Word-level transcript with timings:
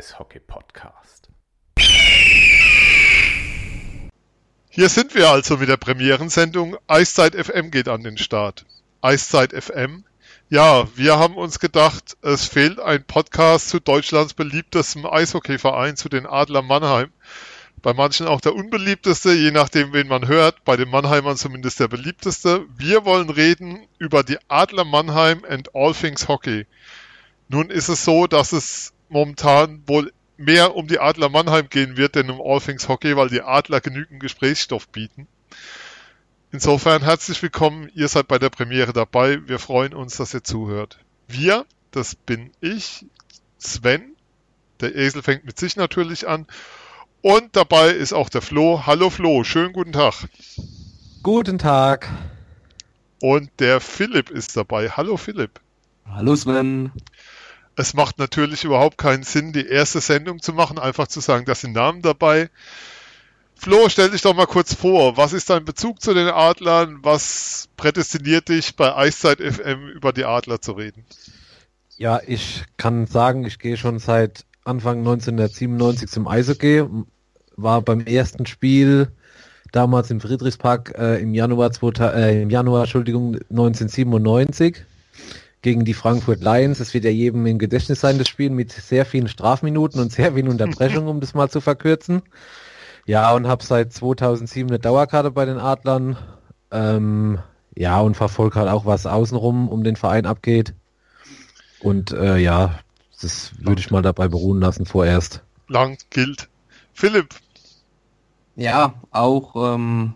Eishockey-Podcast. 0.00 1.28
Hier 4.70 4.88
sind 4.88 5.14
wir 5.14 5.28
also 5.28 5.58
mit 5.58 5.68
der 5.68 5.76
Premierensendung 5.76 6.78
Eiszeit 6.86 7.34
FM 7.34 7.70
geht 7.70 7.86
an 7.86 8.02
den 8.02 8.16
Start. 8.16 8.64
Eiszeit 9.02 9.52
FM? 9.52 10.04
Ja, 10.48 10.88
wir 10.96 11.18
haben 11.18 11.36
uns 11.36 11.58
gedacht, 11.58 12.16
es 12.22 12.46
fehlt 12.46 12.80
ein 12.80 13.04
Podcast 13.04 13.68
zu 13.68 13.78
Deutschlands 13.78 14.32
beliebtestem 14.32 15.04
Eishockeyverein, 15.04 15.96
zu 15.96 16.08
den 16.08 16.24
Adler 16.24 16.62
Mannheim. 16.62 17.12
Bei 17.82 17.92
manchen 17.92 18.26
auch 18.26 18.40
der 18.40 18.54
unbeliebteste, 18.54 19.34
je 19.34 19.50
nachdem, 19.50 19.92
wen 19.92 20.08
man 20.08 20.26
hört. 20.28 20.64
Bei 20.64 20.78
den 20.78 20.88
Mannheimern 20.88 21.36
zumindest 21.36 21.78
der 21.78 21.88
beliebteste. 21.88 22.64
Wir 22.74 23.04
wollen 23.04 23.28
reden 23.28 23.86
über 23.98 24.22
die 24.22 24.38
Adler 24.48 24.84
Mannheim 24.84 25.44
and 25.46 25.74
all 25.74 25.92
things 25.92 26.26
Hockey. 26.26 26.66
Nun 27.48 27.68
ist 27.68 27.88
es 27.88 28.02
so, 28.02 28.26
dass 28.26 28.52
es 28.52 28.94
momentan 29.10 29.82
wohl 29.86 30.12
mehr 30.36 30.74
um 30.74 30.86
die 30.86 30.98
Adler 30.98 31.28
Mannheim 31.28 31.68
gehen 31.68 31.96
wird, 31.96 32.14
denn 32.14 32.30
um 32.30 32.40
All 32.40 32.60
Things 32.60 32.88
Hockey, 32.88 33.16
weil 33.16 33.28
die 33.28 33.42
Adler 33.42 33.80
genügend 33.80 34.20
Gesprächsstoff 34.20 34.88
bieten. 34.88 35.26
Insofern 36.52 37.02
herzlich 37.02 37.42
willkommen, 37.42 37.90
ihr 37.94 38.08
seid 38.08 38.26
bei 38.26 38.38
der 38.38 38.50
Premiere 38.50 38.92
dabei. 38.92 39.46
Wir 39.46 39.58
freuen 39.58 39.94
uns, 39.94 40.16
dass 40.16 40.34
ihr 40.34 40.42
zuhört. 40.42 40.98
Wir, 41.28 41.66
das 41.90 42.14
bin 42.14 42.50
ich, 42.60 43.04
Sven, 43.58 44.16
der 44.80 44.96
Esel 44.96 45.22
fängt 45.22 45.44
mit 45.44 45.58
sich 45.58 45.76
natürlich 45.76 46.26
an. 46.26 46.46
Und 47.22 47.54
dabei 47.54 47.90
ist 47.90 48.14
auch 48.14 48.30
der 48.30 48.40
Flo. 48.40 48.86
Hallo 48.86 49.10
Flo, 49.10 49.44
schönen 49.44 49.72
guten 49.72 49.92
Tag. 49.92 50.28
Guten 51.22 51.58
Tag. 51.58 52.08
Und 53.20 53.50
der 53.58 53.80
Philipp 53.80 54.30
ist 54.30 54.56
dabei. 54.56 54.88
Hallo 54.88 55.18
Philipp. 55.18 55.60
Hallo 56.06 56.34
Sven. 56.34 56.90
Es 57.80 57.94
macht 57.94 58.18
natürlich 58.18 58.64
überhaupt 58.64 58.98
keinen 58.98 59.22
Sinn, 59.22 59.54
die 59.54 59.66
erste 59.66 60.02
Sendung 60.02 60.42
zu 60.42 60.52
machen, 60.52 60.78
einfach 60.78 61.08
zu 61.08 61.20
sagen, 61.20 61.46
da 61.46 61.54
sind 61.54 61.72
Namen 61.72 62.02
dabei. 62.02 62.50
Flo, 63.54 63.88
stell 63.88 64.10
dich 64.10 64.20
doch 64.20 64.36
mal 64.36 64.46
kurz 64.46 64.74
vor. 64.74 65.16
Was 65.16 65.32
ist 65.32 65.48
dein 65.48 65.64
Bezug 65.64 66.02
zu 66.02 66.12
den 66.12 66.28
Adlern? 66.28 66.98
Was 67.00 67.70
prädestiniert 67.78 68.50
dich 68.50 68.76
bei 68.76 68.94
Eiszeit 68.94 69.40
FM 69.40 69.88
über 69.88 70.12
die 70.12 70.26
Adler 70.26 70.60
zu 70.60 70.72
reden? 70.72 71.06
Ja, 71.96 72.20
ich 72.26 72.64
kann 72.76 73.06
sagen, 73.06 73.46
ich 73.46 73.58
gehe 73.58 73.78
schon 73.78 73.98
seit 73.98 74.44
Anfang 74.62 74.98
1997 74.98 76.10
zum 76.10 76.28
Eishockey. 76.28 76.84
War 77.56 77.80
beim 77.80 78.00
ersten 78.00 78.44
Spiel 78.44 79.10
damals 79.72 80.10
im 80.10 80.20
Friedrichspark 80.20 80.98
äh, 80.98 81.22
im 81.22 81.32
Januar, 81.32 81.72
2000, 81.72 82.14
äh, 82.14 82.42
im 82.42 82.50
Januar 82.50 82.82
Entschuldigung, 82.82 83.36
1997 83.48 84.84
gegen 85.62 85.84
die 85.84 85.94
Frankfurt 85.94 86.40
Lions. 86.40 86.80
Es 86.80 86.94
wird 86.94 87.04
ja 87.04 87.10
jedem 87.10 87.46
im 87.46 87.58
Gedächtnis 87.58 88.00
sein, 88.00 88.18
das 88.18 88.28
Spiel 88.28 88.50
mit 88.50 88.72
sehr 88.72 89.04
vielen 89.04 89.28
Strafminuten 89.28 90.00
und 90.00 90.12
sehr 90.12 90.34
vielen 90.34 90.48
Unterbrechungen, 90.48 91.08
um 91.08 91.20
das 91.20 91.34
mal 91.34 91.50
zu 91.50 91.60
verkürzen. 91.60 92.22
Ja, 93.06 93.32
und 93.34 93.46
habe 93.46 93.64
seit 93.64 93.92
2007 93.92 94.70
eine 94.70 94.78
Dauerkarte 94.78 95.30
bei 95.30 95.44
den 95.44 95.58
Adlern. 95.58 96.16
Ähm, 96.70 97.38
ja, 97.74 98.00
und 98.00 98.16
verfolge 98.16 98.58
halt 98.58 98.68
auch, 98.68 98.86
was 98.86 99.06
außenrum 99.06 99.68
um 99.68 99.84
den 99.84 99.96
Verein 99.96 100.26
abgeht. 100.26 100.74
Und 101.80 102.12
äh, 102.12 102.36
ja, 102.36 102.78
das 103.20 103.52
würde 103.58 103.80
ich 103.80 103.90
mal 103.90 104.02
dabei 104.02 104.28
beruhen 104.28 104.60
lassen 104.60 104.86
vorerst. 104.86 105.42
Lang 105.68 105.98
gilt. 106.10 106.48
Philipp. 106.92 107.34
Ja, 108.56 108.94
auch 109.10 109.74
ähm, 109.74 110.14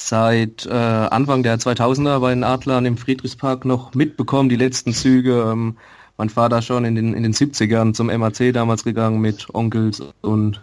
seit 0.00 0.64
äh, 0.64 0.70
Anfang 0.70 1.42
der 1.42 1.58
2000er 1.58 2.20
bei 2.20 2.30
den 2.30 2.44
Adlern 2.44 2.86
im 2.86 2.96
Friedrichspark 2.96 3.64
noch 3.64 3.94
mitbekommen, 3.94 4.48
die 4.48 4.56
letzten 4.56 4.92
Züge. 4.92 5.50
Ähm, 5.50 5.76
mein 6.16 6.30
Vater 6.30 6.62
schon 6.62 6.84
in 6.84 6.94
den, 6.94 7.14
in 7.14 7.24
den 7.24 7.32
70ern 7.32 7.94
zum 7.94 8.06
MAC 8.06 8.52
damals 8.52 8.84
gegangen 8.84 9.20
mit 9.20 9.52
Onkels 9.52 10.00
und 10.20 10.62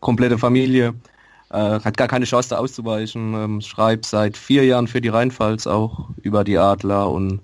komplette 0.00 0.36
Familie. 0.36 0.94
Äh, 1.50 1.78
hat 1.78 1.96
gar 1.96 2.08
keine 2.08 2.24
Chance 2.24 2.48
da 2.48 2.56
auszuweichen. 2.56 3.34
Ähm, 3.34 3.60
schreibt 3.60 4.04
seit 4.04 4.36
vier 4.36 4.64
Jahren 4.64 4.88
für 4.88 5.00
die 5.00 5.10
Rheinpfalz 5.10 5.68
auch 5.68 6.10
über 6.22 6.42
die 6.42 6.58
Adler 6.58 7.08
und 7.08 7.40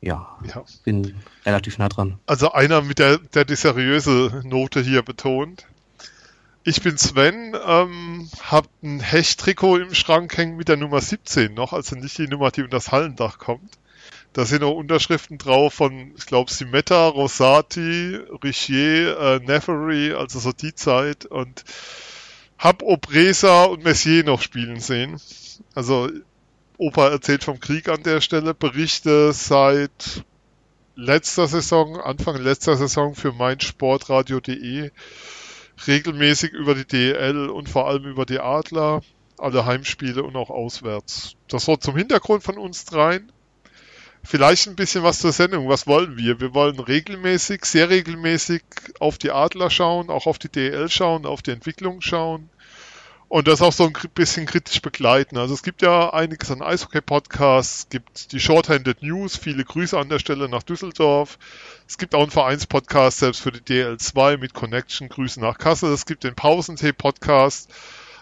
ja, 0.00 0.36
ja, 0.52 0.64
bin 0.82 1.14
relativ 1.46 1.78
nah 1.78 1.88
dran. 1.88 2.18
Also 2.26 2.50
einer 2.50 2.82
mit 2.82 2.98
der, 2.98 3.18
der 3.18 3.44
die 3.44 3.54
seriöse 3.54 4.42
Note 4.44 4.80
hier 4.80 5.02
betont. 5.02 5.66
Ich 6.62 6.82
bin 6.82 6.98
Sven, 6.98 7.56
ähm, 7.66 8.28
hab 8.42 8.68
ein 8.82 9.00
Hecht-Trikot 9.00 9.78
im 9.78 9.94
Schrank 9.94 10.36
hängen 10.36 10.56
mit 10.58 10.68
der 10.68 10.76
Nummer 10.76 11.00
17 11.00 11.54
noch, 11.54 11.72
also 11.72 11.96
nicht 11.96 12.18
die 12.18 12.28
Nummer, 12.28 12.50
die 12.50 12.60
unter 12.60 12.76
das 12.76 12.92
Hallendach 12.92 13.38
kommt. 13.38 13.78
Da 14.34 14.44
sind 14.44 14.60
noch 14.60 14.72
Unterschriften 14.72 15.38
drauf 15.38 15.72
von, 15.72 16.12
ich 16.18 16.26
glaube, 16.26 16.52
Simetta, 16.52 17.08
Rosati, 17.08 18.16
Richier, 18.44 19.18
äh, 19.18 19.38
Nefery, 19.38 20.12
also 20.12 20.38
so 20.38 20.52
die 20.52 20.74
Zeit 20.74 21.24
und 21.24 21.64
hab 22.58 22.82
Obresa 22.82 23.64
und 23.64 23.82
Messier 23.82 24.22
noch 24.22 24.42
spielen 24.42 24.80
sehen. 24.80 25.18
Also 25.74 26.10
Opa 26.76 27.08
erzählt 27.08 27.42
vom 27.42 27.58
Krieg 27.58 27.88
an 27.88 28.02
der 28.02 28.20
Stelle, 28.20 28.52
Berichte 28.52 29.32
seit 29.32 30.24
letzter 30.94 31.48
Saison, 31.48 31.98
Anfang 31.98 32.36
letzter 32.36 32.76
Saison 32.76 33.14
für 33.14 33.32
meinsportradio.de 33.32 34.90
regelmäßig 35.86 36.52
über 36.52 36.74
die 36.74 36.86
DL 36.86 37.48
und 37.48 37.68
vor 37.68 37.88
allem 37.88 38.04
über 38.04 38.26
die 38.26 38.40
Adler, 38.40 39.02
alle 39.38 39.64
Heimspiele 39.64 40.22
und 40.22 40.36
auch 40.36 40.50
auswärts. 40.50 41.36
Das 41.48 41.68
war 41.68 41.80
zum 41.80 41.96
Hintergrund 41.96 42.42
von 42.42 42.58
uns 42.58 42.84
dreien. 42.84 43.32
Vielleicht 44.22 44.68
ein 44.68 44.76
bisschen 44.76 45.02
was 45.02 45.20
zur 45.20 45.32
Sendung. 45.32 45.68
Was 45.68 45.86
wollen 45.86 46.18
wir? 46.18 46.40
Wir 46.40 46.52
wollen 46.52 46.78
regelmäßig, 46.78 47.64
sehr 47.64 47.88
regelmäßig 47.88 48.62
auf 48.98 49.16
die 49.16 49.30
Adler 49.30 49.70
schauen, 49.70 50.10
auch 50.10 50.26
auf 50.26 50.38
die 50.38 50.50
DL 50.50 50.90
schauen, 50.90 51.24
auf 51.24 51.40
die 51.40 51.52
Entwicklung 51.52 52.02
schauen 52.02 52.50
und 53.30 53.46
das 53.46 53.62
auch 53.62 53.72
so 53.72 53.84
ein 53.84 53.92
bisschen 54.12 54.44
kritisch 54.44 54.82
begleiten. 54.82 55.38
Also 55.38 55.54
es 55.54 55.62
gibt 55.62 55.82
ja 55.82 56.12
einiges 56.12 56.50
an 56.50 56.62
Eishockey-Podcasts, 56.62 57.88
gibt 57.88 58.32
die 58.32 58.40
Shorthanded 58.40 59.04
News, 59.04 59.36
viele 59.36 59.64
Grüße 59.64 59.96
an 59.96 60.08
der 60.08 60.18
Stelle 60.18 60.48
nach 60.48 60.64
Düsseldorf. 60.64 61.38
Es 61.86 61.96
gibt 61.96 62.16
auch 62.16 62.22
einen 62.22 62.32
Vereinspodcast 62.32 63.20
selbst 63.20 63.40
für 63.40 63.52
die 63.52 63.60
DL2 63.60 64.36
mit 64.36 64.52
Connection, 64.52 65.08
Grüße 65.08 65.40
nach 65.40 65.58
Kassel. 65.58 65.92
Es 65.92 66.06
gibt 66.06 66.24
den 66.24 66.34
Pausentee-Podcast. 66.34 67.70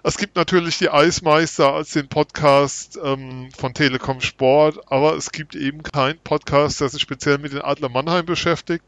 Es 0.02 0.18
gibt 0.18 0.36
natürlich 0.36 0.76
die 0.76 0.90
Eismeister 0.90 1.72
als 1.72 1.92
den 1.92 2.08
Podcast 2.08 2.98
ähm, 3.02 3.48
von 3.56 3.72
Telekom 3.72 4.20
Sport, 4.20 4.92
aber 4.92 5.16
es 5.16 5.32
gibt 5.32 5.54
eben 5.54 5.82
keinen 5.82 6.18
Podcast, 6.18 6.82
der 6.82 6.90
sich 6.90 7.00
speziell 7.00 7.38
mit 7.38 7.54
den 7.54 7.62
Adler 7.62 7.88
Mannheim 7.88 8.26
beschäftigt. 8.26 8.84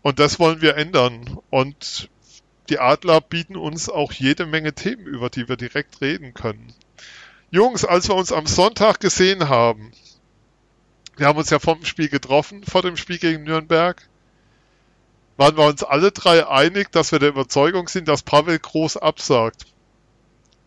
Und 0.00 0.20
das 0.20 0.38
wollen 0.38 0.62
wir 0.62 0.78
ändern. 0.78 1.38
Und 1.50 2.08
die 2.68 2.78
Adler 2.78 3.20
bieten 3.20 3.56
uns 3.56 3.88
auch 3.88 4.12
jede 4.12 4.46
Menge 4.46 4.74
Themen, 4.74 5.06
über 5.06 5.30
die 5.30 5.48
wir 5.48 5.56
direkt 5.56 6.00
reden 6.00 6.34
können. 6.34 6.72
Jungs, 7.50 7.84
als 7.84 8.08
wir 8.08 8.14
uns 8.14 8.32
am 8.32 8.46
Sonntag 8.46 9.00
gesehen 9.00 9.48
haben, 9.48 9.92
wir 11.16 11.26
haben 11.26 11.38
uns 11.38 11.50
ja 11.50 11.58
vom 11.58 11.84
Spiel 11.84 12.08
getroffen, 12.08 12.62
vor 12.64 12.82
dem 12.82 12.96
Spiel 12.96 13.18
gegen 13.18 13.44
Nürnberg, 13.44 14.08
waren 15.36 15.56
wir 15.56 15.64
uns 15.66 15.82
alle 15.82 16.12
drei 16.12 16.46
einig, 16.46 16.92
dass 16.92 17.12
wir 17.12 17.18
der 17.18 17.30
Überzeugung 17.30 17.88
sind, 17.88 18.08
dass 18.08 18.22
Pavel 18.22 18.58
groß 18.58 18.98
absagt. 18.98 19.66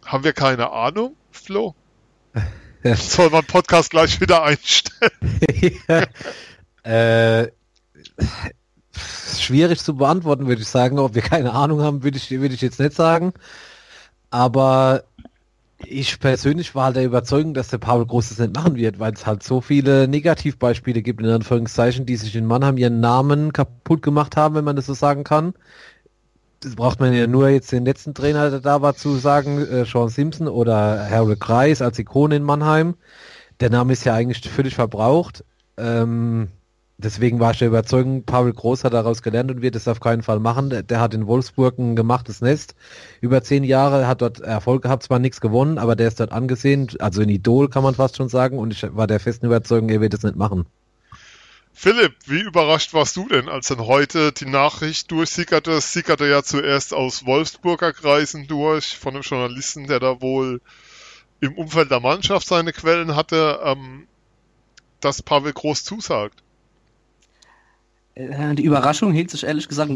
Haben 0.06 0.24
wir 0.24 0.34
keine 0.34 0.72
Ahnung, 0.72 1.16
Flo? 1.30 1.76
Soll 2.84 3.30
man 3.30 3.46
Podcast 3.46 3.92
gleich 3.92 4.20
wieder 4.22 4.44
einstellen? 4.44 5.12
ja, 5.88 6.08
äh, 6.84 7.52
schwierig 9.40 9.80
zu 9.84 9.96
beantworten, 9.96 10.48
würde 10.48 10.62
ich 10.62 10.68
sagen. 10.68 11.00
Ob 11.00 11.16
wir 11.16 11.22
keine 11.22 11.54
Ahnung 11.54 11.82
haben, 11.82 12.04
würde 12.04 12.18
ich, 12.18 12.30
würde 12.32 12.56
ich 12.56 12.62
jetzt 12.62 12.80
nicht 12.80 12.94
sagen. 12.94 13.34
Aber 14.30 15.04
ich 15.86 16.20
persönlich 16.20 16.76
war 16.76 16.86
halt 16.86 16.96
der 16.96 17.06
Überzeugung, 17.06 17.54
dass 17.54 17.70
der 17.70 17.78
Paul 17.80 18.06
Groß 18.06 18.30
das 18.30 18.40
nicht 18.40 18.56
machen 18.56 18.76
wird, 18.76 19.00
weil 19.00 19.14
es 19.14 19.26
halt 19.26 19.44
so 19.44 19.62
viele 19.62 20.08
Negativbeispiele 20.08 21.02
gibt, 21.02 21.22
in 21.22 21.30
Anführungszeichen, 21.30 22.06
die 22.06 22.16
sich 22.16 22.36
in 22.36 22.46
Mannheim 22.46 22.78
ihren 22.78 23.00
Namen 23.00 23.54
kaputt 23.54 24.02
gemacht 24.02 24.38
haben, 24.38 24.56
wenn 24.56 24.64
man 24.64 24.76
das 24.76 24.86
so 24.86 24.94
sagen 24.94 25.24
kann. 25.24 25.54
Das 26.62 26.76
braucht 26.76 27.00
man 27.00 27.14
ja 27.14 27.26
nur 27.26 27.50
jetzt 27.50 27.72
den 27.72 27.86
letzten 27.86 28.14
Trainer, 28.14 28.52
der 28.52 28.60
da 28.60 28.82
war, 28.82 28.96
zu 28.96 29.16
sagen, 29.16 29.66
äh, 29.66 29.86
Sean 29.86 30.10
Simpson 30.10 30.48
oder 30.48 31.10
Harold 31.10 31.40
Kreis 31.40 31.82
als 31.82 31.98
Ikone 31.98 32.36
in 32.36 32.44
Mannheim. 32.44 32.96
Der 33.60 33.72
Name 33.72 33.94
ist 33.94 34.04
ja 34.04 34.14
eigentlich 34.14 34.48
völlig 34.48 34.76
verbraucht. 34.76 35.44
Ähm, 35.78 36.50
deswegen 37.04 37.40
war 37.40 37.52
ich 37.52 37.60
der 37.60 37.68
Überzeugung, 37.68 38.24
Pavel 38.24 38.54
Groß 38.54 38.84
hat 38.84 38.94
daraus 38.94 39.22
gelernt 39.22 39.52
und 39.52 39.62
wird 39.62 39.76
es 39.76 39.88
auf 39.88 40.00
keinen 40.00 40.24
Fall 40.24 40.40
machen. 40.40 40.70
Der, 40.70 40.84
der, 40.84 41.00
hat 41.00 41.14
in 41.14 41.28
Wolfsburg 41.28 41.78
ein 41.78 41.96
gemachtes 41.96 42.42
Nest. 42.42 42.76
Über 43.20 43.44
zehn 43.44 43.64
Jahre 43.64 44.08
hat 44.08 44.22
dort 44.22 44.40
Erfolg 44.40 44.84
gehabt, 44.84 45.04
zwar 45.04 45.20
nichts 45.20 45.42
gewonnen, 45.42 45.78
aber 45.78 45.96
der 45.96 46.08
ist 46.08 46.20
dort 46.20 46.32
angesehen, 46.32 46.88
also 47.00 47.22
ein 47.22 47.30
Idol 47.30 47.70
kann 47.70 47.84
man 47.84 47.96
fast 47.96 48.18
schon 48.18 48.30
sagen 48.30 48.58
und 48.58 48.72
ich 48.72 48.86
war 48.96 49.08
der 49.08 49.20
festen 49.20 49.46
Überzeugung, 49.46 49.90
er 49.90 50.02
wird 50.02 50.14
es 50.14 50.24
nicht 50.24 50.36
machen. 50.36 50.66
Philipp, 51.74 52.14
wie 52.26 52.42
überrascht 52.42 52.94
warst 52.94 53.16
du 53.16 53.28
denn, 53.28 53.50
als 53.50 53.68
dann 53.68 53.80
heute 53.80 54.32
die 54.32 54.46
Nachricht 54.46 55.10
durchsickerte? 55.10 55.72
Es 55.72 55.94
sickerte 55.94 56.28
ja 56.28 56.44
zuerst 56.44 56.94
aus 56.94 57.26
Wolfsburger 57.26 57.94
Kreisen 57.94 58.46
durch, 58.48 58.98
von 58.98 59.16
einem 59.16 59.24
Journalisten, 59.24 59.88
der 59.88 60.00
da 60.00 60.22
wohl 60.22 60.62
im 61.40 61.54
Umfeld 61.54 61.90
der 61.90 62.00
Mannschaft 62.00 62.48
seine 62.48 62.72
Quellen 62.72 63.16
hatte, 63.16 63.60
ähm, 63.64 64.08
dass 65.00 65.24
Pavel 65.24 65.54
Groß 65.54 65.84
zusagt. 65.84 66.44
Äh, 68.16 68.56
die 68.56 68.64
Überraschung 68.64 69.12
hielt 69.14 69.32
sich 69.32 69.44
ehrlich 69.44 69.68
gesagt 69.68 69.92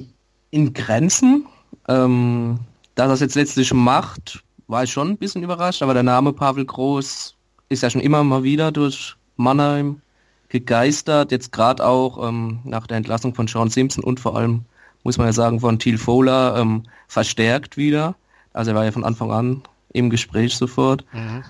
in 0.52 0.74
Grenzen. 0.74 1.46
Ähm, 1.88 2.60
dass 2.96 3.10
er 3.10 3.14
es 3.14 3.20
jetzt 3.20 3.36
letztlich 3.36 3.74
macht, 3.74 4.44
war 4.68 4.84
ich 4.84 4.92
schon 4.92 5.10
ein 5.10 5.18
bisschen 5.18 5.44
überrascht, 5.44 5.84
aber 5.84 5.94
der 5.94 6.04
Name 6.04 6.34
Pavel 6.34 6.66
Groß 6.66 7.36
ist 7.70 7.84
ja 7.84 7.90
schon 7.90 8.02
immer 8.02 8.24
mal 8.24 8.44
wieder 8.44 8.72
durch 8.72 9.16
Mannheim 9.36 10.02
gegeistert, 10.50 11.32
jetzt 11.32 11.52
gerade 11.52 11.86
auch 11.86 12.28
ähm, 12.28 12.60
nach 12.64 12.88
der 12.88 12.98
Entlassung 12.98 13.36
von 13.36 13.48
Sean 13.48 13.70
Simpson 13.70 14.04
und 14.04 14.20
vor 14.20 14.38
allem, 14.38 14.64
muss 15.04 15.18
man 15.18 15.28
ja 15.28 15.34
sagen, 15.34 15.60
von 15.60 15.80
Thiel 15.80 15.98
Fowler 15.98 16.56
ähm, 16.58 16.84
verstärkt 17.08 17.78
wieder. 17.78 18.16
Also 18.54 18.72
er 18.72 18.76
war 18.76 18.86
ja 18.86 18.92
von 18.92 19.04
Anfang 19.04 19.32
an 19.32 19.64
im 19.92 20.10
Gespräch 20.10 20.56
sofort. 20.56 21.04
Mhm. 21.12 21.44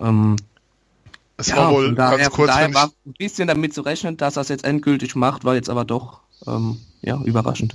Ähm, 0.00 0.36
es 1.36 1.48
ja, 1.48 1.56
war 1.56 1.72
wohl 1.72 1.94
daher, 1.94 2.18
ganz 2.18 2.30
kurz, 2.30 2.48
daher 2.48 2.72
war 2.74 2.90
ein 3.04 3.12
bisschen 3.18 3.48
damit 3.48 3.74
zu 3.74 3.82
rechnen, 3.82 4.16
dass 4.16 4.36
er 4.36 4.42
es 4.42 4.48
jetzt 4.48 4.64
endgültig 4.64 5.14
macht, 5.14 5.44
war 5.44 5.54
jetzt 5.54 5.68
aber 5.68 5.84
doch 5.84 6.20
ähm, 6.46 6.80
ja, 7.02 7.20
überraschend. 7.22 7.74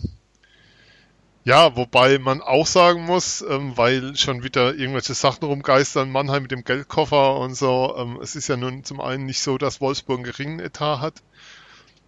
Ja, 1.43 1.75
wobei 1.75 2.19
man 2.19 2.41
auch 2.41 2.67
sagen 2.67 3.05
muss, 3.05 3.43
ähm, 3.47 3.75
weil 3.75 4.15
schon 4.15 4.43
wieder 4.43 4.75
irgendwelche 4.75 5.15
Sachen 5.15 5.45
rumgeistern, 5.45 6.11
Mannheim 6.11 6.43
mit 6.43 6.51
dem 6.51 6.63
Geldkoffer 6.63 7.37
und 7.37 7.55
so, 7.55 7.95
ähm, 7.97 8.19
es 8.21 8.35
ist 8.35 8.47
ja 8.47 8.57
nun 8.57 8.83
zum 8.83 9.01
einen 9.01 9.25
nicht 9.25 9.41
so, 9.41 9.57
dass 9.57 9.81
Wolfsburg 9.81 10.19
einen 10.19 10.23
geringen 10.23 10.59
Etat 10.59 10.99
hat. 10.99 11.15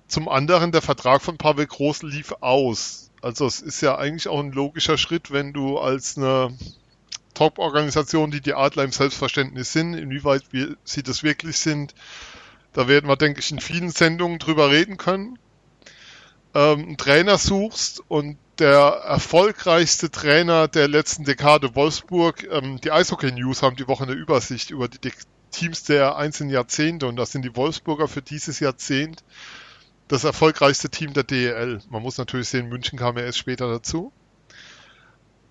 Zum 0.07 0.29
anderen, 0.29 0.71
der 0.71 0.83
Vertrag 0.83 1.23
von 1.23 1.38
Pavel 1.38 1.65
Groß 1.65 2.03
lief 2.03 2.33
aus. 2.41 3.09
Also 3.23 3.47
es 3.47 3.61
ist 3.61 3.81
ja 3.81 3.97
eigentlich 3.97 4.27
auch 4.27 4.39
ein 4.39 4.51
logischer 4.51 5.00
Schritt, 5.00 5.31
wenn 5.31 5.53
du 5.53 5.79
als 5.79 6.17
eine 6.17 6.55
Top-Organisation, 7.33 8.31
die 8.31 8.41
die 8.41 8.53
Adler 8.53 8.83
im 8.83 8.91
Selbstverständnis 8.91 9.74
sind, 9.74 9.94
inwieweit 9.94 10.44
wir, 10.51 10.75
sie 10.83 11.03
das 11.03 11.24
wirklich 11.24 11.57
sind, 11.57 11.94
da 12.74 12.88
werden 12.88 13.07
wir, 13.07 13.15
denke 13.15 13.39
ich, 13.39 13.51
in 13.51 13.59
vielen 13.59 13.91
Sendungen 13.91 14.39
drüber 14.39 14.71
reden 14.71 14.97
können. 14.97 15.38
Ähm, 16.56 16.80
einen 16.80 16.97
Trainer 16.97 17.38
suchst 17.38 18.01
und 18.07 18.38
der 18.59 18.80
erfolgreichste 19.06 20.12
Trainer 20.12 20.68
der 20.68 20.88
letzten 20.88 21.24
Dekade 21.24 21.75
Wolfsburg. 21.75 22.47
Ähm, 22.51 22.80
die 22.81 22.91
Eishockey 22.91 23.31
News 23.31 23.62
haben 23.62 23.75
die 23.75 23.88
Woche 23.88 24.03
eine 24.03 24.13
Übersicht 24.13 24.69
über 24.71 24.88
die 24.88 25.12
Teams 25.51 25.83
der 25.83 26.15
einzelnen 26.15 26.51
Jahrzehnte 26.51 27.07
und 27.07 27.15
das 27.15 27.31
sind 27.31 27.44
die 27.44 27.56
Wolfsburger 27.56 28.07
für 28.07 28.21
dieses 28.21 28.59
Jahrzehnt 28.59 29.24
das 30.07 30.24
erfolgreichste 30.24 30.89
Team 30.89 31.13
der 31.13 31.24
DEL. 31.24 31.81
Man 31.89 32.01
muss 32.01 32.18
natürlich 32.18 32.50
sehen, 32.50 32.69
München 32.69 33.00
kam 33.00 33.18
ja 33.18 33.24
erst 33.24 33.38
später 33.38 33.68
dazu. 33.69 34.12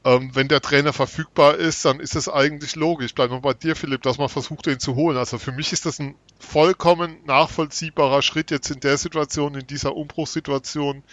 Ähm, 0.04 0.31
wenn 0.34 0.49
der 0.49 0.60
Trainer 0.60 0.93
verfügbar 0.93 1.54
ist, 1.54 1.84
dann 1.84 2.00
ist 2.00 2.16
es 2.16 2.28
eigentlich 2.28 2.75
logisch. 2.75 3.14
Bleib 3.14 3.31
mal 3.31 3.40
bei 3.40 3.54
dir, 3.54 3.76
Philipp, 3.76 4.02
dass 4.02 4.19
man 4.19 4.28
versucht, 4.28 4.66
ihn 4.66 4.81
zu 4.81 4.96
holen. 4.96 5.16
Also 5.16 5.38
für 5.38 5.52
mich 5.52 5.72
ist 5.72 5.87
das 5.87 6.00
ein 6.00 6.16
vollkommen 6.40 7.16
nachvollziehbarer 7.25 8.22
Schritt 8.22 8.50
jetzt 8.50 8.70
in 8.70 8.81
der 8.81 8.99
Situation, 8.99 9.54
in 9.54 9.66
dieser 9.66 9.94
Umbruchssituation, 9.94 11.04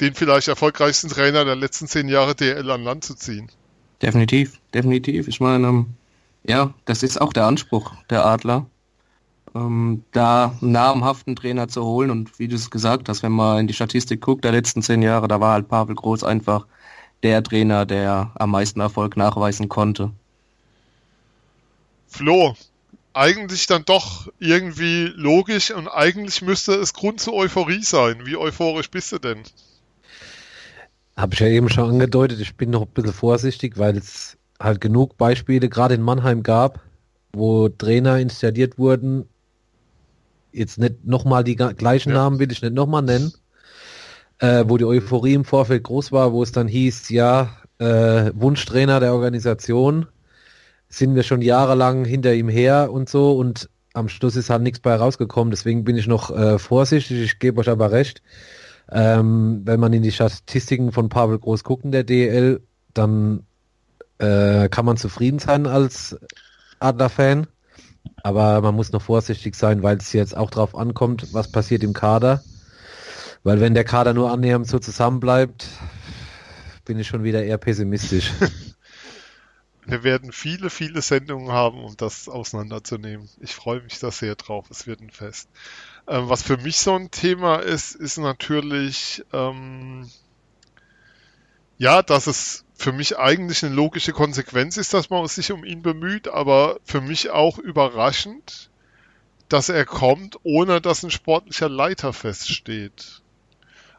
den 0.00 0.14
vielleicht 0.14 0.48
erfolgreichsten 0.48 1.08
Trainer 1.08 1.46
der 1.46 1.56
letzten 1.56 1.86
zehn 1.86 2.08
Jahre 2.08 2.34
DL 2.34 2.70
an 2.70 2.84
Land 2.84 3.04
zu 3.04 3.14
ziehen. 3.14 3.50
Definitiv, 4.02 4.60
definitiv. 4.74 5.26
Ich 5.28 5.40
meine, 5.40 5.66
ähm, 5.66 5.86
ja, 6.44 6.74
das 6.84 7.02
ist 7.02 7.20
auch 7.20 7.32
der 7.32 7.46
Anspruch 7.46 7.94
der 8.10 8.26
Adler, 8.26 8.66
ähm, 9.54 10.04
da 10.12 10.56
einen 10.60 10.72
namhaften 10.72 11.36
Trainer 11.36 11.68
zu 11.68 11.84
holen. 11.84 12.10
Und 12.10 12.38
wie 12.38 12.48
du 12.48 12.56
es 12.56 12.70
gesagt 12.70 13.08
hast, 13.08 13.22
wenn 13.22 13.32
man 13.32 13.60
in 13.60 13.66
die 13.66 13.74
Statistik 13.74 14.20
guckt 14.20 14.44
der 14.44 14.52
letzten 14.52 14.82
zehn 14.82 15.02
Jahre, 15.02 15.28
da 15.28 15.40
war 15.40 15.54
halt 15.54 15.68
Pavel 15.68 15.94
Groß 15.94 16.24
einfach 16.24 16.66
der 17.22 17.42
Trainer, 17.42 17.86
der 17.86 18.32
am 18.34 18.50
meisten 18.50 18.80
Erfolg 18.80 19.16
nachweisen 19.16 19.68
konnte. 19.68 20.10
Flo, 22.08 22.54
eigentlich 23.12 23.66
dann 23.66 23.84
doch 23.84 24.28
irgendwie 24.38 25.12
logisch 25.14 25.70
und 25.70 25.88
eigentlich 25.88 26.42
müsste 26.42 26.74
es 26.74 26.94
Grund 26.94 27.20
zur 27.20 27.34
Euphorie 27.34 27.82
sein. 27.82 28.26
Wie 28.26 28.36
euphorisch 28.36 28.90
bist 28.90 29.12
du 29.12 29.18
denn? 29.18 29.42
Habe 31.16 31.34
ich 31.34 31.40
ja 31.40 31.48
eben 31.48 31.68
schon 31.68 31.90
angedeutet, 31.90 32.40
ich 32.40 32.56
bin 32.56 32.70
noch 32.70 32.82
ein 32.82 32.88
bisschen 32.88 33.12
vorsichtig, 33.12 33.78
weil 33.78 33.96
es 33.96 34.38
halt 34.58 34.80
genug 34.80 35.16
Beispiele 35.16 35.68
gerade 35.68 35.94
in 35.94 36.02
Mannheim 36.02 36.42
gab, 36.42 36.80
wo 37.32 37.68
Trainer 37.68 38.18
installiert 38.18 38.78
wurden. 38.78 39.28
Jetzt 40.52 40.78
nicht 40.78 41.04
nochmal 41.04 41.44
die 41.44 41.56
gleichen 41.56 42.10
ja. 42.10 42.16
Namen 42.16 42.38
will 42.38 42.50
ich 42.50 42.62
nicht 42.62 42.74
nochmal 42.74 43.02
nennen. 43.02 43.32
Äh, 44.40 44.64
wo 44.66 44.78
die 44.78 44.86
Euphorie 44.86 45.34
im 45.34 45.44
Vorfeld 45.44 45.84
groß 45.84 46.12
war, 46.12 46.32
wo 46.32 46.42
es 46.42 46.50
dann 46.50 46.66
hieß, 46.66 47.10
ja, 47.10 47.56
äh, 47.78 48.30
Wunschtrainer 48.34 48.98
der 48.98 49.12
Organisation, 49.12 50.06
sind 50.88 51.14
wir 51.14 51.22
schon 51.22 51.42
jahrelang 51.42 52.04
hinter 52.04 52.34
ihm 52.34 52.48
her 52.48 52.90
und 52.90 53.08
so 53.08 53.36
und 53.36 53.68
am 53.92 54.08
Schluss 54.08 54.36
ist 54.36 54.50
halt 54.50 54.62
nichts 54.62 54.80
bei 54.80 54.94
rausgekommen, 54.94 55.50
deswegen 55.50 55.84
bin 55.84 55.96
ich 55.96 56.06
noch 56.06 56.30
äh, 56.30 56.58
vorsichtig, 56.58 57.20
ich 57.20 57.38
gebe 57.38 57.60
euch 57.60 57.68
aber 57.68 57.92
recht. 57.92 58.22
Ähm, 58.90 59.62
wenn 59.64 59.78
man 59.78 59.92
in 59.92 60.02
die 60.02 60.12
Statistiken 60.12 60.90
von 60.90 61.08
Pavel 61.08 61.38
Groß 61.38 61.62
guckt 61.62 61.84
in 61.84 61.92
der 61.92 62.04
DL, 62.04 62.60
dann 62.92 63.44
äh, 64.18 64.68
kann 64.68 64.84
man 64.84 64.96
zufrieden 64.96 65.38
sein 65.38 65.66
als 65.66 66.18
Adler-Fan. 66.80 67.46
Aber 68.22 68.60
man 68.60 68.74
muss 68.74 68.92
noch 68.92 69.02
vorsichtig 69.02 69.54
sein, 69.54 69.82
weil 69.82 69.98
es 69.98 70.12
jetzt 70.12 70.36
auch 70.36 70.50
darauf 70.50 70.74
ankommt, 70.74 71.32
was 71.32 71.52
passiert 71.52 71.84
im 71.84 71.92
Kader. 71.92 72.42
Weil 73.42 73.60
wenn 73.60 73.74
der 73.74 73.84
Kader 73.84 74.12
nur 74.12 74.30
annähernd 74.30 74.66
so 74.66 74.78
zusammenbleibt, 74.78 75.66
bin 76.84 76.98
ich 76.98 77.08
schon 77.08 77.24
wieder 77.24 77.42
eher 77.42 77.58
pessimistisch. 77.58 78.32
Wir 79.86 80.04
werden 80.04 80.30
viele, 80.30 80.70
viele 80.70 81.02
Sendungen 81.02 81.50
haben, 81.50 81.82
um 81.82 81.96
das 81.96 82.28
auseinanderzunehmen. 82.28 83.28
Ich 83.40 83.54
freue 83.54 83.80
mich 83.80 83.98
da 83.98 84.10
sehr 84.10 84.36
drauf. 84.36 84.66
Es 84.70 84.86
wird 84.86 85.00
ein 85.00 85.10
Fest. 85.10 85.48
Ähm, 86.06 86.28
was 86.28 86.42
für 86.42 86.58
mich 86.58 86.78
so 86.78 86.94
ein 86.94 87.10
Thema 87.10 87.56
ist, 87.56 87.94
ist 87.94 88.18
natürlich, 88.18 89.24
ähm, 89.32 90.08
ja, 91.78 92.02
dass 92.02 92.26
es 92.26 92.64
für 92.74 92.92
mich 92.92 93.18
eigentlich 93.18 93.64
eine 93.64 93.74
logische 93.74 94.12
Konsequenz 94.12 94.76
ist, 94.76 94.94
dass 94.94 95.10
man 95.10 95.26
sich 95.28 95.50
um 95.50 95.64
ihn 95.64 95.82
bemüht, 95.82 96.28
aber 96.28 96.78
für 96.84 97.00
mich 97.00 97.30
auch 97.30 97.58
überraschend, 97.58 98.70
dass 99.48 99.70
er 99.70 99.86
kommt, 99.86 100.38
ohne 100.44 100.80
dass 100.80 101.02
ein 101.02 101.10
sportlicher 101.10 101.68
Leiter 101.68 102.12
feststeht. 102.12 103.19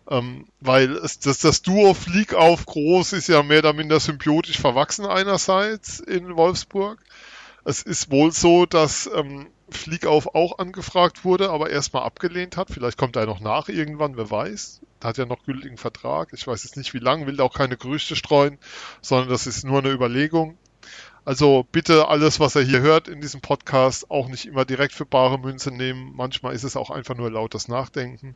Ähm, 0.09 0.47
weil 0.59 0.91
es, 0.97 1.19
das, 1.19 1.39
das 1.39 1.61
Duo 1.61 1.93
Flieg 1.93 2.33
auf 2.33 2.65
Groß 2.65 3.13
ist 3.13 3.27
ja 3.27 3.43
mehr 3.43 3.59
oder 3.59 3.73
minder 3.73 3.99
symbiotisch 3.99 4.59
verwachsen 4.59 5.05
einerseits 5.05 5.99
in 5.99 6.35
Wolfsburg. 6.35 6.99
Es 7.63 7.83
ist 7.83 8.09
wohl 8.09 8.31
so, 8.31 8.65
dass 8.65 9.09
ähm, 9.13 9.47
Fliegauf 9.69 10.35
auch 10.35 10.59
angefragt 10.59 11.23
wurde, 11.23 11.49
aber 11.49 11.69
erstmal 11.69 12.03
abgelehnt 12.03 12.57
hat. 12.57 12.69
Vielleicht 12.71 12.97
kommt 12.97 13.15
er 13.15 13.25
noch 13.25 13.39
nach 13.39 13.69
irgendwann, 13.69 14.17
wer 14.17 14.29
weiß. 14.29 14.81
Hat 15.03 15.17
ja 15.17 15.25
noch 15.25 15.45
gültigen 15.45 15.77
Vertrag. 15.77 16.29
Ich 16.33 16.45
weiß 16.45 16.63
jetzt 16.63 16.77
nicht 16.77 16.93
wie 16.93 16.99
lange, 16.99 17.27
will 17.27 17.39
auch 17.41 17.53
keine 17.53 17.77
Gerüchte 17.77 18.15
streuen, 18.15 18.57
sondern 19.01 19.29
das 19.29 19.47
ist 19.47 19.63
nur 19.63 19.79
eine 19.79 19.91
Überlegung. 19.91 20.57
Also 21.23 21.67
bitte 21.71 22.07
alles, 22.07 22.39
was 22.39 22.55
er 22.55 22.63
hier 22.63 22.81
hört 22.81 23.07
in 23.07 23.21
diesem 23.21 23.41
Podcast, 23.41 24.09
auch 24.09 24.27
nicht 24.27 24.47
immer 24.47 24.65
direkt 24.65 24.93
für 24.93 25.05
bare 25.05 25.37
Münze 25.37 25.69
nehmen. 25.71 26.13
Manchmal 26.15 26.55
ist 26.55 26.63
es 26.63 26.75
auch 26.75 26.89
einfach 26.89 27.15
nur 27.15 27.29
lautes 27.29 27.67
Nachdenken. 27.67 28.35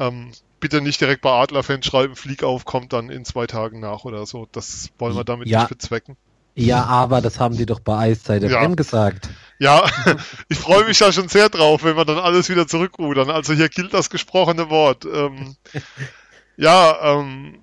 Ähm, 0.00 0.32
bitte 0.58 0.80
nicht 0.80 1.00
direkt 1.00 1.22
bei 1.22 1.30
Adler-Fans 1.30 1.86
schreiben, 1.86 2.16
Fliegauf 2.16 2.64
kommt 2.64 2.92
dann 2.92 3.10
in 3.10 3.24
zwei 3.24 3.46
Tagen 3.46 3.80
nach 3.80 4.04
oder 4.04 4.26
so. 4.26 4.48
Das 4.50 4.90
wollen 4.98 5.14
wir 5.14 5.24
damit 5.24 5.48
ja. 5.48 5.60
nicht 5.60 5.68
bezwecken. 5.68 6.16
Ja, 6.54 6.84
aber 6.84 7.20
das 7.20 7.38
haben 7.38 7.56
die 7.56 7.66
doch 7.66 7.80
bei 7.80 7.96
Eiszeit 7.96 8.42
ja. 8.42 8.66
gesagt. 8.66 9.30
Ja, 9.58 9.84
ich 10.48 10.58
freue 10.58 10.84
mich 10.84 10.98
da 10.98 11.12
schon 11.12 11.28
sehr 11.28 11.48
drauf, 11.48 11.84
wenn 11.84 11.96
wir 11.96 12.04
dann 12.04 12.18
alles 12.18 12.48
wieder 12.48 12.66
zurückrudern. 12.66 13.30
Also 13.30 13.52
hier 13.52 13.68
gilt 13.68 13.94
das 13.94 14.10
gesprochene 14.10 14.68
Wort. 14.68 15.04
Ähm, 15.04 15.56
ja, 16.56 16.98
ähm, 17.02 17.59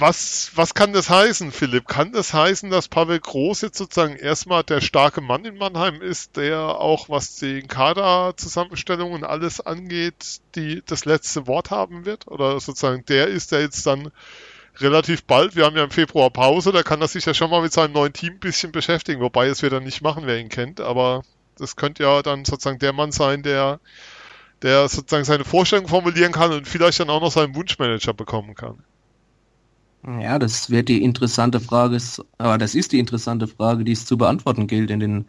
was, 0.00 0.52
was 0.54 0.74
kann 0.74 0.92
das 0.92 1.10
heißen, 1.10 1.50
Philipp? 1.50 1.88
Kann 1.88 2.12
das 2.12 2.32
heißen, 2.32 2.70
dass 2.70 2.88
Pavel 2.88 3.18
Groß 3.18 3.62
jetzt 3.62 3.78
sozusagen 3.78 4.16
erstmal 4.16 4.62
der 4.62 4.80
starke 4.80 5.20
Mann 5.20 5.44
in 5.44 5.56
Mannheim 5.56 6.00
ist, 6.00 6.36
der 6.36 6.60
auch, 6.60 7.08
was 7.08 7.36
die 7.36 7.62
Kaderzusammenstellung 7.62 9.12
und 9.12 9.24
alles 9.24 9.60
angeht, 9.60 10.40
die 10.54 10.82
das 10.86 11.04
letzte 11.04 11.46
Wort 11.46 11.70
haben 11.70 12.04
wird? 12.04 12.28
Oder 12.28 12.60
sozusagen 12.60 13.04
der 13.06 13.26
ist, 13.28 13.52
der 13.52 13.62
jetzt 13.62 13.86
dann 13.86 14.10
relativ 14.76 15.24
bald, 15.24 15.56
wir 15.56 15.64
haben 15.64 15.76
ja 15.76 15.84
im 15.84 15.90
Februar 15.90 16.30
Pause, 16.30 16.70
da 16.70 16.82
kann 16.82 17.00
er 17.00 17.08
sich 17.08 17.24
ja 17.24 17.34
schon 17.34 17.50
mal 17.50 17.62
mit 17.62 17.72
seinem 17.72 17.92
neuen 17.92 18.12
Team 18.12 18.34
ein 18.34 18.40
bisschen 18.40 18.70
beschäftigen, 18.70 19.20
wobei 19.20 19.48
es 19.48 19.62
wird 19.62 19.72
er 19.72 19.80
nicht 19.80 20.02
machen, 20.02 20.26
wer 20.26 20.38
ihn 20.38 20.48
kennt, 20.48 20.80
aber 20.80 21.22
das 21.56 21.74
könnte 21.74 22.04
ja 22.04 22.22
dann 22.22 22.44
sozusagen 22.44 22.78
der 22.78 22.92
Mann 22.92 23.10
sein, 23.10 23.42
der, 23.42 23.80
der 24.62 24.88
sozusagen 24.88 25.24
seine 25.24 25.44
Vorstellung 25.44 25.88
formulieren 25.88 26.32
kann 26.32 26.52
und 26.52 26.68
vielleicht 26.68 27.00
dann 27.00 27.10
auch 27.10 27.20
noch 27.20 27.32
seinen 27.32 27.56
Wunschmanager 27.56 28.14
bekommen 28.14 28.54
kann. 28.54 28.84
Ja, 30.06 30.38
das 30.38 30.70
wird 30.70 30.88
die 30.88 31.02
interessante 31.02 31.60
Frage, 31.60 31.98
aber 32.38 32.56
das 32.56 32.74
ist 32.74 32.92
die 32.92 32.98
interessante 32.98 33.48
Frage, 33.48 33.84
die 33.84 33.92
es 33.92 34.06
zu 34.06 34.16
beantworten 34.16 34.66
gilt 34.66 34.90
in 34.90 35.00
den 35.00 35.24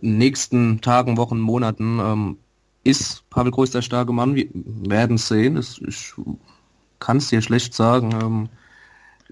nächsten 0.00 0.80
Tagen, 0.80 1.16
Wochen, 1.16 1.40
Monaten. 1.40 1.98
Ähm, 1.98 2.38
ist 2.84 3.28
Pavel 3.30 3.52
Groß 3.52 3.70
der 3.70 3.82
starke 3.82 4.12
Mann? 4.12 4.34
Wir 4.34 4.46
werden 4.52 5.18
sehen. 5.18 5.56
Das, 5.56 5.80
ich 5.86 6.12
kann 6.98 7.18
es 7.18 7.28
dir 7.28 7.42
schlecht 7.42 7.74
sagen. 7.74 8.12
Ähm, 8.12 8.48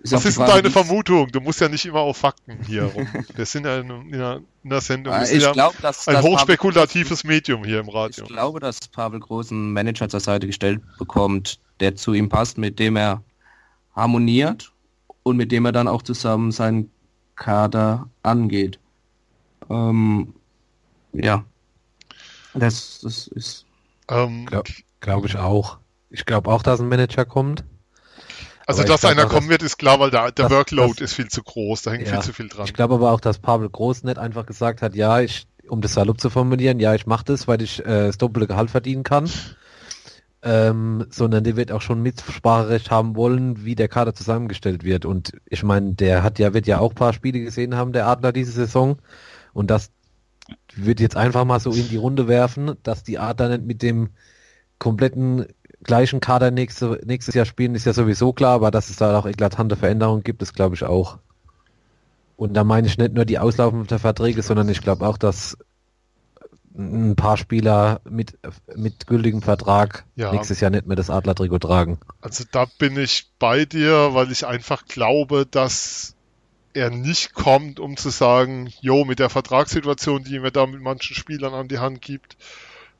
Was 0.05 0.25
ist 0.25 0.39
denn 0.39 0.47
deine 0.47 0.71
Vermutung? 0.71 1.29
Du 1.33 1.41
musst 1.41 1.61
ja 1.61 1.69
nicht 1.69 1.87
immer 1.87 2.01
auf 2.01 2.17
Fakten 2.17 2.59
hier 2.67 2.85
rum. 2.85 3.07
Wir 3.35 3.47
sind 3.47 3.67
ja 3.67 3.81
in, 3.81 3.91
einer, 3.91 4.37
in 4.63 4.71
einer 4.71 4.81
Sendung. 4.81 5.15
Wir 5.15 5.23
ich 5.23 5.43
ja 5.43 5.53
glaub, 5.53 5.81
dass, 5.81 6.07
ein 6.07 6.15
dass 6.15 6.25
hochspekulatives 6.25 7.25
Medium 7.25 7.65
hier 7.65 7.81
im 7.81 7.89
Radio. 7.89 8.25
Ich 8.25 8.31
glaube, 8.31 8.61
dass 8.61 8.81
Pavel 8.89 9.21
Groß 9.21 9.53
einen 9.53 9.73
Manager 9.73 10.09
zur 10.09 10.21
Seite 10.21 10.47
gestellt 10.47 10.81
bekommt, 10.99 11.59
der 11.81 11.97
zu 11.97 12.15
ihm 12.15 12.29
passt, 12.29 12.59
mit 12.59 12.79
dem 12.79 12.97
er 12.97 13.23
harmoniert 14.01 14.73
und 15.23 15.37
mit 15.37 15.53
dem 15.53 15.65
er 15.65 15.73
dann 15.73 15.89
auch 15.89 16.03
zusammen 16.03 16.53
seinen 16.53 16.91
Kader 17.37 18.09
angeht. 18.23 18.79
Ähm, 19.69 20.35
ja. 21.13 21.45
Das, 22.55 23.01
das 23.03 23.29
ist. 23.29 23.67
Ähm, 24.09 24.47
Glaube 24.47 24.71
glaub 25.01 25.25
ich 25.25 25.37
auch. 25.37 25.79
Ich 26.11 26.27
glaube 26.27 26.51
auch, 26.51 26.63
dass 26.63 26.81
ein 26.81 26.89
Manager 26.89 27.25
kommt. 27.25 27.65
Also, 28.67 28.85
dass 28.85 29.05
einer 29.05 29.27
kommen 29.27 29.49
wird, 29.49 29.63
ist 29.63 29.79
klar, 29.79 29.99
weil 29.99 30.11
der, 30.11 30.31
der 30.31 30.45
das, 30.45 30.53
Workload 30.53 30.93
das, 30.93 31.01
ist 31.01 31.15
viel 31.15 31.29
zu 31.29 31.43
groß, 31.43 31.83
da 31.83 31.91
hängt 31.91 32.07
ja, 32.07 32.15
viel 32.15 32.23
zu 32.23 32.33
viel 32.33 32.49
dran. 32.49 32.67
Ich 32.67 32.75
glaube 32.75 32.95
aber 32.95 33.11
auch, 33.11 33.21
dass 33.21 33.41
Pavel 33.41 33.69
Groß 33.69 34.05
nicht 34.05 34.19
einfach 34.19 34.47
gesagt 34.47 34.81
hat, 34.81 34.95
ja, 34.95 35.21
ich, 35.21 35.49
um 35.69 35.81
das 35.81 35.95
salopp 35.95 36.21
zu 36.21 36.31
formulieren, 36.31 36.79
ja, 36.79 36.95
ich 36.95 37.07
mache 37.07 37.25
das, 37.25 37.49
weil 37.49 37.63
ich 37.63 37.81
äh, 37.81 38.07
das 38.07 38.19
doppelte 38.19 38.47
Gehalt 38.47 38.71
verdienen 38.71 39.03
kann. 39.03 39.29
Ähm, 40.43 41.07
sondern 41.11 41.45
der 41.45 41.57
wird 41.57 41.71
auch 41.71 41.83
schon 41.83 42.03
Mitspracherecht 42.03 42.91
haben 42.91 43.15
wollen, 43.15 43.65
wie 43.65 43.75
der 43.75 43.89
Kader 43.89 44.15
zusammengestellt 44.15 44.85
wird. 44.85 45.05
Und 45.05 45.33
ich 45.45 45.63
meine, 45.63 45.93
der 45.93 46.23
hat 46.23 46.39
ja, 46.39 46.55
wird 46.55 46.67
ja 46.67 46.79
auch 46.79 46.93
ein 46.93 46.95
paar 46.95 47.13
Spiele 47.13 47.41
gesehen 47.41 47.77
haben, 47.77 47.93
der 47.93 48.07
Adler 48.07 48.33
diese 48.33 48.53
Saison. 48.53 48.97
Und 49.53 49.71
das 49.71 49.91
wird 50.75 51.01
jetzt 51.01 51.17
einfach 51.17 51.45
mal 51.45 51.61
so 51.61 51.73
in 51.73 51.89
die 51.89 51.97
Runde 51.97 52.27
werfen, 52.27 52.77
dass 52.83 53.03
die 53.03 53.19
Adler 53.19 53.51
nicht 53.51 53.65
mit 53.65 53.83
dem 53.83 54.11
kompletten 54.79 55.47
gleichen 55.83 56.21
Kader 56.21 56.51
nächste, 56.51 57.01
nächstes 57.05 57.35
Jahr 57.35 57.45
spielen, 57.45 57.75
ist 57.75 57.87
ja 57.87 57.93
sowieso 57.93 58.33
klar, 58.33 58.55
aber 58.55 58.71
dass 58.71 58.91
es 58.91 58.97
da 58.97 59.19
auch 59.19 59.27
eklatante 59.27 59.77
Veränderungen 59.77 60.23
gibt, 60.23 60.43
ist 60.43 60.55
glaube 60.55 60.75
ich 60.75 60.85
auch. 60.85 61.19
Und 62.37 62.55
da 62.55 62.65
meine 62.65 62.87
ich 62.87 62.97
nicht 62.97 63.15
nur 63.15 63.25
die 63.25 63.39
auslaufenden 63.39 63.99
Verträge, 63.99 64.43
sondern 64.43 64.69
ich 64.69 64.81
glaube 64.81 65.07
auch, 65.07 65.19
dass 65.19 65.59
ein 66.81 67.17
paar 67.17 67.37
Spieler 67.37 68.01
mit, 68.09 68.39
mit 68.75 69.07
gültigem 69.07 69.43
Vertrag 69.43 70.05
ja. 70.17 70.33
nächstes 70.33 70.61
Jahr 70.61 70.71
nicht 70.71 70.87
mehr 70.87 70.97
das 70.97 71.11
Adler-Trikot 71.11 71.59
tragen. 71.59 71.99
Also 72.21 72.45
da 72.51 72.67
bin 72.79 72.97
ich 72.97 73.31
bei 73.39 73.65
dir, 73.65 74.15
weil 74.15 74.31
ich 74.33 74.47
einfach 74.47 74.87
glaube, 74.87 75.47
dass 75.51 76.15
er 76.73 76.91
nicht 76.91 77.35
kommt, 77.35 77.81
um 77.81 77.97
zu 77.97 78.11
sagen, 78.11 78.73
jo, 78.81 79.05
mit 79.05 79.19
der 79.19 79.31
Vertragssituation, 79.31 80.25
die 80.25 80.39
mir 80.39 80.53
da 80.53 80.67
mit 80.67 80.81
manchen 80.81 81.17
Spielern 81.17 81.55
an 81.55 81.69
die 81.69 81.79
Hand 81.79 82.01
gibt, 82.01 82.37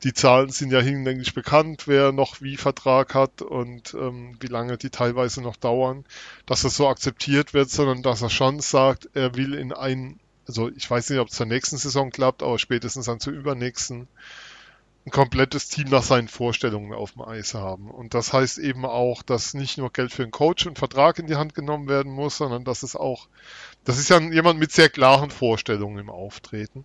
die 0.03 0.15
Zahlen 0.15 0.49
sind 0.49 0.73
ja 0.73 0.81
hinlänglich 0.81 1.35
bekannt, 1.35 1.87
wer 1.87 2.11
noch 2.13 2.41
wie 2.41 2.57
Vertrag 2.57 3.15
hat 3.15 3.43
und 3.43 3.95
ähm, 3.95 4.37
wie 4.41 4.47
lange 4.47 4.79
die 4.79 4.91
teilweise 4.91 5.43
noch 5.43 5.57
dauern, 5.57 6.05
dass 6.47 6.63
das 6.63 6.75
so 6.75 6.89
akzeptiert 6.89 7.53
wird, 7.53 7.71
sondern 7.71 8.03
dass 8.03 8.23
er 8.23 8.31
schon 8.31 8.61
sagt, 8.61 9.11
er 9.15 9.37
will 9.37 9.55
in 9.55 9.73
ein, 9.73 10.19
also 10.51 10.69
ich 10.69 10.91
weiß 10.91 11.11
nicht, 11.11 11.21
ob 11.21 11.29
es 11.29 11.37
zur 11.37 11.47
nächsten 11.47 11.77
Saison 11.77 12.11
klappt, 12.11 12.43
aber 12.43 12.59
spätestens 12.59 13.07
dann 13.07 13.21
zur 13.21 13.33
übernächsten, 13.33 14.09
ein 15.07 15.11
komplettes 15.13 15.69
Team 15.69 15.89
nach 15.89 16.03
seinen 16.03 16.27
Vorstellungen 16.27 16.93
auf 16.93 17.13
dem 17.13 17.23
Eis 17.23 17.55
haben. 17.55 17.89
Und 17.89 18.15
das 18.15 18.33
heißt 18.33 18.59
eben 18.59 18.85
auch, 18.85 19.23
dass 19.23 19.55
nicht 19.55 19.79
nur 19.79 19.93
Geld 19.93 20.13
für 20.13 20.25
einen 20.25 20.33
Coach 20.33 20.67
und 20.67 20.79
Vertrag 20.79 21.21
in 21.21 21.29
die 21.29 21.37
Hand 21.37 21.55
genommen 21.55 21.89
werden 21.89 22.11
muss, 22.11 22.37
sondern 22.37 22.65
dass 22.65 22.83
es 22.83 22.97
auch, 22.97 23.29
das 23.85 23.99
ist 23.99 24.11
ja 24.11 24.19
jemand 24.19 24.59
mit 24.59 24.73
sehr 24.73 24.91
klaren 24.91 25.31
Vorstellungen 25.31 25.99
im 25.99 26.11
Auftreten. 26.11 26.85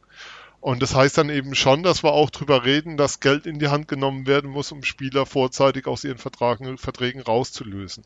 Und 0.66 0.82
das 0.82 0.96
heißt 0.96 1.20
dann 1.20 1.30
eben 1.30 1.54
schon, 1.54 1.84
dass 1.84 2.02
wir 2.04 2.14
auch 2.14 2.32
drüber 2.32 2.66
reden, 2.66 2.98
dass 2.98 3.20
Geld 3.20 3.46
in 3.46 3.60
die 3.60 3.68
Hand 3.68 3.88
genommen 3.88 4.26
werden 4.26 4.50
muss, 4.50 4.72
um 4.72 4.82
Spieler 4.82 5.28
vorzeitig 5.28 5.86
aus 5.86 6.04
ihren 6.04 6.18
Vertragen, 6.18 6.80
Verträgen 6.80 7.22
rauszulösen. 7.22 8.04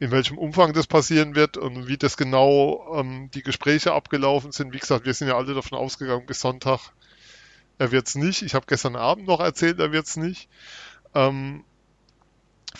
In 0.00 0.10
welchem 0.10 0.36
Umfang 0.36 0.72
das 0.72 0.88
passieren 0.88 1.36
wird 1.36 1.56
und 1.56 1.86
wie 1.86 1.96
das 1.96 2.16
genau 2.16 2.96
ähm, 2.96 3.30
die 3.32 3.44
Gespräche 3.44 3.92
abgelaufen 3.92 4.50
sind. 4.50 4.72
Wie 4.72 4.80
gesagt, 4.80 5.06
wir 5.06 5.14
sind 5.14 5.28
ja 5.28 5.36
alle 5.36 5.54
davon 5.54 5.78
ausgegangen, 5.78 6.26
bis 6.26 6.40
Sonntag 6.40 6.90
er 7.78 7.92
wird's 7.92 8.16
nicht. 8.16 8.42
Ich 8.42 8.54
habe 8.54 8.66
gestern 8.66 8.96
Abend 8.96 9.28
noch 9.28 9.38
erzählt, 9.38 9.78
er 9.78 9.92
wird's 9.92 10.16
nicht. 10.16 10.48
Ähm, 11.14 11.62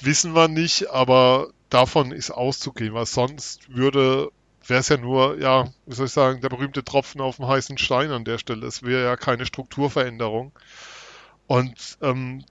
wissen 0.01 0.35
wir 0.35 0.49
nicht, 0.49 0.91
aber 0.91 1.51
davon 1.71 2.11
ist 2.11 2.33
auszugehen, 2.33 2.95
weil 2.95 3.07
sonst 3.07 3.73
würde 3.73 4.33
wäre 4.67 4.81
es 4.81 4.89
ja 4.89 4.97
nur, 4.97 5.41
ja, 5.41 5.69
wie 5.87 5.95
soll 5.95 6.07
ich 6.07 6.13
sagen, 6.13 6.41
der 6.41 6.49
berühmte 6.49 6.85
Tropfen 6.85 7.21
auf 7.21 7.37
dem 7.37 7.47
heißen 7.47 7.79
Stein 7.79 8.11
an 8.11 8.25
der 8.25 8.39
Stelle. 8.39 8.67
Es 8.67 8.83
wäre 8.83 9.05
ja 9.05 9.17
keine 9.17 9.47
Strukturveränderung. 9.47 10.53
Und 11.47 11.99
ähm, 12.01 12.45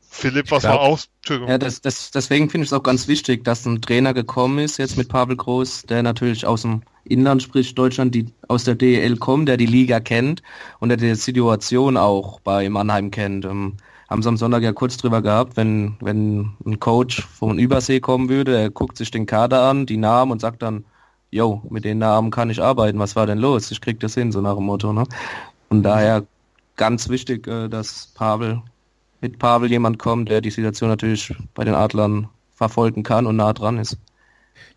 Philipp, 0.00 0.50
was 0.50 0.62
glaub, 0.62 0.74
war 0.74 0.80
aus? 0.80 1.08
Ja, 1.28 1.56
das, 1.56 1.80
das, 1.80 2.10
deswegen 2.10 2.50
finde 2.50 2.64
ich 2.64 2.70
es 2.70 2.72
auch 2.72 2.82
ganz 2.82 3.06
wichtig, 3.06 3.44
dass 3.44 3.64
ein 3.64 3.80
Trainer 3.80 4.12
gekommen 4.12 4.58
ist, 4.58 4.78
jetzt 4.78 4.96
mit 4.96 5.08
Pavel 5.08 5.36
Groß, 5.36 5.82
der 5.82 6.02
natürlich 6.02 6.44
aus 6.46 6.62
dem 6.62 6.82
Inland, 7.04 7.42
sprich 7.42 7.74
Deutschland, 7.74 8.14
die 8.14 8.26
aus 8.48 8.64
der 8.64 8.74
DEL 8.74 9.16
kommt, 9.16 9.48
der 9.48 9.56
die 9.56 9.66
Liga 9.66 10.00
kennt 10.00 10.42
und 10.80 10.88
der 10.88 10.98
die 10.98 11.14
Situation 11.14 11.96
auch 11.96 12.40
bei 12.40 12.68
Mannheim 12.68 13.10
kennt. 13.10 13.44
Ähm, 13.44 13.76
haben 14.08 14.22
sie 14.22 14.28
am 14.28 14.36
Sonntag 14.36 14.64
ja 14.64 14.72
kurz 14.72 14.96
drüber 14.96 15.22
gehabt, 15.22 15.56
wenn, 15.56 15.96
wenn 16.00 16.56
ein 16.66 16.80
Coach 16.80 17.24
von 17.24 17.60
Übersee 17.60 18.00
kommen 18.00 18.28
würde, 18.28 18.58
er 18.58 18.70
guckt 18.70 18.96
sich 18.96 19.12
den 19.12 19.26
Kader 19.26 19.62
an, 19.62 19.86
die 19.86 19.96
Namen 19.96 20.32
und 20.32 20.40
sagt 20.40 20.62
dann, 20.62 20.84
yo, 21.30 21.62
mit 21.70 21.84
den 21.84 21.98
Namen 21.98 22.30
kann 22.30 22.50
ich 22.50 22.62
arbeiten, 22.62 22.98
was 22.98 23.16
war 23.16 23.26
denn 23.26 23.38
los? 23.38 23.70
Ich 23.70 23.80
krieg 23.80 24.00
das 24.00 24.14
hin, 24.14 24.32
so 24.32 24.40
nach 24.40 24.56
dem 24.56 24.64
Motto, 24.64 24.92
ne? 24.92 25.04
Und 25.68 25.82
daher 25.82 26.26
ganz 26.76 27.08
wichtig, 27.08 27.46
äh, 27.46 27.68
dass 27.68 28.12
Pavel, 28.14 28.62
mit 29.20 29.38
Pavel 29.38 29.70
jemand 29.70 29.98
kommt, 29.98 30.28
der 30.28 30.40
die 30.40 30.50
Situation 30.50 30.88
natürlich 30.88 31.34
bei 31.54 31.64
den 31.64 31.74
Adlern 31.74 32.28
verfolgen 32.54 33.02
kann 33.02 33.26
und 33.26 33.36
nah 33.36 33.52
dran 33.52 33.78
ist. 33.78 33.98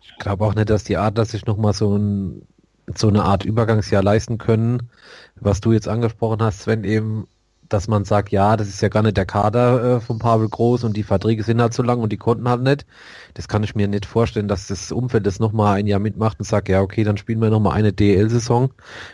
Ich 0.02 0.16
glaube 0.18 0.44
auch 0.44 0.54
nicht, 0.54 0.70
dass 0.70 0.84
die 0.84 0.96
Adler 0.96 1.24
sich 1.24 1.46
nochmal 1.46 1.72
so, 1.72 1.96
ein, 1.96 2.46
so 2.94 3.08
eine 3.08 3.24
Art 3.24 3.44
Übergangsjahr 3.44 4.02
leisten 4.02 4.38
können, 4.38 4.90
was 5.36 5.60
du 5.60 5.72
jetzt 5.72 5.88
angesprochen 5.88 6.42
hast, 6.42 6.60
Sven, 6.60 6.84
eben 6.84 7.26
dass 7.68 7.88
man 7.88 8.04
sagt, 8.04 8.30
ja, 8.30 8.56
das 8.56 8.68
ist 8.68 8.82
ja 8.82 8.88
gar 8.88 9.02
nicht 9.02 9.16
der 9.16 9.26
Kader 9.26 9.96
äh, 9.96 10.00
von 10.00 10.18
Pavel 10.18 10.48
Groß 10.48 10.84
und 10.84 10.96
die 10.96 11.02
Verträge 11.02 11.42
sind 11.42 11.60
halt 11.60 11.74
so 11.74 11.82
lang 11.82 12.00
und 12.00 12.12
die 12.12 12.16
konnten 12.16 12.48
halt 12.48 12.62
nicht. 12.62 12.86
Das 13.34 13.48
kann 13.48 13.62
ich 13.62 13.74
mir 13.74 13.88
nicht 13.88 14.06
vorstellen, 14.06 14.48
dass 14.48 14.66
das 14.66 14.92
Umfeld 14.92 15.26
das 15.26 15.40
nochmal 15.40 15.78
ein 15.78 15.86
Jahr 15.86 16.00
mitmacht 16.00 16.38
und 16.38 16.44
sagt, 16.44 16.68
ja, 16.68 16.80
okay, 16.80 17.04
dann 17.04 17.16
spielen 17.16 17.40
wir 17.40 17.50
nochmal 17.50 17.74
eine 17.74 17.92
DL-Saison 17.92 18.70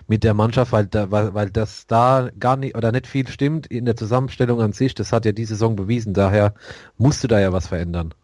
mit 0.08 0.24
der 0.24 0.34
Mannschaft, 0.34 0.72
weil, 0.72 0.86
da, 0.86 1.10
weil, 1.10 1.34
weil 1.34 1.50
das 1.50 1.86
da 1.86 2.30
gar 2.38 2.56
nicht 2.56 2.76
oder 2.76 2.92
nicht 2.92 3.06
viel 3.06 3.28
stimmt 3.28 3.66
in 3.66 3.84
der 3.84 3.96
Zusammenstellung 3.96 4.60
an 4.60 4.72
sich. 4.72 4.94
Das 4.94 5.12
hat 5.12 5.24
ja 5.24 5.32
die 5.32 5.44
Saison 5.44 5.76
bewiesen. 5.76 6.14
Daher 6.14 6.54
musst 6.98 7.22
du 7.22 7.28
da 7.28 7.40
ja 7.40 7.52
was 7.52 7.68
verändern. 7.68 8.14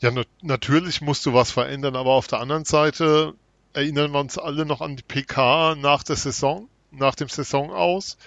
Ja, 0.00 0.10
natürlich 0.42 1.00
musst 1.00 1.24
du 1.26 1.32
was 1.32 1.52
verändern, 1.52 1.96
aber 1.96 2.10
auf 2.10 2.26
der 2.26 2.40
anderen 2.40 2.64
Seite 2.64 3.34
erinnern 3.72 4.12
wir 4.12 4.20
uns 4.20 4.36
alle 4.36 4.66
noch 4.66 4.80
an 4.80 4.96
die 4.96 5.02
PK 5.02 5.76
nach 5.76 6.02
der 6.02 6.16
Saison, 6.16 6.68
nach 6.90 7.14
dem 7.14 7.28
Saison 7.28 7.70
aus 7.70 8.18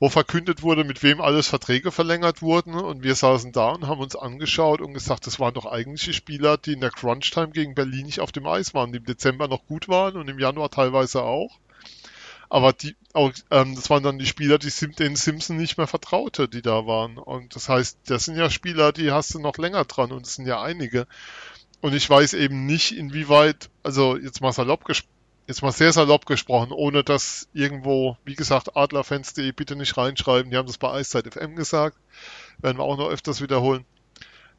wo 0.00 0.08
verkündet 0.08 0.62
wurde, 0.62 0.82
mit 0.82 1.02
wem 1.02 1.20
alles 1.20 1.46
Verträge 1.46 1.92
verlängert 1.92 2.40
wurden. 2.40 2.74
Und 2.74 3.02
wir 3.02 3.14
saßen 3.14 3.52
da 3.52 3.68
und 3.72 3.86
haben 3.86 4.00
uns 4.00 4.16
angeschaut 4.16 4.80
und 4.80 4.94
gesagt, 4.94 5.26
das 5.26 5.38
waren 5.38 5.54
doch 5.54 5.66
eigentlich 5.66 6.04
die 6.04 6.14
Spieler, 6.14 6.56
die 6.56 6.72
in 6.72 6.80
der 6.80 6.90
Crunch-Time 6.90 7.50
gegen 7.50 7.74
Berlin 7.74 8.06
nicht 8.06 8.20
auf 8.20 8.32
dem 8.32 8.46
Eis 8.46 8.72
waren, 8.72 8.92
die 8.92 8.98
im 8.98 9.04
Dezember 9.04 9.46
noch 9.46 9.66
gut 9.66 9.88
waren 9.88 10.16
und 10.16 10.28
im 10.28 10.38
Januar 10.38 10.70
teilweise 10.70 11.22
auch. 11.22 11.58
Aber 12.48 12.72
die, 12.72 12.96
auch, 13.12 13.30
ähm, 13.50 13.76
das 13.76 13.90
waren 13.90 14.02
dann 14.02 14.18
die 14.18 14.26
Spieler, 14.26 14.58
die 14.58 14.70
Sim, 14.70 14.92
den 14.92 15.16
Simpson 15.16 15.56
nicht 15.56 15.76
mehr 15.76 15.86
vertraute, 15.86 16.48
die 16.48 16.62
da 16.62 16.86
waren. 16.86 17.18
Und 17.18 17.54
das 17.54 17.68
heißt, 17.68 17.98
das 18.06 18.24
sind 18.24 18.36
ja 18.36 18.48
Spieler, 18.48 18.92
die 18.92 19.12
hast 19.12 19.34
du 19.34 19.38
noch 19.38 19.58
länger 19.58 19.84
dran 19.84 20.12
und 20.12 20.26
es 20.26 20.34
sind 20.34 20.46
ja 20.46 20.62
einige. 20.62 21.06
Und 21.82 21.94
ich 21.94 22.08
weiß 22.08 22.34
eben 22.34 22.66
nicht, 22.66 22.92
inwieweit, 22.92 23.70
also 23.82 24.16
jetzt 24.16 24.40
mal 24.40 24.52
salopp 24.52 24.84
gesprochen, 24.84 25.19
jetzt 25.50 25.62
mal 25.62 25.72
sehr 25.72 25.92
salopp 25.92 26.26
gesprochen, 26.26 26.72
ohne 26.72 27.02
dass 27.02 27.48
irgendwo, 27.52 28.16
wie 28.24 28.36
gesagt, 28.36 28.76
Adlerfans.de 28.76 29.50
bitte 29.52 29.76
nicht 29.76 29.96
reinschreiben, 29.96 30.50
die 30.50 30.56
haben 30.56 30.66
das 30.66 30.78
bei 30.78 30.90
Eiszeit 30.92 31.32
FM 31.32 31.56
gesagt, 31.56 31.98
werden 32.58 32.78
wir 32.78 32.84
auch 32.84 32.96
noch 32.96 33.08
öfters 33.08 33.40
wiederholen. 33.40 33.84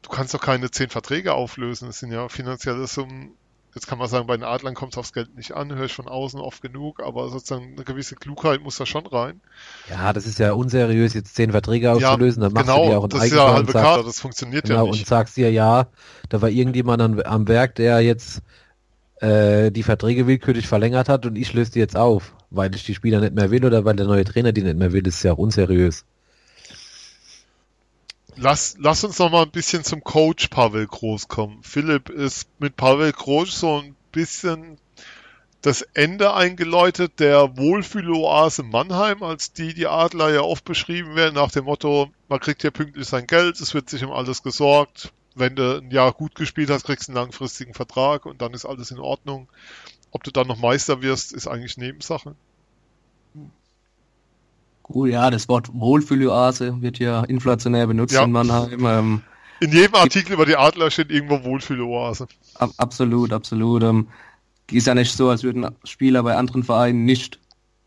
Du 0.02 0.10
kannst 0.10 0.34
doch 0.34 0.40
keine 0.40 0.70
zehn 0.70 0.90
Verträge 0.90 1.32
auflösen, 1.32 1.86
das 1.86 1.98
sind 1.98 2.12
ja 2.12 2.28
finanzielle 2.28 2.86
Summen. 2.86 3.32
Jetzt 3.74 3.86
kann 3.86 3.98
man 3.98 4.06
sagen, 4.06 4.26
bei 4.26 4.36
den 4.36 4.44
Adlern 4.44 4.74
kommt 4.74 4.92
es 4.92 4.98
aufs 4.98 5.14
Geld 5.14 5.34
nicht 5.34 5.52
an, 5.52 5.74
höre 5.74 5.86
ich 5.86 5.94
von 5.94 6.08
außen 6.08 6.38
oft 6.38 6.60
genug, 6.60 7.00
aber 7.00 7.30
sozusagen 7.30 7.72
eine 7.72 7.84
gewisse 7.84 8.16
Klugheit 8.16 8.60
muss 8.60 8.76
da 8.76 8.84
schon 8.84 9.06
rein. 9.06 9.40
Ja, 9.88 10.12
das 10.12 10.26
ist 10.26 10.38
ja 10.38 10.52
unseriös, 10.52 11.14
jetzt 11.14 11.34
zehn 11.34 11.52
Verträge 11.52 11.90
auszulösen, 11.90 12.42
ja, 12.42 12.48
dann 12.48 12.52
machst 12.52 12.66
genau, 12.66 12.84
du 12.84 12.90
dir 12.90 12.98
auch 12.98 13.04
ein 13.04 13.08
das 13.08 13.24
ist 13.24 13.32
ja 13.32 13.54
halbe 13.54 13.72
Karte, 13.72 14.04
das 14.04 14.20
funktioniert 14.20 14.64
genau, 14.64 14.84
ja 14.84 14.90
nicht. 14.90 15.00
und 15.00 15.06
sagst 15.06 15.38
dir, 15.38 15.50
ja, 15.50 15.86
da 16.28 16.42
war 16.42 16.50
irgendjemand 16.50 17.00
am, 17.00 17.18
am 17.20 17.48
Werk, 17.48 17.76
der 17.76 18.00
jetzt 18.00 18.42
äh, 19.22 19.70
die 19.70 19.84
Verträge 19.84 20.26
willkürlich 20.26 20.66
verlängert 20.66 21.08
hat 21.08 21.26
und 21.26 21.36
ich 21.36 21.52
löse 21.52 21.72
die 21.72 21.78
jetzt 21.78 21.96
auf, 21.96 22.34
weil 22.50 22.74
ich 22.74 22.84
die 22.84 22.94
Spieler 22.94 23.20
nicht 23.20 23.34
mehr 23.34 23.52
will 23.52 23.64
oder 23.64 23.84
weil 23.84 23.94
der 23.94 24.06
neue 24.06 24.24
Trainer 24.24 24.52
die 24.52 24.62
nicht 24.62 24.76
mehr 24.76 24.92
will, 24.92 25.02
das 25.02 25.14
ist 25.16 25.22
ja 25.22 25.32
auch 25.32 25.38
unseriös. 25.38 26.04
Lass, 28.34 28.76
lass 28.80 29.04
uns 29.04 29.18
noch 29.18 29.30
mal 29.30 29.42
ein 29.42 29.50
bisschen 29.50 29.84
zum 29.84 30.02
Coach 30.02 30.48
Pavel 30.48 30.86
Groß 30.86 31.28
kommen. 31.28 31.62
Philipp 31.62 32.08
ist 32.08 32.48
mit 32.58 32.76
Pavel 32.76 33.12
Groß 33.12 33.60
so 33.60 33.78
ein 33.78 33.94
bisschen 34.10 34.78
das 35.60 35.82
Ende 35.94 36.34
eingeläutet 36.34 37.20
der 37.20 37.56
Wohlfühloase 37.56 38.64
Mannheim, 38.64 39.22
als 39.22 39.52
die 39.52 39.72
die 39.72 39.86
Adler 39.86 40.32
ja 40.32 40.40
oft 40.40 40.64
beschrieben 40.64 41.14
werden, 41.14 41.36
nach 41.36 41.52
dem 41.52 41.66
Motto, 41.66 42.10
man 42.28 42.40
kriegt 42.40 42.62
hier 42.62 42.72
pünktlich 42.72 43.06
sein 43.06 43.28
Geld, 43.28 43.60
es 43.60 43.72
wird 43.72 43.88
sich 43.88 44.02
um 44.02 44.10
alles 44.10 44.42
gesorgt, 44.42 45.12
wenn 45.36 45.56
du 45.56 45.78
ein 45.78 45.90
Jahr 45.90 46.12
gut 46.12 46.34
gespielt 46.34 46.70
hast, 46.70 46.84
kriegst 46.84 47.08
du 47.08 47.12
einen 47.12 47.16
langfristigen 47.22 47.74
Vertrag 47.74 48.26
und 48.26 48.40
dann 48.42 48.54
ist 48.54 48.64
alles 48.64 48.90
in 48.90 48.98
Ordnung. 48.98 49.48
Ob 50.10 50.22
du 50.24 50.30
dann 50.30 50.46
noch 50.46 50.58
Meister 50.58 51.00
wirst, 51.02 51.32
ist 51.32 51.46
eigentlich 51.46 51.76
Nebensache. 51.76 52.34
Gut, 54.82 55.10
ja, 55.10 55.30
das 55.30 55.48
Wort 55.48 55.70
Wohlfühloase 55.72 56.82
wird 56.82 56.98
ja 56.98 57.22
inflationär 57.24 57.86
benutzt 57.86 58.14
Ja. 58.14 58.24
in 58.24 58.32
Mannheim. 58.32 58.84
Ähm, 58.84 59.22
In 59.60 59.72
jedem 59.72 59.94
Artikel 59.94 60.32
über 60.32 60.44
die 60.44 60.56
Adler 60.56 60.90
steht 60.90 61.10
irgendwo 61.10 61.44
Wohlfühloase. 61.44 62.26
ab, 62.56 62.70
absolut, 62.78 63.32
absolut. 63.32 63.82
Ähm, 63.84 64.08
ist 64.70 64.86
ja 64.86 64.94
nicht 64.94 65.12
so, 65.14 65.28
als 65.28 65.42
würden 65.44 65.68
Spieler 65.84 66.22
bei 66.22 66.36
anderen 66.36 66.64
Vereinen 66.64 67.04
nicht 67.04 67.38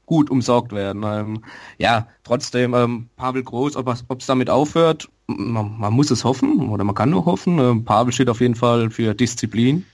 gut 0.05 0.29
umsorgt 0.29 0.71
werden. 0.71 1.03
Ähm, 1.03 1.43
ja, 1.77 2.07
trotzdem, 2.23 2.73
ähm, 2.73 3.09
Pavel 3.17 3.43
Groß, 3.43 3.75
ob 3.75 3.87
es 4.19 4.25
damit 4.25 4.49
aufhört, 4.49 5.09
man, 5.27 5.77
man 5.79 5.93
muss 5.93 6.11
es 6.11 6.23
hoffen 6.23 6.69
oder 6.69 6.83
man 6.83 6.95
kann 6.95 7.09
nur 7.09 7.25
hoffen. 7.25 7.59
Ähm, 7.59 7.85
Pavel 7.85 8.13
steht 8.13 8.29
auf 8.29 8.41
jeden 8.41 8.55
Fall 8.55 8.89
für 8.91 9.13
Disziplin, 9.13 9.85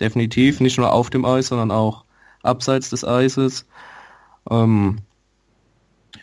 definitiv, 0.00 0.60
nicht 0.60 0.78
nur 0.78 0.92
auf 0.92 1.10
dem 1.10 1.24
Eis, 1.24 1.48
sondern 1.48 1.70
auch 1.70 2.04
abseits 2.42 2.90
des 2.90 3.04
Eises. 3.04 3.66
Ähm, 4.50 4.98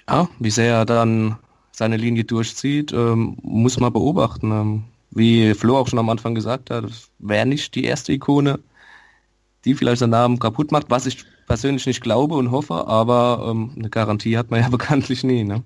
ja, 0.10 0.28
wie 0.40 0.52
sehr 0.52 0.74
er 0.74 0.86
dann 0.86 1.38
seine 1.72 1.98
Linie 1.98 2.24
durchzieht, 2.24 2.94
ähm, 2.94 3.38
muss 3.42 3.80
man 3.80 3.94
beobachten. 3.94 4.52
Ähm, 4.52 4.84
wie 5.12 5.54
Flo 5.54 5.78
auch 5.78 5.88
schon 5.88 6.00
am 6.00 6.10
Anfang 6.10 6.36
gesagt 6.36 6.70
hat, 6.70 6.86
wäre 7.20 7.46
nicht 7.46 7.76
die 7.76 7.86
erste 7.86 8.14
Ikone, 8.14 8.60
die 9.64 9.74
vielleicht 9.74 10.00
seinen 10.00 10.12
Namen 10.12 10.40
kaputt 10.40 10.72
macht, 10.72 10.90
was 10.90 11.06
ich 11.06 11.26
persönlich 11.48 11.86
nicht 11.86 12.02
glaube 12.02 12.36
und 12.36 12.52
hoffe, 12.52 12.88
aber 12.88 13.48
ähm, 13.50 13.72
eine 13.76 13.90
Garantie 13.90 14.38
hat 14.38 14.52
man 14.52 14.62
ja 14.62 14.70
bekanntlich 14.70 15.24
nie. 15.24 15.44
Ne? 15.44 15.64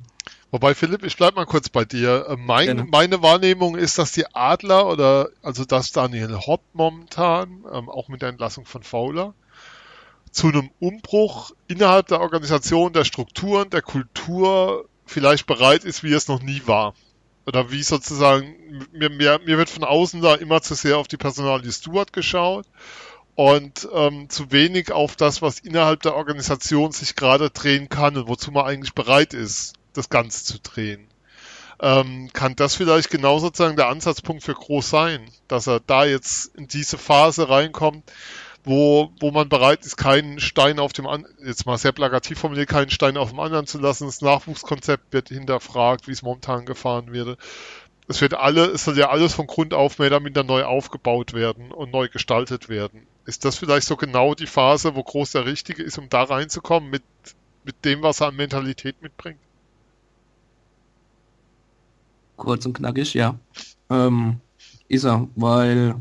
Wobei, 0.51 0.73
Philipp, 0.73 1.03
ich 1.03 1.15
bleib 1.15 1.35
mal 1.35 1.45
kurz 1.45 1.69
bei 1.69 1.85
dir. 1.85 2.25
Äh, 2.27 2.35
Mein, 2.37 2.65
Gerne. 2.65 2.87
meine 2.89 3.21
Wahrnehmung 3.21 3.75
ist, 3.75 3.99
dass 3.99 4.11
die 4.11 4.25
Adler 4.33 4.87
oder 4.87 5.29
also 5.43 5.63
dass 5.63 5.91
Daniel 5.91 6.35
Hopp 6.37 6.61
momentan, 6.73 7.65
ähm, 7.71 7.89
auch 7.89 8.07
mit 8.07 8.21
der 8.21 8.29
Entlassung 8.29 8.65
von 8.65 8.81
Fowler, 8.81 9.33
zu 10.31 10.47
einem 10.47 10.69
Umbruch 10.79 11.51
innerhalb 11.67 12.07
der 12.07 12.21
Organisation, 12.21 12.93
der 12.93 13.03
Strukturen, 13.03 13.69
der 13.69 13.81
Kultur 13.81 14.85
vielleicht 15.05 15.47
bereit 15.47 15.83
ist, 15.83 16.03
wie 16.03 16.13
es 16.13 16.27
noch 16.27 16.41
nie 16.41 16.61
war. 16.65 16.93
Oder 17.45 17.71
wie 17.71 17.81
sozusagen, 17.81 18.55
mir, 18.91 19.09
mir, 19.09 19.39
mir 19.43 19.57
wird 19.57 19.69
von 19.69 19.83
außen 19.83 20.21
da 20.21 20.35
immer 20.35 20.61
zu 20.61 20.75
sehr 20.75 20.97
auf 20.97 21.07
die 21.07 21.17
Personalie 21.17 21.71
Stewart 21.71 22.13
geschaut 22.13 22.65
und 23.33 23.87
ähm, 23.93 24.29
zu 24.29 24.51
wenig 24.51 24.91
auf 24.91 25.15
das, 25.15 25.41
was 25.41 25.59
innerhalb 25.59 26.01
der 26.03 26.15
Organisation 26.15 26.91
sich 26.91 27.15
gerade 27.15 27.49
drehen 27.49 27.89
kann 27.89 28.17
und 28.17 28.27
wozu 28.27 28.51
man 28.51 28.65
eigentlich 28.65 28.93
bereit 28.93 29.33
ist, 29.33 29.78
das 29.99 30.09
Ganze 30.09 30.43
zu 30.43 30.59
drehen. 30.59 31.07
Ähm, 31.81 32.29
kann 32.33 32.55
das 32.55 32.75
vielleicht 32.75 33.09
genau 33.09 33.39
sozusagen 33.39 33.77
der 33.77 33.87
Ansatzpunkt 33.87 34.43
für 34.43 34.53
Groß 34.53 34.89
sein, 34.89 35.21
dass 35.47 35.67
er 35.67 35.79
da 35.79 36.03
jetzt 36.03 36.55
in 36.55 36.67
diese 36.67 36.97
Phase 36.97 37.47
reinkommt, 37.47 38.03
wo, 38.65 39.11
wo 39.19 39.31
man 39.31 39.47
bereit 39.47 39.85
ist, 39.85 39.95
keinen 39.95 40.39
Stein 40.39 40.79
auf 40.79 40.91
dem, 40.91 41.07
an 41.07 41.25
jetzt 41.45 41.65
mal 41.65 41.77
sehr 41.77 41.93
plakativ 41.93 42.39
formuliert, 42.39 42.69
keinen 42.69 42.89
Stein 42.89 43.15
auf 43.15 43.29
dem 43.29 43.39
anderen 43.39 43.65
zu 43.65 43.79
lassen. 43.79 44.05
Das 44.05 44.21
Nachwuchskonzept 44.21 45.13
wird 45.13 45.29
hinterfragt, 45.29 46.07
wie 46.07 46.11
es 46.11 46.21
momentan 46.21 46.65
gefahren 46.65 47.13
wird. 47.13 47.39
Es 48.09 48.21
wird 48.21 48.33
alle, 48.33 48.65
es 48.65 48.83
soll 48.85 48.97
ja 48.97 49.09
alles 49.09 49.33
von 49.33 49.47
Grund 49.47 49.73
auf 49.73 49.99
mehr 49.99 50.07
oder 50.07 50.19
minder 50.19 50.43
neu 50.43 50.63
aufgebaut 50.63 51.33
werden 51.33 51.71
und 51.71 51.91
neu 51.91 52.09
gestaltet 52.09 52.67
werden. 52.67 53.07
Ist 53.25 53.45
das 53.45 53.57
vielleicht 53.57 53.87
so 53.87 53.95
genau 53.95 54.33
die 54.35 54.47
Phase, 54.47 54.95
wo 54.95 55.03
Groß 55.03 55.31
der 55.31 55.45
Richtige 55.45 55.83
ist, 55.83 55.97
um 55.97 56.09
da 56.09 56.23
reinzukommen 56.23 56.89
mit, 56.89 57.03
mit 57.63 57.85
dem, 57.85 58.01
was 58.01 58.19
er 58.19 58.27
an 58.27 58.35
Mentalität 58.35 59.01
mitbringt? 59.01 59.39
Kurz 62.39 62.65
und 62.65 62.73
knackig, 62.73 63.13
ja. 63.13 63.35
Ähm, 63.89 64.37
ist 64.87 65.05
er, 65.05 65.27
weil 65.35 65.95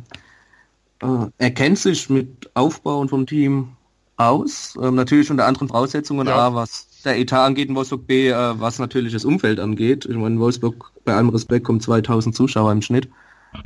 äh, 1.03 1.27
er 1.37 1.51
kennt 1.51 1.79
sich 1.79 2.09
mit 2.09 2.51
Aufbauen 2.55 3.09
vom 3.09 3.27
Team 3.27 3.77
aus, 4.17 4.77
ähm, 4.83 4.95
natürlich 4.95 5.31
unter 5.31 5.47
anderen 5.47 5.69
Voraussetzungen, 5.69 6.27
Ja. 6.27 6.37
A, 6.49 6.55
was 6.55 6.89
der 7.05 7.19
Etat 7.19 7.45
angeht 7.45 7.69
in 7.69 7.75
Wolfsburg, 7.75 8.07
B, 8.07 8.29
äh, 8.29 8.61
was 8.61 8.79
natürlich 8.79 9.13
das 9.13 9.25
Umfeld 9.25 9.61
angeht. 9.61 10.07
Ich 10.07 10.17
meine, 10.17 10.35
in 10.35 10.41
Wolfsburg, 10.41 10.93
bei 11.05 11.15
allem 11.15 11.29
Respekt, 11.29 11.65
kommen 11.65 11.81
2000 11.81 12.35
Zuschauer 12.35 12.73
im 12.73 12.83
Schnitt 12.83 13.09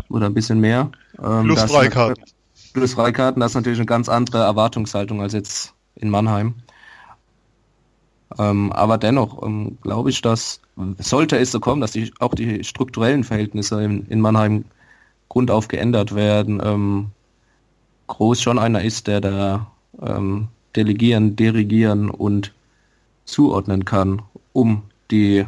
oder 0.08 0.26
ein 0.26 0.34
bisschen 0.34 0.60
mehr. 0.60 0.90
Ähm, 1.22 1.44
Plus 1.44 1.62
Freikarten. 1.62 2.24
Plus 2.72 2.94
Freikarten, 2.94 3.40
das 3.40 3.52
ist 3.52 3.56
natürlich 3.56 3.78
eine 3.78 3.86
ganz 3.86 4.08
andere 4.08 4.38
Erwartungshaltung 4.38 5.20
als 5.20 5.32
jetzt 5.32 5.74
in 5.94 6.10
Mannheim. 6.10 6.54
Ähm, 8.38 8.72
aber 8.72 8.98
dennoch 8.98 9.42
ähm, 9.42 9.78
glaube 9.82 10.10
ich, 10.10 10.22
dass 10.22 10.60
sollte 10.98 11.38
es 11.38 11.52
so 11.52 11.60
kommen, 11.60 11.80
dass 11.80 11.92
die, 11.92 12.12
auch 12.18 12.34
die 12.34 12.64
strukturellen 12.64 13.24
Verhältnisse 13.24 13.82
in, 13.82 14.06
in 14.06 14.20
Mannheim 14.20 14.64
grundauf 15.28 15.68
geändert 15.68 16.14
werden, 16.14 16.60
ähm, 16.64 17.10
Groß 18.08 18.42
schon 18.42 18.58
einer 18.58 18.82
ist, 18.82 19.06
der 19.06 19.20
da 19.20 19.72
ähm, 20.02 20.48
delegieren, 20.76 21.36
dirigieren 21.36 22.10
und 22.10 22.52
zuordnen 23.24 23.84
kann, 23.84 24.20
um 24.52 24.82
die 25.10 25.46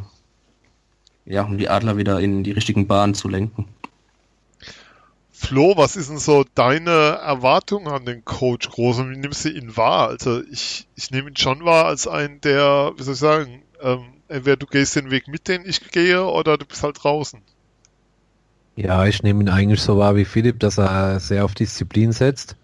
ja, 1.27 1.43
um 1.43 1.59
die 1.59 1.69
Adler 1.69 1.97
wieder 1.97 2.21
in 2.21 2.45
die 2.45 2.53
richtigen 2.53 2.87
Bahnen 2.87 3.15
zu 3.15 3.29
lenken. 3.29 3.67
Flo, 5.45 5.77
was 5.77 5.97
ist 5.97 6.09
denn 6.09 6.19
so 6.19 6.43
deine 6.55 6.91
Erwartung 6.91 7.87
an 7.87 8.07
den 8.07 8.25
Coach 8.25 8.71
Groß 8.71 9.01
und 9.01 9.11
wie 9.11 9.19
nimmst 9.19 9.45
du 9.45 9.51
ihn 9.51 9.77
wahr? 9.77 10.09
Also 10.09 10.43
ich, 10.51 10.87
ich 10.97 11.11
nehme 11.11 11.29
ihn 11.29 11.37
schon 11.37 11.67
wahr 11.67 11.85
als 11.85 12.09
einen, 12.09 12.41
der, 12.41 12.93
wie 12.97 13.03
soll 13.03 13.13
ich 13.13 13.21
sagen, 13.21 13.63
ähm, 13.83 14.05
entweder 14.29 14.57
du 14.57 14.67
gehst 14.67 14.97
den 14.97 15.11
Weg 15.11 15.29
mit, 15.29 15.47
den 15.49 15.67
ich 15.67 15.91
gehe, 15.91 16.25
oder 16.25 16.57
du 16.57 16.65
bist 16.65 16.83
halt 16.83 17.03
draußen. 17.03 17.43
Ja, 18.75 19.05
ich 19.05 19.23
nehme 19.23 19.45
ihn 19.45 19.51
eigentlich 19.51 19.83
so 19.83 19.99
wahr 19.99 20.17
wie 20.17 20.25
Philipp, 20.25 20.61
dass 20.61 20.79
er 20.79 21.21
sehr 21.21 21.45
auf 21.45 21.55
Disziplin 21.55 22.13
setzt 22.13 22.57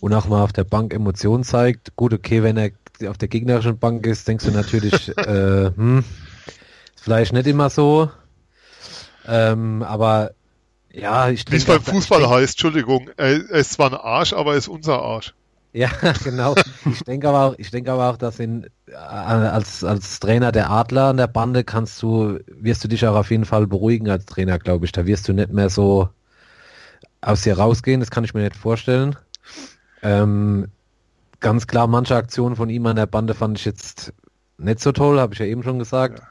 und 0.00 0.14
auch 0.14 0.28
mal 0.28 0.44
auf 0.44 0.52
der 0.52 0.64
Bank 0.64 0.94
Emotionen 0.94 1.42
zeigt. 1.42 1.96
Gut, 1.96 2.14
okay, 2.14 2.44
wenn 2.44 2.56
er 2.56 2.70
auf 3.08 3.18
der 3.18 3.28
gegnerischen 3.28 3.78
Bank 3.78 4.06
ist, 4.06 4.28
denkst 4.28 4.44
du 4.44 4.52
natürlich, 4.52 5.08
äh, 5.18 5.72
hm, 5.74 6.04
vielleicht 6.94 7.32
nicht 7.32 7.48
immer 7.48 7.70
so. 7.70 8.08
Ähm, 9.26 9.82
aber 9.82 10.30
ja, 10.94 11.28
ich 11.28 11.44
Wie 11.50 11.56
es 11.56 11.64
beim 11.64 11.82
Fußball 11.82 12.28
heißt, 12.28 12.54
Entschuldigung, 12.54 13.10
er, 13.16 13.50
er 13.50 13.58
ist 13.58 13.72
zwar 13.72 13.92
ein 13.92 13.98
Arsch, 13.98 14.32
aber 14.32 14.52
er 14.52 14.58
ist 14.58 14.68
unser 14.68 15.02
Arsch. 15.02 15.34
Ja, 15.72 15.90
genau. 16.24 16.54
Ich 16.84 17.02
denke 17.02 17.28
aber 17.28 17.40
auch, 17.40 17.54
ich 17.58 17.70
denke 17.70 17.90
aber 17.90 18.10
auch, 18.10 18.16
dass 18.16 18.38
in, 18.38 18.68
äh, 18.86 18.94
als, 18.94 19.82
als 19.82 20.20
Trainer 20.20 20.52
der 20.52 20.70
Adler 20.70 21.06
an 21.06 21.16
der 21.16 21.26
Bande 21.26 21.64
kannst 21.64 22.00
du, 22.00 22.38
wirst 22.46 22.84
du 22.84 22.88
dich 22.88 23.04
auch 23.06 23.16
auf 23.16 23.30
jeden 23.30 23.44
Fall 23.44 23.66
beruhigen 23.66 24.08
als 24.08 24.24
Trainer, 24.24 24.58
glaube 24.60 24.86
ich. 24.86 24.92
Da 24.92 25.04
wirst 25.04 25.26
du 25.26 25.32
nicht 25.32 25.52
mehr 25.52 25.68
so 25.68 26.08
aus 27.20 27.42
dir 27.42 27.58
rausgehen, 27.58 28.00
das 28.00 28.10
kann 28.10 28.22
ich 28.22 28.34
mir 28.34 28.42
nicht 28.42 28.56
vorstellen. 28.56 29.16
Ähm, 30.02 30.68
ganz 31.40 31.66
klar, 31.66 31.88
manche 31.88 32.14
Aktionen 32.14 32.54
von 32.54 32.70
ihm 32.70 32.86
an 32.86 32.96
der 32.96 33.06
Bande 33.06 33.34
fand 33.34 33.58
ich 33.58 33.64
jetzt 33.64 34.12
nicht 34.58 34.78
so 34.78 34.92
toll, 34.92 35.18
habe 35.18 35.34
ich 35.34 35.40
ja 35.40 35.46
eben 35.46 35.64
schon 35.64 35.80
gesagt. 35.80 36.20
Ja. 36.20 36.26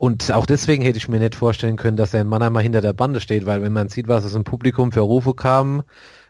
Und 0.00 0.32
auch 0.32 0.46
deswegen 0.46 0.82
hätte 0.82 0.96
ich 0.96 1.10
mir 1.10 1.18
nicht 1.18 1.34
vorstellen 1.34 1.76
können, 1.76 1.98
dass 1.98 2.14
er 2.14 2.22
in 2.22 2.26
Mannheim 2.26 2.54
mal 2.54 2.62
hinter 2.62 2.80
der 2.80 2.94
Bande 2.94 3.20
steht, 3.20 3.44
weil 3.44 3.60
wenn 3.60 3.74
man 3.74 3.90
sieht, 3.90 4.08
was 4.08 4.24
aus 4.24 4.32
dem 4.32 4.44
Publikum 4.44 4.92
für 4.92 5.00
Rufe 5.00 5.34
kam, 5.34 5.82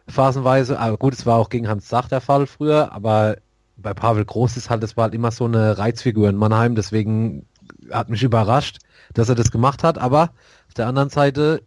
phasenweise, 0.09 0.81
aber 0.81 0.97
gut, 0.97 1.15
es 1.15 1.25
war 1.25 1.39
auch 1.39 1.51
gegen 1.51 1.69
Hans 1.69 1.89
Sach 1.89 2.09
der 2.09 2.21
Fall 2.21 2.49
früher, 2.49 2.91
aber 2.91 3.37
bei 3.77 3.95
Pavel 3.95 4.25
Groß 4.25 4.57
ist 4.57 4.71
halt, 4.71 4.83
das 4.83 4.97
war 4.97 5.05
halt 5.05 5.15
immer 5.15 5.31
so 5.31 5.45
eine 5.45 5.79
Reizfigur 5.79 6.29
in 6.29 6.35
Mannheim, 6.35 6.75
deswegen 6.75 7.47
hat 7.93 8.11
mich 8.11 8.25
überrascht, 8.25 8.79
dass 9.15 9.29
er 9.29 9.37
das 9.37 9.53
gemacht 9.53 9.85
hat, 9.85 9.99
aber 9.99 10.33
auf 10.67 10.75
der 10.75 10.89
anderen 10.89 11.11
Seite 11.11 11.63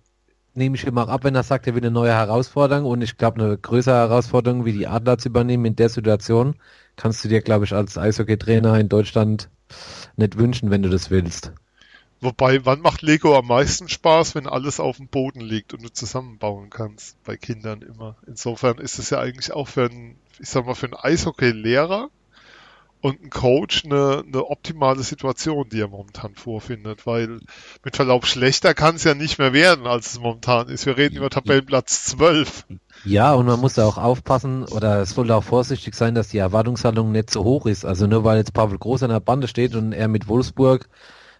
nehme 0.56 0.76
ich 0.76 0.86
auch 0.86 1.08
ab, 1.08 1.24
wenn 1.24 1.36
er 1.36 1.44
sagt, 1.44 1.68
er 1.68 1.74
will 1.74 1.84
eine 1.84 1.92
neue 1.92 2.12
Herausforderung 2.12 2.86
und 2.86 3.02
ich 3.02 3.16
glaube, 3.16 3.42
eine 3.42 3.58
größere 3.58 3.96
Herausforderung 3.96 4.66
wie 4.66 4.74
die 4.74 4.88
Adler 4.88 5.20
zu 5.20 5.30
übernehmen 5.30 5.63
in 5.63 5.78
der 5.78 5.88
Situation, 5.88 6.56
kannst 6.98 7.24
du 7.24 7.30
dir, 7.30 7.42
glaube 7.42 7.63
ich, 7.63 7.72
als 7.72 7.98
Eishockey-Trainer 7.98 8.78
in 8.78 8.89
Deutschland 8.89 9.50
nicht 10.18 10.38
wünschen, 10.38 10.70
wenn 10.70 10.84
du 10.84 10.89
das 10.89 11.10
willst. 11.10 11.54
Wobei, 12.24 12.66
wann 12.66 12.80
macht 12.80 13.02
Lego 13.02 13.38
am 13.38 13.48
meisten 13.48 13.90
Spaß, 13.90 14.34
wenn 14.36 14.48
alles 14.48 14.80
auf 14.80 14.96
dem 14.96 15.08
Boden 15.08 15.42
liegt 15.42 15.74
und 15.74 15.84
du 15.84 15.92
zusammenbauen 15.92 16.70
kannst? 16.70 17.22
Bei 17.26 17.36
Kindern 17.36 17.82
immer. 17.82 18.16
Insofern 18.26 18.78
ist 18.78 18.98
es 18.98 19.10
ja 19.10 19.20
eigentlich 19.20 19.52
auch 19.52 19.68
für 19.68 19.90
einen, 19.90 20.16
ich 20.40 20.48
sag 20.48 20.66
mal, 20.66 20.74
für 20.74 20.86
einen 20.86 20.96
Eishockey-Lehrer 20.96 22.10
und 23.02 23.20
einen 23.20 23.30
Coach 23.30 23.84
eine, 23.84 24.24
eine 24.26 24.46
optimale 24.46 25.04
Situation, 25.04 25.68
die 25.68 25.82
er 25.82 25.90
momentan 25.90 26.36
vorfindet, 26.36 27.06
weil 27.06 27.42
mit 27.84 27.98
Verlaub 27.98 28.26
schlechter 28.26 28.74
kann 28.74 28.96
es 28.96 29.04
ja 29.04 29.14
nicht 29.14 29.38
mehr 29.38 29.52
werden, 29.52 29.86
als 29.86 30.14
es 30.14 30.20
momentan 30.22 30.70
ist. 30.70 30.86
Wir 30.86 30.96
reden 30.96 31.18
über 31.18 31.30
Tabellenplatz 31.30 32.06
12. 32.06 32.66
Ja, 33.04 33.34
und 33.34 33.48
man 33.48 33.60
muss 33.60 33.74
da 33.74 33.86
auch 33.86 33.98
aufpassen, 33.98 34.64
oder 34.64 35.02
es 35.02 35.10
sollte 35.10 35.36
auch 35.36 35.44
vorsichtig 35.44 35.94
sein, 35.94 36.16
dass 36.16 36.30
die 36.30 36.38
Erwartungshaltung 36.38 37.12
nicht 37.12 37.30
so 37.30 37.44
hoch 37.44 37.66
ist. 37.66 37.84
Also 37.84 38.08
nur 38.08 38.24
weil 38.24 38.38
jetzt 38.38 38.54
Pavel 38.54 38.78
Groß 38.78 39.04
an 39.04 39.10
der 39.10 39.20
Bande 39.20 39.50
steht 39.50 39.76
und 39.76 39.92
er 39.92 40.08
mit 40.08 40.30
Wolfsburg 40.30 40.88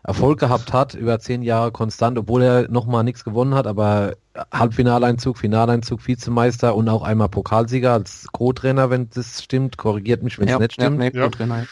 Erfolg 0.06 0.39
gehabt 0.39 0.74
hat, 0.74 0.96
über 0.96 1.20
zehn 1.20 1.44
Jahre 1.44 1.72
konstant, 1.72 2.18
obwohl 2.18 2.44
er 2.44 2.70
nochmal 2.70 3.06
nichts 3.06 3.24
gewonnen 3.24 3.56
hat, 3.56 3.68
aber 3.68 4.16
Halbfinaleinzug, 4.52 5.38
Finaleinzug, 5.38 6.06
Vizemeister 6.06 6.76
und 6.76 6.89
auch 6.89 7.04
einmal 7.04 7.30
Pokalsieger 7.30 7.94
als 7.94 8.28
Co-Trainer, 8.32 8.89
wenn 8.89 9.10
das 9.12 9.42
stimmt, 9.42 9.78
korrigiert 9.78 10.22
mich, 10.22 10.38
wenn 10.39 10.50
es 10.50 10.60
nicht 10.60 10.74
stimmt. 10.74 10.98
nee, 10.98 11.12
Ja. 11.13 11.24
Co-Trainer. 11.26 11.66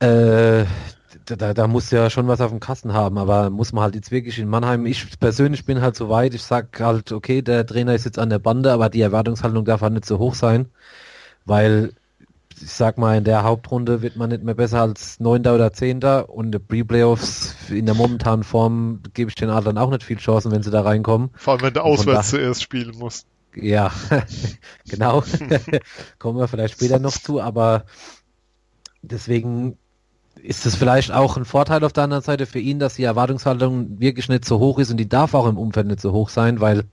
Äh, 0.00 0.66
da, 1.24 1.54
da 1.54 1.66
muss 1.66 1.90
ja 1.90 2.10
schon 2.10 2.28
was 2.28 2.42
auf 2.42 2.50
dem 2.50 2.60
Kasten 2.60 2.92
haben, 2.92 3.16
aber 3.16 3.48
muss 3.48 3.72
man 3.72 3.84
halt 3.84 3.94
jetzt 3.94 4.10
wirklich 4.10 4.38
in 4.38 4.48
Mannheim, 4.48 4.84
ich 4.84 5.18
persönlich 5.18 5.64
bin 5.64 5.80
halt 5.80 5.96
so 5.96 6.10
weit, 6.10 6.34
ich 6.34 6.42
sag 6.42 6.78
halt, 6.78 7.12
okay, 7.12 7.40
der 7.40 7.64
Trainer 7.64 7.94
ist 7.94 8.04
jetzt 8.04 8.18
an 8.18 8.28
der 8.28 8.38
Bande, 8.38 8.72
aber 8.72 8.90
die 8.90 9.00
Erwartungshaltung 9.00 9.64
darf 9.64 9.80
halt 9.80 9.94
nicht 9.94 10.04
so 10.04 10.18
hoch 10.18 10.34
sein, 10.34 10.66
weil 11.46 11.94
ich 12.64 12.72
sag 12.72 12.96
mal, 12.96 13.18
in 13.18 13.24
der 13.24 13.42
Hauptrunde 13.44 14.00
wird 14.00 14.16
man 14.16 14.30
nicht 14.30 14.42
mehr 14.42 14.54
besser 14.54 14.80
als 14.80 15.20
Neunter 15.20 15.54
oder 15.54 15.72
Zehnter 15.72 16.30
und 16.30 16.52
die 16.52 16.58
Pre-Playoffs 16.58 17.54
in 17.68 17.84
der 17.84 17.94
momentanen 17.94 18.42
Form 18.42 19.00
gebe 19.12 19.28
ich 19.28 19.34
den 19.34 19.50
Adlern 19.50 19.76
auch 19.76 19.90
nicht 19.90 20.02
viel 20.02 20.16
Chancen, 20.16 20.50
wenn 20.50 20.62
sie 20.62 20.70
da 20.70 20.80
reinkommen. 20.80 21.30
Vor 21.34 21.54
allem, 21.54 21.62
wenn 21.62 21.74
du 21.74 21.84
auswärts 21.84 22.30
zuerst 22.30 22.62
spielen 22.62 22.96
musst. 22.96 23.26
Ja, 23.54 23.92
genau. 24.88 25.22
Kommen 26.18 26.38
wir 26.38 26.48
vielleicht 26.48 26.74
später 26.74 26.98
noch 26.98 27.12
zu, 27.12 27.40
aber 27.40 27.84
deswegen 29.02 29.76
ist 30.42 30.66
es 30.66 30.74
vielleicht 30.74 31.12
auch 31.12 31.36
ein 31.36 31.44
Vorteil 31.44 31.84
auf 31.84 31.92
der 31.92 32.04
anderen 32.04 32.22
Seite 32.22 32.46
für 32.46 32.58
ihn, 32.58 32.78
dass 32.78 32.94
die 32.94 33.04
Erwartungshaltung 33.04 34.00
wirklich 34.00 34.28
nicht 34.28 34.44
so 34.44 34.58
hoch 34.58 34.78
ist 34.78 34.90
und 34.90 34.96
die 34.96 35.08
darf 35.08 35.34
auch 35.34 35.46
im 35.46 35.58
Umfeld 35.58 35.86
nicht 35.86 36.00
so 36.00 36.12
hoch 36.12 36.30
sein, 36.30 36.60
weil 36.60 36.84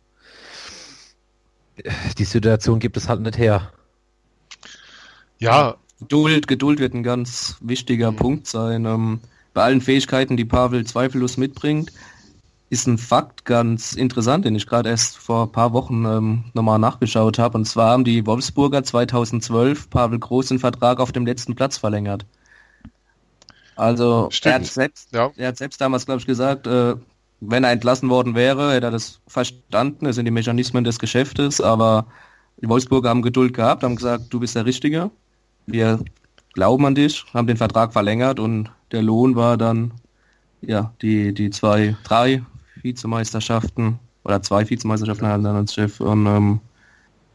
die 2.17 2.25
Situation 2.25 2.79
gibt 2.79 2.97
es 2.97 3.09
halt 3.09 3.21
nicht 3.21 3.37
her. 3.37 3.71
Ja. 5.41 5.75
Geduld, 5.99 6.47
Geduld 6.47 6.79
wird 6.79 6.93
ein 6.93 7.03
ganz 7.03 7.57
wichtiger 7.61 8.11
mhm. 8.11 8.15
Punkt 8.15 8.47
sein. 8.47 8.85
Ähm, 8.85 9.19
bei 9.53 9.63
allen 9.63 9.81
Fähigkeiten, 9.81 10.37
die 10.37 10.45
Pavel 10.45 10.85
zweifellos 10.85 11.37
mitbringt, 11.37 11.91
ist 12.69 12.87
ein 12.87 12.97
Fakt 12.97 13.43
ganz 13.43 13.93
interessant, 13.93 14.45
den 14.45 14.55
ich 14.55 14.65
gerade 14.65 14.89
erst 14.89 15.17
vor 15.17 15.43
ein 15.43 15.51
paar 15.51 15.73
Wochen 15.73 16.05
ähm, 16.05 16.45
nochmal 16.53 16.79
nachgeschaut 16.79 17.37
habe. 17.37 17.57
Und 17.57 17.65
zwar 17.65 17.91
haben 17.91 18.05
die 18.05 18.25
Wolfsburger 18.25 18.83
2012 18.83 19.89
Pavel 19.89 20.19
Groß 20.19 20.47
den 20.47 20.59
Vertrag 20.59 20.99
auf 20.99 21.11
dem 21.11 21.25
letzten 21.25 21.53
Platz 21.53 21.77
verlängert. 21.77 22.25
Also 23.75 24.29
er 24.43 24.53
hat, 24.53 24.65
selbst, 24.65 25.13
ja. 25.13 25.31
er 25.35 25.49
hat 25.49 25.57
selbst 25.57 25.81
damals, 25.81 26.05
glaube 26.05 26.21
ich, 26.21 26.27
gesagt, 26.27 26.65
äh, 26.67 26.95
wenn 27.41 27.63
er 27.63 27.71
entlassen 27.71 28.09
worden 28.09 28.35
wäre, 28.35 28.73
hätte 28.73 28.87
er 28.87 28.91
das 28.91 29.19
verstanden. 29.27 30.05
Das 30.05 30.15
sind 30.15 30.25
die 30.25 30.31
Mechanismen 30.31 30.83
des 30.83 30.99
Geschäftes, 30.99 31.59
aber 31.59 32.07
die 32.57 32.69
Wolfsburger 32.69 33.09
haben 33.09 33.21
Geduld 33.21 33.53
gehabt, 33.53 33.83
haben 33.83 33.95
gesagt, 33.95 34.25
du 34.29 34.39
bist 34.39 34.55
der 34.55 34.65
Richtige. 34.65 35.11
Wir 35.71 35.99
glauben 36.53 36.85
an 36.85 36.95
dich, 36.95 37.25
haben 37.33 37.47
den 37.47 37.57
Vertrag 37.57 37.93
verlängert 37.93 38.39
und 38.39 38.69
der 38.91 39.01
Lohn 39.01 39.35
war 39.35 39.57
dann 39.57 39.93
ja 40.61 40.93
die, 41.01 41.33
die 41.33 41.49
zwei, 41.49 41.95
drei 42.03 42.43
Vizemeisterschaften 42.81 43.99
oder 44.23 44.41
zwei 44.41 44.69
Vizemeisterschaften 44.69 45.25
ja. 45.25 45.37
dann 45.37 45.55
als 45.55 45.73
Chef 45.73 45.99
und 45.99 46.25
ähm, 46.27 46.59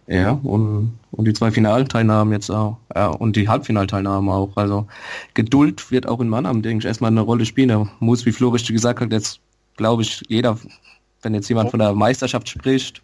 ja, 0.08 0.32
und, 0.32 0.98
und 1.10 1.24
die 1.24 1.32
zwei 1.32 1.50
Finalteilnahmen 1.50 2.32
jetzt 2.32 2.50
auch. 2.50 2.76
Ja, 2.94 3.08
und 3.08 3.34
die 3.34 3.48
Halbfinalteilnahmen 3.48 4.30
auch. 4.30 4.56
Also 4.56 4.86
Geduld 5.34 5.90
wird 5.90 6.06
auch 6.06 6.20
in 6.20 6.28
Mannheim, 6.28 6.62
denke 6.62 6.82
ich, 6.82 6.84
erstmal 6.86 7.10
eine 7.10 7.22
Rolle 7.22 7.44
spielen. 7.44 7.70
Da 7.70 7.88
muss, 7.98 8.24
wie 8.24 8.30
Flo 8.30 8.50
richtig 8.50 8.74
gesagt 8.74 9.00
hat, 9.00 9.10
jetzt 9.10 9.40
glaube 9.76 10.02
ich, 10.02 10.22
jeder, 10.28 10.58
wenn 11.22 11.34
jetzt 11.34 11.48
jemand 11.48 11.70
von 11.70 11.80
der 11.80 11.92
Meisterschaft 11.92 12.48
spricht, 12.48 13.02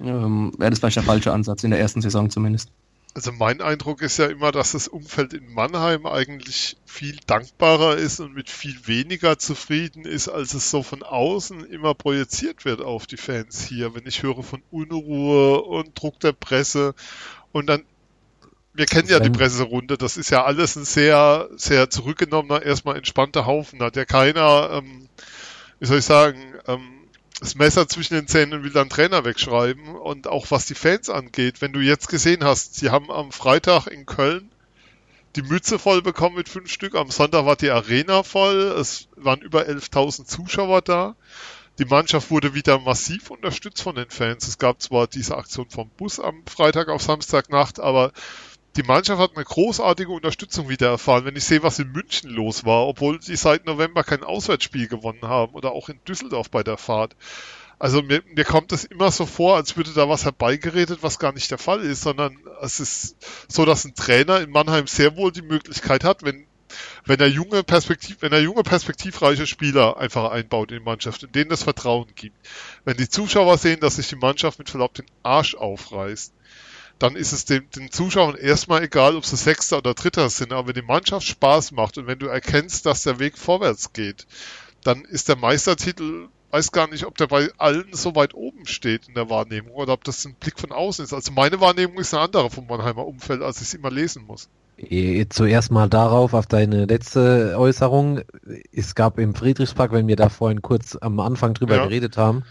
ähm, 0.00 0.52
wäre 0.58 0.70
das 0.70 0.80
vielleicht 0.80 0.96
der 0.96 1.04
falsche 1.04 1.32
Ansatz, 1.32 1.64
in 1.64 1.70
der 1.70 1.80
ersten 1.80 2.02
Saison 2.02 2.28
zumindest. 2.28 2.70
Also 3.16 3.32
mein 3.32 3.62
Eindruck 3.62 4.02
ist 4.02 4.18
ja 4.18 4.26
immer, 4.26 4.52
dass 4.52 4.72
das 4.72 4.88
Umfeld 4.88 5.32
in 5.32 5.50
Mannheim 5.50 6.04
eigentlich 6.04 6.76
viel 6.84 7.16
dankbarer 7.26 7.96
ist 7.96 8.20
und 8.20 8.34
mit 8.34 8.50
viel 8.50 8.76
weniger 8.86 9.38
zufrieden 9.38 10.04
ist, 10.04 10.28
als 10.28 10.52
es 10.52 10.70
so 10.70 10.82
von 10.82 11.02
außen 11.02 11.64
immer 11.64 11.94
projiziert 11.94 12.66
wird 12.66 12.82
auf 12.82 13.06
die 13.06 13.16
Fans 13.16 13.64
hier. 13.64 13.94
Wenn 13.94 14.06
ich 14.06 14.22
höre 14.22 14.42
von 14.42 14.62
Unruhe 14.70 15.62
und 15.62 15.98
Druck 15.98 16.20
der 16.20 16.32
Presse 16.32 16.94
und 17.52 17.68
dann, 17.68 17.84
wir 18.74 18.84
kennen 18.84 19.08
ja 19.08 19.18
die 19.18 19.30
Presserunde, 19.30 19.96
das 19.96 20.18
ist 20.18 20.28
ja 20.28 20.44
alles 20.44 20.76
ein 20.76 20.84
sehr, 20.84 21.48
sehr 21.56 21.88
zurückgenommener, 21.88 22.64
erstmal 22.64 22.98
entspannter 22.98 23.46
Haufen. 23.46 23.78
Da 23.78 23.86
hat 23.86 23.96
ja 23.96 24.04
keiner, 24.04 24.72
ähm, 24.72 25.08
wie 25.78 25.86
soll 25.86 26.00
ich 26.00 26.04
sagen, 26.04 26.38
ähm, 26.66 26.95
das 27.40 27.54
Messer 27.54 27.86
zwischen 27.88 28.14
den 28.14 28.28
Zähnen 28.28 28.64
will 28.64 28.72
dann 28.72 28.88
Trainer 28.88 29.24
wegschreiben. 29.24 29.94
Und 29.96 30.26
auch 30.26 30.50
was 30.50 30.66
die 30.66 30.74
Fans 30.74 31.10
angeht, 31.10 31.60
wenn 31.60 31.72
du 31.72 31.80
jetzt 31.80 32.08
gesehen 32.08 32.44
hast, 32.44 32.74
sie 32.76 32.90
haben 32.90 33.10
am 33.10 33.32
Freitag 33.32 33.86
in 33.86 34.06
Köln 34.06 34.50
die 35.36 35.42
Mütze 35.42 35.78
voll 35.78 36.00
bekommen 36.00 36.36
mit 36.36 36.48
fünf 36.48 36.70
Stück. 36.70 36.94
Am 36.94 37.10
Sonntag 37.10 37.44
war 37.44 37.56
die 37.56 37.70
Arena 37.70 38.22
voll. 38.22 38.74
Es 38.78 39.08
waren 39.16 39.42
über 39.42 39.68
11.000 39.68 40.24
Zuschauer 40.24 40.80
da. 40.80 41.14
Die 41.78 41.84
Mannschaft 41.84 42.30
wurde 42.30 42.54
wieder 42.54 42.78
massiv 42.78 43.30
unterstützt 43.30 43.82
von 43.82 43.94
den 43.94 44.08
Fans. 44.08 44.48
Es 44.48 44.56
gab 44.56 44.80
zwar 44.80 45.06
diese 45.06 45.36
Aktion 45.36 45.68
vom 45.68 45.90
Bus 45.90 46.18
am 46.18 46.42
Freitag 46.46 46.88
auf 46.88 47.02
Samstagnacht, 47.02 47.80
aber 47.80 48.12
die 48.76 48.82
Mannschaft 48.82 49.20
hat 49.20 49.36
eine 49.36 49.44
großartige 49.44 50.10
Unterstützung 50.10 50.68
wieder 50.68 50.88
erfahren. 50.88 51.24
Wenn 51.24 51.36
ich 51.36 51.44
sehe, 51.44 51.62
was 51.62 51.78
in 51.78 51.92
München 51.92 52.30
los 52.30 52.64
war, 52.64 52.86
obwohl 52.86 53.18
die 53.18 53.36
seit 53.36 53.66
November 53.66 54.04
kein 54.04 54.22
Auswärtsspiel 54.22 54.88
gewonnen 54.88 55.22
haben 55.22 55.54
oder 55.54 55.72
auch 55.72 55.88
in 55.88 55.98
Düsseldorf 56.06 56.50
bei 56.50 56.62
der 56.62 56.76
Fahrt. 56.76 57.16
Also 57.78 58.02
mir, 58.02 58.22
mir 58.34 58.44
kommt 58.44 58.72
es 58.72 58.84
immer 58.84 59.10
so 59.10 59.26
vor, 59.26 59.56
als 59.56 59.76
würde 59.76 59.92
da 59.92 60.08
was 60.08 60.24
herbeigeredet, 60.24 61.02
was 61.02 61.18
gar 61.18 61.32
nicht 61.32 61.50
der 61.50 61.58
Fall 61.58 61.80
ist, 61.80 62.02
sondern 62.02 62.38
es 62.62 62.80
ist 62.80 63.16
so, 63.48 63.64
dass 63.64 63.84
ein 63.84 63.94
Trainer 63.94 64.40
in 64.40 64.50
Mannheim 64.50 64.86
sehr 64.86 65.16
wohl 65.16 65.32
die 65.32 65.42
Möglichkeit 65.42 66.04
hat, 66.04 66.22
wenn 66.22 66.46
wenn 67.04 67.20
er 67.20 67.28
junge 67.28 67.62
Perspektiv, 67.62 68.18
wenn 68.20 68.32
er 68.32 68.40
junge 68.40 68.64
perspektivreiche 68.64 69.46
Spieler 69.46 69.98
einfach 69.98 70.30
einbaut 70.32 70.72
in 70.72 70.78
die 70.78 70.84
Mannschaft, 70.84 71.22
in 71.22 71.32
denen 71.32 71.48
das 71.48 71.62
Vertrauen 71.62 72.08
gibt. 72.16 72.36
Wenn 72.84 72.96
die 72.96 73.08
Zuschauer 73.08 73.56
sehen, 73.56 73.80
dass 73.80 73.96
sich 73.96 74.08
die 74.08 74.16
Mannschaft 74.16 74.58
mit 74.58 74.68
Verlaub 74.68 74.92
den 74.92 75.06
Arsch 75.22 75.54
aufreißt, 75.54 76.34
dann 76.98 77.16
ist 77.16 77.32
es 77.32 77.44
dem, 77.44 77.68
den 77.70 77.90
Zuschauern 77.90 78.36
erstmal 78.36 78.82
egal, 78.82 79.16
ob 79.16 79.24
sie 79.24 79.36
Sechster 79.36 79.78
oder 79.78 79.94
Dritter 79.94 80.30
sind. 80.30 80.52
Aber 80.52 80.68
wenn 80.68 80.74
die 80.74 80.82
Mannschaft 80.82 81.26
Spaß 81.26 81.72
macht 81.72 81.98
und 81.98 82.06
wenn 82.06 82.18
du 82.18 82.26
erkennst, 82.26 82.86
dass 82.86 83.02
der 83.02 83.18
Weg 83.18 83.36
vorwärts 83.36 83.92
geht, 83.92 84.26
dann 84.82 85.04
ist 85.04 85.28
der 85.28 85.36
Meistertitel, 85.36 86.28
weiß 86.52 86.72
gar 86.72 86.88
nicht, 86.88 87.04
ob 87.04 87.16
der 87.18 87.26
bei 87.26 87.50
allen 87.58 87.88
so 87.92 88.14
weit 88.14 88.34
oben 88.34 88.66
steht 88.66 89.08
in 89.08 89.14
der 89.14 89.28
Wahrnehmung 89.28 89.72
oder 89.72 89.92
ob 89.92 90.04
das 90.04 90.24
ein 90.24 90.34
Blick 90.34 90.58
von 90.58 90.72
außen 90.72 91.04
ist. 91.04 91.12
Also 91.12 91.32
meine 91.32 91.60
Wahrnehmung 91.60 91.98
ist 91.98 92.14
eine 92.14 92.22
andere 92.22 92.50
vom 92.50 92.66
Mannheimer 92.66 93.06
Umfeld, 93.06 93.42
als 93.42 93.60
ich 93.60 93.68
es 93.68 93.74
immer 93.74 93.90
lesen 93.90 94.24
muss. 94.26 94.48
Zuerst 95.30 95.70
mal 95.70 95.88
darauf, 95.88 96.34
auf 96.34 96.46
deine 96.46 96.84
letzte 96.84 97.54
Äußerung. 97.58 98.20
Es 98.72 98.94
gab 98.94 99.18
im 99.18 99.34
Friedrichspark, 99.34 99.90
wenn 99.92 100.06
wir 100.06 100.16
da 100.16 100.28
vorhin 100.28 100.60
kurz 100.60 100.96
am 101.00 101.18
Anfang 101.18 101.54
drüber 101.54 101.76
ja. 101.76 101.84
geredet 101.84 102.18
haben, 102.18 102.44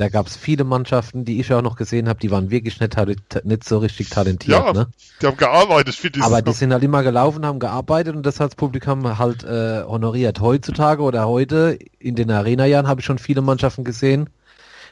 da 0.00 0.08
gab 0.08 0.28
es 0.28 0.36
viele 0.36 0.64
Mannschaften, 0.64 1.26
die 1.26 1.40
ich 1.40 1.52
auch 1.52 1.60
noch 1.60 1.76
gesehen 1.76 2.08
habe, 2.08 2.18
die 2.18 2.30
waren 2.30 2.50
wirklich 2.50 2.80
nicht, 2.80 2.96
nicht 3.44 3.64
so 3.64 3.78
richtig 3.78 4.08
talentiert. 4.08 4.64
Ja, 4.64 4.72
ne? 4.72 4.88
die 5.20 5.26
haben 5.26 5.36
gearbeitet 5.36 5.94
für 5.94 6.10
dieses 6.10 6.26
Aber 6.26 6.40
die 6.40 6.52
sind 6.52 6.72
halt 6.72 6.82
immer 6.82 7.02
gelaufen, 7.02 7.44
haben 7.44 7.58
gearbeitet 7.58 8.16
und 8.16 8.24
das 8.24 8.40
hat 8.40 8.52
das 8.52 8.56
Publikum 8.56 9.18
halt 9.18 9.44
äh, 9.44 9.82
honoriert. 9.84 10.40
Heutzutage 10.40 11.02
oder 11.02 11.28
heute, 11.28 11.78
in 11.98 12.14
den 12.14 12.30
Arena-Jahren, 12.30 12.88
habe 12.88 13.00
ich 13.00 13.06
schon 13.06 13.18
viele 13.18 13.42
Mannschaften 13.42 13.84
gesehen. 13.84 14.30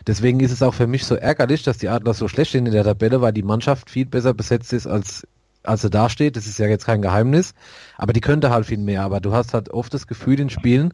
Deswegen 0.06 0.40
ist 0.40 0.52
es 0.52 0.62
auch 0.62 0.74
für 0.74 0.86
mich 0.86 1.06
so 1.06 1.14
ärgerlich, 1.14 1.62
dass 1.62 1.78
die 1.78 1.88
Adler 1.88 2.12
so 2.12 2.28
schlecht 2.28 2.52
sind 2.52 2.66
in 2.66 2.72
der 2.72 2.84
Tabelle, 2.84 3.22
weil 3.22 3.32
die 3.32 3.42
Mannschaft 3.42 3.88
viel 3.88 4.04
besser 4.04 4.34
besetzt 4.34 4.74
ist, 4.74 4.86
als, 4.86 5.26
als 5.62 5.80
sie 5.80 5.90
da 5.90 6.10
steht. 6.10 6.36
Das 6.36 6.46
ist 6.46 6.58
ja 6.58 6.66
jetzt 6.66 6.84
kein 6.84 7.00
Geheimnis. 7.00 7.54
Aber 7.96 8.12
die 8.12 8.20
könnte 8.20 8.50
halt 8.50 8.66
viel 8.66 8.76
mehr. 8.76 9.04
Aber 9.04 9.20
du 9.20 9.32
hast 9.32 9.54
halt 9.54 9.70
oft 9.70 9.94
das 9.94 10.06
Gefühl 10.06 10.38
in 10.38 10.50
Spielen, 10.50 10.92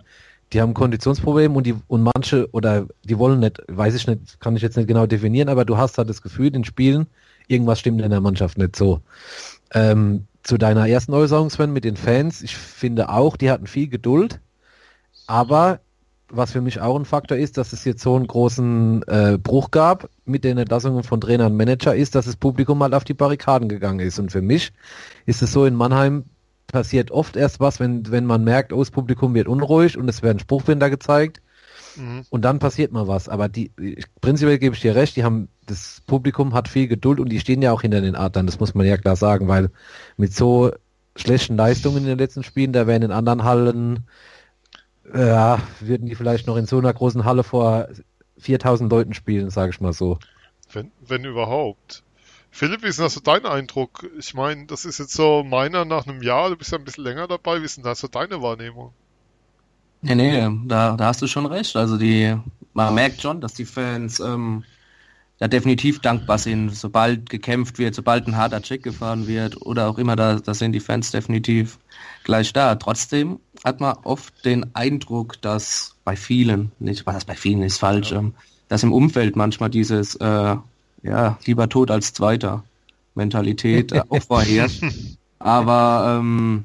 die 0.54 0.60
haben 0.60 0.72
Konditionsprobleme 0.72 1.54
und 1.54 1.66
die 1.66 1.74
und 1.88 2.02
manche 2.02 2.48
oder 2.52 2.86
die 3.02 3.18
wollen 3.18 3.40
nicht, 3.40 3.60
weiß 3.68 3.94
ich 3.94 4.06
nicht, 4.06 4.40
kann 4.40 4.56
ich 4.56 4.62
jetzt 4.62 4.76
nicht 4.76 4.86
genau 4.86 5.06
definieren, 5.06 5.48
aber 5.48 5.64
du 5.64 5.76
hast 5.76 5.98
halt 5.98 6.08
das 6.08 6.22
Gefühl 6.22 6.54
in 6.54 6.64
Spielen, 6.64 7.06
irgendwas 7.48 7.80
stimmt 7.80 8.00
in 8.00 8.10
der 8.10 8.20
Mannschaft 8.20 8.56
nicht 8.56 8.76
so. 8.76 9.00
Ähm, 9.72 10.26
zu 10.44 10.56
deiner 10.56 10.88
ersten 10.88 11.12
Äußerung, 11.12 11.50
Sven, 11.50 11.72
mit 11.72 11.84
den 11.84 11.96
Fans, 11.96 12.42
ich 12.42 12.56
finde 12.56 13.08
auch, 13.08 13.36
die 13.36 13.50
hatten 13.50 13.66
viel 13.66 13.88
Geduld, 13.88 14.40
aber 15.26 15.80
was 16.28 16.52
für 16.52 16.60
mich 16.60 16.80
auch 16.80 16.96
ein 16.96 17.04
Faktor 17.04 17.36
ist, 17.36 17.58
dass 17.58 17.72
es 17.72 17.84
jetzt 17.84 18.02
so 18.02 18.14
einen 18.14 18.26
großen 18.26 19.02
äh, 19.06 19.38
Bruch 19.38 19.70
gab 19.70 20.08
mit 20.24 20.44
den 20.44 20.58
Entlassungen 20.58 21.02
von 21.02 21.20
Trainer 21.20 21.46
und 21.46 21.56
Manager, 21.56 21.94
ist, 21.94 22.14
dass 22.14 22.26
das 22.26 22.36
Publikum 22.36 22.78
mal 22.78 22.94
auf 22.94 23.04
die 23.04 23.14
Barrikaden 23.14 23.68
gegangen 23.68 24.00
ist. 24.00 24.18
Und 24.18 24.32
für 24.32 24.42
mich 24.42 24.72
ist 25.26 25.42
es 25.42 25.52
so 25.52 25.64
in 25.64 25.74
Mannheim, 25.74 26.24
passiert 26.66 27.10
oft 27.10 27.36
erst 27.36 27.60
was, 27.60 27.80
wenn, 27.80 28.10
wenn 28.10 28.26
man 28.26 28.44
merkt, 28.44 28.72
oh, 28.72 28.80
das 28.80 28.90
Publikum 28.90 29.34
wird 29.34 29.48
unruhig 29.48 29.96
und 29.96 30.08
es 30.08 30.22
werden 30.22 30.38
Spruchbinder 30.38 30.90
gezeigt. 30.90 31.40
Mhm. 31.96 32.24
Und 32.30 32.42
dann 32.42 32.58
passiert 32.58 32.92
mal 32.92 33.08
was. 33.08 33.28
Aber 33.28 33.48
die, 33.48 33.70
prinzipiell 34.20 34.58
gebe 34.58 34.74
ich 34.74 34.80
dir 34.80 34.94
recht, 34.94 35.16
die 35.16 35.24
haben, 35.24 35.48
das 35.66 36.02
Publikum 36.06 36.54
hat 36.54 36.68
viel 36.68 36.88
Geduld 36.88 37.20
und 37.20 37.30
die 37.30 37.40
stehen 37.40 37.62
ja 37.62 37.72
auch 37.72 37.82
hinter 37.82 38.00
den 38.00 38.16
Adlern, 38.16 38.46
das 38.46 38.60
muss 38.60 38.74
man 38.74 38.86
ja 38.86 38.96
klar 38.96 39.16
sagen, 39.16 39.48
weil 39.48 39.70
mit 40.16 40.34
so 40.34 40.72
schlechten 41.16 41.56
Leistungen 41.56 41.98
in 41.98 42.06
den 42.06 42.18
letzten 42.18 42.42
Spielen, 42.42 42.72
da 42.72 42.86
wären 42.86 43.02
in 43.02 43.12
anderen 43.12 43.44
Hallen, 43.44 44.06
ja, 45.14 45.60
würden 45.80 46.06
die 46.06 46.14
vielleicht 46.14 46.46
noch 46.46 46.56
in 46.56 46.66
so 46.66 46.78
einer 46.78 46.92
großen 46.92 47.24
Halle 47.24 47.44
vor 47.44 47.88
4000 48.38 48.90
Leuten 48.90 49.14
spielen, 49.14 49.50
sage 49.50 49.70
ich 49.70 49.80
mal 49.80 49.92
so. 49.92 50.18
Wenn, 50.72 50.90
wenn 51.06 51.24
überhaupt. 51.24 52.02
Philipp, 52.54 52.84
wie 52.84 52.86
ist 52.86 53.00
denn 53.00 53.06
das 53.06 53.14
so 53.14 53.20
dein 53.20 53.46
Eindruck? 53.46 54.08
Ich 54.16 54.32
meine, 54.32 54.66
das 54.66 54.84
ist 54.84 54.98
jetzt 54.98 55.12
so 55.12 55.42
meiner 55.42 55.84
nach 55.84 56.06
einem 56.06 56.22
Jahr, 56.22 56.50
du 56.50 56.56
bist 56.56 56.70
ja 56.70 56.78
ein 56.78 56.84
bisschen 56.84 57.02
länger 57.02 57.26
dabei, 57.26 57.60
wie 57.60 57.64
ist 57.64 57.78
denn 57.78 57.82
das 57.82 57.98
so 57.98 58.06
deine 58.06 58.40
Wahrnehmung? 58.42 58.92
Nee, 60.02 60.14
nee, 60.14 60.48
da, 60.66 60.96
da 60.96 61.06
hast 61.06 61.20
du 61.20 61.26
schon 61.26 61.46
recht. 61.46 61.74
Also 61.74 61.98
die, 61.98 62.36
man 62.72 62.94
merkt 62.94 63.20
schon, 63.20 63.40
dass 63.40 63.54
die 63.54 63.64
Fans 63.64 64.20
ähm, 64.20 64.62
da 65.38 65.48
definitiv 65.48 65.98
dankbar 65.98 66.38
sind, 66.38 66.70
sobald 66.70 67.28
gekämpft 67.28 67.78
wird, 67.78 67.96
sobald 67.96 68.28
ein 68.28 68.36
harter 68.36 68.62
Check 68.62 68.84
gefahren 68.84 69.26
wird 69.26 69.60
oder 69.62 69.88
auch 69.88 69.98
immer, 69.98 70.14
da, 70.14 70.36
da 70.36 70.54
sind 70.54 70.74
die 70.74 70.80
Fans 70.80 71.10
definitiv 71.10 71.80
gleich 72.22 72.52
da. 72.52 72.76
Trotzdem 72.76 73.40
hat 73.64 73.80
man 73.80 73.96
oft 74.04 74.44
den 74.44 74.76
Eindruck, 74.76 75.42
dass 75.42 75.96
bei 76.04 76.14
vielen, 76.14 76.70
nicht, 76.78 77.04
was 77.04 77.24
bei 77.24 77.34
vielen 77.34 77.64
ist 77.64 77.78
falsch, 77.78 78.12
ja. 78.12 78.18
ähm, 78.18 78.34
dass 78.68 78.84
im 78.84 78.92
Umfeld 78.92 79.34
manchmal 79.34 79.70
dieses, 79.70 80.14
äh, 80.14 80.56
ja, 81.04 81.38
lieber 81.44 81.68
tot 81.68 81.90
als 81.90 82.12
Zweiter 82.12 82.64
Mentalität 83.14 83.92
äh, 83.92 84.02
auch 84.08 84.22
vorherrscht. 84.22 84.82
Aber 85.38 86.18
ähm, 86.18 86.64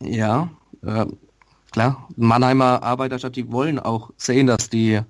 ja, 0.00 0.50
äh, 0.84 1.06
klar, 1.70 2.08
Mannheimer 2.16 2.82
Arbeiterstadt, 2.82 3.36
die 3.36 3.50
wollen 3.50 3.78
auch 3.78 4.10
sehen, 4.16 4.46
dass 4.46 4.68
die 4.68 5.00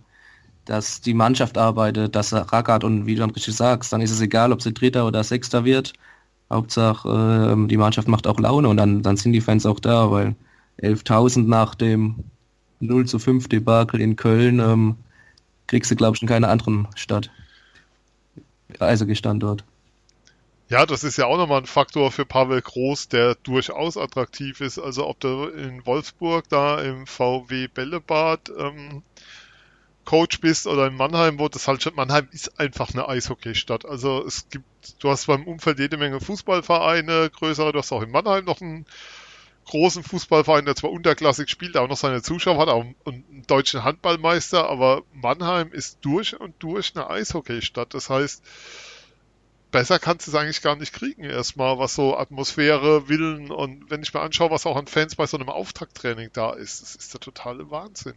dass 0.66 1.01
die 1.01 1.14
Mannschaft 1.14 1.59
arbeitet, 1.59 2.16
dass 2.16 2.33
er 2.33 2.53
rackert 2.53 2.83
und 2.83 3.07
wie 3.07 3.14
du 3.14 3.20
dann 3.20 3.31
richtig 3.31 3.55
sagst, 3.55 3.92
dann 3.92 4.01
ist 4.01 4.11
es 4.11 4.20
egal, 4.20 4.53
ob 4.53 4.61
sie 4.61 4.75
Dritter 4.75 5.07
oder 5.07 5.22
Sechster 5.22 5.64
wird. 5.64 5.92
Hauptsache, 6.51 7.09
äh, 7.57 7.68
die 7.68 7.77
Mannschaft 7.77 8.09
macht 8.09 8.27
auch 8.27 8.40
Laune 8.40 8.68
und 8.68 8.77
dann, 8.77 9.03
dann 9.03 9.16
sind 9.16 9.33
die 9.33 9.40
Fans 9.40 9.64
auch 9.64 9.79
da, 9.79 10.11
weil 10.11 10.35
11.000 10.83 11.46
nach 11.46 11.77
dem 11.77 12.16
0 12.81 13.07
zu 13.07 13.18
5 13.18 13.49
Debakel 13.49 14.01
in 14.01 14.16
Köln 14.16 14.59
ähm, 14.59 14.96
kriegst 15.68 15.90
du, 15.90 15.96
glaube 15.96 16.16
ich, 16.16 16.22
in 16.22 16.29
keiner 16.29 16.49
anderen 16.49 16.88
Stadt. 16.96 17.31
Eishockey-Standort. 18.85 19.65
Ja, 20.69 20.85
das 20.85 21.05
ist 21.05 21.17
ja 21.17 21.27
auch 21.27 21.37
nochmal 21.37 21.61
ein 21.61 21.67
Faktor 21.67 22.11
für 22.11 22.25
Pavel 22.25 22.61
Groß, 22.61 23.09
der 23.09 23.37
durchaus 23.37 23.97
attraktiv 23.97 24.61
ist. 24.61 24.79
Also 24.81 25.07
ob 25.07 25.21
du 25.21 25.45
in 25.45 25.87
Wolfsburg 25.87 26.49
da 26.49 26.81
im 26.81 27.07
VW 27.07 27.69
Bällebad 27.69 28.51
ähm, 28.59 29.03
Coach 30.05 30.41
bist 30.41 30.67
oder 30.67 30.87
in 30.87 30.97
Mannheim, 30.97 31.39
wo 31.39 31.49
das 31.49 31.69
halt 31.69 31.95
Mannheim 31.95 32.29
ist 32.33 32.59
einfach 32.59 32.93
eine 32.93 33.09
Eishockeystadt. 33.09 33.85
Also 33.85 34.25
es 34.27 34.49
gibt, 34.49 34.65
du 35.01 35.11
hast 35.11 35.27
beim 35.27 35.45
Umfeld 35.45 35.79
jede 35.79 35.99
Menge 35.99 36.21
Fußballvereine, 36.21 37.31
größere, 37.31 37.73
du 37.73 37.79
hast 37.79 37.93
auch 37.93 38.03
in 38.03 38.11
Mannheim 38.11 38.45
noch 38.45 38.61
einen 38.61 38.87
großen 39.66 40.02
Fußballverein, 40.02 40.64
der 40.64 40.76
zwar 40.76 40.90
unterklassig 40.90 41.50
spielt, 41.50 41.76
auch 41.76 41.88
noch 41.88 41.96
seine 41.96 42.22
Zuschauer 42.22 42.59
hat, 42.59 42.68
auch 42.68 42.85
einen 43.05 43.44
deutschen 43.46 43.85
Handballmeister, 43.85 44.68
aber 44.68 45.02
Mannheim 45.12 45.72
ist 45.72 45.98
durch 46.02 46.38
und 46.38 46.55
durch 46.61 46.92
eine 46.94 47.11
Eishockeystadt. 47.11 47.92
Das 47.92 48.09
heißt, 48.09 48.42
besser 49.72 49.98
kannst 49.98 50.26
du 50.26 50.31
es 50.31 50.35
eigentlich 50.37 50.62
gar 50.62 50.76
nicht 50.76 50.92
kriegen 50.92 51.24
erstmal, 51.24 51.79
was 51.79 51.94
so 51.94 52.16
Atmosphäre, 52.16 53.09
Willen 53.09 53.50
und 53.50 53.90
wenn 53.90 54.02
ich 54.02 54.14
mir 54.14 54.20
anschaue, 54.20 54.50
was 54.50 54.66
auch 54.66 54.76
an 54.76 54.87
Fans 54.87 55.16
bei 55.16 55.26
so 55.26 55.37
einem 55.37 55.48
Auftakttraining 55.48 56.31
da 56.33 56.52
ist, 56.52 56.83
das 56.83 56.94
ist 56.94 57.12
der 57.12 57.20
totale 57.20 57.70
Wahnsinn 57.70 58.14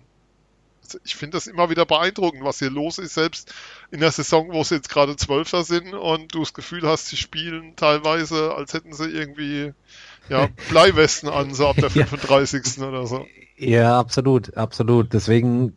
ich 1.04 1.16
finde 1.16 1.38
das 1.38 1.48
immer 1.48 1.70
wieder 1.70 1.86
beeindruckend, 1.86 2.44
was 2.44 2.60
hier 2.60 2.70
los 2.70 2.98
ist, 2.98 3.14
selbst 3.14 3.54
in 3.92 4.00
der 4.00 4.12
Saison, 4.12 4.52
wo 4.52 4.64
sie 4.64 4.76
jetzt 4.76 4.90
gerade 4.90 5.16
Zwölfter 5.16 5.64
sind 5.64 5.94
und 5.94 6.34
du 6.34 6.40
das 6.40 6.54
Gefühl 6.54 6.88
hast, 6.88 7.08
sie 7.08 7.18
spielen 7.18 7.76
teilweise, 7.76 8.56
als 8.56 8.74
hätten 8.74 8.94
sie 8.94 9.10
irgendwie 9.10 9.74
ja, 10.30 10.48
Bleiwesten 10.70 11.30
an, 11.30 11.54
so 11.54 11.68
ab 11.68 11.78
der 11.78 11.90
35. 11.90 12.78
ja. 12.78 12.88
oder 12.88 13.08
so. 13.08 13.26
Ja, 13.58 14.00
absolut, 14.00 14.56
absolut. 14.56 15.14
Deswegen 15.14 15.74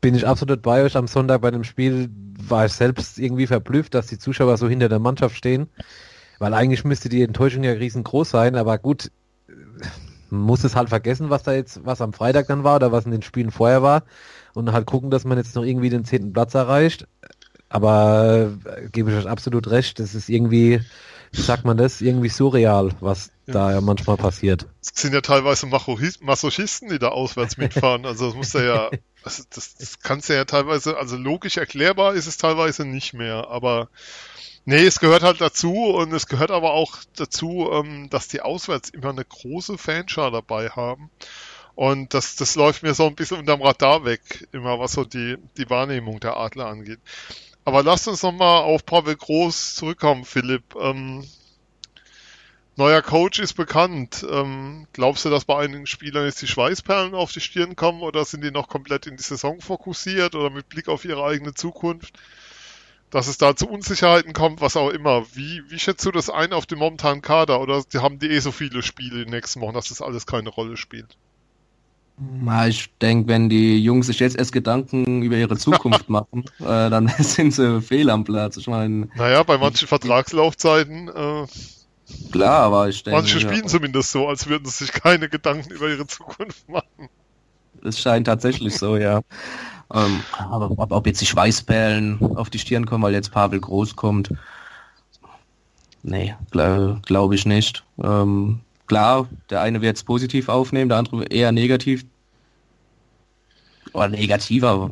bin 0.00 0.14
ich 0.14 0.26
absolut 0.26 0.62
bei 0.62 0.82
euch 0.82 0.96
am 0.96 1.06
Sonntag 1.06 1.40
bei 1.40 1.50
dem 1.50 1.64
Spiel, 1.64 2.10
war 2.48 2.66
ich 2.66 2.72
selbst 2.72 3.18
irgendwie 3.18 3.46
verblüfft, 3.46 3.94
dass 3.94 4.08
die 4.08 4.18
Zuschauer 4.18 4.56
so 4.56 4.68
hinter 4.68 4.88
der 4.88 4.98
Mannschaft 4.98 5.36
stehen, 5.36 5.68
weil 6.38 6.54
eigentlich 6.54 6.84
müsste 6.84 7.08
die 7.08 7.22
Enttäuschung 7.22 7.62
ja 7.62 7.72
riesengroß 7.72 8.28
sein, 8.28 8.56
aber 8.56 8.78
gut, 8.78 9.10
man 10.28 10.40
muss 10.40 10.64
es 10.64 10.74
halt 10.74 10.88
vergessen, 10.88 11.30
was 11.30 11.42
da 11.44 11.52
jetzt, 11.52 11.84
was 11.84 12.00
am 12.00 12.12
Freitag 12.12 12.48
dann 12.48 12.64
war 12.64 12.76
oder 12.76 12.90
was 12.90 13.04
in 13.04 13.12
den 13.12 13.22
Spielen 13.22 13.50
vorher 13.50 13.82
war 13.82 14.02
und 14.54 14.72
halt 14.72 14.86
gucken, 14.86 15.10
dass 15.10 15.24
man 15.24 15.38
jetzt 15.38 15.54
noch 15.54 15.62
irgendwie 15.62 15.90
den 15.90 16.04
zehnten 16.04 16.32
Platz 16.32 16.54
erreicht. 16.54 17.06
Aber 17.68 18.50
äh, 18.64 18.88
gebe 18.90 19.10
ich 19.10 19.16
euch 19.16 19.28
absolut 19.28 19.70
recht, 19.70 19.98
das 19.98 20.14
ist 20.14 20.28
irgendwie, 20.28 20.80
wie 20.80 21.21
sagt 21.32 21.64
man 21.64 21.76
das, 21.76 22.00
irgendwie 22.00 22.28
surreal, 22.28 22.90
was 23.00 23.30
ja. 23.46 23.54
da 23.54 23.72
ja 23.72 23.80
manchmal 23.80 24.16
passiert. 24.16 24.66
Es 24.80 24.90
sind 24.94 25.14
ja 25.14 25.20
teilweise 25.20 25.66
Masochisten, 25.66 26.88
die 26.90 26.98
da 26.98 27.08
auswärts 27.08 27.56
mitfahren. 27.56 28.04
Also 28.06 28.26
das 28.26 28.34
muss 28.34 28.52
ja, 28.52 28.90
also 29.22 29.42
das, 29.50 29.74
das 29.74 30.00
kannst 30.00 30.28
du 30.28 30.34
ja 30.34 30.44
teilweise, 30.44 30.96
also 30.96 31.16
logisch 31.16 31.56
erklärbar 31.56 32.14
ist 32.14 32.26
es 32.26 32.36
teilweise 32.36 32.84
nicht 32.84 33.14
mehr, 33.14 33.48
aber 33.48 33.88
Nee, 34.64 34.84
es 34.84 35.00
gehört 35.00 35.24
halt 35.24 35.40
dazu 35.40 35.74
und 35.74 36.12
es 36.12 36.28
gehört 36.28 36.52
aber 36.52 36.72
auch 36.72 36.96
dazu, 37.16 37.68
ähm, 37.72 38.08
dass 38.10 38.28
die 38.28 38.42
auswärts 38.42 38.90
immer 38.90 39.10
eine 39.10 39.24
große 39.24 39.76
Fanschar 39.76 40.30
dabei 40.30 40.68
haben. 40.68 41.10
Und 41.74 42.14
das, 42.14 42.36
das 42.36 42.54
läuft 42.54 42.82
mir 42.82 42.94
so 42.94 43.06
ein 43.06 43.14
bisschen 43.16 43.38
unterm 43.38 43.62
Radar 43.62 44.04
weg, 44.04 44.46
immer 44.52 44.78
was 44.78 44.92
so 44.92 45.04
die, 45.04 45.36
die 45.56 45.68
Wahrnehmung 45.68 46.20
der 46.20 46.36
Adler 46.36 46.66
angeht. 46.66 47.00
Aber 47.64 47.82
lasst 47.82 48.08
uns 48.08 48.22
nochmal 48.22 48.62
auf 48.62 48.84
Pavel 48.84 49.14
Groß 49.14 49.76
zurückkommen, 49.76 50.24
Philipp. 50.24 50.74
Ähm, 50.74 51.24
neuer 52.76 53.02
Coach 53.02 53.38
ist 53.38 53.54
bekannt. 53.54 54.26
Ähm, 54.28 54.88
glaubst 54.92 55.24
du, 55.24 55.30
dass 55.30 55.44
bei 55.44 55.58
einigen 55.58 55.86
Spielern 55.86 56.24
jetzt 56.24 56.42
die 56.42 56.48
Schweißperlen 56.48 57.14
auf 57.14 57.30
die 57.32 57.40
Stirn 57.40 57.76
kommen 57.76 58.02
oder 58.02 58.24
sind 58.24 58.42
die 58.42 58.50
noch 58.50 58.68
komplett 58.68 59.06
in 59.06 59.16
die 59.16 59.22
Saison 59.22 59.60
fokussiert 59.60 60.34
oder 60.34 60.50
mit 60.50 60.68
Blick 60.68 60.88
auf 60.88 61.04
ihre 61.04 61.24
eigene 61.24 61.54
Zukunft? 61.54 62.18
Dass 63.10 63.28
es 63.28 63.38
da 63.38 63.54
zu 63.54 63.68
Unsicherheiten 63.68 64.32
kommt, 64.32 64.60
was 64.60 64.76
auch 64.76 64.88
immer. 64.88 65.24
Wie, 65.34 65.62
wie 65.68 65.78
schätzt 65.78 66.04
du 66.04 66.10
das 66.10 66.30
ein 66.30 66.52
auf 66.52 66.66
den 66.66 66.78
momentanen 66.78 67.22
Kader 67.22 67.60
oder 67.60 67.84
haben 67.96 68.18
die 68.18 68.30
eh 68.30 68.40
so 68.40 68.50
viele 68.50 68.82
Spiele 68.82 69.18
in 69.20 69.26
den 69.26 69.34
nächsten 69.34 69.60
Wochen, 69.60 69.74
dass 69.74 69.88
das 69.88 70.02
alles 70.02 70.26
keine 70.26 70.48
Rolle 70.48 70.76
spielt? 70.76 71.16
Ich 72.68 72.90
denke, 73.00 73.28
wenn 73.28 73.48
die 73.48 73.82
Jungs 73.82 74.06
sich 74.06 74.20
jetzt 74.20 74.36
erst 74.36 74.52
Gedanken 74.52 75.22
über 75.22 75.36
ihre 75.36 75.56
Zukunft 75.56 76.08
machen, 76.08 76.44
äh, 76.60 76.90
dann 76.90 77.08
sind 77.18 77.52
sie 77.52 77.80
fehl 77.80 78.10
am 78.10 78.24
Platz. 78.24 78.56
Ich 78.56 78.66
meine, 78.66 79.08
naja, 79.16 79.42
bei 79.42 79.58
manchen 79.58 79.88
Vertragslaufzeiten. 79.88 81.08
Äh, 81.08 81.46
klar, 82.30 82.64
aber 82.64 82.88
ich 82.88 83.02
denke. 83.02 83.20
Manche 83.20 83.40
spielen 83.40 83.62
ja, 83.62 83.66
zumindest 83.66 84.12
so, 84.12 84.28
als 84.28 84.46
würden 84.46 84.66
sie 84.66 84.84
sich 84.84 84.92
keine 84.92 85.28
Gedanken 85.28 85.70
über 85.70 85.88
ihre 85.88 86.06
Zukunft 86.06 86.68
machen. 86.68 87.08
Es 87.84 87.98
scheint 88.00 88.26
tatsächlich 88.26 88.76
so, 88.76 88.96
ja. 88.96 89.20
Ähm, 89.94 90.22
aber 90.38 90.70
ob, 90.70 90.90
ob, 90.90 91.06
jetzt 91.06 91.20
die 91.20 91.26
Schweißperlen 91.26 92.36
auf 92.36 92.48
die 92.48 92.58
Stirn 92.58 92.86
kommen, 92.86 93.04
weil 93.04 93.12
jetzt 93.12 93.30
Pavel 93.30 93.60
Groß 93.60 93.94
kommt, 93.94 94.30
nee, 96.02 96.34
glaube 96.50 97.02
glaub 97.04 97.32
ich 97.32 97.44
nicht. 97.44 97.84
Ähm, 98.02 98.60
klar, 98.92 99.26
der 99.48 99.62
eine 99.62 99.80
wird 99.80 99.96
es 99.96 100.04
positiv 100.04 100.50
aufnehmen, 100.50 100.90
der 100.90 100.98
andere 100.98 101.24
eher 101.24 101.50
negativ. 101.50 102.04
Oder 103.94 104.08
negativer. 104.08 104.90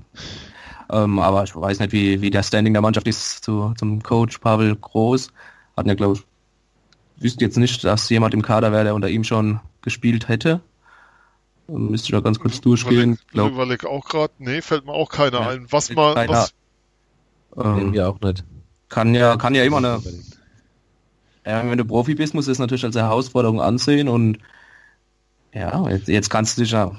Ähm, 0.90 1.18
aber 1.18 1.44
ich 1.44 1.54
weiß 1.54 1.80
nicht, 1.80 1.92
wie, 1.92 2.22
wie 2.22 2.30
der 2.30 2.42
Standing 2.42 2.72
der 2.72 2.80
Mannschaft 2.80 3.06
ist 3.06 3.44
zu, 3.44 3.74
zum 3.76 4.02
Coach 4.02 4.38
Pavel 4.38 4.74
Groß. 4.74 5.28
Hatten 5.76 5.88
ja, 5.88 5.94
glaube 5.94 6.16
ich, 6.16 7.22
wüsste 7.22 7.44
jetzt 7.44 7.58
nicht, 7.58 7.84
dass 7.84 8.08
jemand 8.08 8.32
im 8.32 8.42
Kader 8.42 8.72
wäre, 8.72 8.84
der 8.84 8.94
unter 8.94 9.10
ihm 9.10 9.22
schon 9.22 9.60
gespielt 9.82 10.28
hätte. 10.28 10.60
Ähm, 11.68 11.90
müsste 11.90 12.06
ich 12.06 12.12
da 12.12 12.20
ganz 12.20 12.38
kurz 12.38 12.60
durchgehen. 12.62 13.18
Ich 13.20 13.26
glaub, 13.28 13.52
überleg 13.52 13.84
auch 13.84 14.06
gerade, 14.06 14.32
nee, 14.38 14.62
fällt 14.62 14.86
mir 14.86 14.92
auch 14.92 15.10
keiner 15.10 15.40
ja, 15.40 15.48
ein. 15.50 15.66
Was 15.70 15.90
mal, 15.90 16.26
was... 16.26 16.54
Ähm, 17.56 17.92
wir 17.92 18.08
auch 18.08 18.20
nicht. 18.20 18.44
Kann 18.88 19.14
ja, 19.14 19.36
kann 19.36 19.54
ja 19.54 19.64
immer 19.64 19.78
eine, 19.78 20.00
ja, 21.46 21.68
wenn 21.68 21.79
du 21.79 21.85
Profi 21.85 22.14
bist, 22.14 22.35
musst 22.35 22.48
du 22.48 22.53
es 22.53 22.59
natürlich 22.59 22.85
als 22.85 22.96
Herausforderung 22.96 23.61
ansehen 23.61 24.09
und 24.09 24.38
ja, 25.53 25.88
jetzt, 25.88 26.09
jetzt 26.09 26.31
kannst 26.31 26.57
du 26.57 26.62
dich 26.62 26.70
ja, 26.70 26.92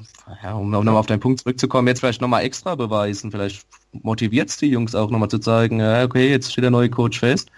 ja 0.43 0.53
um 0.53 0.69
nochmal 0.69 0.97
auf 0.97 1.05
deinen 1.05 1.19
Punkt 1.19 1.39
zurückzukommen, 1.39 1.87
jetzt 1.87 1.99
vielleicht 1.99 2.21
nochmal 2.21 2.43
extra 2.43 2.75
beweisen. 2.75 3.31
Vielleicht 3.31 3.65
motiviert 3.93 4.49
es 4.49 4.57
die 4.57 4.67
Jungs 4.67 4.95
auch 4.95 5.09
nochmal 5.09 5.29
zu 5.29 5.39
zeigen, 5.39 5.79
ja, 5.79 6.03
okay, 6.03 6.29
jetzt 6.29 6.51
steht 6.51 6.63
der 6.63 6.71
neue 6.71 6.89
Coach 6.89 7.19
fest. 7.19 7.49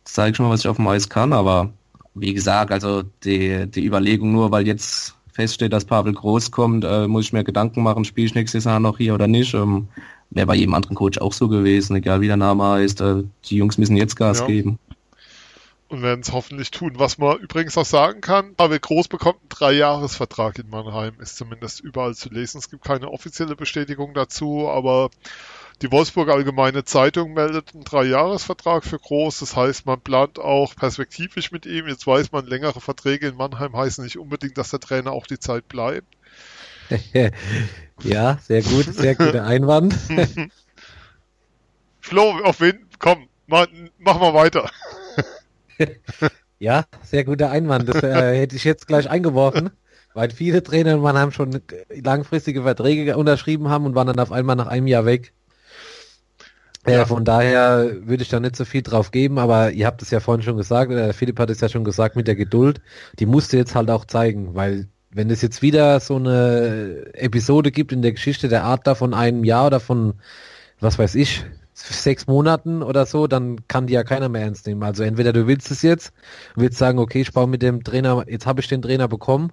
Jetzt 0.00 0.14
zeige 0.14 0.30
ich 0.30 0.36
schon 0.36 0.46
mal, 0.46 0.52
was 0.52 0.60
ich 0.60 0.68
auf 0.68 0.76
dem 0.76 0.88
Eis 0.88 1.08
kann, 1.08 1.32
aber 1.32 1.70
wie 2.14 2.34
gesagt, 2.34 2.72
also 2.72 3.02
die, 3.24 3.66
die 3.68 3.86
Überlegung 3.86 4.32
nur, 4.32 4.50
weil 4.50 4.66
jetzt 4.66 5.14
feststeht, 5.32 5.72
dass 5.72 5.84
Pavel 5.84 6.12
Groß 6.12 6.50
kommt, 6.50 6.84
äh, 6.84 7.06
muss 7.06 7.26
ich 7.26 7.32
mir 7.32 7.44
Gedanken 7.44 7.82
machen, 7.82 8.04
spiele 8.04 8.26
ich 8.26 8.34
nächstes 8.34 8.64
Jahr 8.64 8.80
noch 8.80 8.98
hier 8.98 9.14
oder 9.14 9.28
nicht. 9.28 9.54
Ähm, 9.54 9.88
Wäre 10.30 10.46
bei 10.46 10.54
jedem 10.54 10.74
anderen 10.74 10.96
Coach 10.96 11.18
auch 11.18 11.32
so 11.32 11.48
gewesen, 11.48 11.96
egal 11.96 12.22
wie 12.22 12.26
der 12.26 12.38
Name 12.38 12.64
heißt. 12.64 13.00
Äh, 13.02 13.24
die 13.44 13.56
Jungs 13.56 13.78
müssen 13.78 13.96
jetzt 13.96 14.16
Gas 14.16 14.40
ja. 14.40 14.46
geben 14.46 14.78
und 15.92 16.02
werden 16.02 16.20
es 16.20 16.32
hoffentlich 16.32 16.70
tun. 16.70 16.94
Was 16.96 17.18
man 17.18 17.38
übrigens 17.38 17.76
auch 17.76 17.84
sagen 17.84 18.20
kann, 18.20 18.54
Pavel 18.54 18.80
Groß 18.80 19.08
bekommt 19.08 19.40
einen 19.40 19.48
Dreijahresvertrag 19.50 20.58
in 20.58 20.68
Mannheim, 20.70 21.14
ist 21.20 21.36
zumindest 21.36 21.80
überall 21.80 22.14
zu 22.14 22.30
lesen. 22.30 22.58
Es 22.58 22.70
gibt 22.70 22.84
keine 22.84 23.10
offizielle 23.10 23.56
Bestätigung 23.56 24.14
dazu, 24.14 24.68
aber 24.68 25.10
die 25.82 25.92
Wolfsburg 25.92 26.28
Allgemeine 26.28 26.84
Zeitung 26.84 27.34
meldet 27.34 27.74
einen 27.74 27.84
Dreijahresvertrag 27.84 28.84
für 28.84 28.98
Groß. 28.98 29.40
Das 29.40 29.56
heißt, 29.56 29.84
man 29.84 30.00
plant 30.00 30.38
auch 30.38 30.74
perspektivisch 30.74 31.52
mit 31.52 31.66
ihm. 31.66 31.86
Jetzt 31.88 32.06
weiß 32.06 32.32
man, 32.32 32.46
längere 32.46 32.80
Verträge 32.80 33.28
in 33.28 33.36
Mannheim 33.36 33.76
heißen 33.76 34.02
nicht 34.02 34.18
unbedingt, 34.18 34.56
dass 34.58 34.70
der 34.70 34.80
Trainer 34.80 35.12
auch 35.12 35.26
die 35.26 35.38
Zeit 35.38 35.68
bleibt. 35.68 36.06
ja, 38.02 38.38
sehr 38.38 38.62
gut, 38.62 38.84
sehr 38.94 39.14
guter 39.14 39.44
Einwand. 39.46 39.94
Flo, 42.00 42.40
auf 42.44 42.60
wen? 42.60 42.86
Komm, 42.98 43.28
mach, 43.46 43.66
mach 43.98 44.20
mal 44.20 44.34
weiter. 44.34 44.70
ja, 46.58 46.84
sehr 47.02 47.24
guter 47.24 47.50
Einwand. 47.50 47.88
Das 47.88 48.02
äh, 48.02 48.38
hätte 48.38 48.56
ich 48.56 48.64
jetzt 48.64 48.86
gleich 48.86 49.08
eingeworfen, 49.08 49.70
weil 50.14 50.30
viele 50.30 50.62
Trainer 50.62 50.94
in 50.94 51.00
Mannheim 51.00 51.32
schon 51.32 51.60
langfristige 51.90 52.62
Verträge 52.62 53.16
unterschrieben 53.16 53.68
haben 53.68 53.86
und 53.86 53.94
waren 53.94 54.06
dann 54.06 54.18
auf 54.18 54.32
einmal 54.32 54.56
nach 54.56 54.68
einem 54.68 54.86
Jahr 54.86 55.06
weg. 55.06 55.32
Äh, 56.84 56.94
ja. 56.94 57.04
von 57.04 57.24
daher 57.24 57.92
würde 58.06 58.24
ich 58.24 58.28
da 58.28 58.40
nicht 58.40 58.56
so 58.56 58.64
viel 58.64 58.82
drauf 58.82 59.12
geben, 59.12 59.38
aber 59.38 59.70
ihr 59.70 59.86
habt 59.86 60.02
es 60.02 60.10
ja 60.10 60.18
vorhin 60.18 60.42
schon 60.42 60.56
gesagt, 60.56 60.90
oder 60.90 61.12
Philipp 61.12 61.38
hat 61.38 61.48
es 61.50 61.60
ja 61.60 61.68
schon 61.68 61.84
gesagt 61.84 62.16
mit 62.16 62.26
der 62.26 62.34
Geduld, 62.34 62.80
die 63.20 63.26
musste 63.26 63.56
jetzt 63.56 63.76
halt 63.76 63.88
auch 63.88 64.04
zeigen, 64.04 64.56
weil 64.56 64.88
wenn 65.12 65.30
es 65.30 65.42
jetzt 65.42 65.62
wieder 65.62 66.00
so 66.00 66.16
eine 66.16 67.12
Episode 67.14 67.70
gibt 67.70 67.92
in 67.92 68.02
der 68.02 68.12
Geschichte 68.12 68.48
der 68.48 68.64
Adler 68.64 68.96
von 68.96 69.14
einem 69.14 69.44
Jahr 69.44 69.66
oder 69.66 69.78
von, 69.78 70.14
was 70.80 70.98
weiß 70.98 71.14
ich, 71.14 71.44
sechs 71.82 72.26
Monaten 72.26 72.82
oder 72.82 73.06
so, 73.06 73.26
dann 73.26 73.66
kann 73.68 73.86
die 73.86 73.94
ja 73.94 74.04
keiner 74.04 74.28
mehr 74.28 74.42
ernst 74.42 74.66
nehmen. 74.66 74.82
Also 74.82 75.02
entweder 75.02 75.32
du 75.32 75.46
willst 75.46 75.70
es 75.70 75.82
jetzt, 75.82 76.12
willst 76.54 76.78
sagen, 76.78 76.98
okay, 76.98 77.20
ich 77.20 77.32
baue 77.32 77.46
mit 77.46 77.62
dem 77.62 77.84
Trainer, 77.84 78.24
jetzt 78.28 78.46
habe 78.46 78.60
ich 78.60 78.68
den 78.68 78.82
Trainer 78.82 79.08
bekommen. 79.08 79.52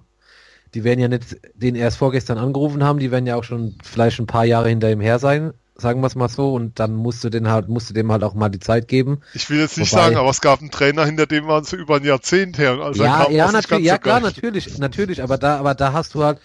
Die 0.74 0.84
werden 0.84 1.00
ja 1.00 1.08
nicht 1.08 1.36
den 1.54 1.74
erst 1.74 1.96
vorgestern 1.96 2.38
angerufen 2.38 2.84
haben, 2.84 3.00
die 3.00 3.10
werden 3.10 3.26
ja 3.26 3.36
auch 3.36 3.44
schon 3.44 3.76
vielleicht 3.82 4.20
ein 4.20 4.26
paar 4.26 4.44
Jahre 4.44 4.68
hinter 4.68 4.90
ihm 4.90 5.00
her 5.00 5.18
sein, 5.18 5.52
sagen 5.74 6.00
wir 6.00 6.06
es 6.06 6.14
mal 6.14 6.28
so, 6.28 6.54
und 6.54 6.78
dann 6.78 6.94
musst 6.94 7.24
du 7.24 7.28
den 7.28 7.48
halt, 7.48 7.68
musst 7.68 7.90
du 7.90 7.94
dem 7.94 8.12
halt 8.12 8.22
auch 8.22 8.34
mal 8.34 8.50
die 8.50 8.60
Zeit 8.60 8.86
geben. 8.86 9.20
Ich 9.34 9.50
will 9.50 9.58
jetzt 9.58 9.78
nicht 9.78 9.92
Wobei, 9.92 10.02
sagen, 10.02 10.16
aber 10.16 10.30
es 10.30 10.40
gab 10.40 10.60
einen 10.60 10.70
Trainer, 10.70 11.04
hinter 11.04 11.26
dem 11.26 11.48
waren 11.48 11.64
so 11.64 11.76
über 11.76 11.96
ein 11.96 12.04
Jahrzehnt 12.04 12.58
her. 12.58 12.78
Also 12.80 13.02
ja, 13.02 13.28
ja, 13.30 13.50
natürlich, 13.50 13.86
ja 13.86 13.98
klar, 13.98 14.20
natürlich, 14.20 14.78
natürlich, 14.78 15.22
aber 15.22 15.38
da, 15.38 15.58
aber 15.58 15.74
da 15.74 15.92
hast 15.92 16.14
du 16.14 16.22
halt, 16.22 16.38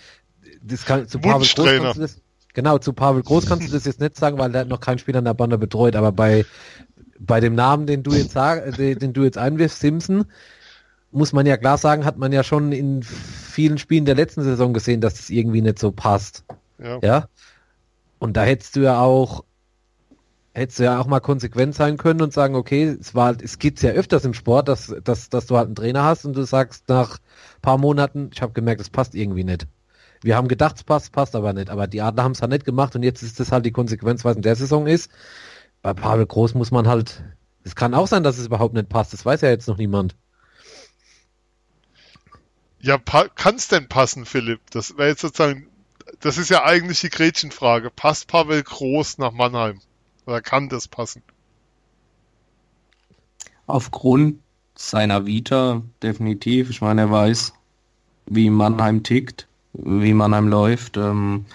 das 0.63 0.85
kann, 0.85 1.07
zu 1.07 1.19
Pavel 1.19 1.47
Groß 1.47 1.53
kannst 1.55 1.97
du 1.97 2.01
das, 2.01 2.21
genau, 2.55 2.79
zu 2.79 2.93
Pavel 2.93 3.21
Groß 3.21 3.45
kannst 3.45 3.67
du 3.67 3.71
das 3.71 3.85
jetzt 3.85 3.99
nicht 3.99 4.17
sagen, 4.17 4.39
weil 4.39 4.51
der 4.51 4.61
hat 4.61 4.67
noch 4.67 4.79
keinen 4.79 4.97
Spieler 4.97 5.19
in 5.19 5.25
der 5.25 5.35
Bande 5.35 5.59
betreut, 5.59 5.95
aber 5.95 6.11
bei, 6.11 6.45
bei 7.19 7.39
dem 7.39 7.53
Namen, 7.53 7.85
den 7.85 8.01
du 8.01 8.11
jetzt 8.13 8.31
sag, 8.31 8.75
den, 8.77 8.97
den 8.97 9.13
du 9.13 9.23
jetzt 9.23 9.37
einwirfst, 9.37 9.79
Simpson, 9.79 10.25
muss 11.11 11.31
man 11.31 11.45
ja 11.45 11.57
klar 11.57 11.77
sagen, 11.77 12.03
hat 12.03 12.17
man 12.17 12.33
ja 12.33 12.43
schon 12.43 12.71
in 12.71 13.03
vielen 13.03 13.77
Spielen 13.77 14.05
der 14.05 14.15
letzten 14.15 14.43
Saison 14.43 14.73
gesehen, 14.73 15.01
dass 15.01 15.15
das 15.15 15.29
irgendwie 15.29 15.61
nicht 15.61 15.79
so 15.79 15.91
passt. 15.91 16.43
Ja. 16.77 16.99
ja? 17.01 17.29
Und 18.19 18.35
da 18.35 18.43
hättest 18.43 18.75
du 18.75 18.81
ja 18.81 18.99
auch, 18.99 19.45
hättest 20.53 20.79
du 20.79 20.83
ja 20.83 20.99
auch 20.99 21.07
mal 21.07 21.21
konsequent 21.21 21.75
sein 21.75 21.97
können 21.97 22.21
und 22.21 22.33
sagen, 22.33 22.55
okay, 22.55 22.97
es 22.99 23.15
war, 23.15 23.35
es 23.41 23.59
gibt's 23.59 23.81
ja 23.81 23.91
öfters 23.91 24.25
im 24.25 24.33
Sport, 24.33 24.67
dass, 24.67 24.93
dass, 25.03 25.29
dass 25.29 25.45
du 25.45 25.57
halt 25.57 25.67
einen 25.67 25.75
Trainer 25.75 26.03
hast 26.03 26.25
und 26.25 26.35
du 26.35 26.43
sagst 26.43 26.89
nach 26.89 27.19
paar 27.61 27.77
Monaten, 27.77 28.29
ich 28.33 28.41
habe 28.41 28.53
gemerkt, 28.53 28.81
es 28.81 28.89
passt 28.89 29.15
irgendwie 29.15 29.43
nicht. 29.43 29.67
Wir 30.25 30.35
haben 30.35 30.47
gedacht, 30.47 30.77
es 30.77 30.83
passt, 30.83 31.11
passt 31.11 31.35
aber 31.35 31.53
nicht. 31.53 31.69
Aber 31.69 31.87
die 31.87 32.01
Adler 32.01 32.23
haben 32.23 32.33
es 32.33 32.41
halt 32.41 32.51
nicht 32.51 32.65
gemacht 32.65 32.95
und 32.95 33.03
jetzt 33.03 33.21
ist 33.21 33.39
das 33.39 33.51
halt 33.51 33.65
die 33.65 33.71
Konsequenz, 33.71 34.25
was 34.25 34.35
in 34.35 34.41
der 34.41 34.55
Saison 34.55 34.87
ist. 34.87 35.11
Bei 35.81 35.93
Pavel 35.93 36.25
Groß 36.25 36.55
muss 36.55 36.71
man 36.71 36.87
halt, 36.87 37.23
es 37.63 37.75
kann 37.75 37.93
auch 37.93 38.07
sein, 38.07 38.23
dass 38.23 38.37
es 38.37 38.47
überhaupt 38.47 38.73
nicht 38.73 38.89
passt. 38.89 39.13
Das 39.13 39.25
weiß 39.25 39.41
ja 39.41 39.49
jetzt 39.49 39.67
noch 39.67 39.77
niemand. 39.77 40.15
Ja, 42.79 42.97
kann 42.97 43.55
es 43.55 43.67
denn 43.67 43.87
passen, 43.87 44.25
Philipp? 44.25 44.59
Das 44.71 44.97
wäre 44.97 45.09
jetzt 45.09 45.21
sozusagen 45.21 45.67
das 46.19 46.37
ist 46.37 46.49
ja 46.49 46.63
eigentlich 46.63 47.01
die 47.01 47.09
Gretchenfrage. 47.09 47.89
Passt 47.89 48.27
Pavel 48.27 48.61
Groß 48.63 49.17
nach 49.17 49.31
Mannheim? 49.31 49.79
Oder 50.25 50.41
kann 50.41 50.69
das 50.69 50.87
passen? 50.87 51.21
Aufgrund 53.67 54.39
seiner 54.75 55.25
Vita 55.25 55.81
definitiv. 56.03 56.69
Ich 56.69 56.81
meine, 56.81 57.01
er 57.01 57.11
weiß, 57.11 57.53
wie 58.27 58.49
Mannheim 58.49 59.03
tickt, 59.03 59.47
wie 59.83 60.13
Mannheim 60.13 60.47
läuft. 60.47 60.97
Ähm, 60.97 61.45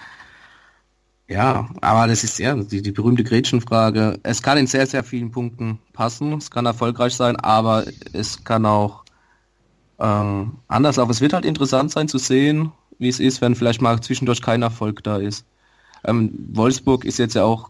ja, 1.27 1.69
aber 1.79 2.07
das 2.07 2.23
ist 2.23 2.39
ja 2.39 2.55
die, 2.55 2.81
die 2.81 2.91
berühmte 2.91 3.23
Gretchenfrage. 3.23 4.19
Es 4.23 4.41
kann 4.41 4.57
in 4.57 4.67
sehr, 4.67 4.85
sehr 4.85 5.03
vielen 5.03 5.31
Punkten 5.31 5.79
passen. 5.93 6.33
Es 6.33 6.51
kann 6.51 6.65
erfolgreich 6.65 7.15
sein, 7.15 7.37
aber 7.37 7.85
es 8.11 8.43
kann 8.43 8.65
auch 8.65 9.05
ähm, 9.99 10.57
anders 10.67 10.97
laufen. 10.97 11.11
Es 11.11 11.21
wird 11.21 11.33
halt 11.33 11.45
interessant 11.45 11.91
sein 11.91 12.07
zu 12.07 12.17
sehen, 12.17 12.71
wie 12.99 13.07
es 13.07 13.19
ist, 13.19 13.41
wenn 13.41 13.55
vielleicht 13.55 13.81
mal 13.81 14.01
zwischendurch 14.01 14.41
kein 14.41 14.61
Erfolg 14.61 15.03
da 15.03 15.17
ist. 15.17 15.45
Ähm, 16.03 16.33
Wolfsburg 16.53 17.05
ist 17.05 17.19
jetzt 17.19 17.35
ja 17.35 17.43
auch 17.43 17.69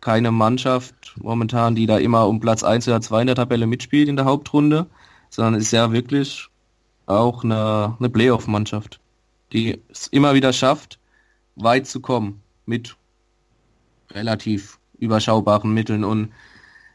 keine 0.00 0.30
Mannschaft 0.32 1.14
momentan, 1.20 1.74
die 1.74 1.86
da 1.86 1.98
immer 1.98 2.28
um 2.28 2.40
Platz 2.40 2.62
1 2.62 2.88
oder 2.88 3.00
2 3.00 3.22
in 3.22 3.26
der 3.26 3.36
Tabelle 3.36 3.66
mitspielt 3.66 4.08
in 4.08 4.16
der 4.16 4.24
Hauptrunde, 4.24 4.86
sondern 5.30 5.54
ist 5.54 5.72
ja 5.72 5.92
wirklich 5.92 6.48
auch 7.06 7.44
eine, 7.44 7.96
eine 7.98 8.10
Playoff-Mannschaft, 8.10 9.00
die 9.52 9.80
es 9.88 10.06
immer 10.08 10.34
wieder 10.34 10.52
schafft, 10.52 10.98
weit 11.56 11.86
zu 11.86 12.00
kommen 12.00 12.42
mit 12.66 12.96
relativ 14.10 14.78
überschaubaren 14.98 15.72
Mitteln. 15.72 16.04
Und 16.04 16.32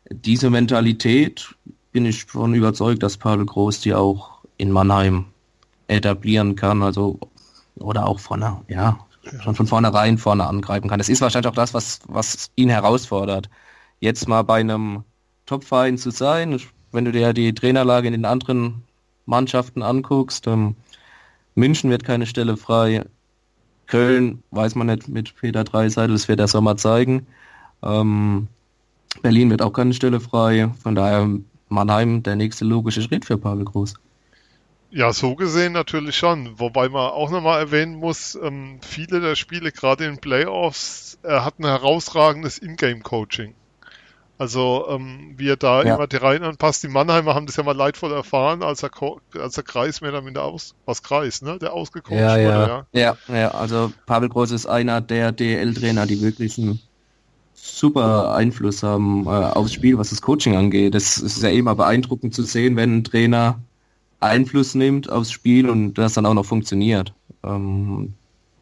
diese 0.10 0.50
Mentalität 0.50 1.56
bin 1.92 2.06
ich 2.06 2.26
von 2.26 2.54
überzeugt, 2.54 3.04
dass 3.04 3.18
Paul 3.18 3.46
Groß 3.46 3.82
die 3.82 3.94
auch 3.94 4.42
in 4.58 4.72
Mannheim 4.72 5.26
etablieren 5.88 6.56
kann. 6.56 6.84
Also 6.84 7.20
oder 7.76 8.08
auch 8.08 8.20
vorne, 8.20 8.62
ja, 8.68 9.00
schon 9.42 9.56
von 9.56 9.68
vornherein 9.68 10.18
vorne 10.18 10.46
angreifen 10.46 10.90
kann. 10.90 11.00
Das 11.00 11.10
ist 11.10 11.22
wahrscheinlich 11.22 11.50
auch 11.50 11.56
das, 11.56 11.74
was, 11.74 12.00
was 12.08 12.52
ihn 12.56 12.70
herausfordert. 12.70 13.50
Jetzt 14.00 14.28
mal 14.28 14.44
bei 14.44 14.60
einem 14.60 15.04
Top-Verein 15.46 15.98
zu 15.98 16.12
sein, 16.12 16.60
wenn 16.92 17.06
du 17.06 17.12
dir 17.12 17.34
die 17.34 17.54
Trainerlage 17.54 18.08
in 18.08 18.14
den 18.14 18.26
anderen 18.26 18.84
Mannschaften 19.26 19.82
anguckst, 19.84 20.48
ähm, 20.48 20.76
München 21.56 21.90
wird 21.90 22.04
keine 22.04 22.26
Stelle 22.26 22.58
frei, 22.58 23.04
Köln 23.88 24.42
weiß 24.52 24.76
man 24.76 24.88
nicht 24.88 25.10
mit 25.10 25.36
Peter 25.36 25.64
Dreiseitel, 25.64 26.14
das 26.14 26.28
wird 26.28 26.40
der 26.40 26.48
Sommer 26.48 26.78
zeigen. 26.78 27.28
Ähm, 27.84 28.48
Berlin 29.22 29.50
wird 29.50 29.62
auch 29.62 29.74
keine 29.74 29.94
Stelle 29.94 30.22
frei, 30.22 30.70
von 30.82 30.96
daher 30.96 31.28
Mannheim 31.68 32.24
der 32.24 32.38
nächste 32.38 32.64
logische 32.64 33.02
Schritt 33.02 33.26
für 33.26 33.38
Pavel 33.38 33.66
Groß. 33.66 33.96
Ja, 34.92 35.14
so 35.14 35.36
gesehen 35.36 35.74
natürlich 35.74 36.18
schon. 36.18 36.60
Wobei 36.60 36.90
man 36.90 37.12
auch 37.12 37.32
nochmal 37.32 37.60
erwähnen 37.60 37.96
muss, 37.96 38.36
ähm, 38.36 38.80
viele 38.82 39.22
der 39.22 39.36
Spiele, 39.36 39.72
gerade 39.72 40.06
in 40.06 40.18
Playoffs, 40.18 41.18
äh, 41.24 41.40
hatten 41.40 41.66
herausragendes 41.66 42.62
Ingame-Coaching. 42.62 43.54
Also 44.41 44.88
ähm, 44.89 45.36
wie 45.38 45.49
er 45.49 45.56
da 45.56 45.84
ja. 45.84 45.93
immer 45.93 46.08
die 46.08 46.15
Reihen 46.15 46.41
anpasst. 46.41 46.82
Die 46.82 46.88
Mannheimer 46.88 47.36
haben 47.36 47.45
das 47.45 47.58
ja 47.58 47.63
mal 47.63 47.75
leidvoll 47.75 48.12
erfahren, 48.12 48.63
als 48.63 48.82
er, 48.82 48.89
als 49.39 49.54
der 49.54 49.63
Kreis 49.63 50.01
mehr 50.01 50.12
damit 50.12 50.36
aus, 50.36 50.73
was 50.88 51.04
Kreis, 51.04 51.43
ne? 51.43 51.60
Der 51.60 51.73
ausgecoacht 51.73 52.19
ja, 52.19 52.32
wurde, 52.32 52.41
ja. 52.41 52.86
ja. 52.91 53.17
Ja, 53.30 53.36
ja, 53.38 53.51
also 53.51 53.93
Pavel 54.08 54.30
Groß 54.30 54.49
ist 54.49 54.65
einer 54.65 54.99
der 54.99 55.32
DL-Trainer, 55.32 56.08
die 56.08 56.23
wirklich 56.23 56.58
einen 56.58 56.82
super 57.54 58.34
Einfluss 58.34 58.82
haben 58.82 59.27
äh, 59.27 59.30
aufs 59.30 59.73
Spiel, 59.73 59.99
was 59.99 60.10
das 60.10 60.23
Coaching 60.23 60.56
angeht. 60.56 60.95
Das 60.95 61.19
ist 61.19 61.43
ja 61.43 61.49
immer 61.49 61.75
beeindruckend 61.75 62.34
zu 62.34 62.41
sehen, 62.41 62.75
wenn 62.77 62.97
ein 62.97 63.04
Trainer 63.04 63.60
Einfluss 64.21 64.73
nimmt 64.73 65.08
aufs 65.08 65.30
Spiel 65.30 65.69
und 65.69 65.93
das 65.99 66.13
dann 66.13 66.25
auch 66.25 66.34
noch 66.34 66.45
funktioniert. 66.45 67.13
Ähm, 67.43 68.15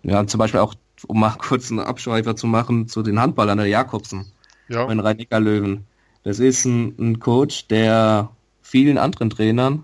ja, 0.03 0.27
zum 0.27 0.39
Beispiel 0.39 0.59
auch, 0.59 0.73
um 1.07 1.21
mal 1.21 1.29
kurz 1.37 1.71
einen 1.71 1.79
Abschweifer 1.79 2.35
zu 2.35 2.47
machen, 2.47 2.89
zu 2.89 3.01
den 3.01 3.21
Handballern 3.21 3.59
der 3.59 3.67
Jakobsen, 3.67 4.25
ja. 4.69 4.86
mein 4.86 4.99
rhein 4.99 5.25
löwen 5.32 5.86
Das 6.23 6.39
ist 6.39 6.65
ein, 6.65 6.95
ein 6.99 7.19
Coach, 7.19 7.67
der 7.67 8.29
vielen 8.62 8.97
anderen 8.97 9.29
Trainern 9.29 9.84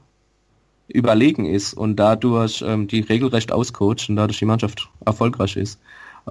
überlegen 0.88 1.45
ist 1.45 1.74
und 1.74 1.95
dadurch 1.95 2.63
ähm, 2.65 2.88
die 2.88 3.02
regelrecht 3.02 3.52
auscoacht 3.52 4.08
und 4.10 4.15
dadurch 4.15 4.39
die 4.39 4.45
Mannschaft 4.45 4.89
erfolgreich 5.06 5.56
ist. 5.58 5.80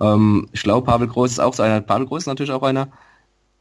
Ähm, 0.01 0.49
ich 0.53 0.62
glaube, 0.62 0.87
Pavel 0.87 1.09
Groß 1.09 1.33
ist 1.33 1.40
auch 1.40 1.55
so 1.55 1.62
einer. 1.62 1.81
Pavel 1.81 2.07
Groß 2.07 2.23
ist 2.23 2.27
natürlich 2.27 2.53
auch 2.53 2.62
einer, 2.62 2.88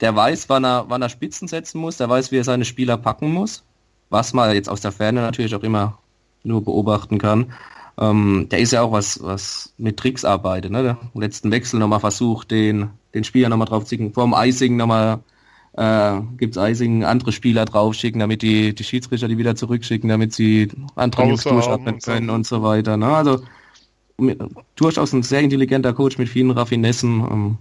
der 0.01 0.15
weiß, 0.15 0.49
wann 0.49 0.63
er, 0.63 0.85
wann 0.89 1.01
er 1.01 1.09
Spitzen 1.09 1.47
setzen 1.47 1.79
muss, 1.79 1.97
der 1.97 2.09
weiß, 2.09 2.31
wie 2.31 2.37
er 2.37 2.43
seine 2.43 2.65
Spieler 2.65 2.97
packen 2.97 3.31
muss 3.33 3.63
was 4.13 4.31
man 4.31 4.53
jetzt 4.53 4.69
aus 4.69 4.79
der 4.79 4.91
Ferne 4.91 5.21
natürlich 5.21 5.55
auch 5.55 5.63
immer 5.63 5.97
nur 6.43 6.63
beobachten 6.63 7.17
kann. 7.17 7.51
Ähm, 7.99 8.47
der 8.49 8.59
ist 8.59 8.71
ja 8.71 8.83
auch 8.83 8.91
was, 8.91 9.21
was 9.21 9.73
mit 9.77 9.97
Tricks 9.97 10.23
arbeitet. 10.23 10.71
Ne? 10.71 10.83
Der 10.83 10.97
letzten 11.15 11.51
Wechsel 11.51 11.79
nochmal 11.79 11.99
versucht, 11.99 12.51
den, 12.51 12.91
den 13.13 13.23
Spieler 13.23 13.49
nochmal 13.49 13.67
drauf 13.67 13.83
zu 13.83 13.89
schicken. 13.89 14.13
Vorm 14.13 14.33
Icing 14.35 14.75
nochmal 14.75 15.19
äh, 15.73 16.19
gibt 16.37 16.55
es 16.55 16.61
Icing 16.61 17.03
andere 17.03 17.31
Spieler 17.31 17.65
draufschicken, 17.65 18.19
damit 18.19 18.41
die, 18.41 18.73
die 18.73 18.83
Schiedsrichter 18.83 19.27
die 19.27 19.37
wieder 19.37 19.55
zurückschicken, 19.55 20.09
damit 20.09 20.33
sie 20.33 20.69
andere 20.95 21.27
Jungs 21.27 21.43
durchatmen 21.43 21.99
können 21.99 22.29
und 22.29 22.45
so 22.45 22.63
weiter. 22.63 22.97
Ne? 22.97 23.07
Also 23.07 23.43
durchaus 24.75 25.13
ein 25.13 25.23
sehr 25.23 25.41
intelligenter 25.41 25.93
Coach 25.93 26.17
mit 26.17 26.29
vielen 26.29 26.51
Raffinessen. 26.51 27.21
Ähm, 27.21 27.57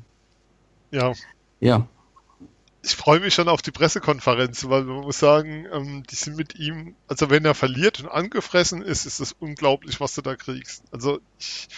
ja. 0.90 1.12
Ja, 1.60 1.86
ich 2.84 2.96
freue 2.96 3.20
mich 3.20 3.34
schon 3.34 3.48
auf 3.48 3.62
die 3.62 3.70
Pressekonferenz, 3.70 4.68
weil 4.68 4.82
man 4.84 5.02
muss 5.02 5.18
sagen, 5.18 5.66
ähm, 5.72 6.02
die 6.10 6.16
sind 6.16 6.36
mit 6.36 6.56
ihm, 6.56 6.96
also 7.06 7.30
wenn 7.30 7.44
er 7.44 7.54
verliert 7.54 8.00
und 8.00 8.08
angefressen 8.08 8.82
ist, 8.82 9.06
ist 9.06 9.20
es 9.20 9.32
unglaublich, 9.32 10.00
was 10.00 10.14
du 10.14 10.22
da 10.22 10.34
kriegst. 10.34 10.82
Also 10.90 11.20
ich, 11.38 11.68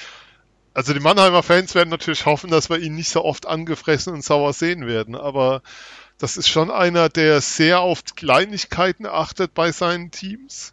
also 0.74 0.92
die 0.92 1.00
Mannheimer 1.00 1.42
Fans 1.42 1.74
werden 1.74 1.90
natürlich 1.90 2.26
hoffen, 2.26 2.50
dass 2.50 2.68
wir 2.68 2.78
ihn 2.78 2.94
nicht 2.94 3.08
so 3.08 3.24
oft 3.24 3.46
angefressen 3.46 4.12
und 4.12 4.24
sauer 4.24 4.52
sehen 4.52 4.86
werden, 4.86 5.14
aber 5.14 5.62
das 6.18 6.36
ist 6.36 6.48
schon 6.48 6.70
einer, 6.70 7.08
der 7.08 7.40
sehr 7.40 7.80
auf 7.80 8.04
Kleinigkeiten 8.16 9.06
achtet 9.06 9.54
bei 9.54 9.72
seinen 9.72 10.10
Teams. 10.10 10.72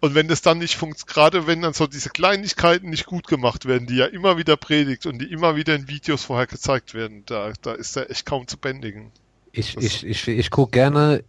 Und 0.00 0.14
wenn 0.14 0.28
das 0.28 0.42
dann 0.42 0.58
nicht 0.58 0.76
funktioniert, 0.76 1.12
gerade 1.12 1.46
wenn 1.46 1.62
dann 1.62 1.72
so 1.72 1.86
diese 1.86 2.10
Kleinigkeiten 2.10 2.88
nicht 2.88 3.06
gut 3.06 3.26
gemacht 3.26 3.66
werden, 3.66 3.86
die 3.86 3.96
ja 3.96 4.06
immer 4.06 4.38
wieder 4.38 4.56
predigt 4.56 5.06
und 5.06 5.18
die 5.18 5.30
immer 5.30 5.56
wieder 5.56 5.74
in 5.74 5.88
Videos 5.88 6.24
vorher 6.24 6.46
gezeigt 6.46 6.94
werden, 6.94 7.24
da, 7.26 7.52
da 7.62 7.72
ist 7.72 7.96
er 7.96 8.10
echt 8.10 8.24
kaum 8.24 8.46
zu 8.46 8.56
bändigen. 8.58 9.10
Ich, 9.50 9.76
ich, 9.76 10.06
ich, 10.06 10.28
ich 10.28 10.50
gucke 10.50 10.70
gerne, 10.70 11.24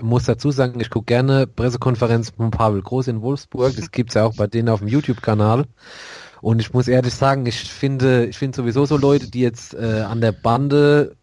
muss 0.00 0.24
dazu 0.24 0.52
sagen, 0.52 0.78
ich 0.80 0.90
gucke 0.90 1.06
gerne 1.06 1.48
Pressekonferenz 1.48 2.30
von 2.30 2.52
Pavel 2.52 2.82
Groß 2.82 3.08
in 3.08 3.22
Wolfsburg. 3.22 3.74
Das 3.74 3.90
gibt 3.90 4.10
es 4.10 4.14
ja 4.14 4.24
auch 4.24 4.36
bei 4.36 4.46
denen 4.46 4.68
auf 4.68 4.78
dem 4.78 4.88
YouTube-Kanal. 4.88 5.66
Und 6.42 6.60
ich 6.60 6.74
muss 6.74 6.88
ehrlich 6.88 7.14
sagen, 7.14 7.46
ich 7.46 7.70
finde, 7.70 8.26
ich 8.26 8.36
finde 8.36 8.56
sowieso 8.56 8.84
so 8.84 8.96
Leute, 8.96 9.30
die 9.30 9.40
jetzt 9.40 9.74
äh, 9.74 10.04
an 10.06 10.20
der 10.20 10.32
Bande 10.32 11.16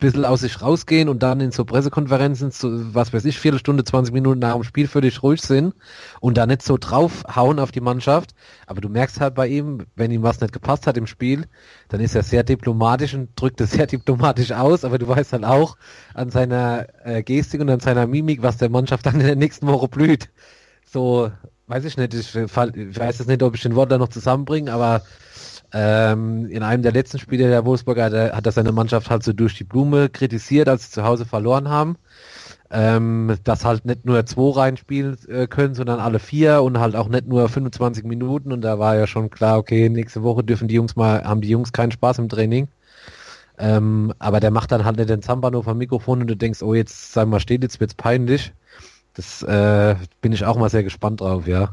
bisschen 0.00 0.24
aus 0.24 0.40
sich 0.40 0.60
rausgehen 0.60 1.08
und 1.08 1.22
dann 1.22 1.40
in 1.40 1.50
so 1.50 1.64
Pressekonferenzen, 1.64 2.50
so, 2.50 2.68
was 2.94 3.12
weiß 3.12 3.24
ich, 3.26 3.38
Viertelstunde, 3.38 3.84
20 3.84 4.12
Minuten 4.12 4.40
nach 4.40 4.54
dem 4.54 4.64
Spiel 4.64 4.86
völlig 4.86 5.22
ruhig 5.22 5.40
sind 5.40 5.74
und 6.20 6.36
da 6.36 6.46
nicht 6.46 6.62
so 6.62 6.76
draufhauen 6.78 7.58
auf 7.58 7.70
die 7.70 7.80
Mannschaft. 7.80 8.34
Aber 8.66 8.80
du 8.80 8.88
merkst 8.88 9.20
halt 9.20 9.34
bei 9.34 9.46
ihm, 9.46 9.86
wenn 9.96 10.10
ihm 10.10 10.22
was 10.22 10.40
nicht 10.40 10.52
gepasst 10.52 10.86
hat 10.86 10.96
im 10.96 11.06
Spiel, 11.06 11.46
dann 11.88 12.00
ist 12.00 12.14
er 12.14 12.22
sehr 12.22 12.42
diplomatisch 12.42 13.14
und 13.14 13.30
drückt 13.36 13.60
es 13.60 13.70
sehr 13.72 13.86
diplomatisch 13.86 14.52
aus, 14.52 14.84
aber 14.84 14.98
du 14.98 15.08
weißt 15.08 15.32
halt 15.32 15.44
auch 15.44 15.76
an 16.12 16.30
seiner 16.30 16.86
äh, 17.04 17.22
Gestik 17.22 17.60
und 17.60 17.70
an 17.70 17.80
seiner 17.80 18.06
Mimik, 18.06 18.42
was 18.42 18.58
der 18.58 18.70
Mannschaft 18.70 19.06
dann 19.06 19.20
in 19.20 19.26
der 19.26 19.36
nächsten 19.36 19.66
Woche 19.66 19.88
blüht. 19.88 20.30
So, 20.84 21.30
weiß 21.70 21.84
ich 21.84 21.96
nicht, 21.96 22.14
ich, 22.14 22.34
ich 22.34 22.56
weiß 22.56 23.18
jetzt 23.18 23.28
nicht, 23.28 23.42
ob 23.42 23.54
ich 23.54 23.62
den 23.62 23.76
Wort 23.76 23.92
da 23.92 23.98
noch 23.98 24.08
zusammenbringe, 24.08 24.72
aber 24.72 25.02
ähm, 25.72 26.46
in 26.46 26.64
einem 26.64 26.82
der 26.82 26.92
letzten 26.92 27.18
Spiele 27.18 27.48
der 27.48 27.64
Wolfsburger 27.64 28.04
hat 28.04 28.12
er, 28.12 28.32
hat 28.36 28.44
er 28.44 28.52
seine 28.52 28.72
Mannschaft 28.72 29.08
halt 29.08 29.22
so 29.22 29.32
durch 29.32 29.54
die 29.54 29.64
Blume 29.64 30.08
kritisiert, 30.08 30.68
als 30.68 30.86
sie 30.86 30.90
zu 30.90 31.04
Hause 31.04 31.24
verloren 31.24 31.68
haben. 31.68 31.96
Ähm, 32.72 33.36
dass 33.42 33.64
halt 33.64 33.84
nicht 33.84 34.04
nur 34.04 34.24
zwei 34.26 34.52
Reihen 34.52 34.76
spielen 34.76 35.16
äh, 35.28 35.48
können, 35.48 35.74
sondern 35.74 35.98
alle 35.98 36.20
vier 36.20 36.62
und 36.62 36.78
halt 36.78 36.94
auch 36.94 37.08
nicht 37.08 37.26
nur 37.26 37.48
25 37.48 38.04
Minuten. 38.04 38.52
Und 38.52 38.60
da 38.62 38.78
war 38.78 38.96
ja 38.96 39.08
schon 39.08 39.28
klar, 39.28 39.58
okay, 39.58 39.88
nächste 39.88 40.22
Woche 40.22 40.44
dürfen 40.44 40.68
die 40.68 40.76
Jungs 40.76 40.94
mal, 40.94 41.24
haben 41.24 41.40
die 41.40 41.48
Jungs 41.48 41.72
keinen 41.72 41.90
Spaß 41.90 42.18
im 42.18 42.28
Training. 42.28 42.68
Ähm, 43.58 44.12
aber 44.20 44.38
der 44.38 44.52
macht 44.52 44.70
dann 44.72 44.84
halt 44.84 44.98
nicht 44.98 45.10
den 45.10 45.22
Zampano 45.22 45.62
vom 45.62 45.78
Mikrofon 45.78 46.20
und 46.20 46.28
du 46.28 46.36
denkst, 46.36 46.62
oh, 46.62 46.74
jetzt, 46.74 47.12
sag 47.12 47.28
mal, 47.28 47.40
steht, 47.40 47.62
jetzt 47.62 47.80
wird's 47.80 47.94
peinlich. 47.94 48.52
Das 49.14 49.42
äh, 49.42 49.96
bin 50.20 50.32
ich 50.32 50.44
auch 50.44 50.56
mal 50.56 50.70
sehr 50.70 50.84
gespannt 50.84 51.20
drauf, 51.20 51.46
ja. 51.46 51.72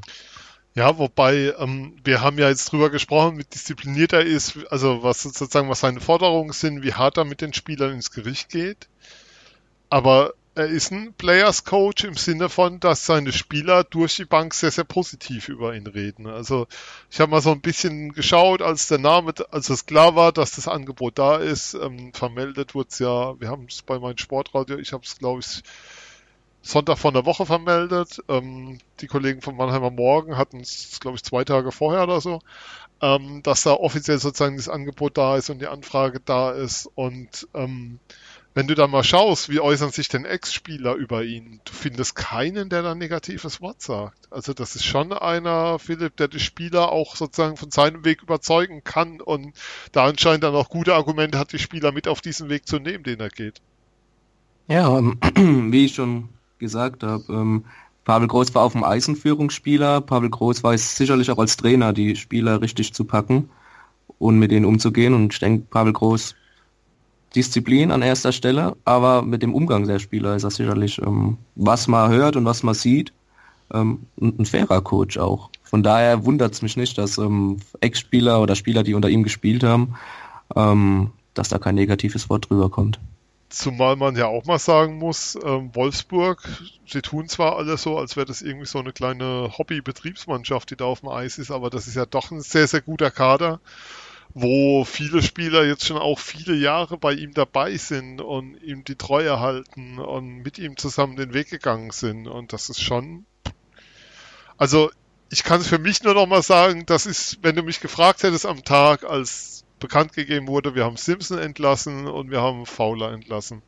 Ja, 0.78 0.98
wobei 1.00 1.56
ähm, 1.58 1.96
wir 2.04 2.22
haben 2.22 2.38
ja 2.38 2.50
jetzt 2.50 2.72
drüber 2.72 2.92
gesprochen, 2.92 3.40
wie 3.40 3.44
diszipliniert 3.44 4.14
er 4.14 4.22
ist, 4.22 4.60
also 4.70 5.02
was 5.02 5.24
sozusagen 5.24 5.70
was 5.70 5.80
seine 5.80 6.02
Forderungen 6.02 6.52
sind, 6.52 6.84
wie 6.84 6.94
hart 6.94 7.18
er 7.18 7.26
mit 7.26 7.42
den 7.42 7.54
Spielern 7.54 7.94
ins 7.94 8.12
Gericht 8.12 8.50
geht. 8.50 8.88
Aber 9.90 10.34
er 10.58 10.68
ist 10.68 10.92
ein 10.92 11.14
Players 11.14 11.64
Coach 11.64 12.04
im 12.04 12.16
Sinne 12.16 12.50
von, 12.50 12.80
dass 12.80 13.06
seine 13.06 13.32
Spieler 13.32 13.84
durch 13.84 14.16
die 14.16 14.26
Bank 14.26 14.54
sehr, 14.54 14.72
sehr 14.72 14.84
positiv 14.84 15.50
über 15.50 15.76
ihn 15.76 15.88
reden. 15.88 16.28
Also 16.28 16.68
ich 17.12 17.20
habe 17.20 17.32
mal 17.32 17.42
so 17.42 17.52
ein 17.52 17.62
bisschen 17.62 18.12
geschaut, 18.12 18.62
als 18.62 18.88
der 18.88 18.98
Name, 18.98 19.34
als 19.52 19.70
es 19.70 19.86
klar 19.86 20.16
war, 20.16 20.32
dass 20.32 20.52
das 20.52 20.68
Angebot 20.68 21.18
da 21.20 21.38
ist, 21.38 21.76
ähm, 21.76 22.12
vermeldet 22.14 22.74
wurde 22.76 22.90
es 22.92 23.00
ja, 23.00 23.40
wir 23.40 23.50
haben 23.50 23.68
es 23.70 23.84
bei 23.84 24.00
meinem 24.00 24.18
Sportradio, 24.18 24.78
ich 24.78 24.94
habe 24.94 25.04
es 25.06 25.18
glaube 25.18 25.42
ich 25.42 25.64
Sonntag 26.62 26.98
von 26.98 27.14
der 27.14 27.26
Woche 27.26 27.46
vermeldet. 27.46 28.22
Ähm, 28.28 28.80
die 29.00 29.08
Kollegen 29.08 29.42
von 29.42 29.56
Mannheimer 29.56 29.92
Morgen 29.92 30.38
hatten 30.38 30.60
es, 30.60 31.00
glaube 31.00 31.16
ich, 31.16 31.24
zwei 31.24 31.44
Tage 31.44 31.72
vorher 31.72 32.04
oder 32.04 32.20
so, 32.20 32.42
ähm, 33.02 33.42
dass 33.44 33.64
da 33.64 33.72
offiziell 33.72 34.20
sozusagen 34.20 34.58
das 34.58 34.70
Angebot 34.70 35.18
da 35.18 35.38
ist 35.38 35.50
und 35.50 35.60
die 35.60 35.68
Anfrage 35.68 36.20
da 36.20 36.52
ist. 36.52 36.90
Und 36.96 37.48
ähm, 37.54 38.00
wenn 38.58 38.66
du 38.66 38.74
da 38.74 38.88
mal 38.88 39.04
schaust, 39.04 39.50
wie 39.50 39.60
äußern 39.60 39.92
sich 39.92 40.10
denn 40.10 40.26
Ex-Spieler 40.26 40.96
über 40.96 41.24
ihn, 41.24 41.62
du 41.64 41.74
findest 41.74 42.16
keinen, 42.16 42.70
der 42.70 42.82
da 42.82 42.94
ein 42.94 42.98
negatives 42.98 43.62
Wort 43.62 43.84
sagt. 43.84 44.18
Also 44.32 44.54
das 44.54 44.76
ist 44.76 44.84
schon 44.84 45.14
einer, 45.14 45.78
Philipp, 45.78 46.18
der 46.18 46.28
die 46.28 46.40
Spieler 46.40 46.92
auch 46.92 47.16
sozusagen 47.16 47.56
von 47.56 47.70
seinem 47.70 48.04
Weg 48.04 48.24
überzeugen 48.24 48.84
kann 48.84 49.22
und 49.22 49.56
da 49.92 50.06
anscheinend 50.06 50.44
dann 50.44 50.56
auch 50.56 50.70
gute 50.70 50.96
Argumente 50.96 51.38
hat, 51.38 51.54
die 51.54 51.60
Spieler 51.60 51.92
mit 51.92 52.08
auf 52.08 52.20
diesen 52.20 52.50
Weg 52.50 52.68
zu 52.68 52.80
nehmen, 52.80 53.04
den 53.04 53.20
er 53.20 53.30
geht. 53.30 53.62
Ja, 54.68 55.00
wie 55.36 55.86
ich 55.86 55.94
schon 55.94 56.30
gesagt 56.60 57.04
habe. 57.04 57.24
Ähm, 57.30 57.66
Pavel 58.06 58.28
Groß 58.28 58.56
war 58.56 58.64
auf 58.64 58.74
dem 58.74 58.84
Eisenführungsspieler. 58.84 60.02
Pavel 60.02 60.30
Groß 60.30 60.64
weiß 60.64 60.96
sicherlich 60.96 61.30
auch 61.32 61.40
als 61.40 61.58
Trainer, 61.58 61.94
die 61.94 62.16
Spieler 62.16 62.62
richtig 62.62 62.94
zu 62.94 63.04
packen 63.04 63.50
und 64.20 64.40
mit 64.40 64.52
denen 64.52 64.66
umzugehen. 64.66 65.14
Und 65.14 65.34
ich 65.34 65.40
denke, 65.40 65.66
Pavel 65.70 65.94
Groß 65.94 66.36
Disziplin 67.36 67.92
an 67.92 68.02
erster 68.02 68.32
Stelle, 68.32 68.78
aber 68.86 69.22
mit 69.22 69.44
dem 69.44 69.54
Umgang 69.54 69.86
der 69.86 70.00
Spieler 70.00 70.36
ist 70.36 70.44
er 70.44 70.52
sicherlich, 70.52 71.02
ähm, 71.02 71.38
was 71.56 71.88
man 71.88 72.10
hört 72.10 72.36
und 72.36 72.46
was 72.46 72.64
man 72.64 72.74
sieht, 72.74 73.12
ähm, 73.74 74.08
ein, 74.20 74.40
ein 74.40 74.46
fairer 74.46 74.82
Coach 74.82 75.18
auch. 75.18 75.50
Von 75.64 75.84
daher 75.84 76.26
wundert 76.26 76.54
es 76.54 76.62
mich 76.62 76.78
nicht, 76.78 76.98
dass 76.98 77.18
ähm, 77.18 77.58
Ex-Spieler 77.82 78.42
oder 78.42 78.56
Spieler, 78.56 78.84
die 78.84 78.94
unter 78.94 79.10
ihm 79.10 79.24
gespielt 79.24 79.64
haben, 79.64 79.96
ähm, 80.56 81.12
dass 81.34 81.50
da 81.50 81.60
kein 81.60 81.76
negatives 81.76 82.30
Wort 82.30 82.50
drüber 82.50 82.70
kommt. 82.70 83.00
Zumal 83.50 83.96
man 83.96 84.18
ja 84.18 84.28
auch 84.28 84.44
mal 84.44 84.60
sagen 84.60 84.98
muss, 84.98 85.38
ähm, 85.42 85.74
Wolfsburg, 85.74 86.42
sie 86.86 87.02
tun 87.02 87.30
zwar 87.30 87.56
alles 87.56 87.84
so, 87.84 87.98
als 87.98 88.18
wäre 88.18 88.26
das 88.26 88.42
irgendwie 88.42 88.66
so 88.66 88.80
eine 88.80 88.92
kleine 88.92 89.52
Hobby-Betriebsmannschaft, 89.58 90.70
die 90.70 90.76
da 90.76 90.86
auf 90.86 91.00
dem 91.00 91.10
Eis 91.10 91.38
ist, 91.38 91.52
aber 91.52 91.70
das 91.70 91.88
ist 91.88 91.96
ja 91.96 92.06
doch 92.06 92.30
ein 92.32 92.42
sehr, 92.42 92.68
sehr 92.68 92.82
guter 92.82 93.10
Kader, 93.10 93.62
wo 94.34 94.84
viele 94.84 95.22
Spieler 95.24 95.64
jetzt 95.64 95.86
schon 95.86 95.98
auch 95.98 96.20
viele 96.20 96.56
Jahre 96.56 96.98
bei 96.98 97.14
ihm 97.14 97.34
dabei 97.34 97.78
sind 97.78 98.20
und 98.20 98.62
ihm 98.62 98.84
die 98.84 98.96
Treue 98.96 99.40
halten 99.40 99.98
und 99.98 100.44
mit 100.44 100.60
ihm 100.60 100.76
zusammen 100.76 101.16
den 101.16 101.34
Weg 101.34 101.50
gegangen 101.50 101.92
sind. 101.92 102.28
Und 102.28 102.52
das 102.52 102.70
ist 102.70 102.82
schon. 102.82 103.26
Also, 104.58 104.92
ich 105.30 105.44
kann 105.44 105.62
es 105.62 105.68
für 105.68 105.80
mich 105.80 106.04
nur 106.04 106.14
noch 106.14 106.28
mal 106.28 106.44
sagen, 106.44 106.86
das 106.86 107.06
ist, 107.06 107.40
wenn 107.42 107.56
du 107.56 107.64
mich 107.64 107.80
gefragt 107.80 108.24
hättest 108.24 108.46
am 108.46 108.64
Tag, 108.64 109.04
als 109.04 109.57
bekannt 109.80 110.14
gegeben 110.14 110.48
wurde, 110.48 110.76
wir 110.76 110.86
haben 110.86 110.98
Simpson 110.98 111.38
entlassen 111.38 112.08
und 112.08 112.32
wir 112.32 112.42
haben 112.42 112.66
Fowler 112.66 113.12
entlassen. 113.12 113.62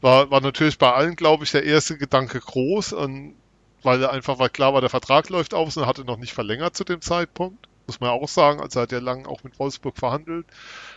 War, 0.00 0.30
war 0.30 0.40
natürlich 0.40 0.78
bei 0.78 0.92
allen, 0.92 1.16
glaube 1.16 1.44
ich, 1.44 1.50
der 1.50 1.64
erste 1.64 1.96
Gedanke 1.96 2.38
groß, 2.38 2.92
und, 2.92 3.34
weil 3.82 4.04
einfach 4.06 4.38
weil 4.38 4.50
klar 4.50 4.74
war, 4.74 4.80
der 4.80 4.90
Vertrag 4.90 5.28
läuft 5.30 5.54
aus 5.54 5.76
und 5.76 5.84
er 5.84 5.86
hatte 5.86 6.04
noch 6.04 6.18
nicht 6.18 6.34
verlängert 6.34 6.76
zu 6.76 6.84
dem 6.84 7.00
Zeitpunkt. 7.00 7.68
Muss 7.86 8.00
man 8.00 8.10
auch 8.10 8.28
sagen, 8.28 8.60
also 8.60 8.80
er 8.80 8.82
hat 8.84 8.92
ja 8.92 8.98
lang 8.98 9.26
auch 9.26 9.44
mit 9.44 9.58
Wolfsburg 9.58 9.98
verhandelt. 9.98 10.46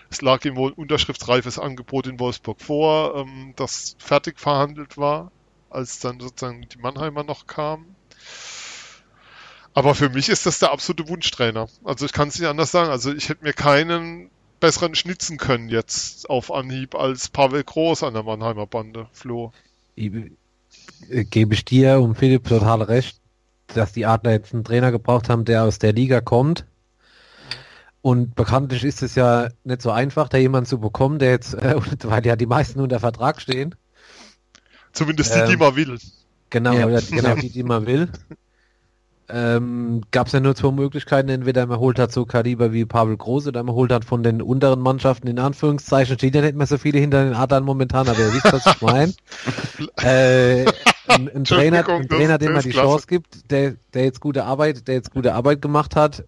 Es 0.09 0.21
lag 0.21 0.45
ihm 0.45 0.55
wohl 0.55 0.71
ein 0.71 0.75
unterschriftsreifes 0.75 1.59
Angebot 1.59 2.07
in 2.07 2.19
Wolfsburg 2.19 2.61
vor, 2.61 3.15
ähm, 3.15 3.53
das 3.57 3.97
fertig 3.99 4.39
verhandelt 4.39 4.97
war, 4.97 5.31
als 5.69 5.99
dann 5.99 6.19
sozusagen 6.19 6.67
die 6.69 6.77
Mannheimer 6.77 7.23
noch 7.23 7.45
kamen. 7.45 7.95
Aber 9.77 9.93
für 9.93 10.09
mich 10.09 10.27
ist 10.29 10.47
das 10.47 10.57
der 10.57 10.71
absolute 10.71 11.07
Wunschtrainer. 11.07 11.69
Also 11.83 12.07
ich 12.07 12.11
kann 12.11 12.29
es 12.29 12.39
nicht 12.39 12.47
anders 12.47 12.71
sagen. 12.71 12.89
Also 12.89 13.13
ich 13.13 13.29
hätte 13.29 13.43
mir 13.43 13.53
keinen 13.53 14.31
besseren 14.59 14.95
schnitzen 14.95 15.37
können 15.37 15.69
jetzt 15.69 16.31
auf 16.31 16.51
Anhieb 16.51 16.95
als 16.95 17.29
Pavel 17.29 17.63
Groß 17.63 18.01
an 18.01 18.15
der 18.15 18.23
Mannheimer 18.23 18.65
Bande, 18.65 19.05
Flo. 19.11 19.51
Ich, 19.93 20.11
äh, 21.11 21.25
gebe 21.25 21.53
ich 21.53 21.63
dir 21.63 21.99
um 21.99 22.15
Philipp 22.15 22.47
total 22.47 22.81
recht, 22.81 23.19
dass 23.67 23.91
die 23.91 24.07
Adler 24.07 24.31
jetzt 24.31 24.51
einen 24.51 24.63
Trainer 24.63 24.91
gebraucht 24.91 25.29
haben, 25.29 25.45
der 25.45 25.63
aus 25.65 25.77
der 25.77 25.93
Liga 25.93 26.21
kommt. 26.21 26.65
Und 28.01 28.33
bekanntlich 28.33 28.83
ist 28.83 29.03
es 29.03 29.13
ja 29.13 29.49
nicht 29.63 29.83
so 29.83 29.91
einfach, 29.91 30.27
da 30.27 30.39
jemanden 30.39 30.67
zu 30.67 30.79
bekommen, 30.79 31.19
der 31.19 31.29
jetzt, 31.29 31.53
äh, 31.53 31.75
weil 32.03 32.25
ja 32.25 32.35
die 32.35 32.47
meisten 32.47 32.79
unter 32.79 32.99
Vertrag 32.99 33.39
stehen. 33.39 33.75
Zumindest 34.91 35.35
die, 35.35 35.39
ähm, 35.39 35.49
die 35.51 35.57
man 35.57 35.75
will. 35.75 35.99
Genau, 36.49 36.73
ja. 36.73 36.99
genau 37.11 37.35
die, 37.35 37.51
die 37.51 37.61
man 37.61 37.85
will 37.85 38.09
ähm, 39.29 40.03
gab 40.11 40.27
es 40.27 40.33
ja 40.33 40.39
nur 40.39 40.55
zwei 40.55 40.71
Möglichkeiten. 40.71 41.29
Entweder 41.29 41.65
man 41.65 41.79
holt 41.79 41.99
halt 41.99 42.11
so 42.11 42.25
Kaliber 42.25 42.71
wie 42.71 42.85
Pavel 42.85 43.17
Groß 43.17 43.47
oder 43.47 43.61
man 43.63 43.75
holt 43.75 43.91
halt 43.91 44.05
von 44.05 44.23
den 44.23 44.41
unteren 44.41 44.79
Mannschaften 44.79 45.27
in 45.27 45.39
Anführungszeichen. 45.39 46.17
Steht 46.17 46.35
ja 46.35 46.41
nicht 46.41 46.55
mehr 46.55 46.67
so 46.67 46.77
viele 46.77 46.99
hinter 46.99 47.23
den 47.25 47.33
Adern 47.33 47.65
momentan, 47.65 48.07
aber 48.07 48.19
ihr 48.19 48.33
wisst, 48.33 48.53
was 48.53 48.65
ich 48.65 48.81
meine. 48.81 49.13
äh, 50.01 50.65
ein, 51.07 51.29
ein 51.35 51.43
Trainer, 51.43 51.87
ein 51.87 52.07
Trainer 52.07 52.37
dem 52.37 52.53
man 52.53 52.63
die 52.63 52.69
klasse. 52.69 52.87
Chance 52.87 53.07
gibt, 53.07 53.51
der, 53.51 53.75
der 53.93 54.05
jetzt 54.05 54.21
gute 54.21 54.45
Arbeit, 54.45 54.87
der 54.87 54.95
jetzt 54.95 55.11
gute 55.11 55.33
Arbeit 55.33 55.61
gemacht 55.61 55.97
hat. 55.97 56.23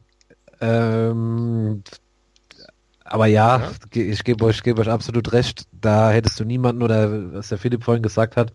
Ähm, 0.59 1.83
aber 3.05 3.27
ja, 3.27 3.59
ja. 3.59 3.71
ich 3.93 4.23
gebe 4.25 4.43
euch, 4.43 4.61
gebe 4.61 4.81
euch 4.81 4.89
absolut 4.89 5.31
recht. 5.31 5.63
Da 5.71 6.11
hättest 6.11 6.37
du 6.39 6.43
niemanden 6.43 6.83
oder 6.83 7.33
was 7.33 7.47
der 7.47 7.57
Philipp 7.57 7.85
vorhin 7.85 8.03
gesagt 8.03 8.35
hat, 8.35 8.51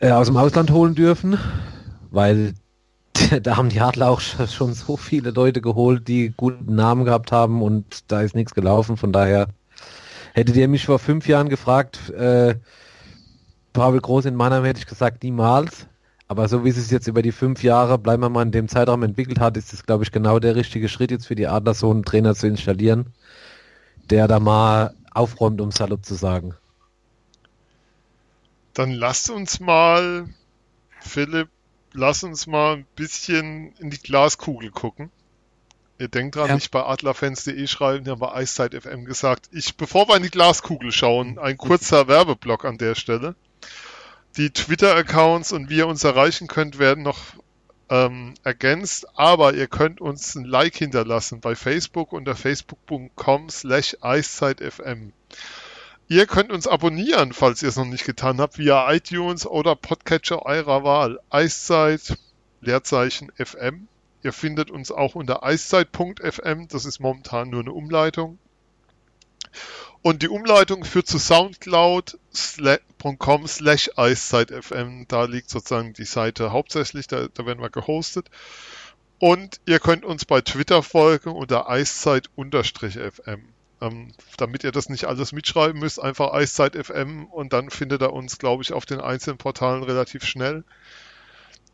äh, 0.00 0.10
aus 0.10 0.26
dem 0.26 0.38
Ausland 0.38 0.70
holen 0.70 0.94
dürfen 0.94 1.38
weil 2.12 2.54
da 3.42 3.56
haben 3.56 3.68
die 3.68 3.80
Adler 3.80 4.10
auch 4.10 4.20
schon 4.20 4.74
so 4.74 4.96
viele 4.96 5.30
Leute 5.30 5.60
geholt, 5.60 6.06
die 6.08 6.32
guten 6.36 6.74
Namen 6.74 7.04
gehabt 7.04 7.32
haben 7.32 7.62
und 7.62 8.10
da 8.10 8.22
ist 8.22 8.34
nichts 8.34 8.54
gelaufen. 8.54 8.96
Von 8.96 9.12
daher 9.12 9.48
hättet 10.34 10.56
ihr 10.56 10.68
mich 10.68 10.86
vor 10.86 10.98
fünf 10.98 11.26
Jahren 11.26 11.48
gefragt, 11.48 12.10
äh, 12.10 12.56
Pavel 13.72 14.00
Groß 14.00 14.26
in 14.26 14.34
Mannheim 14.34 14.64
hätte 14.64 14.80
ich 14.80 14.86
gesagt, 14.86 15.22
niemals. 15.22 15.86
Aber 16.28 16.48
so 16.48 16.64
wie 16.64 16.70
es 16.70 16.90
jetzt 16.90 17.08
über 17.08 17.20
die 17.20 17.32
fünf 17.32 17.62
Jahre, 17.62 17.98
bleiben 17.98 18.22
wir 18.22 18.30
mal 18.30 18.42
in 18.42 18.52
dem 18.52 18.68
Zeitraum 18.68 19.02
entwickelt 19.02 19.38
hat, 19.38 19.56
ist 19.56 19.72
es, 19.72 19.84
glaube 19.84 20.04
ich, 20.04 20.12
genau 20.12 20.38
der 20.38 20.56
richtige 20.56 20.88
Schritt 20.88 21.10
jetzt 21.10 21.26
für 21.26 21.34
die 21.34 21.46
Adler, 21.46 21.74
so 21.74 21.90
einen 21.90 22.04
Trainer 22.04 22.34
zu 22.34 22.46
installieren, 22.46 23.12
der 24.08 24.28
da 24.28 24.40
mal 24.40 24.94
aufräumt, 25.10 25.60
um 25.60 25.70
salopp 25.70 26.04
zu 26.06 26.14
sagen. 26.14 26.54
Dann 28.72 28.92
lasst 28.92 29.28
uns 29.28 29.60
mal, 29.60 30.26
Philipp, 31.00 31.48
lass 31.92 32.22
uns 32.22 32.46
mal 32.46 32.76
ein 32.76 32.86
bisschen 32.96 33.72
in 33.78 33.90
die 33.90 33.98
Glaskugel 33.98 34.70
gucken. 34.70 35.10
Ihr 35.98 36.08
denkt 36.08 36.36
dran, 36.36 36.48
ja. 36.48 36.54
nicht 36.54 36.70
bei 36.70 36.82
adlerfans.de 36.82 37.66
schreiben, 37.66 38.04
die 38.04 38.10
haben 38.10 38.18
bei 38.18 38.32
Eiszeit 38.32 38.74
FM 38.74 39.04
gesagt. 39.04 39.48
Ich, 39.52 39.76
bevor 39.76 40.08
wir 40.08 40.16
in 40.16 40.22
die 40.22 40.30
Glaskugel 40.30 40.90
schauen, 40.90 41.38
ein 41.38 41.56
kurzer 41.56 42.08
Werbeblock 42.08 42.64
an 42.64 42.78
der 42.78 42.94
Stelle. 42.94 43.36
Die 44.36 44.50
Twitter-Accounts 44.50 45.52
und 45.52 45.68
wie 45.68 45.76
ihr 45.76 45.86
uns 45.86 46.02
erreichen 46.02 46.48
könnt, 46.48 46.78
werden 46.78 47.04
noch 47.04 47.18
ähm, 47.90 48.34
ergänzt, 48.42 49.06
aber 49.16 49.52
ihr 49.52 49.66
könnt 49.66 50.00
uns 50.00 50.34
ein 50.34 50.44
Like 50.44 50.76
hinterlassen 50.76 51.40
bei 51.40 51.54
Facebook 51.54 52.12
unter 52.12 52.34
facebook.com 52.34 53.50
slash 53.50 53.96
eiszeitfm. 54.00 55.12
Ihr 56.12 56.26
könnt 56.26 56.52
uns 56.52 56.66
abonnieren, 56.66 57.32
falls 57.32 57.62
ihr 57.62 57.70
es 57.70 57.76
noch 57.76 57.86
nicht 57.86 58.04
getan 58.04 58.38
habt, 58.38 58.58
via 58.58 58.92
iTunes 58.92 59.46
oder 59.46 59.74
Podcatcher 59.74 60.44
eurer 60.44 60.84
Wahl. 60.84 61.18
Eiszeit, 61.30 62.18
Leerzeichen 62.60 63.32
FM. 63.42 63.88
Ihr 64.22 64.34
findet 64.34 64.70
uns 64.70 64.92
auch 64.92 65.14
unter 65.14 65.42
eiszeit.fm, 65.42 66.68
das 66.68 66.84
ist 66.84 67.00
momentan 67.00 67.48
nur 67.48 67.60
eine 67.60 67.72
Umleitung. 67.72 68.38
Und 70.02 70.20
die 70.20 70.28
Umleitung 70.28 70.84
führt 70.84 71.06
zu 71.06 71.18
soundcloud.com 71.18 73.46
slash 73.46 73.90
eiszeitfm. 73.96 75.06
Da 75.08 75.24
liegt 75.24 75.48
sozusagen 75.48 75.94
die 75.94 76.04
Seite 76.04 76.52
hauptsächlich, 76.52 77.06
da, 77.06 77.28
da 77.32 77.46
werden 77.46 77.62
wir 77.62 77.70
gehostet. 77.70 78.28
Und 79.18 79.62
ihr 79.64 79.80
könnt 79.80 80.04
uns 80.04 80.26
bei 80.26 80.42
Twitter 80.42 80.82
folgen 80.82 81.30
unter 81.30 81.70
eiszeit-fm. 81.70 83.51
Ähm, 83.82 84.12
damit 84.36 84.62
ihr 84.62 84.70
das 84.70 84.88
nicht 84.88 85.06
alles 85.06 85.32
mitschreiben 85.32 85.80
müsst, 85.80 86.00
einfach 86.00 86.32
eiszeit-fm 86.32 87.26
und 87.26 87.52
dann 87.52 87.68
findet 87.68 88.00
er 88.00 88.12
uns, 88.12 88.38
glaube 88.38 88.62
ich, 88.62 88.72
auf 88.72 88.86
den 88.86 89.00
einzelnen 89.00 89.38
Portalen 89.38 89.82
relativ 89.82 90.24
schnell. 90.24 90.62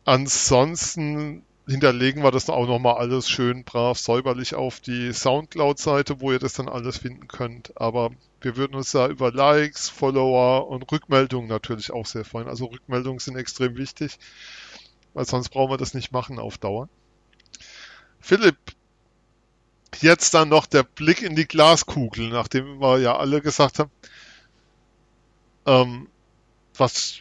Ansonsten 0.05 1.43
hinterlegen 1.67 2.23
wir 2.23 2.31
das 2.31 2.49
auch 2.49 2.65
nochmal 2.65 2.95
alles 2.95 3.29
schön 3.29 3.63
brav 3.63 3.99
säuberlich 3.99 4.55
auf 4.55 4.79
die 4.79 5.13
Soundcloud-Seite, 5.13 6.19
wo 6.19 6.31
ihr 6.31 6.39
das 6.39 6.53
dann 6.53 6.67
alles 6.67 6.97
finden 6.97 7.27
könnt. 7.27 7.79
Aber 7.79 8.09
wir 8.41 8.57
würden 8.57 8.73
uns 8.73 8.91
da 8.91 9.07
über 9.07 9.31
Likes, 9.31 9.87
Follower 9.87 10.67
und 10.67 10.91
Rückmeldungen 10.91 11.47
natürlich 11.47 11.91
auch 11.91 12.07
sehr 12.07 12.25
freuen. 12.25 12.47
Also 12.47 12.65
Rückmeldungen 12.65 13.19
sind 13.19 13.35
extrem 13.35 13.77
wichtig, 13.77 14.17
weil 15.13 15.25
sonst 15.25 15.49
brauchen 15.49 15.71
wir 15.71 15.77
das 15.77 15.93
nicht 15.93 16.11
machen 16.11 16.39
auf 16.39 16.57
Dauer. 16.57 16.89
Philipp, 18.19 18.57
jetzt 19.97 20.33
dann 20.33 20.49
noch 20.49 20.65
der 20.65 20.83
Blick 20.83 21.21
in 21.21 21.35
die 21.35 21.47
Glaskugel, 21.47 22.29
nachdem 22.29 22.79
wir 22.79 22.99
ja 22.99 23.17
alle 23.17 23.41
gesagt 23.41 23.79
haben, 23.79 23.91
ähm, 25.65 26.07
was 26.75 27.19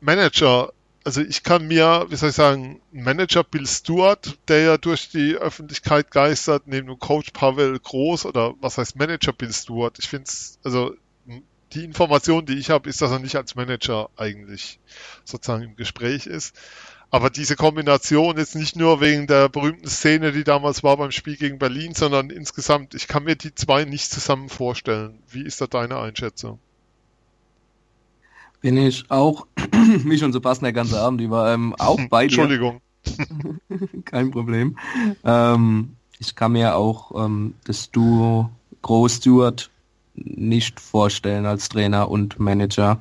Manager 0.00 0.72
also 1.04 1.20
ich 1.20 1.42
kann 1.42 1.66
mir, 1.66 2.06
wie 2.08 2.16
soll 2.16 2.30
ich 2.30 2.34
sagen, 2.34 2.80
Manager 2.92 3.42
Bill 3.44 3.66
Stewart, 3.66 4.38
der 4.48 4.62
ja 4.62 4.78
durch 4.78 5.08
die 5.08 5.34
Öffentlichkeit 5.34 6.10
geistert, 6.10 6.66
neben 6.66 6.86
dem 6.86 6.98
Coach 6.98 7.30
Pavel 7.32 7.78
Groß 7.78 8.26
oder 8.26 8.54
was 8.60 8.78
heißt 8.78 8.96
Manager 8.96 9.32
Bill 9.32 9.52
Stewart, 9.52 9.98
ich 9.98 10.08
finde 10.08 10.24
es, 10.28 10.58
also 10.62 10.94
die 11.72 11.84
Information, 11.84 12.44
die 12.44 12.58
ich 12.58 12.70
habe, 12.70 12.88
ist, 12.88 13.00
dass 13.00 13.10
er 13.10 13.18
nicht 13.18 13.36
als 13.36 13.54
Manager 13.54 14.10
eigentlich 14.16 14.78
sozusagen 15.24 15.62
im 15.62 15.76
Gespräch 15.76 16.26
ist. 16.26 16.54
Aber 17.12 17.30
diese 17.30 17.54
Kombination 17.54 18.36
jetzt 18.36 18.56
nicht 18.56 18.74
nur 18.74 19.00
wegen 19.00 19.28
der 19.28 19.48
berühmten 19.48 19.88
Szene, 19.88 20.32
die 20.32 20.42
damals 20.42 20.82
war 20.82 20.96
beim 20.96 21.12
Spiel 21.12 21.36
gegen 21.36 21.58
Berlin, 21.60 21.94
sondern 21.94 22.30
insgesamt, 22.30 22.94
ich 22.94 23.06
kann 23.06 23.22
mir 23.22 23.36
die 23.36 23.54
zwei 23.54 23.84
nicht 23.84 24.10
zusammen 24.10 24.48
vorstellen. 24.48 25.18
Wie 25.28 25.44
ist 25.44 25.60
da 25.60 25.66
deine 25.68 26.00
Einschätzung? 26.00 26.58
bin 28.62 28.76
ich 28.76 29.04
auch, 29.10 29.46
schon 30.18 30.32
so 30.32 30.40
passend 30.40 30.64
der 30.64 30.72
ganze 30.72 30.98
Abend 30.98 31.20
über, 31.20 31.52
ähm, 31.52 31.74
auch 31.78 32.00
bei. 32.08 32.22
Entschuldigung. 32.24 32.80
Kein 34.04 34.30
Problem. 34.30 34.78
Ähm, 35.24 35.96
ich 36.18 36.34
kann 36.34 36.52
mir 36.52 36.76
auch 36.76 37.24
ähm, 37.26 37.54
das 37.64 37.90
Duo 37.90 38.50
Groß 38.80 39.16
Stewart 39.16 39.70
nicht 40.14 40.80
vorstellen 40.80 41.44
als 41.44 41.68
Trainer 41.68 42.08
und 42.08 42.38
Manager. 42.38 43.00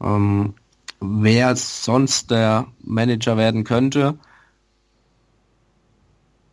Ähm, 0.00 0.54
wer 1.02 1.56
sonst 1.56 2.30
der 2.30 2.66
Manager 2.82 3.36
werden 3.36 3.64
könnte? 3.64 4.18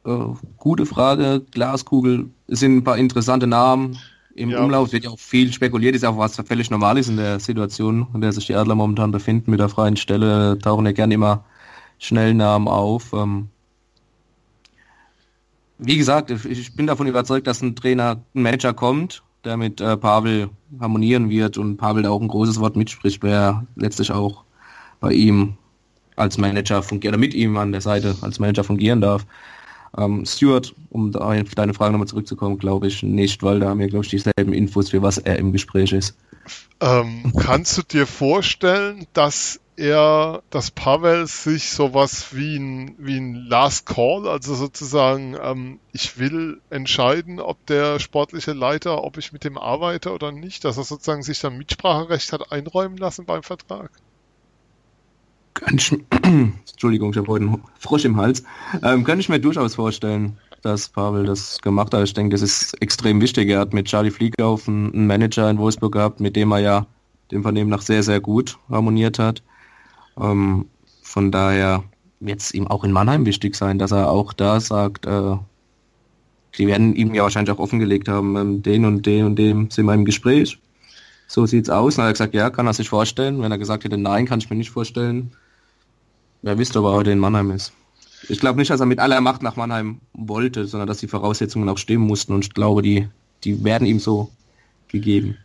Äh, 0.05 0.17
gute 0.57 0.85
Frage. 0.85 1.45
Glaskugel 1.51 2.29
es 2.47 2.59
sind 2.59 2.77
ein 2.77 2.83
paar 2.83 2.97
interessante 2.97 3.47
Namen 3.47 3.97
im 4.35 4.49
ja. 4.49 4.63
Umlauf 4.63 4.91
wird 4.93 5.03
ja 5.03 5.09
auch 5.09 5.19
viel 5.19 5.51
spekuliert, 5.51 5.95
ist 5.95 6.05
auch 6.05 6.17
was 6.17 6.37
völlig 6.37 6.69
normal 6.71 6.97
ist 6.97 7.09
in 7.09 7.17
der 7.17 7.39
Situation, 7.39 8.07
in 8.13 8.21
der 8.21 8.31
sich 8.31 8.47
die 8.47 8.55
Adler 8.55 8.75
momentan 8.75 9.11
befinden 9.11 9.51
mit 9.51 9.59
der 9.59 9.69
freien 9.69 9.97
Stelle, 9.97 10.57
tauchen 10.59 10.85
ja 10.85 10.93
gerne 10.93 11.13
immer 11.13 11.43
schnell 11.97 12.33
Namen 12.33 12.67
auf. 12.67 13.11
Ähm 13.13 13.49
wie 15.77 15.97
gesagt, 15.97 16.31
ich 16.31 16.75
bin 16.75 16.87
davon 16.87 17.07
überzeugt, 17.07 17.47
dass 17.47 17.61
ein 17.61 17.75
Trainer, 17.75 18.21
ein 18.33 18.41
Manager 18.41 18.73
kommt, 18.73 19.23
der 19.43 19.57
mit 19.57 19.81
äh, 19.81 19.97
Pavel 19.97 20.49
harmonieren 20.79 21.29
wird 21.29 21.57
und 21.57 21.77
Pavel 21.77 22.03
da 22.03 22.09
auch 22.09 22.21
ein 22.21 22.27
großes 22.27 22.59
Wort 22.59 22.75
mitspricht, 22.75 23.23
wer 23.23 23.65
letztlich 23.75 24.11
auch 24.11 24.43
bei 24.99 25.13
ihm 25.13 25.55
als 26.15 26.37
Manager 26.37 26.83
fungiert, 26.83 27.13
oder 27.13 27.19
mit 27.19 27.33
ihm 27.33 27.57
an 27.57 27.71
der 27.71 27.81
Seite 27.81 28.15
als 28.21 28.39
Manager 28.39 28.63
fungieren 28.63 29.01
darf. 29.01 29.25
Ähm, 29.97 30.25
Stuart, 30.25 30.75
um 30.89 31.15
auf 31.15 31.55
deine 31.55 31.73
Frage 31.73 31.93
nochmal 31.93 32.07
zurückzukommen, 32.07 32.57
glaube 32.57 32.87
ich 32.87 33.01
nicht, 33.01 33.41
weil 33.41 33.59
da 33.59 33.69
haben 33.69 33.79
wir, 33.79 33.87
glaube 33.87 34.05
ich, 34.05 34.11
dieselben 34.11 34.53
Infos, 34.53 34.89
für 34.89 35.01
was 35.01 35.17
er 35.17 35.39
im 35.39 35.51
Gespräch 35.51 35.93
ist. 35.93 36.15
Ähm, 36.79 37.33
kannst 37.37 37.77
du 37.77 37.81
dir 37.81 38.05
vorstellen, 38.05 39.07
dass 39.13 39.59
er, 39.79 40.43
dass 40.49 40.71
Pavel 40.71 41.25
sich 41.25 41.71
sowas 41.71 42.35
wie 42.35 42.57
ein, 42.57 42.95
wie 42.97 43.17
ein 43.17 43.33
Last 43.47 43.85
Call, 43.85 44.27
also 44.27 44.53
sozusagen, 44.53 45.35
ähm, 45.41 45.79
ich 45.93 46.19
will 46.19 46.61
entscheiden, 46.69 47.39
ob 47.39 47.65
der 47.65 47.99
sportliche 47.99 48.53
Leiter, 48.53 49.03
ob 49.03 49.17
ich 49.17 49.31
mit 49.31 49.43
dem 49.43 49.57
arbeite 49.57 50.11
oder 50.11 50.31
nicht, 50.31 50.65
dass 50.65 50.77
er 50.77 50.83
sozusagen 50.83 51.23
sich 51.23 51.39
dann 51.39 51.57
Mitspracherecht 51.57 52.33
hat 52.33 52.51
einräumen 52.51 52.97
lassen 52.97 53.25
beim 53.25 53.41
Vertrag? 53.41 53.91
Ich, 55.71 55.91
Entschuldigung, 56.23 57.11
ich 57.11 57.17
habe 57.17 57.27
heute 57.27 57.45
einen 57.45 57.63
Frosch 57.79 58.05
im 58.05 58.17
Hals. 58.17 58.43
Ähm, 58.83 59.03
kann 59.03 59.19
ich 59.19 59.29
mir 59.29 59.39
durchaus 59.39 59.75
vorstellen, 59.75 60.37
dass 60.61 60.89
Pavel 60.89 61.25
das 61.25 61.59
gemacht 61.61 61.93
hat. 61.93 62.03
Ich 62.03 62.13
denke, 62.13 62.33
das 62.33 62.41
ist 62.41 62.81
extrem 62.81 63.21
wichtig. 63.21 63.49
Er 63.49 63.59
hat 63.59 63.73
mit 63.73 63.87
Charlie 63.87 64.11
Fliegauf 64.11 64.67
einen, 64.67 64.93
einen 64.93 65.07
Manager 65.07 65.49
in 65.49 65.57
Wolfsburg 65.57 65.93
gehabt, 65.93 66.19
mit 66.19 66.35
dem 66.35 66.51
er 66.51 66.59
ja 66.59 66.85
dem 67.31 67.43
Vernehmen 67.43 67.69
nach 67.69 67.81
sehr, 67.81 68.03
sehr 68.03 68.19
gut 68.19 68.57
harmoniert 68.69 69.19
hat. 69.19 69.41
Ähm, 70.19 70.65
von 71.01 71.31
daher 71.31 71.83
es 72.21 72.53
ihm 72.53 72.67
auch 72.67 72.83
in 72.83 72.91
Mannheim 72.91 73.25
wichtig 73.25 73.55
sein, 73.55 73.79
dass 73.79 73.91
er 73.91 74.09
auch 74.09 74.33
da 74.33 74.59
sagt, 74.59 75.05
äh, 75.05 75.37
die 76.57 76.67
werden 76.67 76.95
ihm 76.95 77.13
ja 77.13 77.23
wahrscheinlich 77.23 77.55
auch 77.55 77.59
offengelegt 77.59 78.07
haben, 78.07 78.35
ähm, 78.35 78.63
den 78.63 78.85
und 78.85 79.05
den 79.05 79.25
und 79.25 79.35
dem 79.37 79.69
sind 79.69 79.85
wir 79.85 79.93
im 79.93 80.05
Gespräch. 80.05 80.59
So 81.27 81.45
sieht's 81.45 81.69
aus. 81.69 81.93
Und 81.93 81.99
dann 81.99 82.05
hat 82.05 82.09
er 82.09 82.13
gesagt, 82.13 82.33
ja, 82.33 82.49
kann 82.49 82.67
er 82.67 82.73
sich 82.73 82.89
vorstellen. 82.89 83.41
Wenn 83.41 83.51
er 83.51 83.57
gesagt 83.57 83.83
hätte, 83.83 83.97
nein, 83.97 84.25
kann 84.25 84.39
ich 84.39 84.49
mir 84.49 84.55
nicht 84.55 84.71
vorstellen, 84.71 85.31
Wer 86.41 86.57
wisst, 86.57 86.77
ob 86.77 86.85
er 86.85 86.93
heute 86.93 87.11
in 87.11 87.19
Mannheim 87.19 87.51
ist. 87.51 87.73
Ich 88.29 88.39
glaube 88.39 88.59
nicht, 88.59 88.69
dass 88.69 88.79
er 88.79 88.85
mit 88.85 88.99
aller 88.99 89.19
Macht 89.21 89.41
nach 89.41 89.55
Mannheim 89.55 89.99
wollte, 90.13 90.67
sondern 90.67 90.87
dass 90.87 90.99
die 90.99 91.07
Voraussetzungen 91.07 91.67
auch 91.67 91.77
stimmen 91.77 92.05
mussten 92.05 92.33
und 92.33 92.45
ich 92.45 92.53
glaube, 92.53 92.81
die, 92.81 93.09
die 93.43 93.63
werden 93.63 93.85
ihm 93.85 93.99
so 93.99 94.29
gegeben. 94.87 95.37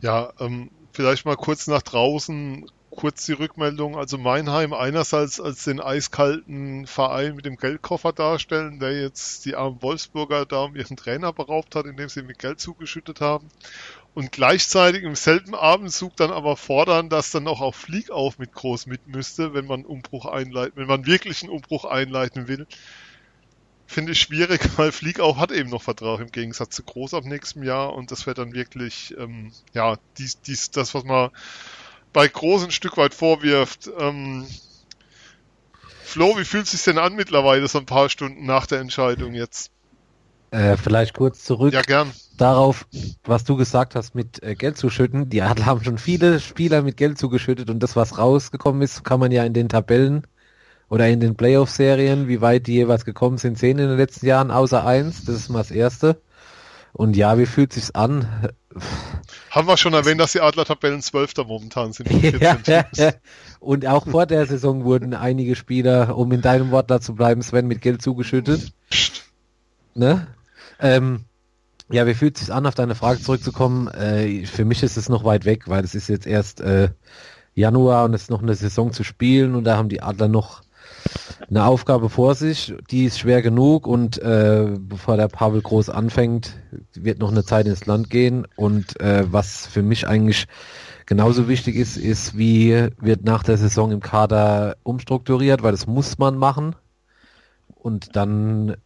Ja, 0.00 0.32
ähm, 0.38 0.70
vielleicht 0.92 1.24
mal 1.24 1.36
kurz 1.36 1.66
nach 1.66 1.82
draußen, 1.82 2.66
kurz 2.96 3.26
die 3.26 3.32
Rückmeldung. 3.32 3.96
Also 3.96 4.18
Meinheim 4.18 4.72
einerseits 4.72 5.40
als 5.40 5.64
den 5.64 5.80
eiskalten 5.80 6.86
Verein 6.86 7.34
mit 7.34 7.44
dem 7.44 7.56
Geldkoffer 7.56 8.12
darstellen, 8.12 8.78
der 8.78 9.00
jetzt 9.00 9.44
die 9.44 9.54
armen 9.54 9.82
Wolfsburger 9.82 10.46
da 10.46 10.64
um 10.64 10.76
ihren 10.76 10.96
Trainer 10.96 11.32
beraubt 11.32 11.74
hat, 11.74 11.86
indem 11.86 12.08
sie 12.08 12.22
mit 12.22 12.38
Geld 12.38 12.60
zugeschüttet 12.60 13.20
haben 13.20 13.48
und 14.14 14.30
gleichzeitig 14.30 15.04
im 15.04 15.14
selben 15.14 15.54
Abendzug 15.54 16.16
dann 16.16 16.30
aber 16.30 16.56
fordern, 16.56 17.08
dass 17.08 17.30
dann 17.30 17.48
auch 17.48 17.60
auf 17.60 17.76
Fliegauf 17.76 18.38
mit 18.38 18.52
groß 18.52 18.86
mit 18.86 19.06
müsste, 19.06 19.54
wenn 19.54 19.66
man 19.66 19.84
Umbruch 19.84 20.26
einleiten, 20.26 20.76
wenn 20.76 20.86
man 20.86 21.06
wirklich 21.06 21.42
einen 21.42 21.50
Umbruch 21.50 21.84
einleiten 21.84 22.46
will. 22.46 22.66
Finde 23.86 24.12
ich 24.12 24.20
schwierig, 24.20 24.60
weil 24.76 24.92
Fliegauf 24.92 25.38
hat 25.38 25.50
eben 25.50 25.70
noch 25.70 25.82
Vertrag 25.82 26.20
im 26.20 26.30
Gegensatz 26.30 26.76
zu 26.76 26.82
Groß 26.82 27.14
ab 27.14 27.24
nächstem 27.24 27.62
Jahr 27.62 27.94
und 27.94 28.10
das 28.10 28.26
wäre 28.26 28.34
dann 28.34 28.52
wirklich, 28.52 29.14
ähm, 29.18 29.52
ja, 29.72 29.96
dies, 30.18 30.40
dies, 30.42 30.70
das, 30.70 30.94
was 30.94 31.04
man 31.04 31.30
bei 32.12 32.28
Groß 32.28 32.64
ein 32.64 32.70
Stück 32.70 32.96
weit 32.96 33.14
vorwirft. 33.14 33.90
Ähm, 33.98 34.46
Flo, 36.04 36.36
wie 36.36 36.44
fühlt 36.44 36.66
es 36.66 36.72
sich 36.72 36.82
denn 36.82 36.98
an 36.98 37.14
mittlerweile, 37.14 37.66
so 37.68 37.78
ein 37.78 37.86
paar 37.86 38.08
Stunden 38.08 38.44
nach 38.44 38.66
der 38.66 38.80
Entscheidung 38.80 39.34
jetzt? 39.34 39.70
Äh, 40.50 40.76
vielleicht 40.76 41.14
kurz 41.14 41.44
zurück. 41.44 41.72
Ja, 41.72 41.82
gern 41.82 42.12
darauf, 42.42 42.86
was 43.24 43.44
du 43.44 43.56
gesagt 43.56 43.94
hast 43.94 44.14
mit 44.14 44.42
äh, 44.42 44.54
Geld 44.54 44.76
zuschütten. 44.76 45.30
Die 45.30 45.42
Adler 45.42 45.66
haben 45.66 45.84
schon 45.84 45.98
viele 45.98 46.40
Spieler 46.40 46.82
mit 46.82 46.96
Geld 46.96 47.18
zugeschüttet 47.18 47.70
und 47.70 47.80
das, 47.80 47.96
was 47.96 48.18
rausgekommen 48.18 48.82
ist, 48.82 49.04
kann 49.04 49.20
man 49.20 49.32
ja 49.32 49.44
in 49.44 49.52
den 49.52 49.68
Tabellen 49.68 50.26
oder 50.88 51.08
in 51.08 51.20
den 51.20 51.36
Playoff-Serien, 51.36 52.28
wie 52.28 52.40
weit 52.40 52.66
die 52.66 52.74
jeweils 52.74 53.04
gekommen 53.04 53.38
sind, 53.38 53.58
sehen 53.58 53.78
in 53.78 53.88
den 53.88 53.96
letzten 53.96 54.26
Jahren, 54.26 54.50
außer 54.50 54.84
eins. 54.84 55.24
Das 55.24 55.36
ist 55.36 55.48
mal 55.48 55.60
das 55.60 55.70
Erste. 55.70 56.20
Und 56.92 57.16
ja, 57.16 57.38
wie 57.38 57.46
fühlt 57.46 57.72
sich's 57.72 57.90
an? 57.92 58.50
Haben 59.50 59.68
wir 59.68 59.76
schon 59.76 59.94
erwähnt, 59.94 60.20
dass 60.20 60.32
die 60.32 60.40
Adler-Tabellen 60.40 61.00
Zwölfter 61.00 61.44
momentan 61.44 61.92
sind. 61.92 62.10
ja, 62.40 62.58
ja, 62.66 63.12
Und 63.60 63.86
auch 63.86 64.06
vor 64.06 64.26
der 64.26 64.46
Saison 64.46 64.84
wurden 64.84 65.14
einige 65.14 65.56
Spieler, 65.56 66.16
um 66.16 66.32
in 66.32 66.42
deinem 66.42 66.70
Wort 66.70 66.90
da 66.90 67.00
zu 67.00 67.14
bleiben, 67.14 67.42
Sven, 67.42 67.66
mit 67.66 67.80
Geld 67.80 68.02
zugeschüttet. 68.02 68.72
Psst. 68.90 69.24
Ne? 69.94 70.26
Ähm, 70.80 71.24
ja, 71.90 72.06
wie 72.06 72.14
fühlt 72.14 72.36
es 72.36 72.46
sich 72.46 72.54
an, 72.54 72.66
auf 72.66 72.74
deine 72.74 72.94
Frage 72.94 73.20
zurückzukommen? 73.20 73.88
Äh, 73.88 74.46
für 74.46 74.64
mich 74.64 74.82
ist 74.82 74.96
es 74.96 75.08
noch 75.08 75.24
weit 75.24 75.44
weg, 75.44 75.68
weil 75.68 75.84
es 75.84 75.94
ist 75.94 76.08
jetzt 76.08 76.26
erst 76.26 76.60
äh, 76.60 76.90
Januar 77.54 78.04
und 78.04 78.14
es 78.14 78.22
ist 78.22 78.30
noch 78.30 78.42
eine 78.42 78.54
Saison 78.54 78.92
zu 78.92 79.04
spielen 79.04 79.54
und 79.54 79.64
da 79.64 79.76
haben 79.76 79.90
die 79.90 80.02
Adler 80.02 80.28
noch 80.28 80.61
eine 81.48 81.64
Aufgabe 81.64 82.08
vor 82.08 82.34
sich, 82.34 82.74
die 82.90 83.04
ist 83.04 83.18
schwer 83.18 83.42
genug 83.42 83.86
und 83.86 84.18
äh, 84.18 84.68
bevor 84.78 85.16
der 85.16 85.28
Pavel 85.28 85.60
Groß 85.60 85.90
anfängt, 85.90 86.56
wird 86.94 87.18
noch 87.18 87.30
eine 87.30 87.44
Zeit 87.44 87.66
ins 87.66 87.86
Land 87.86 88.10
gehen 88.10 88.46
und 88.56 88.98
äh, 89.00 89.24
was 89.30 89.66
für 89.66 89.82
mich 89.82 90.06
eigentlich 90.06 90.46
genauso 91.06 91.48
wichtig 91.48 91.76
ist, 91.76 91.96
ist, 91.96 92.38
wie 92.38 92.88
wird 92.98 93.24
nach 93.24 93.42
der 93.42 93.58
Saison 93.58 93.92
im 93.92 94.00
Kader 94.00 94.76
umstrukturiert, 94.82 95.62
weil 95.62 95.72
das 95.72 95.86
muss 95.86 96.18
man 96.18 96.36
machen 96.36 96.74
und 97.74 98.16
dann 98.16 98.76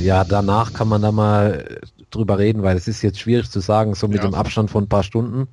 ja, 0.00 0.24
danach 0.24 0.72
kann 0.72 0.88
man 0.88 1.02
da 1.02 1.12
mal 1.12 1.80
drüber 2.10 2.38
reden, 2.38 2.62
weil 2.62 2.76
es 2.76 2.88
ist 2.88 3.02
jetzt 3.02 3.20
schwierig 3.20 3.50
zu 3.50 3.60
sagen, 3.60 3.94
so 3.94 4.08
mit 4.08 4.18
ja. 4.18 4.28
dem 4.28 4.34
Abstand 4.34 4.70
von 4.70 4.84
ein 4.84 4.88
paar 4.88 5.02
Stunden 5.02 5.48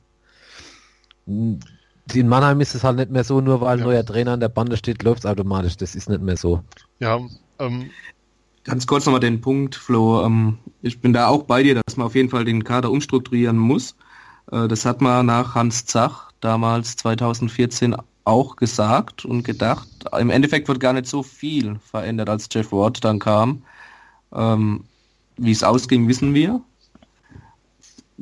in 2.14 2.28
Mannheim 2.28 2.62
ist 2.62 2.76
es 2.76 2.84
halt 2.84 2.98
nicht 2.98 3.12
mehr 3.12 3.24
so, 3.24 3.42
nur 3.42 3.62
weil 3.62 3.74
ein 3.74 3.80
ja. 3.80 3.86
neuer 3.86 4.06
Trainer 4.06 4.34
an 4.34 4.40
der 4.40 4.50
Bande 4.50 4.78
steht, 4.78 5.04
läuft 5.04 5.20
es 5.20 5.26
automatisch. 5.26 5.78
Das 5.78 5.96
ist 5.96 6.10
nicht 6.10 6.22
mehr 6.22 6.38
so. 6.38 6.62
Ja, 7.00 7.20
ähm, 7.60 7.90
Ganz 8.68 8.86
kurz 8.86 9.06
nochmal 9.06 9.22
den 9.22 9.40
Punkt, 9.40 9.76
Flo. 9.76 10.26
Ähm, 10.26 10.58
ich 10.82 11.00
bin 11.00 11.14
da 11.14 11.28
auch 11.28 11.44
bei 11.44 11.64
dir, 11.64 11.76
dass 11.76 11.96
man 11.96 12.08
auf 12.08 12.16
jeden 12.16 12.28
Fall 12.28 12.44
den 12.44 12.66
Kader 12.66 12.92
umstrukturieren 12.92 13.58
muss. 13.58 13.96
Äh, 14.52 14.68
das 14.68 14.84
hat 14.84 15.00
man 15.00 15.26
nach 15.26 15.56
Hans 15.56 15.86
Zach 15.86 16.34
damals 16.42 16.98
2014 16.98 17.96
auch 18.26 18.58
gesagt 18.58 19.24
und 19.24 19.44
gedacht. 19.44 19.88
Im 20.20 20.30
Endeffekt 20.30 20.68
wird 20.68 20.82
gar 20.82 20.92
nicht 20.92 21.08
so 21.08 21.24
viel 21.24 21.80
verändert, 21.80 22.30
als 22.30 22.50
Jeff 22.52 22.74
Ward 22.74 23.06
dann 23.06 23.20
kam. 23.20 23.64
Ähm, 24.34 24.84
wie 25.38 25.52
es 25.52 25.64
ausging, 25.64 26.10
wissen 26.10 26.34
wir. 26.34 26.60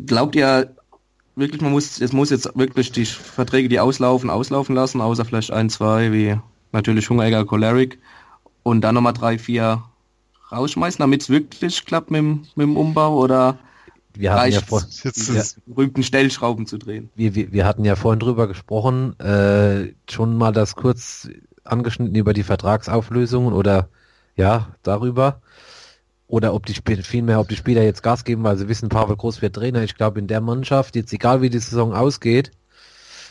Glaubt 0.05 0.35
ihr, 0.35 0.75
wirklich, 1.35 1.61
man 1.61 1.71
muss, 1.71 1.99
es 1.99 2.13
muss 2.13 2.29
jetzt 2.29 2.49
wirklich 2.55 2.91
die 2.91 3.05
Verträge, 3.05 3.69
die 3.69 3.79
auslaufen, 3.79 4.29
auslaufen 4.29 4.75
lassen, 4.75 5.01
außer 5.01 5.25
vielleicht 5.25 5.51
ein, 5.51 5.69
zwei, 5.69 6.11
wie 6.11 6.37
natürlich 6.71 7.09
Hungeregger, 7.09 7.45
Choleric 7.45 7.99
und 8.63 8.81
dann 8.81 8.95
nochmal 8.95 9.13
drei, 9.13 9.37
vier 9.37 9.83
rausschmeißen, 10.51 10.99
damit 10.99 11.23
es 11.23 11.29
wirklich 11.29 11.85
klappt 11.85 12.11
mit, 12.11 12.23
mit 12.23 12.67
dem 12.67 12.77
Umbau 12.77 13.17
oder 13.17 13.57
wir 14.17 14.33
hatten 14.33 14.51
ja 14.51 14.61
vor, 14.61 14.81
jetzt 14.81 15.59
berühmten 15.65 16.03
Stellschrauben 16.03 16.65
zu 16.67 16.77
drehen. 16.77 17.09
Wir, 17.15 17.35
wir, 17.35 17.51
wir 17.51 17.65
hatten 17.65 17.83
ja 17.83 17.95
vorhin 17.95 18.19
drüber 18.19 18.47
gesprochen, 18.47 19.19
äh, 19.19 19.93
schon 20.09 20.37
mal 20.37 20.53
das 20.53 20.75
kurz 20.75 21.27
angeschnitten 21.65 22.15
über 22.15 22.33
die 22.33 22.43
Vertragsauflösungen 22.43 23.53
oder 23.53 23.89
ja, 24.37 24.69
darüber 24.83 25.41
oder 26.27 26.53
ob 26.53 26.65
die 26.65 26.73
vielmehr, 27.03 27.39
ob 27.39 27.49
die 27.49 27.55
Spieler 27.55 27.83
jetzt 27.83 28.01
Gas 28.01 28.23
geben, 28.23 28.43
weil 28.43 28.57
sie 28.57 28.67
wissen, 28.67 28.89
Pavel 28.89 29.15
Groß 29.15 29.41
wird 29.41 29.55
Trainer. 29.55 29.83
Ich 29.83 29.95
glaube, 29.95 30.19
in 30.19 30.27
der 30.27 30.41
Mannschaft, 30.41 30.95
jetzt 30.95 31.13
egal 31.13 31.41
wie 31.41 31.49
die 31.49 31.59
Saison 31.59 31.93
ausgeht, 31.93 32.51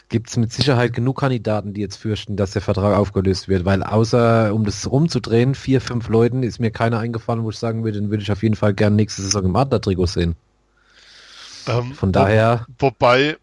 gibt 0.09 0.29
es 0.29 0.37
mit 0.37 0.53
Sicherheit 0.53 0.93
genug 0.93 1.19
Kandidaten, 1.19 1.73
die 1.73 1.81
jetzt 1.81 1.97
fürchten, 1.97 2.37
dass 2.37 2.53
der 2.53 2.63
Vertrag 2.63 2.97
aufgelöst 2.97 3.49
wird, 3.49 3.65
weil 3.65 3.83
außer, 3.83 4.55
um 4.55 4.65
das 4.65 4.89
rumzudrehen, 4.91 5.55
vier, 5.55 5.81
fünf 5.81 6.09
Leuten 6.09 6.43
ist 6.43 6.61
mir 6.61 6.71
keiner 6.71 6.99
eingefallen, 6.99 7.43
wo 7.43 7.51
ich 7.51 7.59
sagen 7.59 7.85
würde, 7.85 8.01
den 8.01 8.11
würde 8.11 8.23
ich 8.23 8.31
auf 8.31 8.43
jeden 8.43 8.55
Fall 8.55 8.75
gerne 8.75 8.97
nächste 8.97 9.23
Saison 9.23 9.45
im 9.45 9.57
Adler-Trikot 9.57 10.07
sehen. 10.07 10.37
Ähm, 11.67 11.95
Von 11.95 12.13
daher. 12.13 12.67
Wo, 12.79 12.87
wobei, 12.87 13.37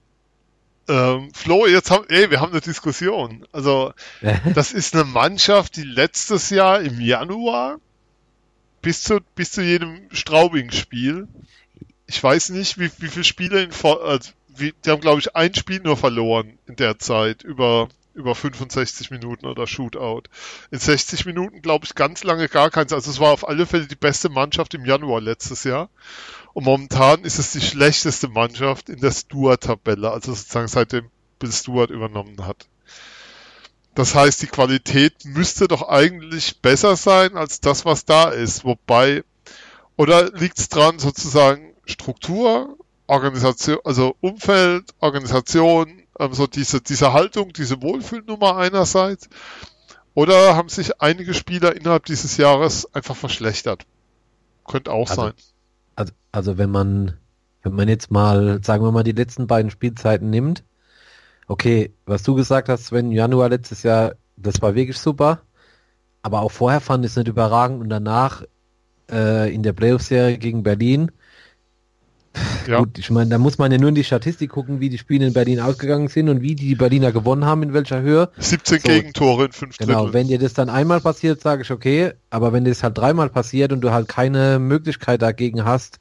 ähm, 0.88 1.30
Flo, 1.34 1.66
jetzt 1.66 1.92
haben, 1.92 2.06
ey, 2.10 2.30
wir 2.30 2.40
haben 2.40 2.52
eine 2.52 2.62
Diskussion. 2.62 3.46
Also, 3.52 3.94
das 4.54 4.72
ist 4.72 4.94
eine 4.94 5.04
Mannschaft, 5.04 5.76
die 5.76 5.84
letztes 5.84 6.50
Jahr 6.52 6.82
im 6.82 7.02
Januar 7.02 7.80
bis 8.82 9.04
zu, 9.04 9.20
bis 9.36 9.52
zu 9.52 9.62
jedem 9.62 10.08
Straubing-Spiel. 10.12 11.28
Ich 12.08 12.22
weiß 12.22 12.50
nicht, 12.50 12.80
wie, 12.80 12.92
wie 12.98 13.08
viele 13.08 13.24
Spiele 13.24 13.64
in, 13.64 13.72
also, 13.72 14.32
wie, 14.50 14.74
die 14.86 14.90
haben, 14.90 15.02
glaube 15.02 15.20
ich, 15.20 15.36
ein 15.36 15.54
Spiel 15.56 15.80
nur 15.82 15.98
verloren 15.98 16.58
in 16.68 16.76
der 16.76 17.00
Zeit 17.00 17.44
über, 17.44 17.90
über 18.14 18.36
65 18.36 19.12
Minuten 19.12 19.46
oder 19.46 19.68
Shootout. 19.68 20.24
In 20.72 20.80
60 20.80 21.26
Minuten, 21.26 21.62
glaube 21.62 21.86
ich, 21.86 21.96
ganz 21.96 22.24
lange 22.24 22.50
gar 22.50 22.70
keins. 22.70 22.92
Also 22.92 23.12
es 23.12 23.20
war 23.20 23.32
auf 23.32 23.48
alle 23.48 23.66
Fälle 23.66 23.88
die 23.88 23.96
beste 23.96 24.30
Mannschaft 24.30 24.74
im 24.74 24.86
Januar 24.86 25.22
letztes 25.22 25.64
Jahr. 25.64 25.90
Und 26.54 26.66
momentan 26.66 27.24
ist 27.24 27.40
es 27.40 27.52
die 27.52 27.62
schlechteste 27.62 28.28
Mannschaft 28.28 28.90
in 28.90 29.00
der 29.00 29.12
Stuart-Tabelle, 29.12 30.12
also 30.12 30.34
sozusagen 30.34 30.68
seitdem 30.68 31.10
Bill 31.40 31.52
Stuart 31.52 31.90
übernommen 31.90 32.46
hat. 32.46 32.68
Das 33.96 34.16
heißt, 34.16 34.42
die 34.42 34.48
Qualität 34.48 35.26
müsste 35.26 35.68
doch 35.68 35.90
eigentlich 35.90 36.62
besser 36.62 36.96
sein 36.96 37.36
als 37.36 37.60
das, 37.60 37.86
was 37.86 38.06
da 38.06 38.30
ist. 38.30 38.64
Wobei, 38.64 39.24
oder 39.98 40.32
liegt 40.32 40.60
es 40.60 40.70
dran, 40.70 41.00
sozusagen 41.00 41.74
Struktur, 41.86 42.78
Organisation, 43.08 43.80
also 43.84 44.16
Umfeld, 44.22 44.86
Organisation, 45.00 46.04
ähm, 46.20 46.34
so 46.34 46.48
diese, 46.48 46.80
diese 46.82 47.12
Haltung, 47.12 47.52
diese 47.52 47.82
Wohlfühlnummer 47.82 48.56
einerseits. 48.56 49.28
Oder 50.14 50.56
haben 50.56 50.70
sich 50.70 51.02
einige 51.02 51.34
Spieler 51.34 51.76
innerhalb 51.76 52.06
dieses 52.06 52.38
Jahres 52.38 52.94
einfach 52.94 53.16
verschlechtert? 53.16 53.86
Könnte 54.66 54.92
auch 54.92 55.10
also, 55.10 55.22
sein. 55.24 55.34
Also, 55.96 56.14
also 56.32 56.58
wenn 56.58 56.70
man, 56.70 57.18
wenn 57.64 57.74
man 57.74 57.90
jetzt 57.90 58.12
mal, 58.12 58.64
sagen 58.64 58.84
wir 58.84 58.92
mal, 58.92 59.04
die 59.04 59.12
letzten 59.12 59.48
beiden 59.48 59.72
Spielzeiten 59.72 60.30
nimmt, 60.30 60.64
okay, 61.52 61.92
was 62.06 62.24
du 62.24 62.34
gesagt 62.34 62.70
hast, 62.70 62.86
Sven, 62.86 63.12
Januar 63.12 63.50
letztes 63.50 63.84
Jahr, 63.84 64.14
das 64.38 64.62
war 64.62 64.74
wirklich 64.74 64.98
super. 64.98 65.42
Aber 66.22 66.42
auch 66.42 66.52
vorher 66.52 66.80
fand 66.80 67.04
ich 67.04 67.12
es 67.12 67.18
nicht 67.18 67.28
überragend 67.28 67.82
und 67.82 67.90
danach 67.90 68.44
äh, 69.12 69.54
in 69.54 69.62
der 69.62 69.74
Playoff-Serie 69.74 70.38
gegen 70.38 70.64
Berlin. 70.64 71.12
Ja. 72.66 72.80
Gut, 72.80 72.98
ich 72.98 73.10
meine, 73.10 73.30
da 73.30 73.38
muss 73.38 73.58
man 73.58 73.70
ja 73.74 73.78
nur 73.78 73.90
in 73.90 73.96
die 73.96 74.06
Statistik 74.06 74.52
gucken, 74.52 74.80
wie 74.80 74.88
die 74.88 74.98
Spiele 74.98 75.28
in 75.28 75.34
Berlin 75.34 75.60
ausgegangen 75.60 76.08
sind 76.08 76.30
und 76.30 76.42
wie 76.42 76.56
die 76.56 76.76
Berliner 76.76 77.12
gewonnen 77.12 77.44
haben, 77.44 77.64
in 77.64 77.74
welcher 77.74 78.02
Höhe. 78.02 78.30
17 78.38 78.80
so, 78.80 78.88
Gegentore 78.88 79.46
in 79.46 79.52
5 79.52 79.78
Genau, 79.78 80.04
Drittel. 80.04 80.14
wenn 80.14 80.28
dir 80.30 80.40
das 80.40 80.54
dann 80.54 80.70
einmal 80.70 81.02
passiert, 81.02 81.42
sage 81.42 81.64
ich 81.64 81.72
okay, 81.72 82.14
aber 82.30 82.54
wenn 82.54 82.64
das 82.64 82.84
halt 82.84 82.98
dreimal 82.98 83.30
passiert 83.30 83.74
und 83.74 83.82
du 83.82 83.92
halt 83.92 84.08
keine 84.08 84.60
Möglichkeit 84.60 85.22
dagegen 85.22 85.66
hast, 85.66 86.00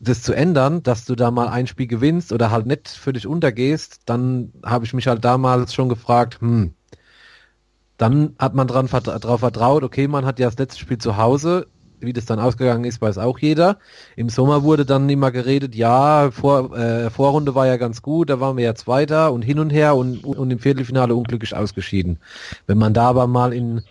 das 0.00 0.22
zu 0.22 0.32
ändern, 0.32 0.82
dass 0.82 1.04
du 1.04 1.14
da 1.14 1.30
mal 1.30 1.48
ein 1.48 1.66
Spiel 1.66 1.86
gewinnst 1.86 2.32
oder 2.32 2.50
halt 2.50 2.66
nicht 2.66 2.88
für 2.88 3.12
dich 3.12 3.26
untergehst, 3.26 4.00
dann 4.06 4.52
habe 4.64 4.84
ich 4.84 4.94
mich 4.94 5.06
halt 5.06 5.24
damals 5.24 5.74
schon 5.74 5.88
gefragt, 5.88 6.40
hm, 6.40 6.74
dann 7.96 8.34
hat 8.38 8.54
man 8.54 8.68
dran 8.68 8.88
darauf 8.88 9.40
vertraut, 9.40 9.82
okay, 9.82 10.06
man 10.08 10.24
hat 10.24 10.38
ja 10.38 10.46
das 10.46 10.58
letzte 10.58 10.78
Spiel 10.78 10.98
zu 10.98 11.16
Hause, 11.16 11.66
wie 12.00 12.12
das 12.12 12.26
dann 12.26 12.38
ausgegangen 12.38 12.84
ist, 12.84 13.00
weiß 13.00 13.18
auch 13.18 13.40
jeder. 13.40 13.78
Im 14.14 14.28
Sommer 14.28 14.62
wurde 14.62 14.86
dann 14.86 15.08
immer 15.08 15.32
geredet, 15.32 15.74
ja, 15.74 16.30
vor, 16.30 16.76
äh, 16.76 17.10
Vorrunde 17.10 17.56
war 17.56 17.66
ja 17.66 17.76
ganz 17.76 18.02
gut, 18.02 18.30
da 18.30 18.38
waren 18.38 18.56
wir 18.56 18.64
ja 18.64 18.74
Zweiter 18.76 19.32
und 19.32 19.42
hin 19.42 19.58
und 19.58 19.70
her 19.70 19.96
und, 19.96 20.24
und 20.24 20.50
im 20.50 20.60
Viertelfinale 20.60 21.14
unglücklich 21.14 21.56
ausgeschieden. 21.56 22.18
Wenn 22.68 22.78
man 22.78 22.94
da 22.94 23.08
aber 23.08 23.26
mal 23.26 23.52
in 23.52 23.82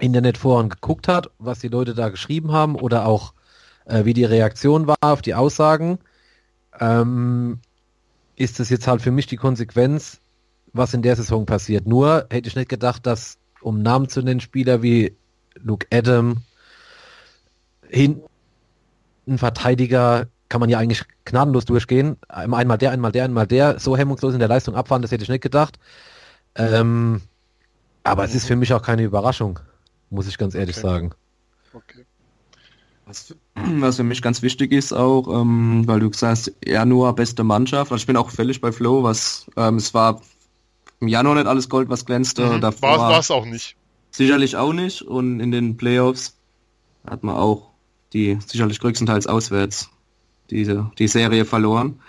Internetforen 0.00 0.70
geguckt 0.70 1.08
hat, 1.08 1.30
was 1.38 1.58
die 1.58 1.68
Leute 1.68 1.94
da 1.94 2.08
geschrieben 2.08 2.52
haben 2.52 2.76
oder 2.76 3.06
auch 3.06 3.34
äh, 3.88 4.04
wie 4.04 4.14
die 4.14 4.24
Reaktion 4.24 4.86
war 4.86 4.96
auf 5.00 5.22
die 5.22 5.34
Aussagen, 5.34 5.98
ähm, 6.78 7.60
ist 8.36 8.60
das 8.60 8.70
jetzt 8.70 8.86
halt 8.86 9.02
für 9.02 9.10
mich 9.10 9.26
die 9.26 9.36
Konsequenz, 9.36 10.20
was 10.72 10.94
in 10.94 11.02
der 11.02 11.16
Saison 11.16 11.46
passiert. 11.46 11.86
Nur 11.86 12.26
hätte 12.30 12.48
ich 12.48 12.56
nicht 12.56 12.68
gedacht, 12.68 13.06
dass, 13.06 13.38
um 13.60 13.82
Namen 13.82 14.08
zu 14.08 14.22
nennen, 14.22 14.40
Spieler 14.40 14.82
wie 14.82 15.16
Luke 15.56 15.86
Adam, 15.90 16.42
hinten 17.88 18.28
Verteidiger 19.36 20.28
kann 20.48 20.60
man 20.60 20.70
ja 20.70 20.78
eigentlich 20.78 21.02
gnadenlos 21.24 21.64
durchgehen. 21.64 22.16
Einmal 22.28 22.78
der, 22.78 22.92
einmal 22.92 23.12
der, 23.12 23.24
einmal 23.24 23.46
der, 23.46 23.80
so 23.80 23.96
hemmungslos 23.96 24.34
in 24.34 24.38
der 24.38 24.48
Leistung 24.48 24.74
abfahren, 24.76 25.02
das 25.02 25.10
hätte 25.10 25.24
ich 25.24 25.28
nicht 25.28 25.42
gedacht. 25.42 25.78
Ähm, 26.54 27.22
aber 28.04 28.24
es 28.24 28.34
ist 28.34 28.46
für 28.46 28.56
mich 28.56 28.72
auch 28.72 28.82
keine 28.82 29.02
Überraschung, 29.02 29.58
muss 30.10 30.28
ich 30.28 30.38
ganz 30.38 30.54
ehrlich 30.54 30.78
okay. 30.78 30.86
sagen. 30.86 31.10
Okay. 31.72 32.04
Was, 33.08 33.34
was 33.54 33.96
für 33.96 34.04
mich 34.04 34.20
ganz 34.20 34.42
wichtig 34.42 34.70
ist 34.70 34.92
auch, 34.92 35.40
ähm, 35.40 35.84
weil 35.86 36.00
du 36.00 36.12
sagst, 36.12 36.52
Januar 36.64 37.14
beste 37.14 37.42
Mannschaft. 37.42 37.90
Also 37.90 38.02
ich 38.02 38.06
bin 38.06 38.16
auch 38.16 38.30
völlig 38.30 38.60
bei 38.60 38.70
Flo, 38.70 39.02
was 39.02 39.46
ähm, 39.56 39.76
es 39.76 39.94
war 39.94 40.20
im 41.00 41.08
Januar 41.08 41.36
nicht 41.36 41.46
alles 41.46 41.68
Gold, 41.70 41.88
was 41.88 42.04
glänzte. 42.04 42.44
Mhm, 42.44 42.60
davor 42.60 42.98
war 42.98 43.18
es 43.18 43.30
auch 43.30 43.46
nicht. 43.46 43.76
Sicherlich 44.10 44.56
auch 44.56 44.74
nicht. 44.74 45.02
Und 45.02 45.40
in 45.40 45.50
den 45.50 45.76
Playoffs 45.76 46.36
hat 47.06 47.24
man 47.24 47.36
auch 47.36 47.70
die 48.12 48.38
sicherlich 48.46 48.78
größtenteils 48.80 49.26
auswärts 49.26 49.90
diese 50.50 50.90
die 50.98 51.08
Serie 51.08 51.44
verloren. 51.44 52.00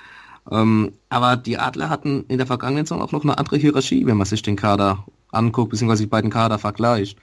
Ähm, 0.52 0.94
aber 1.10 1.38
die 1.38 1.58
Adler 1.58 1.90
hatten 1.90 2.26
in 2.28 2.38
der 2.38 2.48
vergangenen 2.48 2.86
Saison 2.86 3.02
auch 3.02 3.12
noch 3.12 3.24
eine 3.24 3.38
andere 3.38 3.58
Hierarchie, 3.58 4.06
wenn 4.06 4.18
man 4.18 4.26
sich 4.26 4.42
den 4.42 4.56
Kader 4.56 5.06
anguckt, 5.32 5.70
beziehungsweise 5.72 6.04
die 6.04 6.10
beiden 6.10 6.30
Kader 6.30 6.60
vergleicht. 6.60 7.18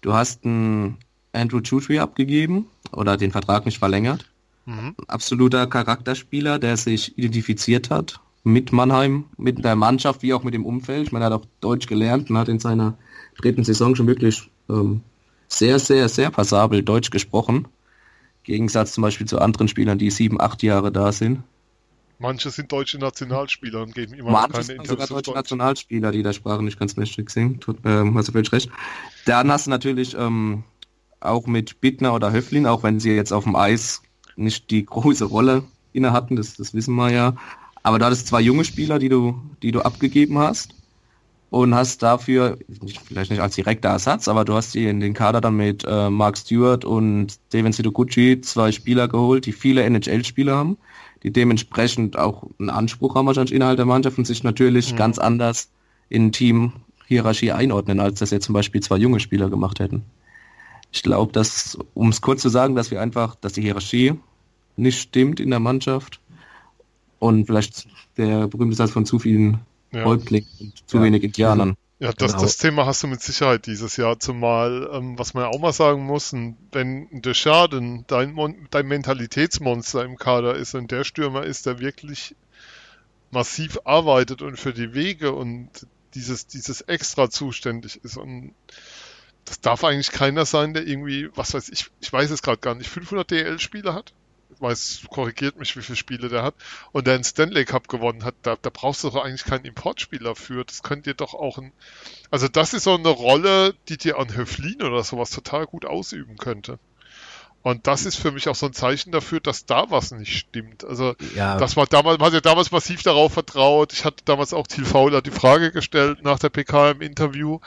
Du 0.00 0.12
hast 0.12 0.44
einen 0.44 0.98
Andrew 1.36 1.60
Chutri 1.60 1.98
abgegeben 1.98 2.66
oder 2.92 3.16
den 3.16 3.30
Vertrag 3.30 3.66
nicht 3.66 3.78
verlängert. 3.78 4.26
Mhm. 4.64 4.94
Absoluter 5.06 5.66
Charakterspieler, 5.66 6.58
der 6.58 6.76
sich 6.76 7.16
identifiziert 7.18 7.90
hat 7.90 8.20
mit 8.42 8.72
Mannheim, 8.72 9.24
mit 9.36 9.64
der 9.64 9.76
Mannschaft 9.76 10.22
wie 10.22 10.32
auch 10.32 10.42
mit 10.42 10.54
dem 10.54 10.64
Umfeld. 10.64 11.12
Man 11.12 11.22
hat 11.22 11.32
auch 11.32 11.44
Deutsch 11.60 11.86
gelernt 11.86 12.30
und 12.30 12.38
hat 12.38 12.48
in 12.48 12.58
seiner 12.58 12.96
dritten 13.38 13.64
Saison 13.64 13.94
schon 13.94 14.06
wirklich 14.06 14.50
ähm, 14.68 15.02
sehr, 15.48 15.78
sehr, 15.78 16.08
sehr 16.08 16.30
passabel 16.30 16.82
Deutsch 16.82 17.10
gesprochen. 17.10 17.68
Gegensatz 18.44 18.92
zum 18.92 19.02
Beispiel 19.02 19.26
zu 19.26 19.40
anderen 19.40 19.68
Spielern, 19.68 19.98
die 19.98 20.10
sieben, 20.10 20.40
acht 20.40 20.62
Jahre 20.62 20.92
da 20.92 21.12
sind. 21.12 21.42
Manche 22.18 22.50
sind 22.50 22.72
deutsche 22.72 22.98
Nationalspieler 22.98 23.82
und 23.82 23.94
geben 23.94 24.14
immer 24.14 24.30
Manche 24.30 24.52
keine 24.52 24.64
sind 24.64 24.76
Interviews 24.76 24.90
sogar 24.90 25.06
deutsche 25.08 25.30
Deutsch. 25.30 25.36
Nationalspieler, 25.36 26.12
die 26.12 26.22
der 26.22 26.32
Sprache 26.32 26.62
nicht 26.62 26.78
ganz 26.78 26.96
mächtig 26.96 27.30
sind. 27.30 27.60
Tut, 27.60 27.78
ähm, 27.84 28.16
hast 28.16 28.28
du 28.28 28.32
völlig 28.32 28.50
recht. 28.52 28.70
Dann 29.26 29.50
hast 29.50 29.66
du 29.66 29.70
natürlich 29.70 30.16
ähm, 30.16 30.64
auch 31.26 31.46
mit 31.46 31.80
Bittner 31.80 32.14
oder 32.14 32.32
Höflin, 32.32 32.66
auch 32.66 32.82
wenn 32.82 33.00
sie 33.00 33.12
jetzt 33.12 33.32
auf 33.32 33.44
dem 33.44 33.56
Eis 33.56 34.02
nicht 34.36 34.70
die 34.70 34.84
große 34.84 35.24
Rolle 35.24 35.64
inne 35.92 36.12
hatten, 36.12 36.36
das, 36.36 36.54
das 36.54 36.74
wissen 36.74 36.94
wir 36.94 37.10
ja. 37.10 37.34
Aber 37.82 37.98
da 37.98 38.06
hattest 38.06 38.26
zwei 38.26 38.40
junge 38.40 38.64
Spieler, 38.64 38.98
die 38.98 39.08
du, 39.08 39.40
die 39.62 39.72
du 39.72 39.80
abgegeben 39.80 40.38
hast 40.38 40.74
und 41.50 41.74
hast 41.74 42.02
dafür, 42.02 42.58
vielleicht 43.06 43.30
nicht 43.30 43.40
als 43.40 43.54
direkter 43.54 43.90
Ersatz, 43.90 44.26
aber 44.28 44.44
du 44.44 44.54
hast 44.54 44.74
dir 44.74 44.90
in 44.90 45.00
den 45.00 45.14
Kader 45.14 45.40
dann 45.40 45.56
mit 45.56 45.84
äh, 45.86 46.10
Mark 46.10 46.36
Stewart 46.36 46.84
und 46.84 47.38
Devin 47.52 47.72
Sitoguchi 47.72 48.40
zwei 48.40 48.72
Spieler 48.72 49.08
geholt, 49.08 49.46
die 49.46 49.52
viele 49.52 49.84
NHL-Spieler 49.84 50.56
haben, 50.56 50.76
die 51.22 51.32
dementsprechend 51.32 52.18
auch 52.18 52.44
einen 52.58 52.70
Anspruch 52.70 53.14
haben 53.14 53.26
wahrscheinlich 53.26 53.54
innerhalb 53.54 53.76
der 53.76 53.86
Mannschaft 53.86 54.18
und 54.18 54.26
sich 54.26 54.42
natürlich 54.42 54.92
Mhm. 54.92 54.96
ganz 54.96 55.18
anders 55.18 55.70
in 56.08 56.32
Team-Hierarchie 56.32 57.52
einordnen, 57.52 58.00
als 58.00 58.18
das 58.18 58.32
jetzt 58.32 58.44
zum 58.46 58.52
Beispiel 58.52 58.82
zwei 58.82 58.96
junge 58.96 59.20
Spieler 59.20 59.48
gemacht 59.48 59.78
hätten. 59.80 60.02
Ich 60.96 61.02
glaube, 61.02 61.30
dass, 61.30 61.76
um 61.92 62.08
es 62.08 62.22
kurz 62.22 62.40
zu 62.40 62.48
sagen, 62.48 62.74
dass 62.74 62.90
wir 62.90 63.02
einfach, 63.02 63.34
dass 63.34 63.52
die 63.52 63.60
Hierarchie 63.60 64.14
nicht 64.76 64.98
stimmt 64.98 65.40
in 65.40 65.50
der 65.50 65.60
Mannschaft 65.60 66.20
und 67.18 67.44
vielleicht 67.44 67.86
der 68.16 68.48
berühmte 68.48 68.76
Satz 68.76 68.92
von 68.92 69.04
zu 69.04 69.18
vielen 69.18 69.60
Ja. 69.92 70.04
Häuptlingen 70.04 70.48
und 70.58 70.72
zu 70.88 70.96
Ja. 70.96 71.02
wenig 71.02 71.22
Indianern. 71.22 71.76
Ja, 71.98 72.12
das, 72.14 72.32
Genau. 72.32 72.42
das 72.44 72.56
Thema 72.56 72.86
hast 72.86 73.02
du 73.02 73.08
mit 73.08 73.20
Sicherheit 73.20 73.66
dieses 73.66 73.98
Jahr, 73.98 74.18
zumal, 74.18 74.88
ähm, 74.90 75.18
was 75.18 75.34
man 75.34 75.44
ja 75.44 75.50
auch 75.50 75.58
mal 75.58 75.72
sagen 75.74 76.04
muss, 76.04 76.32
wenn 76.72 77.08
der 77.10 77.34
Schaden 77.34 78.04
dein, 78.06 78.34
dein 78.70 78.86
Mentalitätsmonster 78.86 80.02
im 80.02 80.16
Kader 80.16 80.56
ist 80.56 80.74
und 80.74 80.90
der 80.90 81.04
Stürmer 81.04 81.44
ist, 81.44 81.66
der 81.66 81.78
wirklich 81.78 82.34
massiv 83.30 83.80
arbeitet 83.84 84.40
und 84.40 84.58
für 84.58 84.72
die 84.72 84.94
Wege 84.94 85.32
und 85.32 85.68
dieses, 86.14 86.46
dieses 86.46 86.80
extra 86.80 87.28
zuständig 87.28 88.00
ist 88.02 88.16
und 88.16 88.52
das 89.46 89.60
darf 89.60 89.84
eigentlich 89.84 90.10
keiner 90.10 90.44
sein, 90.44 90.74
der 90.74 90.86
irgendwie, 90.86 91.30
was 91.34 91.54
weiß 91.54 91.70
ich, 91.70 91.86
ich 92.00 92.12
weiß 92.12 92.30
es 92.30 92.42
gerade 92.42 92.58
gar 92.58 92.74
nicht, 92.74 92.90
500 92.90 93.30
DL-Spiele 93.30 93.94
hat. 93.94 94.12
Ich 94.50 94.60
weiß, 94.60 95.02
korrigiert 95.10 95.58
mich, 95.58 95.76
wie 95.76 95.82
viele 95.82 95.96
Spiele 95.96 96.28
der 96.28 96.42
hat. 96.42 96.54
Und 96.92 97.06
der 97.06 97.14
einen 97.14 97.24
Stanley 97.24 97.64
Cup 97.64 97.88
gewonnen 97.88 98.24
hat, 98.24 98.34
da, 98.42 98.56
da 98.60 98.70
brauchst 98.70 99.04
du 99.04 99.10
doch 99.10 99.24
eigentlich 99.24 99.44
keinen 99.44 99.64
Importspieler 99.64 100.34
für. 100.34 100.64
Das 100.64 100.82
könnt 100.82 101.06
ihr 101.06 101.14
doch 101.14 101.34
auch 101.34 101.58
ein, 101.58 101.72
also 102.30 102.48
das 102.48 102.74
ist 102.74 102.84
so 102.84 102.94
eine 102.94 103.08
Rolle, 103.08 103.74
die 103.88 103.96
dir 103.96 104.18
an 104.18 104.34
Höflin 104.34 104.82
oder 104.82 105.02
sowas 105.04 105.30
total 105.30 105.66
gut 105.66 105.84
ausüben 105.84 106.36
könnte. 106.36 106.78
Und 107.66 107.88
das 107.88 108.06
ist 108.06 108.14
für 108.14 108.30
mich 108.30 108.48
auch 108.48 108.54
so 108.54 108.66
ein 108.66 108.72
Zeichen 108.72 109.10
dafür, 109.10 109.40
dass 109.40 109.66
da 109.66 109.90
was 109.90 110.12
nicht 110.12 110.38
stimmt. 110.38 110.84
Also 110.84 111.16
Ja, 111.34 111.56
das 111.56 111.76
war 111.76 111.86
damals, 111.86 112.18
man 112.18 112.28
hat 112.28 112.34
ja 112.34 112.40
damals 112.40 112.70
massiv 112.70 113.02
darauf 113.02 113.32
vertraut. 113.32 113.92
Ich 113.92 114.04
hatte 114.04 114.24
damals 114.24 114.52
auch 114.52 114.68
Thiel 114.68 114.84
Fauler 114.84 115.20
die 115.20 115.32
Frage 115.32 115.72
gestellt 115.72 116.22
nach 116.22 116.38
der 116.38 116.50
PK 116.50 116.92
im 116.92 117.00
Interview, 117.00 117.58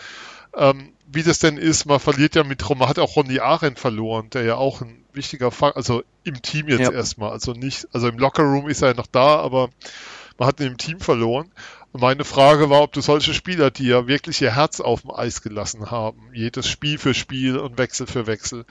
ähm, 0.56 0.94
wie 1.12 1.24
das 1.24 1.40
denn 1.40 1.58
ist. 1.58 1.86
Man 1.86 2.00
verliert 2.00 2.36
ja 2.36 2.44
mit, 2.44 2.68
man 2.70 2.88
hat 2.90 3.00
auch 3.00 3.16
Ronny 3.16 3.40
Arendt 3.40 3.80
verloren, 3.80 4.30
der 4.32 4.44
ja 4.44 4.56
auch 4.56 4.82
ein 4.82 5.06
wichtiger 5.14 5.52
Faktor, 5.52 5.78
also 5.78 6.04
im 6.24 6.42
Team 6.42 6.68
jetzt 6.68 6.82
Ja. 6.82 6.92
erstmal, 6.92 7.32
also 7.32 7.54
nicht, 7.54 7.88
also 7.94 8.08
im 8.08 8.20
Lockerroom 8.20 8.70
ist 8.70 8.82
er 8.82 8.90
ja 8.90 8.94
noch 8.94 9.08
da, 9.08 9.40
aber 9.40 9.70
man 10.38 10.48
hat 10.48 10.60
ihn 10.60 10.68
im 10.68 10.78
Team 10.78 11.00
verloren. 11.00 11.52
Und 11.92 12.02
meine 12.02 12.24
Frage 12.24 12.70
war, 12.70 12.84
ob 12.84 12.94
du 12.94 13.02
solche 13.02 13.34
Spieler, 13.34 13.72
die 13.72 13.88
ja 13.88 14.08
wirklich 14.08 14.42
ihr 14.42 14.56
Herz 14.56 14.80
auf 14.80 15.02
dem 15.02 15.12
Eis 15.12 15.42
gelassen 15.42 15.90
haben, 15.90 16.22
jedes 16.34 16.68
Spiel 16.68 17.00
für 17.00 17.16
Spiel 17.16 17.58
und 17.58 17.80
Wechsel 17.80 18.06
für 18.06 18.28
Wechsel, 18.28 18.66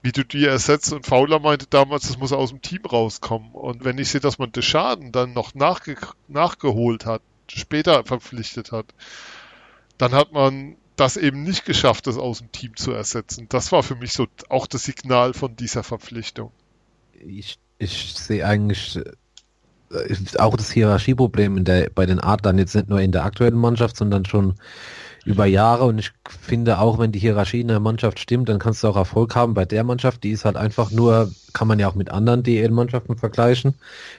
wie 0.00 0.12
du 0.12 0.24
die 0.24 0.46
ersetzt. 0.46 0.92
Und 0.92 1.04
Fauler 1.04 1.38
meinte 1.38 1.66
damals, 1.68 2.08
das 2.08 2.16
muss 2.16 2.32
aus 2.32 2.48
dem 2.48 2.62
Team 2.62 2.86
rauskommen. 2.86 3.52
Und 3.52 3.84
wenn 3.84 3.98
ich 3.98 4.08
sehe, 4.08 4.22
dass 4.22 4.38
man 4.38 4.52
den 4.52 4.62
Schaden 4.62 5.12
dann 5.12 5.34
noch 5.34 5.54
nachge 5.54 5.96
nachgeholt 6.28 7.04
hat, 7.04 7.20
später 7.46 8.04
verpflichtet 8.04 8.72
hat, 8.72 8.86
dann 9.98 10.12
hat 10.12 10.32
man 10.32 10.76
das 10.96 11.16
eben 11.16 11.42
nicht 11.42 11.64
geschafft, 11.64 12.06
das 12.06 12.18
aus 12.18 12.38
dem 12.38 12.52
Team 12.52 12.76
zu 12.76 12.92
ersetzen. 12.92 13.46
Das 13.48 13.72
war 13.72 13.82
für 13.82 13.96
mich 13.96 14.12
so 14.12 14.26
auch 14.48 14.66
das 14.66 14.84
Signal 14.84 15.34
von 15.34 15.56
dieser 15.56 15.82
Verpflichtung. 15.82 16.50
ich, 17.24 17.58
ich 17.78 18.14
sehe 18.14 18.46
eigentlich 18.46 18.96
äh, 18.96 20.38
auch 20.38 20.56
das 20.56 20.70
Hierarchieproblem 20.70 21.58
in 21.58 21.64
der, 21.64 21.90
bei 21.94 22.06
den 22.06 22.20
Adlern 22.20 22.58
jetzt 22.58 22.74
nicht 22.74 22.88
nur 22.88 23.00
in 23.00 23.12
der 23.12 23.24
aktuellen 23.24 23.56
Mannschaft, 23.56 23.96
sondern 23.96 24.24
schon 24.24 24.54
über 25.24 25.46
Jahre 25.46 25.84
und 25.84 25.98
ich 25.98 26.10
finde 26.26 26.80
auch, 26.80 26.98
wenn 26.98 27.12
die 27.12 27.20
Hierarchie 27.20 27.60
in 27.60 27.68
der 27.68 27.78
Mannschaft 27.78 28.18
stimmt, 28.18 28.48
dann 28.48 28.58
kannst 28.58 28.82
du 28.82 28.88
auch 28.88 28.96
Erfolg 28.96 29.36
haben 29.36 29.54
bei 29.54 29.64
der 29.64 29.84
Mannschaft, 29.84 30.24
die 30.24 30.32
ist 30.32 30.44
halt 30.44 30.56
einfach 30.56 30.90
nur, 30.90 31.30
kann 31.52 31.68
man 31.68 31.78
ja 31.78 31.88
auch 31.88 31.94
mit 31.94 32.10
anderen 32.10 32.42
DL-Mannschaften 32.42 33.16
vergleichen, 33.16 33.74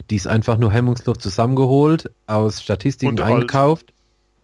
die 0.09 0.15
ist 0.15 0.27
einfach 0.27 0.57
nur 0.57 0.71
hemmungslos 0.71 1.17
zusammengeholt, 1.17 2.09
aus 2.25 2.61
Statistiken 2.61 3.11
Und 3.11 3.21
alt. 3.21 3.33
eingekauft. 3.33 3.93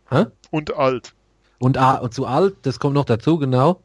Hä? 0.09 0.25
Und 0.51 0.75
alt. 0.75 1.13
Und, 1.59 1.77
ah, 1.77 1.95
und 1.95 2.13
zu 2.13 2.25
alt, 2.25 2.55
das 2.63 2.79
kommt 2.79 2.95
noch 2.95 3.05
dazu, 3.05 3.37
genau. 3.37 3.81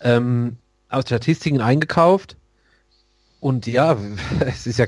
Ähm, 0.00 0.56
aus 0.88 1.04
Statistiken 1.04 1.60
eingekauft. 1.60 2.36
Und 3.40 3.66
ja, 3.66 3.96
es 4.40 4.66
ist 4.66 4.78
ja, 4.78 4.86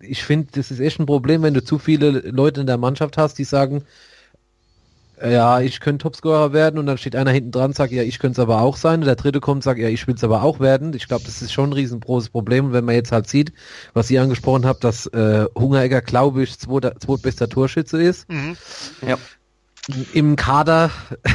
ich 0.00 0.24
finde, 0.24 0.48
das 0.52 0.70
ist 0.70 0.80
echt 0.80 0.98
ein 0.98 1.06
Problem, 1.06 1.42
wenn 1.42 1.54
du 1.54 1.64
zu 1.64 1.78
viele 1.78 2.10
Leute 2.10 2.60
in 2.60 2.66
der 2.66 2.78
Mannschaft 2.78 3.16
hast, 3.16 3.38
die 3.38 3.44
sagen, 3.44 3.84
ja, 5.24 5.60
ich 5.60 5.80
könnte 5.80 6.02
Topscorer 6.02 6.52
werden 6.52 6.78
und 6.78 6.86
dann 6.86 6.98
steht 6.98 7.16
einer 7.16 7.30
hinten 7.30 7.50
dran, 7.50 7.72
sagt, 7.72 7.90
ja, 7.92 8.02
ich 8.02 8.18
könnte 8.18 8.32
es 8.32 8.38
aber 8.38 8.60
auch 8.60 8.76
sein. 8.76 9.00
Und 9.00 9.06
der 9.06 9.16
dritte 9.16 9.40
kommt, 9.40 9.62
sagt, 9.62 9.80
ja, 9.80 9.88
ich 9.88 10.06
will 10.06 10.14
es 10.14 10.24
aber 10.24 10.42
auch 10.42 10.60
werden. 10.60 10.92
Ich 10.94 11.08
glaube, 11.08 11.24
das 11.24 11.40
ist 11.40 11.52
schon 11.52 11.70
ein 11.70 11.72
riesengroßes 11.72 12.28
Problem. 12.28 12.66
Und 12.66 12.72
wenn 12.74 12.84
man 12.84 12.94
jetzt 12.94 13.12
halt 13.12 13.26
sieht, 13.26 13.52
was 13.94 14.10
ihr 14.10 14.20
angesprochen 14.20 14.66
habt, 14.66 14.84
dass 14.84 15.06
äh, 15.06 15.46
Hungeregger, 15.56 16.02
glaube 16.02 16.42
ich, 16.42 16.58
zweiter, 16.58 16.98
zweitbester 17.00 17.48
Torschütze 17.48 18.02
ist, 18.02 18.28
Mhm. 18.28 18.56
Ja. 19.06 19.16
Im 20.12 20.36
Kader 20.36 20.90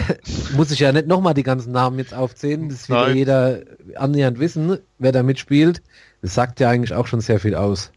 muss 0.56 0.72
ich 0.72 0.80
ja 0.80 0.92
nicht 0.92 1.08
nochmal 1.08 1.34
die 1.34 1.44
ganzen 1.44 1.72
Namen 1.72 2.00
jetzt 2.00 2.14
aufzählen. 2.14 2.70
Das 2.70 2.90
wird 2.90 3.08
ja 3.08 3.14
jeder 3.14 3.62
annähernd 3.96 4.40
wissen, 4.40 4.80
wer 5.00 5.12
da 5.12 5.24
mitspielt. 5.24 5.82
Das 6.22 6.34
sagt 6.34 6.60
ja 6.60 6.70
eigentlich 6.70 6.94
auch 6.94 7.08
schon 7.08 7.22
sehr 7.22 7.40
viel 7.40 7.56
aus. 7.56 7.92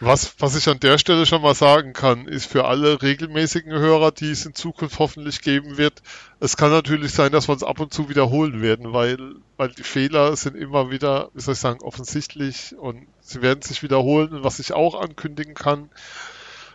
Was, 0.00 0.34
was 0.40 0.56
ich 0.56 0.68
an 0.68 0.80
der 0.80 0.98
Stelle 0.98 1.24
schon 1.24 1.40
mal 1.40 1.54
sagen 1.54 1.92
kann, 1.92 2.26
ist 2.26 2.46
für 2.46 2.64
alle 2.64 3.00
regelmäßigen 3.00 3.72
Hörer, 3.72 4.10
die 4.10 4.30
es 4.30 4.44
in 4.44 4.54
Zukunft 4.54 4.98
hoffentlich 4.98 5.40
geben 5.40 5.78
wird, 5.78 6.02
es 6.40 6.56
kann 6.56 6.70
natürlich 6.70 7.12
sein, 7.12 7.30
dass 7.30 7.48
wir 7.48 7.52
uns 7.52 7.62
ab 7.62 7.78
und 7.78 7.94
zu 7.94 8.08
wiederholen 8.08 8.60
werden, 8.60 8.92
weil, 8.92 9.36
weil 9.56 9.68
die 9.68 9.84
Fehler 9.84 10.34
sind 10.36 10.56
immer 10.56 10.90
wieder, 10.90 11.30
wie 11.32 11.40
soll 11.40 11.54
ich 11.54 11.60
sagen, 11.60 11.80
offensichtlich 11.80 12.74
und 12.76 13.06
sie 13.20 13.40
werden 13.40 13.62
sich 13.62 13.82
wiederholen. 13.82 14.34
Und 14.34 14.44
was 14.44 14.58
ich 14.58 14.72
auch 14.72 15.00
ankündigen 15.00 15.54
kann, 15.54 15.88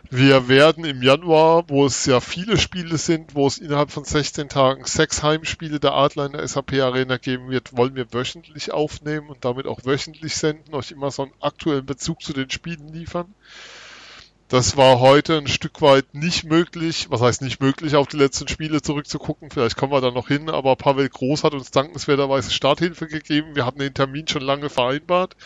wir 0.08 0.48
werden 0.48 0.84
im 0.84 1.02
Januar, 1.02 1.68
wo 1.68 1.84
es 1.84 2.06
ja 2.06 2.20
viele 2.20 2.56
Spiele 2.56 2.96
sind, 2.96 3.34
wo 3.34 3.46
es 3.46 3.58
innerhalb 3.58 3.90
von 3.90 4.04
16 4.04 4.48
Tagen 4.48 4.84
sechs 4.84 5.22
Heimspiele 5.22 5.78
der 5.78 5.92
Adler 5.92 6.26
in 6.26 6.32
der 6.32 6.48
SAP 6.48 6.74
Arena 6.74 7.18
geben 7.18 7.50
wird, 7.50 7.76
wollen 7.76 7.94
wir 7.94 8.12
wöchentlich 8.12 8.72
aufnehmen 8.72 9.28
und 9.28 9.44
damit 9.44 9.66
auch 9.66 9.84
wöchentlich 9.84 10.36
senden, 10.36 10.74
euch 10.74 10.90
immer 10.90 11.10
so 11.10 11.22
einen 11.22 11.32
aktuellen 11.40 11.86
Bezug 11.86 12.22
zu 12.22 12.32
den 12.32 12.50
Spielen 12.50 12.92
liefern. 12.92 13.34
Das 14.50 14.76
war 14.76 14.98
heute 14.98 15.38
ein 15.38 15.46
Stück 15.46 15.80
weit 15.80 16.12
nicht 16.12 16.42
möglich. 16.42 17.06
Was 17.08 17.20
heißt 17.20 17.40
nicht 17.40 17.60
möglich, 17.60 17.94
auf 17.94 18.08
die 18.08 18.16
letzten 18.16 18.48
Spiele 18.48 18.82
zurückzugucken? 18.82 19.48
Vielleicht 19.48 19.76
kommen 19.76 19.92
wir 19.92 20.00
da 20.00 20.10
noch 20.10 20.26
hin, 20.26 20.50
aber 20.50 20.74
Pavel 20.74 21.08
Groß 21.08 21.44
hat 21.44 21.52
uns 21.52 21.70
dankenswerterweise 21.70 22.50
Starthilfe 22.50 23.06
gegeben. 23.06 23.54
Wir 23.54 23.64
hatten 23.64 23.78
den 23.78 23.94
Termin 23.94 24.26
schon 24.26 24.42
lange 24.42 24.68
vereinbart, 24.68 25.36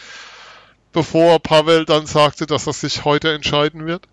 bevor 0.94 1.38
Pavel 1.38 1.84
dann 1.84 2.06
sagte, 2.06 2.46
dass 2.46 2.66
er 2.66 2.72
sich 2.72 3.04
heute 3.04 3.30
entscheiden 3.30 3.84
wird. 3.84 4.08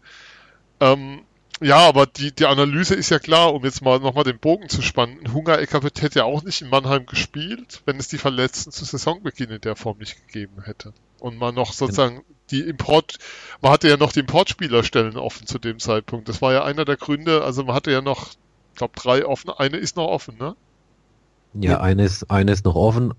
Ähm, 0.81 1.21
ja, 1.61 1.77
aber 1.77 2.07
die, 2.07 2.31
die 2.33 2.47
Analyse 2.47 2.95
ist 2.95 3.11
ja 3.11 3.19
klar, 3.19 3.53
um 3.53 3.63
jetzt 3.63 3.83
mal 3.83 3.99
nochmal 3.99 4.23
den 4.23 4.39
Bogen 4.39 4.67
zu 4.67 4.81
spannen. 4.81 5.19
Hungerecker 5.31 5.83
wird- 5.83 6.01
hätte 6.01 6.19
ja 6.19 6.25
auch 6.25 6.43
nicht 6.43 6.61
in 6.63 6.69
Mannheim 6.69 7.05
gespielt, 7.05 7.83
wenn 7.85 7.97
es 7.99 8.07
die 8.07 8.17
Verletzten 8.17 8.71
zu 8.71 8.83
Saisonbeginn 8.83 9.51
in 9.51 9.61
der 9.61 9.75
Form 9.75 9.99
nicht 9.99 10.25
gegeben 10.27 10.63
hätte. 10.63 10.91
Und 11.19 11.37
man 11.37 11.53
noch 11.53 11.71
sozusagen 11.71 12.23
die 12.49 12.61
Import, 12.61 13.19
man 13.61 13.71
hatte 13.71 13.87
ja 13.87 13.95
noch 13.97 14.11
die 14.11 14.21
Importspielerstellen 14.21 15.17
offen 15.17 15.45
zu 15.45 15.59
dem 15.59 15.77
Zeitpunkt. 15.77 16.27
Das 16.27 16.41
war 16.41 16.51
ja 16.51 16.63
einer 16.63 16.83
der 16.83 16.97
Gründe, 16.97 17.43
also 17.43 17.63
man 17.63 17.75
hatte 17.75 17.91
ja 17.91 18.01
noch, 18.01 18.29
ich 18.71 18.77
glaube, 18.77 18.93
drei 18.99 19.23
offen, 19.25 19.51
eine 19.51 19.77
ist 19.77 19.95
noch 19.97 20.07
offen, 20.07 20.37
ne? 20.39 20.55
Ja, 21.53 21.71
Ja. 21.73 21.79
eines, 21.81 22.27
eines 22.29 22.63
noch 22.63 22.75
offen. 22.75 23.13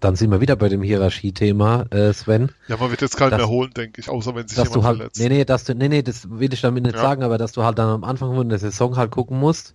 Dann 0.00 0.14
sind 0.14 0.30
wir 0.30 0.40
wieder 0.40 0.54
bei 0.54 0.68
dem 0.68 0.82
Hierarchie-Thema, 0.82 1.86
äh, 1.90 2.12
Sven. 2.12 2.50
Ja, 2.68 2.76
man 2.76 2.90
wird 2.90 3.00
jetzt 3.02 3.16
keinen 3.16 3.30
Das- 3.30 3.38
mehr 3.40 3.48
holen, 3.48 3.72
denke 3.76 4.00
ich, 4.00 4.08
außer 4.08 4.34
wenn 4.34 4.46
sich 4.46 4.56
Dass 4.56 4.68
du 4.70 4.74
jemand 4.78 4.86
halt, 4.86 4.96
verletzt. 4.98 5.20
nee, 5.20 5.28
nee, 5.28 5.44
dass 5.44 5.64
du, 5.64 5.74
nee, 5.74 5.88
nee, 5.88 6.02
das 6.02 6.30
will 6.30 6.52
ich 6.52 6.60
damit 6.60 6.84
nicht 6.84 6.94
Ja. 6.94 7.00
sagen, 7.02 7.22
aber 7.24 7.36
dass 7.36 7.52
du 7.52 7.64
halt 7.64 7.78
dann 7.78 7.88
am 7.88 8.04
Anfang 8.04 8.34
von 8.34 8.48
der 8.48 8.58
Saison 8.60 8.96
halt 8.96 9.10
gucken 9.10 9.40
musst, 9.40 9.74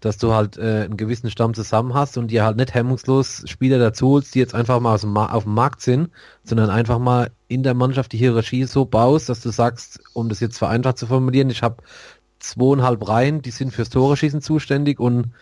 dass 0.00 0.18
du 0.18 0.32
halt 0.34 0.58
äh, 0.58 0.82
einen 0.84 0.96
gewissen 0.98 1.30
Stamm 1.30 1.54
zusammen 1.54 1.94
hast 1.94 2.18
und 2.18 2.30
dir 2.30 2.44
halt 2.44 2.56
nicht 2.56 2.74
hemmungslos 2.74 3.42
Spieler 3.46 3.78
dazu 3.78 4.08
holst, 4.10 4.34
die 4.34 4.38
jetzt 4.38 4.54
einfach 4.54 4.78
mal 4.80 4.96
dem 4.98 5.16
auf 5.16 5.42
dem 5.44 5.54
Markt 5.54 5.80
sind, 5.80 6.10
sondern 6.44 6.68
einfach 6.70 6.98
mal 6.98 7.30
in 7.48 7.62
der 7.62 7.74
Mannschaft 7.74 8.12
die 8.12 8.18
Hierarchie 8.18 8.64
so 8.64 8.84
baust, 8.84 9.28
dass 9.28 9.40
du 9.40 9.48
sagst, 9.50 9.98
um 10.12 10.28
das 10.28 10.40
jetzt 10.40 10.58
vereinfacht 10.58 10.98
zu 10.98 11.06
formulieren, 11.06 11.50
ich 11.50 11.62
habe 11.62 11.82
zweieinhalb 12.38 13.08
Reihen, 13.08 13.42
die 13.42 13.50
sind 13.50 13.72
fürs 13.72 13.88
Tore 13.90 14.16
schießen 14.16 14.40
zuständig 14.42 15.00
und 15.00 15.32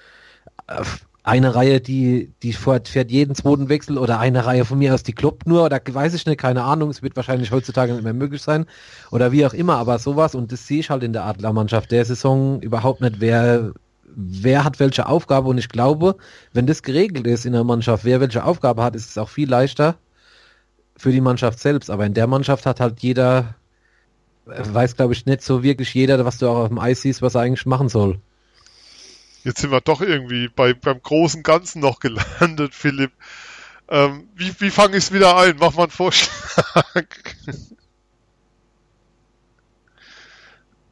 äh, 0.68 0.82
eine 1.27 1.57
Reihe, 1.57 1.81
die, 1.81 2.33
die 2.45 2.53
fährt, 2.53 2.87
fährt 2.87 3.11
jeden 3.11 3.35
zweiten 3.35 3.68
Wechsel 3.68 3.99
oder 3.99 4.20
eine 4.20 4.47
Reihe 4.47 4.64
von 4.64 4.79
mir 4.79 4.95
aus, 4.95 5.03
die 5.03 5.12
kloppt 5.12 5.49
nur 5.49 5.64
oder 5.64 5.81
weiß 5.85 6.14
ich 6.14 6.24
nicht, 6.24 6.39
keine 6.39 6.62
Ahnung, 6.62 6.89
es 6.89 7.03
wird 7.03 7.16
wahrscheinlich 7.16 7.51
heutzutage 7.51 7.93
nicht 7.93 8.05
mehr 8.05 8.14
möglich 8.14 8.43
sein 8.43 8.64
oder 9.11 9.33
wie 9.33 9.45
auch 9.45 9.53
immer, 9.53 9.77
aber 9.77 9.99
sowas 9.99 10.37
und 10.37 10.53
das 10.53 10.68
sehe 10.68 10.79
ich 10.79 10.89
halt 10.89 11.03
in 11.03 11.12
der 11.12 11.24
Adlermannschaft 11.24 11.91
der 11.91 12.05
Saison 12.05 12.62
überhaupt 12.62 13.01
nicht, 13.01 13.18
wer, 13.18 13.72
wer 14.05 14.62
hat 14.62 14.79
welche 14.79 15.09
Aufgabe 15.09 15.49
und 15.49 15.59
ich 15.59 15.68
glaube, 15.68 16.14
wenn 16.53 16.68
das 16.68 16.85
geregelt 16.85 17.27
ist 17.27 17.45
in 17.45 17.55
der 17.55 17.64
Mannschaft, 17.64 18.05
wer 18.05 18.20
welche 18.20 18.45
Aufgabe 18.45 18.85
hat, 18.85 18.95
ist 18.95 19.11
es 19.11 19.18
auch 19.18 19.29
viel 19.29 19.51
leichter 19.51 19.97
für 20.97 21.11
die 21.11 21.20
Mannschaft 21.20 21.59
selbst, 21.59 21.91
aber 21.91 22.07
in 22.07 22.14
der 22.14 22.29
Mannschaft 22.29 22.66
hat 22.66 22.79
halt 22.79 23.01
jeder, 23.01 23.57
weiß 24.45 24.95
glaube 24.95 25.12
ich 25.12 25.27
nicht 25.27 25.43
so 25.43 25.64
wirklich 25.64 25.93
jeder, 25.93 26.24
was 26.24 26.39
du 26.39 26.49
auch 26.49 26.59
auf 26.59 26.68
dem 26.68 26.79
Eis 26.79 27.03
siehst, 27.03 27.20
was 27.20 27.35
er 27.35 27.41
eigentlich 27.41 27.66
machen 27.66 27.89
soll. 27.89 28.20
Jetzt 29.47 29.61
sind 29.61 29.70
wir 29.70 29.80
doch 29.80 30.01
irgendwie 30.01 30.49
bei, 30.49 30.74
beim 30.74 31.01
großen 31.01 31.44
Ganzen 31.44 31.78
noch 31.78 32.01
gelandet, 32.01 32.74
Philipp. 32.74 33.12
Ähm, 33.88 34.26
wie 34.34 34.53
wie 34.59 34.70
fange 34.70 34.97
ich 34.97 35.05
es 35.05 35.12
wieder 35.12 35.36
ein? 35.36 35.55
Mach 35.61 35.72
mal 35.74 35.84
einen 35.84 35.92
Vorschlag. 35.92 36.32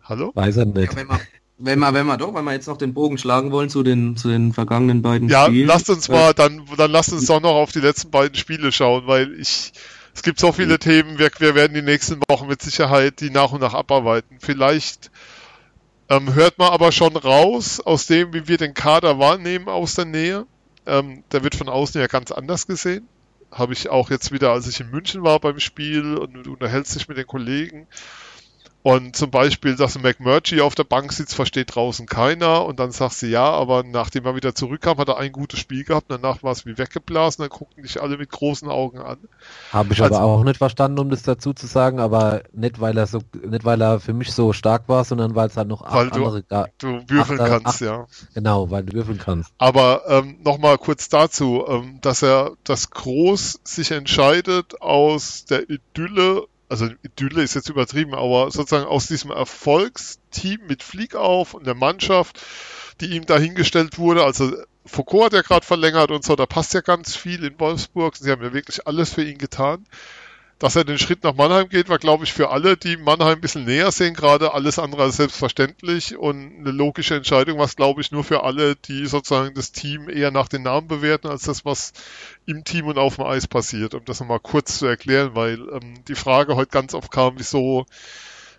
Hallo? 0.05 0.31
Weiß 0.37 0.59
er 0.59 0.67
nicht. 0.67 0.93
Ja, 0.93 0.97
wenn, 0.99 1.09
wir, 1.09 1.21
wenn, 1.59 1.81
wir, 1.81 1.95
wenn 1.95 2.07
wir 2.07 2.17
doch, 2.17 2.33
wenn 2.33 2.45
wir 2.45 2.53
jetzt 2.53 2.69
noch 2.69 2.77
den 2.77 2.95
Bogen 2.95 3.19
schlagen 3.19 3.51
wollen 3.51 3.71
zu 3.71 3.83
den, 3.83 4.17
zu 4.17 4.29
den 4.29 4.53
vergangenen 4.53 5.03
beiden 5.03 5.29
ja, 5.29 5.47
Spielen. 5.47 5.67
lasst 5.67 5.91
uns 5.91 6.09
mal, 6.09 6.33
dann, 6.33 6.63
dann 6.77 6.93
lasst 6.93 7.13
uns 7.13 7.27
doch 7.27 7.41
noch 7.41 7.57
auf 7.57 7.73
die 7.73 7.81
letzten 7.81 8.13
beiden 8.13 8.37
Spiele 8.37 8.71
schauen, 8.71 9.09
weil 9.09 9.33
ich, 9.41 9.73
es 10.15 10.23
gibt 10.23 10.39
so 10.39 10.53
viele 10.53 10.79
Themen, 10.79 11.19
wir, 11.19 11.33
wir 11.41 11.57
werden 11.57 11.75
die 11.75 11.83
nächsten 11.83 12.21
Wochen 12.29 12.47
mit 12.47 12.63
Sicherheit 12.63 13.19
die 13.19 13.31
nach 13.31 13.51
und 13.51 13.63
nach 13.63 13.75
abarbeiten. 13.75 14.37
Vielleicht 14.39 15.11
ähm, 16.17 16.35
hört 16.35 16.59
man 16.59 16.71
aber 16.71 16.93
schon 16.93 17.17
raus, 17.17 17.81
aus 17.81 18.07
dem, 18.07 18.33
wie 18.33 18.49
wir 18.49 18.57
den 18.57 18.75
Kader 18.75 19.19
wahrnehmen 19.19 19.69
aus 19.69 19.95
der 19.95 20.05
Nähe. 20.05 20.47
Ähm, 20.87 21.25
der 21.33 21.43
wird 21.43 21.55
von 21.55 21.69
außen 21.69 22.01
ja 22.01 22.07
ganz 22.07 22.31
anders 22.31 22.67
gesehen. 22.67 23.09
Habe 23.51 23.73
ich 23.73 23.89
auch 23.89 24.11
jetzt 24.11 24.33
wieder, 24.33 24.51
als 24.51 24.67
ich 24.67 24.81
in 24.81 24.91
München 24.91 25.23
war 25.23 25.39
beim 25.41 25.61
Spiel 25.61 26.17
und 26.17 26.35
du 26.35 26.53
unterhältst 26.53 26.95
dich 26.95 27.09
mit 27.09 27.17
den 27.17 27.27
Kollegen. 27.27 27.87
Und 28.87 29.17
zum 29.17 29.31
Beispiel, 29.31 29.77
dass 29.77 29.97
ein 29.97 30.03
McMurtry 30.03 30.61
auf 30.61 30.75
der 30.75 30.85
Bank 30.85 31.11
sitzt, 31.11 31.35
versteht 31.35 31.75
draußen 31.75 32.05
keiner. 32.05 32.67
Und 32.67 32.79
dann 32.81 32.93
sagt 32.93 33.15
sie 33.15 33.29
ja, 33.31 33.51
aber 33.51 33.83
nachdem 33.83 34.27
er 34.27 34.37
wieder 34.37 34.55
zurückkam, 34.55 34.99
hat 34.99 35.09
er 35.09 35.17
ein 35.17 35.33
gutes 35.33 35.59
Spiel 35.59 35.85
gehabt. 35.85 36.11
Danach 36.11 36.43
war 36.43 36.53
es 36.53 36.67
wie 36.67 36.77
weggeblasen. 36.77 37.43
Dann 37.43 37.49
gucken 37.49 37.83
dich 37.83 38.03
alle 38.03 38.19
mit 38.19 38.29
großen 38.31 38.69
Augen 38.69 38.99
an. 38.99 39.17
Habe 39.73 39.95
ich 39.95 40.03
Also- 40.03 40.17
aber 40.17 40.25
auch 40.27 40.45
nicht 40.45 40.59
verstanden, 40.59 40.99
um 40.99 41.09
das 41.09 41.23
dazu 41.23 41.55
zu 41.55 41.67
sagen, 41.67 41.99
aber 41.99 42.43
nicht 42.53 42.79
weil 42.79 42.99
er 42.99 43.07
so, 43.07 43.21
nicht 43.43 43.65
weil 43.65 43.81
er 43.81 44.01
für 44.01 44.13
mich 44.13 44.33
so 44.35 44.53
stark 44.53 44.87
war, 44.87 45.03
sondern 45.05 45.35
weil 45.35 45.49
es 45.49 45.57
halt 45.57 45.69
noch 45.69 45.81
acht 45.81 45.95
Weil 45.95 46.11
du- 46.11 46.17
andere 46.27 46.43
gab. 46.43 46.79
Du 46.79 47.01
würfeln 47.09 47.41
Ach, 47.41 47.47
da- 47.47 47.59
kannst, 47.61 47.67
ach. 47.83 47.87
ja. 47.87 48.07
Genau, 48.35 48.71
weil 48.71 48.83
du 48.83 48.93
würfeln 48.93 49.17
kannst. 49.19 49.51
Aber 49.57 50.03
ähm, 50.09 50.37
nochmal 50.45 50.77
kurz 50.77 51.09
dazu, 51.09 51.65
ähm, 51.67 52.01
dass 52.03 52.21
er 52.21 52.51
das 52.65 52.91
Groß 52.91 53.61
sich 53.65 53.93
entscheidet 53.93 54.83
aus 54.83 55.47
der 55.47 55.71
Idylle, 55.71 56.45
also 56.75 56.93
Idylle 57.03 57.43
ist 57.43 57.55
jetzt 57.55 57.69
übertrieben, 57.69 58.15
aber 58.15 58.51
sozusagen 58.51 58.87
aus 58.87 59.07
diesem 59.07 59.31
Erfolgsteam 59.31 60.67
mit 60.67 60.83
Fliegauf 60.83 61.55
und 61.55 61.67
der 61.67 61.77
Mannschaft, 61.77 62.41
die 63.01 63.15
ihm 63.15 63.27
dahingestellt 63.27 63.97
wurde. 63.99 64.25
Also 64.25 64.53
Foucault 64.85 65.27
hat 65.27 65.33
ja 65.35 65.43
gerade 65.43 65.65
verlängert 65.65 66.11
und 66.11 66.25
so, 66.25 66.35
da 66.35 66.47
passt 66.47 66.75
ja 66.75 66.81
ganz 66.81 67.15
viel 67.15 67.45
in 67.45 67.61
Wolfsburg. 67.61 68.17
Sie 68.17 68.29
haben 68.31 68.43
ja 68.43 68.53
wirklich 68.53 68.89
alles 68.89 69.15
für 69.15 69.23
ihn 69.23 69.39
getan. 69.39 69.87
Dass 70.65 70.77
er 70.77 70.85
den 70.85 70.97
Schritt 70.97 71.25
nach 71.25 71.35
Mannheim 71.35 71.69
geht, 71.69 71.91
war, 71.91 71.99
glaube 71.99 72.25
ich, 72.25 72.33
für 72.33 72.49
alle, 72.49 72.79
die 72.79 72.97
Mannheim 72.97 73.35
ein 73.35 73.41
bisschen 73.43 73.67
näher 73.67 73.93
sehen, 73.93 74.15
gerade 74.15 74.55
alles 74.55 74.79
andere 74.79 75.03
als 75.03 75.19
selbstverständlich 75.19 76.17
und 76.17 76.57
eine 76.59 76.71
logische 76.71 77.17
Entscheidung, 77.17 77.59
was, 77.59 77.77
glaube 77.77 78.01
ich, 78.01 78.13
nur 78.13 78.25
für 78.25 78.45
alle, 78.45 78.75
die 78.75 79.05
sozusagen 79.05 79.53
das 79.53 79.73
Team 79.73 80.09
eher 80.09 80.31
nach 80.31 80.49
den 80.49 80.63
Namen 80.63 80.89
bewerten, 80.89 81.29
als 81.29 81.43
das, 81.43 81.67
was 81.67 81.93
im 82.47 82.65
Team 82.65 82.87
und 82.87 82.97
auf 82.97 83.17
dem 83.17 83.27
Eis 83.27 83.47
passiert. 83.47 83.93
Um 83.93 84.07
das 84.07 84.21
nochmal 84.21 84.41
kurz 84.41 84.79
zu 84.79 84.87
erklären, 84.87 85.35
weil 85.35 85.59
ähm, 85.71 86.03
die 86.09 86.15
Frage 86.15 86.57
heute 86.57 86.71
ganz 86.71 86.95
oft 86.95 87.11
kam, 87.11 87.35
wieso 87.37 87.85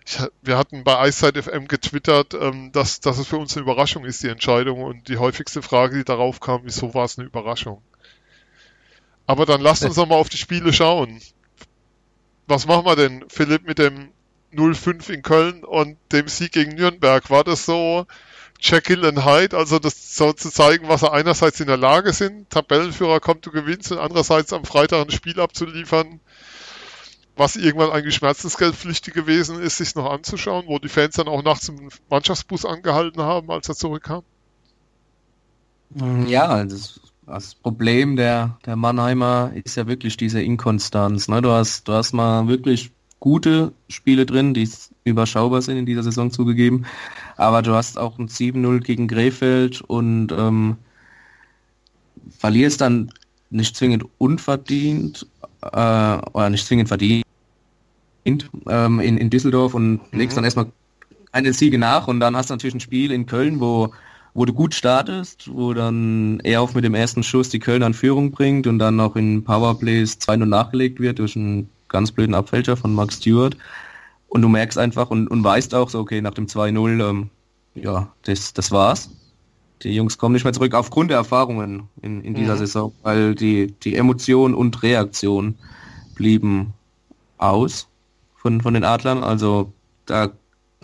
ich, 0.06 0.20
wir 0.42 0.58
hatten 0.58 0.84
bei 0.84 0.96
Eiszeit 0.96 1.36
FM 1.36 1.66
getwittert, 1.66 2.34
ähm, 2.34 2.70
dass, 2.70 3.00
dass 3.00 3.18
es 3.18 3.26
für 3.26 3.38
uns 3.38 3.56
eine 3.56 3.64
Überraschung 3.64 4.04
ist, 4.04 4.22
die 4.22 4.28
Entscheidung. 4.28 4.80
Und 4.80 5.08
die 5.08 5.18
häufigste 5.18 5.60
Frage, 5.60 5.96
die 5.96 6.04
darauf 6.04 6.38
kam, 6.38 6.60
wieso 6.62 6.94
war 6.94 7.06
es 7.06 7.18
eine 7.18 7.26
Überraschung? 7.26 7.82
Aber 9.26 9.44
dann 9.44 9.60
lasst 9.60 9.84
uns 9.84 9.96
noch 9.96 10.06
mal 10.06 10.14
auf 10.14 10.28
die 10.28 10.38
Spiele 10.38 10.72
schauen. 10.72 11.20
Was 12.46 12.66
machen 12.66 12.86
wir 12.86 12.96
denn, 12.96 13.24
Philipp, 13.28 13.66
mit 13.66 13.78
dem 13.78 14.10
0-5 14.52 15.10
in 15.10 15.22
Köln 15.22 15.64
und 15.64 15.96
dem 16.12 16.28
Sieg 16.28 16.52
gegen 16.52 16.74
Nürnberg? 16.74 17.28
War 17.30 17.44
das 17.44 17.66
so 17.66 18.06
Jekyll 18.60 19.04
and 19.04 19.24
Hyde, 19.24 19.56
also 19.56 19.78
das 19.78 20.16
so 20.16 20.32
zu 20.32 20.50
zeigen, 20.50 20.88
was 20.88 21.02
er 21.02 21.12
einerseits 21.12 21.60
in 21.60 21.66
der 21.66 21.76
Lage 21.76 22.12
sind, 22.12 22.48
Tabellenführer 22.50 23.20
kommt, 23.20 23.44
du 23.44 23.50
gewinnst, 23.50 23.92
und 23.92 23.98
andererseits 23.98 24.52
am 24.52 24.64
Freitag 24.64 25.04
ein 25.04 25.10
Spiel 25.10 25.40
abzuliefern, 25.40 26.20
was 27.36 27.56
irgendwann 27.56 27.90
eigentlich 27.90 28.14
schmerzensgeldpflichtig 28.14 29.12
gewesen 29.12 29.60
ist, 29.60 29.76
sich 29.76 29.94
noch 29.94 30.10
anzuschauen, 30.10 30.66
wo 30.68 30.78
die 30.78 30.88
Fans 30.88 31.16
dann 31.16 31.28
auch 31.28 31.42
nachts 31.42 31.68
im 31.68 31.90
Mannschaftsbus 32.08 32.64
angehalten 32.64 33.22
haben, 33.22 33.50
als 33.50 33.68
er 33.68 33.74
zurückkam? 33.74 34.22
Ja, 36.26 36.64
das, 36.64 37.00
das 37.26 37.54
Problem 37.54 38.16
der, 38.16 38.58
der 38.64 38.76
Mannheimer 38.76 39.50
ist 39.54 39.76
ja 39.76 39.86
wirklich 39.86 40.16
diese 40.16 40.40
Inkonstanz. 40.40 41.28
Ne? 41.28 41.42
Du, 41.42 41.50
hast, 41.50 41.88
du 41.88 41.92
hast 41.92 42.12
mal 42.12 42.46
wirklich 42.46 42.92
gute 43.18 43.72
Spiele 43.88 44.26
drin, 44.26 44.54
die 44.54 44.68
überschaubar 45.04 45.62
sind 45.62 45.76
in 45.76 45.86
dieser 45.86 46.02
Saison 46.02 46.30
zugegeben, 46.30 46.86
aber 47.36 47.62
du 47.62 47.74
hast 47.74 47.98
auch 47.98 48.18
ein 48.18 48.28
7-0 48.28 48.80
gegen 48.80 49.08
Krefeld 49.08 49.80
und 49.80 50.32
ähm, 50.32 50.76
verlierst 52.38 52.80
dann 52.80 53.12
nicht 53.50 53.76
zwingend 53.76 54.04
unverdient 54.18 55.26
äh, 55.62 55.68
oder 56.32 56.50
nicht 56.50 56.66
zwingend 56.66 56.88
verdient 56.88 57.24
ähm, 58.24 59.00
in, 59.00 59.16
in 59.18 59.30
Düsseldorf 59.30 59.74
und 59.74 60.00
legst 60.12 60.36
dann 60.36 60.44
erstmal 60.44 60.66
eine 61.32 61.52
Siege 61.52 61.78
nach 61.78 62.08
und 62.08 62.20
dann 62.20 62.36
hast 62.36 62.50
du 62.50 62.54
natürlich 62.54 62.74
ein 62.74 62.80
Spiel 62.80 63.10
in 63.12 63.26
Köln, 63.26 63.60
wo 63.60 63.92
wo 64.36 64.44
du 64.44 64.52
gut 64.52 64.74
startest, 64.74 65.50
wo 65.52 65.72
dann 65.72 66.40
er 66.44 66.60
auf 66.60 66.74
mit 66.74 66.84
dem 66.84 66.94
ersten 66.94 67.22
Schuss 67.22 67.48
die 67.48 67.58
Kölner 67.58 67.86
in 67.86 67.94
Führung 67.94 68.32
bringt 68.32 68.66
und 68.66 68.78
dann 68.78 68.96
noch 68.96 69.16
in 69.16 69.42
Powerplays 69.42 70.18
2-0 70.20 70.44
nachgelegt 70.44 71.00
wird 71.00 71.18
durch 71.18 71.36
einen 71.36 71.70
ganz 71.88 72.12
blöden 72.12 72.34
Abfälscher 72.34 72.76
von 72.76 72.92
Mark 72.94 73.12
Stewart. 73.12 73.56
Und 74.28 74.42
du 74.42 74.48
merkst 74.48 74.76
einfach 74.76 75.08
und, 75.10 75.28
und 75.28 75.42
weißt 75.42 75.74
auch 75.74 75.88
so, 75.88 76.00
okay, 76.00 76.20
nach 76.20 76.34
dem 76.34 76.46
2-0, 76.46 77.08
ähm, 77.08 77.30
ja, 77.74 78.12
das, 78.24 78.52
das 78.52 78.70
war's. 78.70 79.10
Die 79.82 79.94
Jungs 79.94 80.18
kommen 80.18 80.34
nicht 80.34 80.44
mehr 80.44 80.52
zurück 80.52 80.74
aufgrund 80.74 81.10
der 81.10 81.18
Erfahrungen 81.18 81.88
in, 82.02 82.22
in 82.22 82.34
dieser 82.34 82.54
Mhm. 82.54 82.58
Saison, 82.58 82.92
weil 83.02 83.34
die, 83.34 83.72
die 83.84 83.96
Emotion 83.96 84.54
und 84.54 84.82
Reaktion 84.82 85.54
blieben 86.14 86.74
aus 87.38 87.88
von, 88.36 88.60
von 88.60 88.74
den 88.74 88.84
Adlern. 88.84 89.24
Also 89.24 89.72
da 90.04 90.30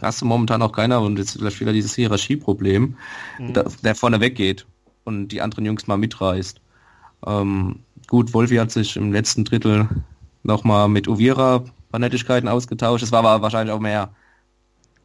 hast 0.00 0.20
du 0.20 0.24
momentan 0.26 0.62
auch 0.62 0.72
keiner 0.72 1.00
und 1.00 1.18
jetzt 1.18 1.32
vielleicht 1.32 1.60
wieder 1.60 1.72
dieses 1.72 1.94
Hierarchieproblem, 1.94 2.96
Mhm. 3.38 3.52
da, 3.52 3.64
der 3.82 3.94
vorne 3.94 4.20
weggeht 4.20 4.66
und 5.04 5.28
die 5.28 5.40
anderen 5.42 5.64
Jungs 5.66 5.86
mal 5.86 5.96
mitreißt. 5.96 6.60
Ähm, 7.26 7.80
gut, 8.08 8.32
Wolfi 8.34 8.56
hat 8.56 8.70
sich 8.70 8.96
im 8.96 9.12
letzten 9.12 9.44
Drittel 9.44 9.88
nochmal 10.42 10.88
mit 10.88 11.06
Uvira 11.08 11.64
paar 11.90 12.00
Nettigkeiten 12.00 12.48
ausgetauscht. 12.48 13.02
Es 13.04 13.12
war 13.12 13.20
aber 13.24 13.42
wahrscheinlich 13.42 13.72
auch 13.74 13.80
mehr, 13.80 14.10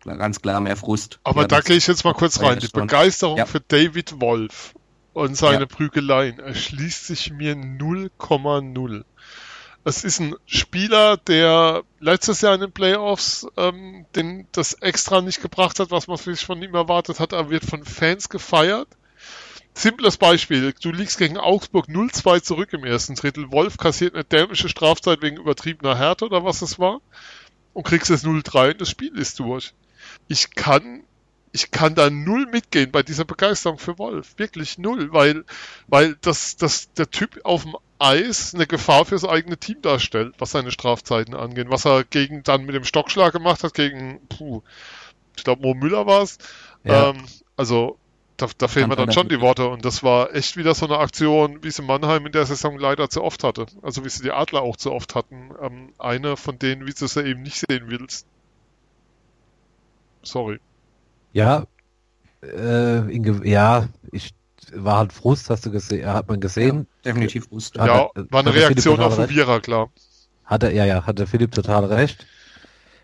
ganz 0.05 0.41
klar 0.41 0.61
mehr 0.61 0.77
Frust. 0.77 1.19
Aber 1.23 1.41
Ja, 1.41 1.47
da 1.47 1.59
gehe 1.61 1.75
ich 1.75 1.85
jetzt 1.87 2.05
mal 2.05 2.13
kurz 2.13 2.39
rein. 2.41 2.59
Die. 2.59 2.67
Begeisterung 2.69 3.37
Ja. 3.37 3.45
für 3.45 3.59
David 3.59 4.21
Wolf 4.21 4.73
und 5.13 5.35
seine 5.35 5.61
Ja. 5.61 5.65
Prügeleien 5.65 6.39
erschließt 6.39 7.07
sich 7.07 7.31
mir 7.33 7.55
0,0. 7.55 9.03
Es 9.87 10.03
ist 10.03 10.19
ein 10.19 10.35
Spieler, 10.45 11.15
der 11.15 11.81
letztes 12.01 12.41
Jahr 12.41 12.55
in 12.55 12.59
den 12.59 12.73
Playoffs 12.73 13.47
ähm, 13.55 14.05
den, 14.17 14.45
das 14.51 14.73
extra 14.73 15.21
nicht 15.21 15.41
gebracht 15.41 15.79
hat, 15.79 15.91
was 15.91 16.07
man 16.07 16.17
sich 16.17 16.45
von 16.45 16.61
ihm 16.61 16.75
erwartet 16.75 17.21
hat. 17.21 17.31
Er 17.31 17.49
wird 17.49 17.63
von 17.63 17.85
Fans 17.85 18.27
gefeiert. 18.27 18.89
Simples 19.73 20.17
Beispiel. 20.17 20.73
Du 20.81 20.91
liegst 20.91 21.17
gegen 21.17 21.37
Augsburg 21.37 21.87
0-2 21.87 22.41
zurück 22.43 22.73
im 22.73 22.83
ersten 22.83 23.15
Drittel. 23.15 23.49
Wolf 23.53 23.77
kassiert 23.77 24.13
eine 24.13 24.25
dämliche 24.25 24.67
Strafzeit 24.67 25.21
wegen 25.21 25.37
übertriebener 25.37 25.97
Härte 25.97 26.25
oder 26.25 26.43
was 26.43 26.61
es 26.61 26.77
war. 26.77 26.99
Und 27.71 27.85
kriegst 27.85 28.09
das 28.09 28.25
0-3 28.25 28.71
und 28.71 28.81
das 28.81 28.89
Spiel 28.89 29.17
ist 29.17 29.39
durch. 29.39 29.73
Ich 30.27 30.53
kann 30.53 31.05
ich 31.51 31.71
kann 31.71 31.95
da 31.95 32.09
null 32.09 32.45
mitgehen 32.47 32.91
bei 32.91 33.03
dieser 33.03 33.25
Begeisterung 33.25 33.77
für 33.77 33.97
Wolf. 33.97 34.33
Wirklich 34.37 34.77
null, 34.77 35.11
weil, 35.13 35.43
weil 35.87 36.15
das, 36.21 36.57
das, 36.57 36.93
der 36.93 37.09
Typ 37.09 37.39
auf 37.43 37.63
dem 37.63 37.75
Eis 37.99 38.53
eine 38.53 38.67
Gefahr 38.67 39.05
fürs 39.05 39.25
eigene 39.25 39.57
Team 39.57 39.81
darstellt, 39.81 40.35
was 40.37 40.51
seine 40.51 40.71
Strafzeiten 40.71 41.33
angeht. 41.33 41.69
Was 41.69 41.85
er 41.85 42.03
gegen 42.03 42.43
dann 42.43 42.65
mit 42.65 42.75
dem 42.75 42.83
Stockschlag 42.83 43.33
gemacht 43.33 43.63
hat, 43.63 43.73
gegen, 43.73 44.19
puh, 44.29 44.61
ich 45.35 45.43
glaube, 45.43 45.61
Mo 45.61 45.73
Müller 45.73 46.05
war 46.05 46.21
es. 46.21 46.37
Ja. 46.83 47.09
Ähm, 47.09 47.25
also, 47.55 47.97
da, 48.37 48.47
da 48.57 48.67
fehlen 48.67 48.89
mir 48.89 48.95
dann 48.95 49.11
schon 49.11 49.29
die 49.29 49.41
Worte. 49.41 49.67
Und 49.67 49.83
das 49.83 50.03
war 50.03 50.35
echt 50.35 50.57
wieder 50.57 50.75
so 50.75 50.85
eine 50.85 50.99
Aktion, 50.99 51.63
wie 51.63 51.71
sie 51.71 51.81
Mannheim 51.81 52.25
in 52.25 52.31
der 52.31 52.45
Saison 52.45 52.77
leider 52.77 53.09
zu 53.09 53.23
oft 53.23 53.43
hatte. 53.43 53.65
Also, 53.81 54.05
wie 54.05 54.09
sie 54.09 54.21
die 54.21 54.31
Adler 54.31 54.61
auch 54.61 54.77
zu 54.77 54.91
oft 54.91 55.15
hatten. 55.15 55.51
Ähm, 55.61 55.93
eine 55.97 56.37
von 56.37 56.59
denen, 56.59 56.85
wie 56.85 56.93
du 56.93 57.07
sie 57.07 57.23
eben 57.23 57.41
nicht 57.41 57.57
sehen 57.57 57.85
willst. 57.87 58.27
Sorry. 60.21 60.59
Ja, 61.37 61.67
äh, 62.41 63.15
in, 63.15 63.43
ja, 63.45 63.87
ich 64.11 64.33
war 64.73 64.97
halt 64.97 65.13
Frust, 65.13 65.51
hast 65.51 65.67
du 65.67 65.71
gesehen, 65.71 66.07
hat 66.07 66.27
man 66.27 66.39
gesehen. 66.39 66.87
Ja, 67.05 67.11
definitiv 67.11 67.45
Frust. 67.45 67.77
Hat 67.77 67.87
ja, 67.87 68.09
er, 68.15 68.31
war 68.31 68.39
eine 68.39 68.55
Reaktion 68.55 68.99
auf 68.99 69.19
Uvira, 69.19 69.59
klar. 69.59 69.91
Hat 70.45 70.63
er, 70.63 70.71
ja, 70.71 70.85
ja, 70.85 71.05
hat 71.05 71.19
der 71.19 71.27
Philipp 71.27 71.51
total 71.51 71.85
recht. 71.85 72.25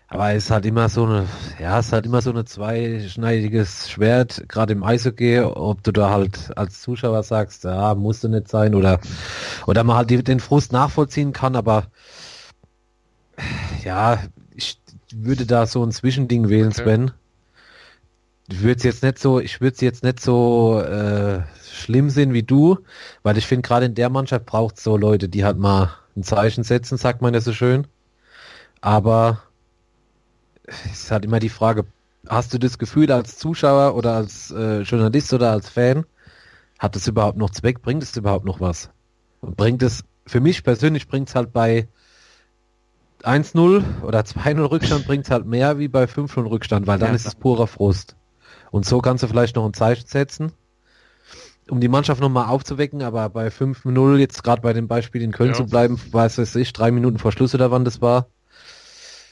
Aber 0.08 0.32
es 0.32 0.46
ist 0.46 0.50
halt 0.50 0.66
immer 0.66 0.88
so 0.88 1.04
eine, 1.04 1.28
ja, 1.60 1.78
es 1.78 1.86
ist 1.86 1.92
halt 1.92 2.06
immer 2.06 2.22
so 2.22 2.32
ein 2.32 2.44
zweischneidiges 2.44 3.88
Schwert, 3.88 4.42
gerade 4.48 4.72
im 4.72 4.82
Eishockey, 4.82 5.38
ob 5.38 5.84
du 5.84 5.92
da 5.92 6.10
halt 6.10 6.56
als 6.58 6.82
Zuschauer 6.82 7.22
sagst, 7.22 7.62
ja, 7.62 7.94
musste 7.94 8.28
nicht 8.28 8.48
sein 8.48 8.74
oder, 8.74 8.98
oder 9.68 9.84
man 9.84 9.96
halt 9.96 10.10
den 10.10 10.40
Frust 10.40 10.72
nachvollziehen 10.72 11.32
kann, 11.32 11.54
aber 11.54 11.86
ja, 13.84 14.18
ich 14.56 14.80
würde 15.14 15.46
da 15.46 15.66
so 15.66 15.84
ein 15.84 15.92
Zwischending 15.92 16.48
wählen, 16.48 16.72
okay. 16.72 16.82
Sven. 16.82 17.12
Ich 18.48 18.62
würde 18.62 18.76
es 18.76 18.82
jetzt 18.82 19.02
nicht 19.02 19.18
so, 19.18 19.40
ich 19.40 19.60
würde 19.60 19.74
es 19.74 19.80
jetzt 19.80 20.04
nicht 20.04 20.20
so 20.20 20.80
äh, 20.80 21.42
schlimm 21.72 22.10
sehen 22.10 22.34
wie 22.34 22.42
du, 22.42 22.78
weil 23.22 23.38
ich 23.38 23.46
finde 23.46 23.66
gerade 23.66 23.86
in 23.86 23.94
der 23.94 24.10
Mannschaft 24.10 24.44
braucht 24.44 24.76
es 24.76 24.84
so 24.84 24.96
Leute, 24.96 25.28
die 25.28 25.44
halt 25.44 25.56
mal 25.56 25.94
ein 26.14 26.22
Zeichen 26.22 26.62
setzen, 26.62 26.98
sagt 26.98 27.22
man 27.22 27.32
ja 27.32 27.40
so 27.40 27.52
schön. 27.52 27.86
Aber 28.80 29.42
es 30.64 31.04
ist 31.04 31.10
halt 31.10 31.24
immer 31.24 31.40
die 31.40 31.48
Frage, 31.48 31.86
hast 32.28 32.52
du 32.52 32.58
das 32.58 32.78
Gefühl 32.78 33.10
als 33.10 33.38
Zuschauer 33.38 33.94
oder 33.94 34.14
als 34.14 34.50
äh, 34.50 34.80
Journalist 34.82 35.32
oder 35.32 35.50
als 35.50 35.68
Fan, 35.68 36.04
hat 36.78 36.96
es 36.96 37.06
überhaupt 37.06 37.38
noch 37.38 37.50
Zweck, 37.50 37.82
bringt 37.82 38.02
es 38.02 38.16
überhaupt 38.16 38.44
noch 38.44 38.60
was? 38.60 38.90
Und 39.40 39.56
bringt 39.56 39.82
es, 39.82 40.04
für 40.26 40.40
mich 40.40 40.64
persönlich 40.64 41.08
bringt 41.08 41.28
es 41.28 41.34
halt 41.34 41.52
bei 41.52 41.88
1-0 43.22 44.02
oder 44.02 44.20
2-0 44.20 44.70
Rückstand 44.70 45.06
bringt 45.06 45.24
es 45.24 45.30
halt 45.30 45.46
mehr 45.46 45.78
wie 45.78 45.88
bei 45.88 46.04
5-0 46.04 46.48
Rückstand, 46.48 46.86
weil 46.86 46.98
dann 46.98 47.10
ja, 47.10 47.14
ist 47.14 47.26
es 47.26 47.34
purer 47.34 47.66
Frust. 47.66 48.16
Und 48.74 48.84
so 48.84 49.00
kannst 49.00 49.22
du 49.22 49.28
vielleicht 49.28 49.54
noch 49.54 49.64
ein 49.64 49.72
Zeichen 49.72 50.08
setzen, 50.08 50.52
um 51.70 51.78
die 51.78 51.86
Mannschaft 51.86 52.20
nochmal 52.20 52.48
aufzuwecken, 52.48 53.02
aber 53.02 53.28
bei 53.28 53.46
5-0, 53.46 54.16
jetzt 54.16 54.42
gerade 54.42 54.62
bei 54.62 54.72
dem 54.72 54.88
Beispiel 54.88 55.22
in 55.22 55.30
Köln 55.30 55.50
ja. 55.50 55.54
zu 55.54 55.66
bleiben, 55.66 56.00
weiß 56.10 56.38
ich, 56.56 56.72
drei 56.72 56.90
Minuten 56.90 57.20
vor 57.20 57.30
Schluss 57.30 57.54
oder 57.54 57.70
wann 57.70 57.84
das 57.84 58.00
war, 58.00 58.26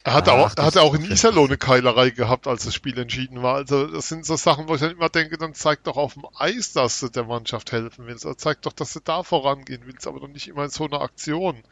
er 0.05 0.13
hat, 0.15 0.29
Ach, 0.29 0.33
auch, 0.35 0.57
er 0.57 0.65
hat 0.65 0.77
auch 0.79 0.95
in 0.95 1.11
Iserlohn 1.11 1.49
eine 1.49 1.59
Keilerei 1.59 2.11
gehabt, 2.11 2.47
als 2.47 2.65
das 2.65 2.75
Spiel 2.75 2.97
entschieden 2.99 3.43
war. 3.43 3.57
Also 3.57 3.89
das 3.89 4.09
sind 4.09 4.25
so 4.25 4.37
Sachen, 4.37 4.69
wo 4.69 4.75
ich 4.77 4.81
dann 4.81 4.93
immer 4.93 5.09
denke, 5.09 5.39
dann 5.39 5.55
zeig 5.55 5.83
doch 5.85 5.97
auf 5.97 6.15
dem 6.15 6.27
Eis, 6.37 6.73
dass 6.73 7.01
du 7.01 7.09
der 7.09 7.25
Mannschaft 7.25 7.73
helfen 7.73 8.07
willst. 8.07 8.25
Oder 8.25 8.37
zeig 8.37 8.63
doch, 8.63 8.73
dass 8.73 8.93
du 8.93 9.01
da 9.01 9.25
vorangehen 9.25 9.83
willst, 9.87 10.07
aber 10.07 10.21
doch 10.21 10.29
nicht 10.29 10.49
immer 10.49 10.65
in 10.65 10.71
so 10.71 10.87
einer 10.87 11.03
Aktion. 11.03 11.63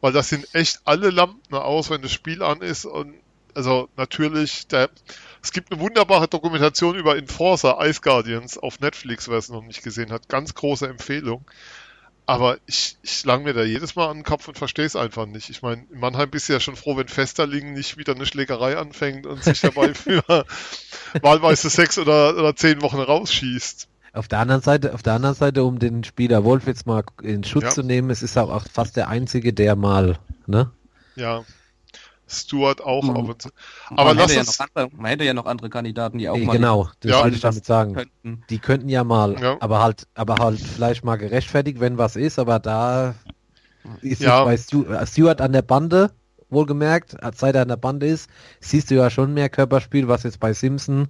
Weil 0.00 0.12
das 0.12 0.30
sind 0.30 0.46
echt 0.54 0.80
alle 0.84 1.10
Lampen 1.10 1.54
aus, 1.54 1.90
wenn 1.90 2.00
das 2.00 2.12
Spiel 2.12 2.42
an 2.42 2.62
ist. 2.62 2.86
Und 2.86 3.14
also 3.54 3.88
natürlich, 3.96 4.66
der, 4.68 4.88
es 5.44 5.52
gibt 5.52 5.70
eine 5.70 5.80
wunderbare 5.80 6.26
Dokumentation 6.26 6.94
über 6.94 7.18
Enforcer, 7.18 7.76
Ice 7.82 8.00
Guardians 8.00 8.56
auf 8.56 8.80
Netflix, 8.80 9.28
wer 9.28 9.36
es 9.36 9.50
noch 9.50 9.62
nicht 9.62 9.82
gesehen 9.82 10.10
hat. 10.10 10.30
Ganz 10.30 10.54
große 10.54 10.88
Empfehlung. 10.88 11.44
Aber 12.24 12.56
ich, 12.64 12.96
ich 13.02 13.26
lang 13.26 13.42
mir 13.42 13.52
da 13.52 13.62
jedes 13.62 13.94
Mal 13.94 14.08
an 14.08 14.16
den 14.16 14.22
Kopf 14.24 14.48
und 14.48 14.56
verstehe 14.56 14.86
es 14.86 14.96
einfach 14.96 15.26
nicht. 15.26 15.50
Ich 15.50 15.60
meine, 15.60 15.84
in 15.92 16.00
Mannheim 16.00 16.30
bist 16.30 16.48
du 16.48 16.54
ja 16.54 16.60
schon 16.60 16.76
froh, 16.76 16.96
wenn 16.96 17.08
Festerling 17.08 17.74
nicht 17.74 17.98
wieder 17.98 18.14
eine 18.14 18.24
Schlägerei 18.24 18.78
anfängt 18.78 19.26
und 19.26 19.44
sich 19.44 19.60
dabei 19.60 19.92
für 19.94 20.22
wahlweise 21.20 21.68
sechs 21.68 21.98
oder, 21.98 22.38
oder 22.38 22.56
zehn 22.56 22.80
Wochen 22.80 23.00
rausschießt. 23.00 23.86
Auf 24.14 24.28
der 24.28 24.38
anderen 24.38 24.62
Seite, 24.62 24.94
auf 24.94 25.02
der 25.02 25.12
anderen 25.12 25.34
Seite, 25.34 25.62
um 25.64 25.78
den 25.78 26.04
Spieler 26.04 26.44
Wolf 26.44 26.66
jetzt 26.66 26.86
mal 26.86 27.04
in 27.20 27.44
Schutz 27.44 27.64
ja. 27.64 27.70
zu 27.70 27.82
nehmen, 27.82 28.08
es 28.08 28.22
ist 28.22 28.38
auch 28.38 28.64
fast 28.72 28.96
der 28.96 29.08
einzige, 29.08 29.52
der 29.52 29.76
mal, 29.76 30.18
ne? 30.46 30.70
Ja. 31.16 31.44
Stuart 32.34 32.82
auch. 32.82 33.02
Mhm. 33.04 33.10
Aber, 33.10 33.36
aber 33.90 34.14
man, 34.14 34.18
hätte 34.18 34.34
ja 34.34 34.42
andere, 34.58 34.96
man, 34.96 35.10
hätte 35.10 35.24
ja 35.24 35.34
noch 35.34 35.46
andere 35.46 35.70
Kandidaten, 35.70 36.18
die 36.18 36.28
auch 36.28 36.36
mal. 36.36 36.56
Genau, 36.56 36.88
das 37.00 37.10
ja. 37.10 37.22
wollte 37.22 37.36
ich 37.36 37.42
damit 37.42 37.64
sagen. 37.64 37.94
Könnten. 37.94 38.42
Die 38.50 38.58
könnten 38.58 38.88
ja 38.88 39.04
mal, 39.04 39.40
ja. 39.40 39.56
aber 39.60 39.82
halt, 39.82 40.06
aber 40.14 40.36
halt 40.36 40.60
vielleicht 40.60 41.04
mal 41.04 41.16
gerechtfertigt, 41.16 41.80
wenn 41.80 41.98
was 41.98 42.16
ist, 42.16 42.38
aber 42.38 42.58
da 42.58 43.14
ist 44.00 44.22
ja. 44.22 44.44
bei 44.44 44.56
Stu 44.56 44.84
äh, 44.84 45.06
Stuart 45.06 45.40
an 45.40 45.52
der 45.52 45.62
Bande, 45.62 46.10
wohlgemerkt, 46.50 47.16
seit 47.34 47.54
er 47.54 47.62
an 47.62 47.68
der 47.68 47.76
Bande 47.76 48.06
ist, 48.06 48.30
siehst 48.60 48.90
du 48.90 48.94
ja 48.94 49.10
schon 49.10 49.34
mehr 49.34 49.48
Körperspiel, 49.48 50.08
was 50.08 50.22
jetzt 50.22 50.40
bei 50.40 50.52
Simpson 50.52 51.08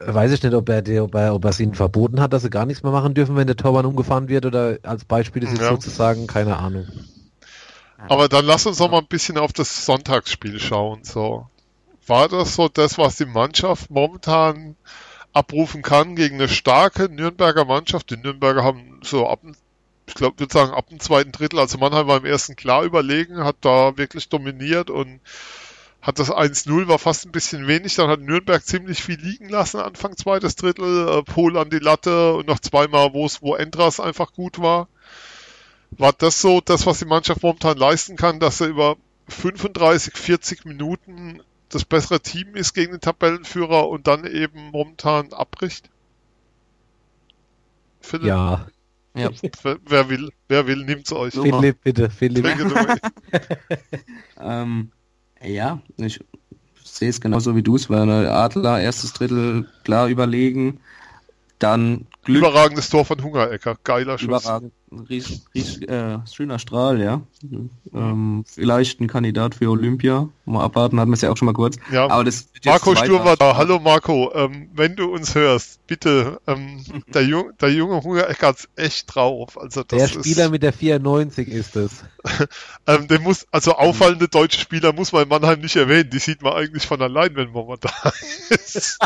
weiß 0.00 0.32
ich 0.32 0.42
nicht, 0.42 0.54
ob 0.54 0.68
er, 0.68 0.82
ob 1.02 1.14
er, 1.14 1.34
ob 1.34 1.44
er 1.44 1.50
es 1.50 1.60
ihnen 1.60 1.74
verboten 1.74 2.20
hat, 2.20 2.32
dass 2.32 2.42
sie 2.42 2.50
gar 2.50 2.66
nichts 2.66 2.82
mehr 2.82 2.92
machen 2.92 3.14
dürfen, 3.14 3.36
wenn 3.36 3.46
der 3.46 3.56
Torwart 3.56 3.86
umgefahren 3.86 4.28
wird 4.28 4.46
oder 4.46 4.78
als 4.82 5.04
Beispiel 5.04 5.42
ist 5.42 5.50
jetzt 5.50 5.62
ja. 5.62 5.70
sozusagen, 5.70 6.26
keine 6.26 6.56
Ahnung. 6.56 6.86
Aber 7.98 8.28
dann 8.28 8.44
lass 8.44 8.66
uns 8.66 8.78
noch 8.78 8.90
mal 8.90 8.98
ein 8.98 9.06
bisschen 9.06 9.38
auf 9.38 9.52
das 9.52 9.86
Sonntagsspiel 9.86 10.60
schauen. 10.60 11.02
So. 11.02 11.46
War 12.06 12.28
das 12.28 12.54
so 12.54 12.68
das, 12.68 12.98
was 12.98 13.16
die 13.16 13.26
Mannschaft 13.26 13.90
momentan 13.90 14.76
abrufen 15.32 15.82
kann 15.82 16.14
gegen 16.14 16.36
eine 16.36 16.48
starke 16.48 17.08
Nürnberger 17.08 17.64
Mannschaft? 17.64 18.10
Die 18.10 18.16
Nürnberger 18.16 18.62
haben 18.62 19.00
so 19.02 19.26
ab, 19.26 19.40
ich 20.06 20.14
glaube, 20.14 20.38
würde 20.38 20.52
sagen, 20.52 20.72
ab 20.72 20.88
dem 20.88 21.00
zweiten 21.00 21.32
Drittel, 21.32 21.58
also 21.58 21.78
Mannheim 21.78 22.06
war 22.06 22.18
im 22.18 22.24
ersten 22.24 22.54
klar 22.54 22.84
überlegen, 22.84 23.42
hat 23.42 23.56
da 23.62 23.96
wirklich 23.96 24.28
dominiert 24.28 24.90
und 24.90 25.20
hat 26.06 26.20
das 26.20 26.30
1-0, 26.30 26.86
war 26.86 27.00
fast 27.00 27.26
ein 27.26 27.32
bisschen 27.32 27.66
wenig. 27.66 27.96
Dann 27.96 28.08
hat 28.08 28.20
Nürnberg 28.20 28.64
ziemlich 28.64 29.02
viel 29.02 29.18
liegen 29.18 29.48
lassen, 29.48 29.80
Anfang 29.80 30.16
zweites 30.16 30.54
Drittel. 30.54 31.08
Äh, 31.08 31.22
Pol 31.24 31.58
an 31.58 31.68
die 31.68 31.80
Latte 31.80 32.34
und 32.34 32.46
noch 32.46 32.60
zweimal, 32.60 33.12
wo 33.12 33.26
es, 33.26 33.42
wo 33.42 33.56
Endras 33.56 33.98
einfach 33.98 34.32
gut 34.32 34.60
war. 34.60 34.86
War 35.90 36.12
das 36.12 36.40
so 36.40 36.60
das, 36.60 36.86
was 36.86 36.98
die 36.98 37.04
Mannschaft 37.04 37.42
momentan 37.42 37.76
leisten 37.76 38.16
kann, 38.16 38.40
dass 38.40 38.60
er 38.60 38.68
über 38.68 38.96
35, 39.28 40.14
40 40.14 40.64
Minuten 40.64 41.40
das 41.68 41.84
bessere 41.84 42.20
Team 42.20 42.54
ist 42.54 42.74
gegen 42.74 42.92
den 42.92 43.00
Tabellenführer 43.00 43.88
und 43.88 44.06
dann 44.06 44.26
eben 44.26 44.70
momentan 44.70 45.32
abbricht? 45.32 45.90
Philipp? 48.00 48.28
Ja. 48.28 48.66
ja. 49.14 49.30
Wer 49.86 50.08
will, 50.08 50.30
wer 50.48 50.66
will, 50.66 50.84
nimmt's 50.84 51.12
euch. 51.12 51.34
Philipp, 51.34 51.82
bitte, 51.82 52.10
Philipp. 52.10 52.46
ähm, 54.40 54.92
ja, 55.42 55.80
ich 55.96 56.20
sehe 56.84 57.08
es 57.08 57.20
genauso 57.20 57.56
wie 57.56 57.62
du 57.62 57.76
es, 57.76 57.90
weil 57.90 58.28
Adler, 58.28 58.80
erstes 58.80 59.12
Drittel 59.12 59.68
klar 59.84 60.08
überlegen, 60.08 60.80
dann 61.58 62.06
Glück. 62.22 62.38
Überragendes 62.38 62.88
Tor 62.88 63.04
von 63.04 63.22
Hungerecker, 63.22 63.76
geiler 63.84 64.18
Schuss. 64.18 64.44
Überragend, 64.44 64.72
ries, 65.00 65.44
ries, 65.54 65.82
äh, 65.82 66.18
schöner 66.32 66.58
Strahl, 66.58 67.00
ja. 67.00 67.22
Ähm, 67.94 68.44
vielleicht 68.46 69.00
ein 69.00 69.06
Kandidat 69.06 69.54
für 69.54 69.70
Olympia. 69.70 70.28
Mal 70.44 70.64
abwarten, 70.64 71.00
hatten 71.00 71.10
wir 71.10 71.14
es 71.14 71.22
ja 71.22 71.30
auch 71.30 71.36
schon 71.36 71.46
mal 71.46 71.52
kurz. 71.52 71.76
Ja. 71.90 72.08
Aber 72.08 72.24
das 72.24 72.48
Marco 72.64 72.94
Sturm 72.94 73.24
war 73.24 73.36
da. 73.36 73.56
Hallo 73.56 73.78
Marco, 73.78 74.32
ähm, 74.34 74.70
wenn 74.74 74.96
du 74.96 75.12
uns 75.12 75.34
hörst, 75.34 75.86
bitte, 75.86 76.40
ähm, 76.46 76.84
der, 77.14 77.24
Jung, 77.24 77.52
der 77.60 77.72
junge 77.72 78.02
Hungerecker 78.02 78.48
hat's 78.48 78.68
echt 78.76 79.14
drauf. 79.14 79.60
Also 79.60 79.82
das 79.82 79.98
der 79.98 80.20
Spieler 80.20 80.44
ist, 80.46 80.50
mit 80.50 80.62
der 80.62 80.72
94 80.72 81.48
ist 81.48 81.76
es. 81.76 82.04
ähm, 82.86 83.08
der 83.08 83.20
muss, 83.20 83.46
also 83.50 83.72
auffallende 83.72 84.28
deutsche 84.28 84.60
Spieler 84.60 84.92
muss 84.92 85.12
man 85.12 85.24
in 85.24 85.28
Mannheim 85.28 85.60
nicht 85.60 85.76
erwähnen. 85.76 86.10
Die 86.10 86.18
sieht 86.18 86.42
man 86.42 86.54
eigentlich 86.54 86.86
von 86.86 87.00
allein, 87.02 87.34
wenn 87.36 87.52
man 87.52 87.66
mal 87.66 87.78
da 87.78 87.90
ist. 88.50 88.98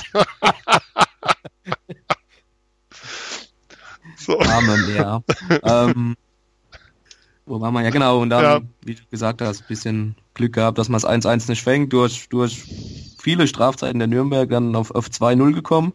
So. 4.21 4.39
Arme 4.39 4.77
ja. 4.95 5.23
ähm, 5.63 6.17
wo 7.47 7.61
war 7.61 7.73
man? 7.73 7.85
Ja, 7.85 7.91
genau. 7.91 8.21
Und 8.21 8.31
dann, 8.31 8.43
ja. 8.43 8.61
wie 8.83 8.95
du 8.95 9.03
gesagt 9.11 9.41
hast, 9.41 9.63
ein 9.63 9.67
bisschen 9.67 10.15
Glück 10.35 10.53
gehabt, 10.53 10.79
dass 10.79 10.89
man 10.89 10.99
es 10.99 11.07
1-1 11.07 11.49
nicht 11.49 11.63
fängt. 11.63 11.93
Durch, 11.93 12.29
durch 12.29 12.63
viele 13.21 13.49
Strafzeiten 13.49 13.99
der 13.99 14.09
Nürnberg 14.09 14.49
dann 14.49 14.77
auf, 14.77 14.91
auf 14.91 15.07
2-0 15.09 15.53
gekommen. 15.53 15.93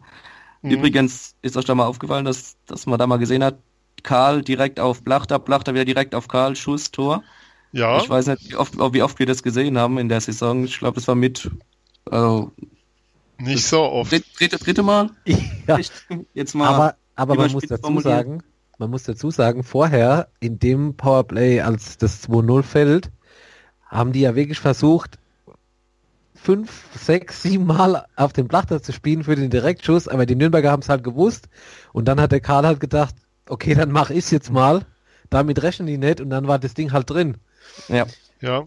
Mhm. 0.62 0.70
Übrigens 0.72 1.34
ist 1.42 1.56
euch 1.56 1.64
da 1.64 1.74
mal 1.74 1.86
aufgefallen, 1.86 2.24
dass, 2.24 2.56
dass 2.66 2.86
man 2.86 2.98
da 2.98 3.06
mal 3.06 3.18
gesehen 3.18 3.44
hat, 3.44 3.58
Karl 4.02 4.42
direkt 4.42 4.80
auf 4.80 5.02
Blachter, 5.02 5.38
Blachter 5.38 5.74
wieder 5.74 5.84
direkt 5.84 6.14
auf 6.14 6.28
Karl, 6.28 6.56
Schuss, 6.56 6.90
Tor. 6.90 7.22
Ja. 7.72 7.98
Ich 7.98 8.08
weiß 8.08 8.26
nicht, 8.26 8.50
wie 8.50 8.56
oft, 8.56 8.74
wie 8.76 9.02
oft 9.02 9.18
wir 9.18 9.26
das 9.26 9.42
gesehen 9.42 9.78
haben 9.78 9.98
in 9.98 10.08
der 10.08 10.20
Saison. 10.20 10.64
Ich 10.64 10.78
glaube, 10.78 10.96
das 10.96 11.08
war 11.08 11.14
mit, 11.14 11.50
also 12.10 12.52
nicht 13.38 13.66
so 13.66 13.82
oft. 13.82 14.12
Dritte, 14.38 14.58
dritte 14.58 14.82
Mal? 14.82 15.10
Ja. 15.66 15.80
Jetzt 16.32 16.54
mal. 16.54 16.68
Aber, 16.68 16.96
aber 17.16 17.34
man 17.34 17.50
muss 17.50 17.64
dazu 17.66 18.00
sagen, 18.00 18.42
man 18.78 18.90
muss 18.90 19.04
dazu 19.04 19.30
sagen, 19.30 19.64
vorher 19.64 20.28
in 20.38 20.58
dem 20.58 20.96
Powerplay, 20.96 21.62
als 21.62 21.96
das 21.98 22.28
2-0 22.28 22.62
fällt, 22.62 23.10
haben 23.86 24.12
die 24.12 24.20
ja 24.20 24.34
wirklich 24.34 24.60
versucht, 24.60 25.18
fünf, 26.34 26.84
sechs, 26.94 27.42
sieben 27.42 27.66
Mal 27.66 28.06
auf 28.14 28.32
den 28.32 28.48
Plachter 28.48 28.82
zu 28.82 28.92
spielen 28.92 29.24
für 29.24 29.34
den 29.34 29.50
Direktschuss, 29.50 30.06
aber 30.06 30.26
die 30.26 30.36
Nürnberger 30.36 30.70
haben 30.70 30.82
es 30.82 30.88
halt 30.88 31.02
gewusst 31.02 31.48
und 31.92 32.06
dann 32.06 32.20
hat 32.20 32.32
der 32.32 32.40
Karl 32.40 32.66
halt 32.66 32.78
gedacht, 32.78 33.14
okay, 33.48 33.74
dann 33.74 33.90
mach 33.90 34.10
ich's 34.10 34.30
jetzt 34.30 34.50
mal. 34.50 34.84
Damit 35.30 35.62
rechnen 35.62 35.88
die 35.88 35.98
nicht 35.98 36.20
und 36.20 36.30
dann 36.30 36.46
war 36.46 36.58
das 36.58 36.74
Ding 36.74 36.92
halt 36.92 37.10
drin. 37.10 37.38
Ja. 37.88 38.06
Ja. 38.40 38.64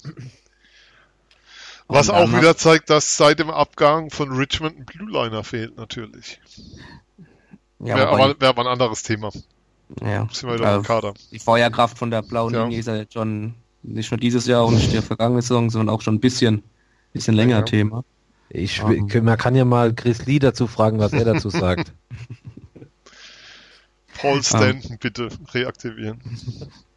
Was 1.88 2.10
auch 2.10 2.32
wieder 2.34 2.58
zeigt, 2.58 2.90
dass 2.90 3.16
seit 3.16 3.40
dem 3.40 3.50
Abgang 3.50 4.10
von 4.10 4.32
Richmond 4.32 4.78
ein 4.78 4.86
Blue 4.86 5.10
Liner 5.10 5.44
fehlt, 5.44 5.78
natürlich. 5.78 6.40
Ja, 7.80 7.96
wär, 7.96 8.10
aber 8.10 8.40
wäre 8.40 8.50
aber 8.50 8.62
ein 8.64 8.68
anderes 8.68 9.04
Thema. 9.04 9.30
Ja. 10.02 10.28
Äh, 10.44 10.82
Kader. 10.84 11.14
Die 11.32 11.40
Feuerkraft 11.40 11.98
von 11.98 12.12
der 12.12 12.22
blauen 12.22 12.54
ja. 12.54 12.64
Linie 12.64 12.80
ist 12.80 12.88
ja 12.88 12.96
jetzt 12.96 13.14
schon 13.14 13.56
nicht 13.82 14.12
nur 14.12 14.20
dieses 14.20 14.46
Jahr 14.46 14.66
und 14.66 14.76
nicht 14.76 14.94
der 14.94 15.02
vergangene 15.02 15.42
Saison, 15.42 15.70
sondern 15.70 15.94
auch 15.96 16.02
schon 16.02 16.16
ein 16.16 16.20
bisschen, 16.20 16.64
bisschen 17.14 17.36
länger 17.36 17.58
ja. 17.58 17.62
Thema. 17.64 18.04
Ich, 18.50 18.84
um. 18.84 19.08
man 19.24 19.38
kann 19.38 19.56
ja 19.56 19.64
mal 19.64 19.94
Chris 19.94 20.26
Lee 20.26 20.40
dazu 20.40 20.68
fragen, 20.68 21.00
was 21.00 21.14
er 21.14 21.26
dazu 21.26 21.50
sagt. 21.50 21.94
Paul 24.20 24.44
Stanton 24.44 24.98
bitte 25.00 25.30
reaktivieren. 25.54 26.20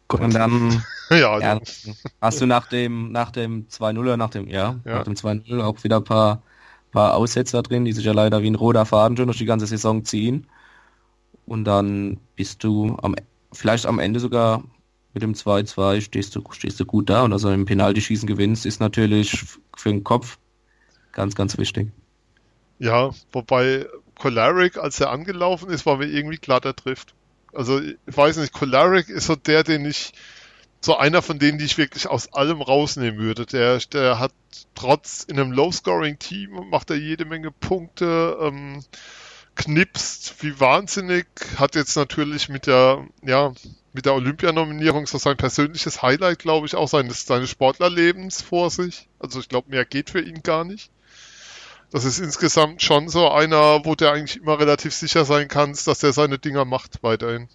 Und 0.09 0.33
dann 0.35 0.83
ja, 1.09 1.39
ja, 1.39 1.57
also, 1.57 1.91
hast 2.21 2.41
du 2.41 2.45
nach 2.45 2.67
dem, 2.67 3.11
nach 3.11 3.31
dem 3.31 3.67
2-0er, 3.67 4.17
nach 4.17 4.29
dem, 4.29 4.47
ja, 4.47 4.79
Ja. 4.85 4.97
nach 4.97 5.03
dem 5.03 5.13
2-0 5.13 5.61
auch 5.61 5.83
wieder 5.83 5.97
ein 5.97 6.03
paar, 6.03 6.43
paar 6.91 7.15
Aussetzer 7.15 7.63
drin, 7.63 7.85
die 7.85 7.93
sich 7.93 8.05
ja 8.05 8.13
leider 8.13 8.41
wie 8.41 8.49
ein 8.49 8.55
roter 8.55 8.85
Faden 8.85 9.15
schon 9.15 9.27
durch 9.27 9.37
die 9.37 9.45
ganze 9.45 9.65
Saison 9.65 10.03
ziehen. 10.05 10.47
Und 11.45 11.65
dann 11.65 12.19
bist 12.35 12.63
du 12.63 12.97
am, 13.01 13.15
vielleicht 13.51 13.85
am 13.85 13.99
Ende 13.99 14.19
sogar 14.19 14.63
mit 15.13 15.21
dem 15.21 15.33
2-2 15.33 16.01
stehst 16.01 16.35
du, 16.35 16.43
stehst 16.51 16.79
du 16.79 16.85
gut 16.85 17.09
da 17.09 17.23
und 17.23 17.33
also 17.33 17.51
im 17.51 17.65
Penaltyschießen 17.65 18.27
gewinnst, 18.27 18.65
ist 18.65 18.79
natürlich 18.79 19.43
für 19.75 19.89
den 19.89 20.03
Kopf 20.03 20.39
ganz, 21.11 21.35
ganz 21.35 21.57
wichtig. 21.57 21.91
ja, 22.79 23.11
wobei 23.31 23.87
Choleric, 24.15 24.77
als 24.77 24.99
er 24.99 25.11
angelaufen 25.11 25.69
ist, 25.69 25.85
war 25.85 25.97
mir 25.97 26.07
irgendwie 26.07 26.37
klar, 26.37 26.61
der 26.61 26.75
trifft. 26.75 27.13
Also 27.53 27.79
ich 27.79 27.97
weiß 28.05 28.37
nicht, 28.37 28.53
Choleric 28.53 29.09
ist 29.09 29.27
so 29.27 29.35
der, 29.35 29.63
den 29.63 29.85
ich, 29.85 30.13
so 30.81 30.97
einer 30.97 31.21
von 31.21 31.39
denen, 31.39 31.59
die 31.59 31.65
ich 31.65 31.77
wirklich 31.77 32.07
aus 32.07 32.33
allem 32.33 32.61
rausnehmen 32.61 33.19
würde. 33.19 33.45
Der, 33.45 33.77
der 33.77 34.19
hat 34.19 34.33
trotz 34.75 35.23
in 35.23 35.39
einem 35.39 35.51
Low-Scoring-Team 35.51 36.69
macht 36.69 36.89
er 36.89 36.97
jede 36.97 37.25
Menge 37.25 37.51
Punkte, 37.51 38.37
ähm, 38.41 38.83
knipst 39.55 40.43
wie 40.43 40.59
wahnsinnig, 40.59 41.25
hat 41.57 41.75
jetzt 41.75 41.95
natürlich 41.95 42.49
mit 42.49 42.67
der, 42.67 43.05
ja, 43.21 43.53
mit 43.93 44.05
der 44.05 44.15
Olympianominierung 44.15 45.05
so 45.05 45.17
sein 45.17 45.37
persönliches 45.37 46.01
Highlight, 46.01 46.39
glaube 46.39 46.65
ich, 46.65 46.75
auch 46.75 46.87
seines, 46.87 47.25
seines 47.25 47.49
Sportlerlebens 47.51 48.41
vor 48.41 48.71
sich. 48.71 49.07
Also 49.19 49.39
ich 49.39 49.49
glaube, 49.49 49.69
mehr 49.69 49.85
geht 49.85 50.09
für 50.09 50.21
ihn 50.21 50.41
gar 50.41 50.63
nicht. 50.63 50.89
Das 51.91 52.05
ist 52.05 52.17
insgesamt 52.19 52.81
schon 52.81 53.07
so 53.07 53.29
einer, 53.29 53.85
wo 53.85 53.93
der 53.93 54.13
eigentlich 54.13 54.41
immer 54.41 54.59
relativ 54.59 54.95
sicher 54.95 55.25
sein 55.25 55.47
kann, 55.47 55.77
dass 55.85 55.99
der 55.99 56.11
seine 56.11 56.39
Dinger 56.39 56.65
macht 56.65 57.03
weiterhin. 57.03 57.47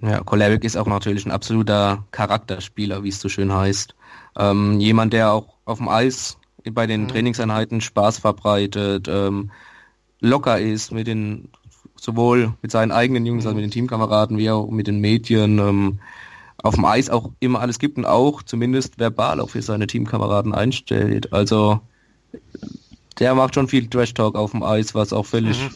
Ja, 0.00 0.20
Koleric 0.20 0.64
ist 0.64 0.76
auch 0.76 0.86
natürlich 0.86 1.26
ein 1.26 1.32
absoluter 1.32 2.04
Charakterspieler, 2.12 3.02
wie 3.02 3.08
es 3.08 3.20
so 3.20 3.28
schön 3.28 3.52
heißt. 3.52 3.94
Ähm, 4.38 4.80
jemand, 4.80 5.12
der 5.12 5.32
auch 5.32 5.56
auf 5.66 5.78
dem 5.78 5.88
Eis 5.88 6.38
bei 6.70 6.86
den 6.86 7.02
Mhm. 7.02 7.08
Trainingseinheiten 7.08 7.80
Spaß 7.80 8.18
verbreitet, 8.18 9.08
ähm, 9.08 9.50
locker 10.20 10.58
ist 10.60 10.92
mit 10.92 11.06
den 11.06 11.48
sowohl 11.96 12.54
mit 12.62 12.70
seinen 12.70 12.92
eigenen 12.92 13.26
Jungs 13.26 13.46
als 13.46 13.54
mit 13.54 13.64
den 13.64 13.70
Teamkameraden 13.70 14.38
wie 14.38 14.50
auch 14.50 14.70
mit 14.70 14.86
den 14.86 15.00
Medien. 15.00 15.58
Ähm, 15.58 15.98
auf 16.62 16.74
dem 16.74 16.84
Eis 16.84 17.08
auch 17.08 17.30
immer 17.38 17.60
alles 17.60 17.78
gibt 17.78 17.98
und 17.98 18.04
auch 18.04 18.42
zumindest 18.42 18.98
verbal 18.98 19.40
auch 19.40 19.50
für 19.50 19.62
seine 19.62 19.86
Teamkameraden 19.86 20.52
einstellt. 20.52 21.32
Also 21.32 21.80
der 23.18 23.34
macht 23.34 23.54
schon 23.54 23.68
viel 23.68 23.88
Trash 23.88 24.14
Talk 24.14 24.34
auf 24.34 24.50
dem 24.52 24.62
Eis, 24.62 24.94
was 24.94 25.12
auch 25.12 25.26
völlig 25.26 25.60
Mhm. 25.60 25.70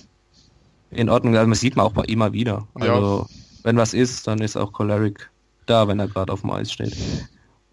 in 0.90 1.09
Ordnung 1.09 1.34
ist. 1.34 1.38
Also, 1.38 1.51
das 1.51 1.61
sieht 1.61 1.76
man 1.76 1.86
auch 1.86 1.93
bei 1.93 2.03
immer 2.05 2.32
wieder. 2.32 2.66
Ja. 2.80 2.95
Also 2.95 3.26
wenn 3.62 3.76
was 3.76 3.95
ist, 3.95 4.26
dann 4.26 4.40
ist 4.40 4.57
auch 4.57 4.72
Choleric 4.72 5.30
da, 5.66 5.86
wenn 5.86 6.01
er 6.01 6.09
gerade 6.09 6.32
auf 6.32 6.40
dem 6.40 6.51
Eis 6.51 6.72
steht. 6.72 6.97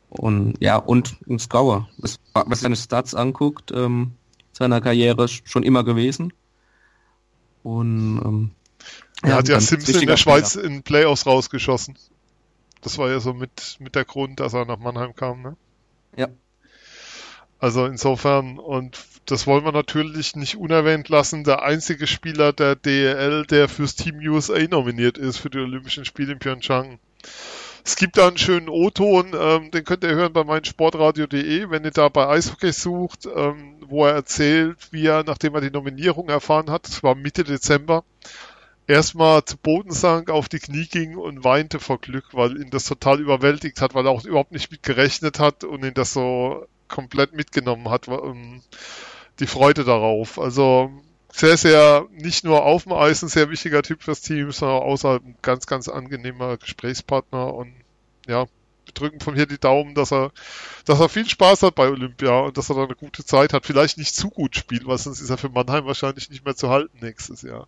Und 0.09 0.55
ja, 0.59 0.77
und 0.77 1.17
ein 1.27 1.39
Scorer. 1.39 1.87
Das, 1.97 2.17
was 2.33 2.61
seine 2.61 2.75
Stats 2.75 3.15
anguckt, 3.15 3.71
ähm, 3.75 4.11
seiner 4.51 4.81
Karriere 4.81 5.27
schon 5.27 5.63
immer 5.63 5.83
gewesen. 5.83 6.31
Und 7.63 8.21
ähm, 8.23 8.51
Er 9.23 9.35
hat 9.35 9.49
ja 9.49 9.59
Simpson 9.59 10.01
in 10.01 10.07
der 10.07 10.17
Schweiz 10.17 10.51
Spieler. 10.51 10.65
in 10.65 10.83
Playoffs 10.83 11.25
rausgeschossen. 11.25 11.97
Das 12.81 12.97
war 12.97 13.09
ja 13.09 13.19
so 13.19 13.33
mit, 13.33 13.77
mit 13.79 13.95
der 13.95 14.05
Grund, 14.05 14.39
dass 14.39 14.53
er 14.53 14.65
nach 14.65 14.79
Mannheim 14.79 15.15
kam, 15.15 15.41
ne? 15.41 15.57
Ja. 16.15 16.27
Also 17.59 17.85
insofern, 17.85 18.57
und 18.57 18.97
das 19.25 19.45
wollen 19.45 19.65
wir 19.65 19.73
natürlich 19.73 20.35
nicht 20.37 20.55
unerwähnt 20.55 21.09
lassen, 21.09 21.43
der 21.43 21.61
einzige 21.61 22.07
Spieler 22.07 22.53
der 22.53 22.75
DEL, 22.77 23.45
der 23.45 23.67
fürs 23.67 23.95
Team 23.95 24.19
USA 24.19 24.59
nominiert 24.69 25.17
ist 25.17 25.37
für 25.37 25.49
die 25.49 25.57
Olympischen 25.57 26.05
Spiele 26.05 26.31
in 26.33 26.39
Pyeongchang. 26.39 26.99
Es 27.83 27.95
gibt 27.95 28.17
da 28.17 28.27
einen 28.27 28.37
schönen 28.37 28.69
O-Ton, 28.69 29.31
ähm, 29.33 29.71
den 29.71 29.83
könnt 29.83 30.03
ihr 30.03 30.15
hören 30.15 30.33
bei 30.33 30.43
meinsportradio.de, 30.43 31.69
wenn 31.69 31.83
ihr 31.83 31.91
da 31.91 32.09
bei 32.09 32.27
Eishockey 32.27 32.71
sucht, 32.71 33.27
ähm, 33.33 33.75
wo 33.87 34.05
er 34.05 34.13
erzählt, 34.13 34.77
wie 34.91 35.05
er, 35.07 35.23
nachdem 35.23 35.55
er 35.55 35.61
die 35.61 35.71
Nominierung 35.71 36.29
erfahren 36.29 36.69
hat, 36.69 36.87
das 36.87 37.03
war 37.03 37.15
Mitte 37.15 37.43
Dezember, 37.43 38.03
erstmal 38.87 39.45
zu 39.45 39.57
Boden 39.57 39.91
sank, 39.91 40.29
auf 40.29 40.49
die 40.49 40.59
Knie 40.59 40.87
ging 40.87 41.15
und 41.15 41.43
weinte 41.43 41.79
vor 41.79 41.99
Glück, 41.99 42.25
weil 42.33 42.61
ihn 42.61 42.69
das 42.69 42.85
total 42.85 43.19
überwältigt 43.19 43.81
hat, 43.81 43.93
weil 43.95 44.05
er 44.05 44.11
auch 44.11 44.25
überhaupt 44.25 44.51
nicht 44.51 44.71
mit 44.71 44.83
gerechnet 44.83 45.39
hat 45.39 45.63
und 45.63 45.83
ihn 45.83 45.93
das 45.93 46.13
so 46.13 46.67
komplett 46.87 47.33
mitgenommen 47.33 47.89
hat, 47.89 48.07
ähm, 48.07 48.61
die 49.39 49.47
Freude 49.47 49.83
darauf. 49.83 50.39
Also 50.39 50.91
sehr, 51.31 51.57
sehr, 51.57 52.07
nicht 52.11 52.43
nur 52.43 52.63
auf 52.63 52.83
dem 52.83 52.93
Eis 52.93 53.21
ein 53.21 53.29
sehr 53.29 53.49
wichtiger 53.49 53.81
Typ 53.81 54.03
fürs 54.03 54.21
Team, 54.21 54.51
sondern 54.51 54.81
außerhalb 54.83 55.23
ein 55.23 55.35
ganz, 55.41 55.67
ganz 55.67 55.87
angenehmer 55.87 56.57
Gesprächspartner 56.57 57.53
und 57.53 57.73
ja, 58.27 58.45
wir 58.85 58.93
drücken 58.93 59.19
von 59.19 59.35
hier 59.35 59.45
die 59.45 59.59
Daumen, 59.59 59.93
dass 59.93 60.11
er, 60.11 60.31
dass 60.85 60.99
er 60.99 61.09
viel 61.09 61.27
Spaß 61.27 61.63
hat 61.63 61.75
bei 61.75 61.87
Olympia 61.89 62.39
und 62.39 62.57
dass 62.57 62.69
er 62.69 62.75
da 62.75 62.83
eine 62.83 62.95
gute 62.95 63.23
Zeit 63.23 63.53
hat. 63.53 63.65
Vielleicht 63.65 63.97
nicht 63.97 64.15
zu 64.15 64.29
gut 64.29 64.55
spielt, 64.55 64.87
weil 64.87 64.97
sonst 64.97 65.21
ist 65.21 65.29
er 65.29 65.37
für 65.37 65.49
Mannheim 65.49 65.85
wahrscheinlich 65.85 66.29
nicht 66.29 66.43
mehr 66.43 66.55
zu 66.55 66.69
halten 66.69 66.97
nächstes 67.01 67.43
Jahr. 67.43 67.67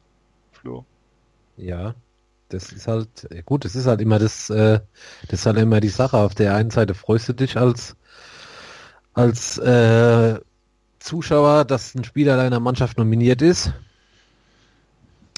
Flo. 0.51 0.86
Ja, 1.57 1.93
das 2.49 2.72
ist 2.72 2.88
halt, 2.88 3.30
gut, 3.45 3.66
das 3.66 3.76
ist 3.76 3.86
halt 3.86 4.01
immer 4.01 4.20
das, 4.20 4.49
äh, 4.49 4.80
das 5.28 5.41
ist 5.41 5.45
halt 5.45 5.57
immer 5.57 5.80
die 5.80 5.89
Sache. 5.89 6.18
Auf 6.18 6.36
der 6.36 6.55
einen 6.55 6.72
Seite 6.72 6.93
freust 6.93 7.30
du 7.30 7.34
dich 7.34 7.57
als, 7.57 7.95
als 9.14 9.57
äh, 9.59 10.39
Zuschauer, 11.02 11.66
dass 11.66 11.95
ein 11.95 12.04
Spieler 12.04 12.38
deiner 12.38 12.60
Mannschaft 12.60 12.97
nominiert 12.97 13.41
ist. 13.41 13.74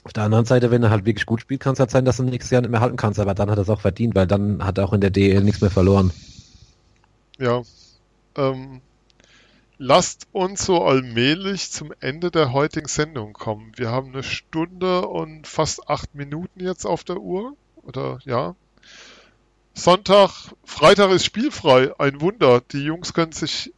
Auf 0.03 0.11
der 0.11 0.24
anderen 0.24 0.45
Seite, 0.45 0.70
wenn 0.70 0.84
er 0.84 0.89
halt 0.89 1.05
wirklich 1.05 1.26
gut 1.26 1.41
spielt, 1.41 1.61
kann 1.61 1.74
es 1.74 1.80
halt 1.80 1.89
sein, 1.89 2.03
dass 2.03 2.18
du 2.18 2.24
ihn 2.24 2.30
nächstes 2.30 2.51
Jahr 2.51 2.61
nicht 2.61 2.72
mehr 2.72 2.82
halten 2.82 2.97
kannst, 2.97 3.20
aber 3.20 3.34
dann 3.34 3.49
hat 3.49 3.57
er 3.57 3.61
es 3.61 3.70
auch 3.70 3.80
verdient, 3.80 4.16
weil 4.16 4.28
dann 4.28 4.64
hat 4.64 4.78
er 4.78 4.86
auch 4.86 4.93
in 4.93 4.99
der 4.99 5.11
DL 5.11 5.41
nichts 5.41 5.61
mehr 5.61 5.72
verloren. 5.72 6.11
Ja. 7.39 7.61
Ähm, 8.36 8.82
lasst 9.78 10.28
uns 10.34 10.66
so 10.66 10.84
allmählich 10.84 11.72
zum 11.72 11.93
Ende 12.01 12.32
der 12.32 12.51
heutigen 12.51 12.89
Sendung 12.89 13.32
kommen. 13.32 13.72
Wir 13.78 13.89
haben 13.89 14.11
eine 14.11 14.24
Stunde 14.24 15.07
und 15.07 15.47
fast 15.47 15.89
acht 15.89 16.14
Minuten 16.14 16.59
jetzt 16.59 16.86
auf 16.86 17.05
der 17.05 17.22
Uhr. 17.22 17.55
Oder 17.84 18.20
ja. 18.26 18.55
Sonntag, 19.74 20.53
Freitag 20.66 21.11
ist 21.11 21.26
spielfrei. 21.26 21.97
Ein 21.97 22.20
Wunder. 22.20 22.61
Die 22.72 22.84
Jungs 22.84 23.14
können 23.14 23.32
sich 23.32 23.74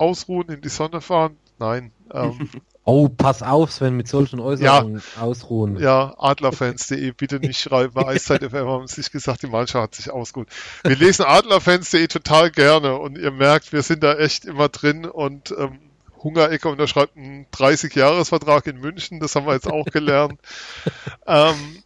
ausruhen, 0.00 0.48
in 0.48 0.60
die 0.60 0.68
Sonne 0.68 1.00
fahren. 1.00 1.36
Nein. 1.58 1.92
Ähm, 2.12 2.48
Oh, 2.84 3.08
pass 3.08 3.42
auf, 3.42 3.70
Sven, 3.70 3.96
mit 3.96 4.08
solchen 4.08 4.40
Äußerungen 4.40 5.02
ausruhen. 5.20 5.78
Ja, 5.78 6.14
adlerfans.de, 6.18 7.12
bitte 7.12 7.38
nicht 7.38 7.60
schreiben. 7.60 7.92
Bei 7.92 8.06
Eiszeit 8.06 8.42
FM 8.42 8.66
haben 8.66 8.86
sich 8.86 9.12
gesagt, 9.12 9.42
die 9.42 9.48
Mannschaft 9.48 9.82
hat 9.82 9.94
sich 9.94 10.10
ausgeruht. 10.10 10.48
Wir 10.82 10.96
lesen 10.96 11.24
adlerfans.de 11.24 12.08
total 12.08 12.50
gerne 12.50 12.96
und 12.98 13.18
ihr 13.18 13.30
merkt, 13.30 13.72
wir 13.72 13.82
sind 13.82 14.02
da 14.02 14.14
echt 14.14 14.46
immer 14.46 14.70
drin 14.70 15.04
und 15.04 15.54
ähm, 15.56 15.78
Hungerecke 16.22 16.68
unterschreibt 16.68 17.16
einen 17.16 17.46
30-Jahres-Vertrag 17.52 18.66
in 18.66 18.80
München, 18.80 19.20
das 19.20 19.36
haben 19.36 19.46
wir 19.46 19.54
jetzt 19.54 19.68
auch 19.68 19.84
gelernt. 19.84 20.40
ähm, 21.26 21.82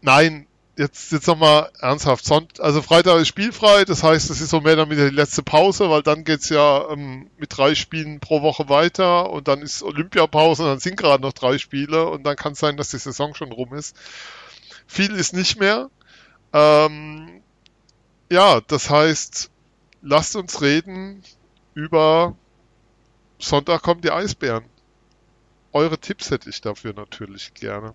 nein, 0.00 0.46
jetzt, 0.76 1.12
jetzt 1.12 1.26
nochmal 1.26 1.70
ernsthaft. 1.80 2.24
Sonnt, 2.24 2.60
also 2.60 2.82
Freitag 2.82 3.20
ist 3.20 3.28
spielfrei, 3.28 3.84
das 3.84 4.02
heißt, 4.02 4.30
es 4.30 4.40
ist 4.40 4.50
so 4.50 4.60
mehr 4.60 4.76
weniger 4.76 5.08
die 5.08 5.16
letzte 5.16 5.42
Pause, 5.42 5.90
weil 5.90 6.02
dann 6.02 6.24
geht's 6.24 6.48
ja 6.48 6.88
ähm, 6.90 7.30
mit 7.38 7.56
drei 7.56 7.74
Spielen 7.74 8.20
pro 8.20 8.42
Woche 8.42 8.68
weiter 8.68 9.30
und 9.30 9.48
dann 9.48 9.62
ist 9.62 9.82
Olympiapause 9.82 10.62
und 10.62 10.68
dann 10.68 10.78
sind 10.78 10.96
gerade 10.96 11.22
noch 11.22 11.32
drei 11.32 11.58
Spiele 11.58 12.08
und 12.08 12.24
dann 12.24 12.36
kann 12.36 12.52
es 12.52 12.58
sein, 12.58 12.76
dass 12.76 12.90
die 12.90 12.98
Saison 12.98 13.34
schon 13.34 13.52
rum 13.52 13.74
ist. 13.74 13.96
Viel 14.86 15.14
ist 15.14 15.32
nicht 15.32 15.58
mehr. 15.58 15.90
Ähm, 16.52 17.42
ja, 18.30 18.60
das 18.60 18.90
heißt, 18.90 19.50
lasst 20.02 20.36
uns 20.36 20.60
reden 20.60 21.22
über 21.74 22.34
Sonntag 23.38 23.82
kommen 23.82 24.00
die 24.00 24.10
Eisbären. 24.10 24.64
Eure 25.72 25.98
Tipps 25.98 26.30
hätte 26.30 26.48
ich 26.48 26.62
dafür 26.62 26.94
natürlich 26.94 27.52
gerne. 27.52 27.94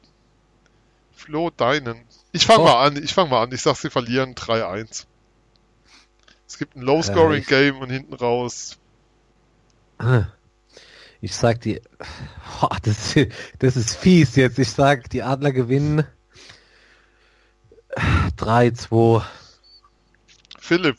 Flo, 1.15 1.49
deinen. 1.51 2.01
Ich 2.31 2.45
fange 2.45 2.61
Oh. 2.61 2.65
mal 2.65 2.85
an, 2.87 3.01
ich 3.01 3.13
fange 3.13 3.29
mal 3.29 3.43
an. 3.43 3.51
Ich 3.51 3.61
sag, 3.61 3.75
sie 3.75 3.89
verlieren 3.89 4.35
3-1. 4.35 5.05
Es 6.47 6.57
gibt 6.57 6.75
ein 6.75 6.81
Äh, 6.81 6.85
Low-Scoring-Game 6.85 7.77
und 7.79 7.89
hinten 7.89 8.13
raus. 8.13 8.77
Ah. 9.97 10.25
Ich 11.21 11.35
sag 11.35 11.61
die, 11.61 11.81
Boah, 12.59 12.77
das, 12.81 13.15
das 13.59 13.75
ist 13.77 13.95
fies 13.95 14.35
jetzt. 14.35 14.57
Ich 14.59 14.69
sag, 14.71 15.09
die 15.09 15.21
Adler 15.23 15.51
gewinnen 15.51 16.05
3-2. 18.37 19.23
Philipp, 20.59 20.97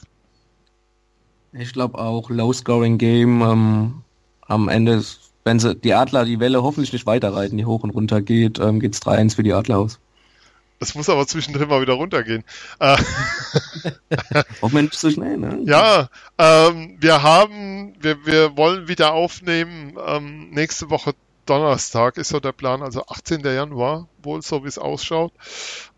Ich 1.52 1.72
glaube 1.72 1.98
auch 1.98 2.30
Low-Scoring-Game. 2.30 3.42
Ähm, 3.42 4.04
am 4.42 4.68
Ende, 4.68 4.92
ist- 4.94 5.21
wenn 5.44 5.58
sie 5.58 5.74
die 5.74 5.94
Adler 5.94 6.24
die 6.24 6.40
Welle 6.40 6.62
hoffentlich 6.62 6.92
nicht 6.92 7.06
weiterreiten, 7.06 7.58
die 7.58 7.64
hoch 7.64 7.82
und 7.82 7.90
runter 7.90 8.22
geht, 8.22 8.58
ähm, 8.58 8.80
geht's 8.80 9.02
3-1 9.02 9.36
für 9.36 9.42
die 9.42 9.52
Adler 9.52 9.78
aus. 9.78 9.98
es 10.80 10.94
muss 10.94 11.08
aber 11.08 11.26
zwischendrin 11.26 11.68
mal 11.68 11.80
wieder 11.80 11.94
runtergehen. 11.94 12.44
Äh, 12.78 12.96
Auch 14.60 14.70
nicht 14.70 14.94
so 14.94 15.10
schnell, 15.10 15.38
ne? 15.38 15.58
Ja, 15.64 16.08
ähm, 16.38 16.96
wir 17.00 17.22
haben, 17.22 17.94
wir, 18.00 18.24
wir 18.26 18.56
wollen 18.56 18.88
wieder 18.88 19.12
aufnehmen 19.12 19.96
ähm, 20.06 20.50
nächste 20.50 20.90
Woche 20.90 21.14
Donnerstag 21.46 22.18
ist 22.18 22.28
so 22.28 22.38
der 22.38 22.52
Plan, 22.52 22.82
also 22.82 23.04
18. 23.06 23.40
Januar, 23.40 24.08
wohl 24.22 24.42
so 24.42 24.62
wie 24.62 24.68
es 24.68 24.78
ausschaut. 24.78 25.32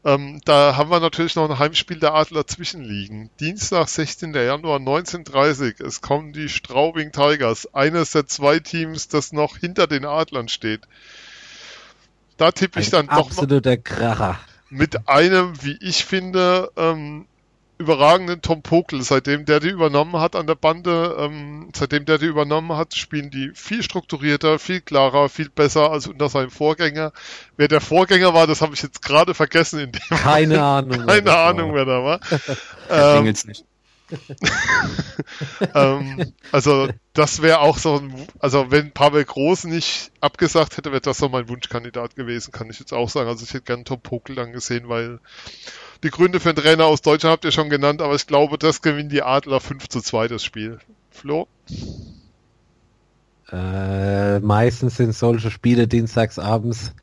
Ähm, 0.05 0.41
da 0.45 0.77
haben 0.77 0.91
wir 0.91 1.01
natürlich 1.01 1.37
noch 1.37 1.49
ein 1.49 1.59
Heimspiel 1.59 1.99
der 1.99 2.15
Adler 2.15 2.47
zwischenliegen. 2.47 3.31
Dienstag, 3.41 3.89
16. 3.89 4.33
Januar, 4.33 4.79
19.30 4.79 5.85
Es 5.85 6.01
kommen 6.01 6.33
die 6.33 6.49
Straubing 6.49 7.13
Tigers, 7.13 7.73
eines 7.75 8.13
der 8.13 8.27
zwei 8.27 8.59
Teams, 8.59 9.09
das 9.09 9.33
noch 9.33 9.59
hinter 9.59 9.87
den 9.87 10.07
Adlern 10.07 10.49
steht. 10.49 10.83
Da 12.37 12.51
tippe 12.51 12.81
ich 12.81 12.91
dann 12.91 13.07
doch 13.07 13.29
absoluter 13.29 13.77
Kracher. 13.77 14.41
mit 14.71 15.09
einem, 15.09 15.63
wie 15.63 15.77
ich 15.81 16.05
finde, 16.05 16.71
ähm, 16.77 17.27
überragenden 17.85 18.43
Tom 18.43 18.63
Pokel. 18.63 19.03
Seitdem 19.03 19.45
der 19.45 19.61
die 19.61 19.69
übernommen 19.69 20.17
hat 20.17 20.37
an 20.37 20.47
der 20.47 20.55
Bande, 20.55 21.17
ähm, 21.19 21.69
seitdem 21.75 22.05
der 22.05 22.19
die 22.19 22.27
übernommen 22.27 22.77
hat, 22.77 22.95
spielen 22.95 23.31
die 23.31 23.51
viel 23.55 23.83
strukturierter, 23.83 24.59
viel 24.59 24.81
klarer, 24.81 25.29
viel 25.29 25.51
besser 25.51 25.91
als 25.91 26.07
unter 26.07 26.29
seinem 26.29 26.51
Vorgänger. 26.51 27.13
Wer 27.57 27.69
der 27.69 27.81
Vorgänger 27.81 28.35
war, 28.35 28.47
das 28.47 28.61
habe 28.63 28.75
ich 28.75 28.83
jetzt 28.83 29.03
gerade 29.03 29.35
vergessen. 29.35 29.79
In 29.81 29.93
dem 29.93 30.19
keine 30.19 30.63
Ahnung. 30.63 31.07
keine 31.07 31.37
Ahnung, 31.37 31.75
war. 31.75 31.77
wer 31.77 31.85
da 31.85 32.05
war. 32.05 32.21
Ähm, 32.91 33.25
nicht. 33.25 33.65
ähm, 35.75 36.33
also 36.53 36.89
das 37.15 37.43
wäre 37.43 37.61
auch 37.61 37.79
so 37.79 38.01
ein, 38.01 38.27
also 38.41 38.73
wenn 38.73 38.91
Pavel 38.91 39.25
Groß 39.25 39.65
nicht 39.65 40.11
abgesagt 40.21 40.77
hätte, 40.77 40.91
wäre 40.91 41.01
das 41.01 41.19
so 41.19 41.29
mein 41.29 41.49
Wunschkandidat 41.49 42.17
gewesen, 42.17 42.51
kann 42.51 42.69
ich 42.69 42.81
jetzt 42.81 42.93
auch 42.93 43.09
sagen. 43.09 43.29
Also 43.29 43.45
ich 43.45 43.55
hätte 43.55 43.65
gerne 43.65 43.85
Tom 43.85 44.01
Pokel 44.01 44.39
angesehen, 44.41 44.89
weil 44.89 45.21
die 46.03 46.11
Gründe 46.11 46.41
für 46.41 46.53
den 46.53 46.63
Trainer 46.63 46.87
aus 46.87 47.03
Deutschland 47.03 47.33
habt 47.33 47.45
ihr 47.45 47.53
schon 47.53 47.71
genannt, 47.71 48.03
aber 48.03 48.17
ich 48.17 48.27
glaube, 48.27 48.59
das 48.59 48.83
gewinnen 48.83 49.09
die 49.09 49.23
Adler 49.23 49.61
5 49.61 49.89
zu 49.89 50.01
2 50.01 50.27
das 50.27 50.45
Spiel. 50.45 50.81
Flo? 51.11 51.47
Äh, 53.53 54.41
meistens 54.41 54.97
sind 54.97 55.15
solche 55.15 55.51
Spiele 55.51 55.87
dienstags 55.87 56.39
abends. 56.39 56.95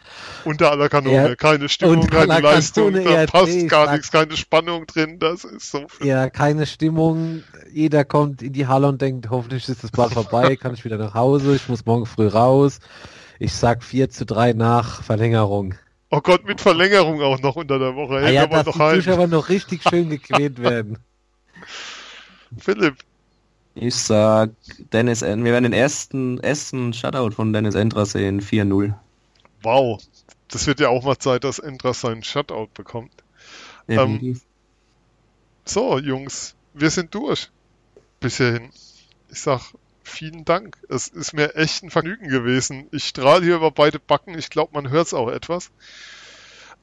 Unter 0.43 0.71
aller 0.71 0.89
Kanone, 0.89 1.15
eher, 1.15 1.35
keine 1.35 1.69
Stimmung, 1.69 2.07
keine 2.07 2.39
Leistung, 2.39 2.93
da 2.93 3.27
passt 3.27 3.67
gar 3.69 3.91
nichts, 3.91 4.11
keine 4.11 4.35
Spannung 4.35 4.87
drin, 4.87 5.19
das 5.19 5.43
ist 5.43 5.69
so. 5.69 5.87
Viel. 5.87 6.07
Ja, 6.07 6.29
keine 6.31 6.65
Stimmung. 6.65 7.43
Jeder 7.71 8.05
kommt 8.05 8.41
in 8.41 8.53
die 8.53 8.65
Halle 8.65 8.87
und 8.87 9.01
denkt, 9.01 9.29
hoffentlich 9.29 9.69
ist 9.69 9.83
das 9.83 9.91
bald 9.91 10.13
vorbei, 10.13 10.55
kann 10.59 10.73
ich 10.73 10.83
wieder 10.83 10.97
nach 10.97 11.13
Hause, 11.13 11.55
ich 11.55 11.69
muss 11.69 11.85
morgen 11.85 12.07
früh 12.07 12.27
raus. 12.27 12.79
Ich 13.37 13.53
sag 13.53 13.83
4 13.83 14.09
zu 14.09 14.25
3 14.25 14.53
nach 14.53 15.03
Verlängerung. 15.03 15.75
Oh 16.09 16.21
Gott, 16.21 16.45
mit 16.45 16.59
Verlängerung 16.59 17.21
auch 17.21 17.39
noch 17.39 17.55
unter 17.55 17.79
der 17.79 17.95
Woche. 17.95 18.17
Ah 18.17 18.29
ja, 18.29 18.45
dass 18.45 18.65
die 18.65 18.71
Zuschauer 18.71 19.27
noch 19.27 19.47
richtig 19.49 19.81
schön 19.83 20.09
gequält 20.11 20.61
werden. 20.61 20.97
Philipp. 22.57 22.95
Ich 23.73 23.95
sag, 23.95 24.51
Dennis, 24.91 25.21
wir 25.21 25.43
werden 25.43 25.63
den 25.63 25.73
ersten, 25.73 26.39
ersten 26.39 26.93
Shutout 26.93 27.31
von 27.31 27.53
Dennis 27.53 27.75
Endras 27.75 28.11
sehen, 28.11 28.41
4-0. 28.41 28.93
Wow, 29.63 30.01
das 30.49 30.67
wird 30.67 30.79
ja 30.79 30.89
auch 30.89 31.03
mal 31.03 31.17
Zeit, 31.17 31.43
dass 31.43 31.59
Endras 31.59 32.01
seinen 32.01 32.23
Shutout 32.23 32.69
bekommt. 32.73 33.11
Ähm, 33.87 34.39
so, 35.65 35.97
Jungs, 35.99 36.55
wir 36.73 36.89
sind 36.89 37.13
durch. 37.15 37.49
Bis 38.19 38.37
hierhin. 38.37 38.69
Ich 39.29 39.41
sag 39.41 39.73
vielen 40.03 40.45
Dank. 40.45 40.77
Es 40.89 41.07
ist 41.07 41.33
mir 41.33 41.55
echt 41.55 41.83
ein 41.83 41.89
Vergnügen 41.89 42.27
gewesen. 42.27 42.87
Ich 42.91 43.05
strahle 43.05 43.43
hier 43.43 43.55
über 43.55 43.71
beide 43.71 43.99
Backen. 43.99 44.37
Ich 44.37 44.49
glaube, 44.49 44.73
man 44.73 44.89
hört 44.89 45.07
es 45.07 45.13
auch 45.13 45.29
etwas. 45.29 45.71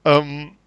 Ähm, 0.05 0.58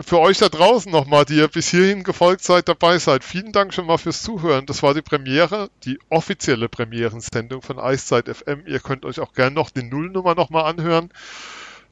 für 0.00 0.20
euch 0.20 0.38
da 0.38 0.48
draußen 0.48 0.90
nochmal, 0.90 1.24
die 1.24 1.36
ihr 1.36 1.48
bis 1.48 1.68
hierhin 1.68 2.04
gefolgt 2.04 2.44
seid, 2.44 2.68
dabei 2.68 2.98
seid, 2.98 3.24
vielen 3.24 3.52
Dank 3.52 3.74
schon 3.74 3.86
mal 3.86 3.98
fürs 3.98 4.22
Zuhören. 4.22 4.66
Das 4.66 4.82
war 4.82 4.94
die 4.94 5.02
Premiere, 5.02 5.70
die 5.84 5.98
offizielle 6.08 6.68
Premierensendung 6.68 7.62
von 7.62 7.78
Eiszeit 7.78 8.28
FM. 8.28 8.62
Ihr 8.66 8.80
könnt 8.80 9.04
euch 9.04 9.18
auch 9.20 9.32
gerne 9.32 9.54
noch 9.54 9.70
die 9.70 9.82
Nullnummer 9.82 10.34
nochmal 10.34 10.64
anhören. 10.64 11.10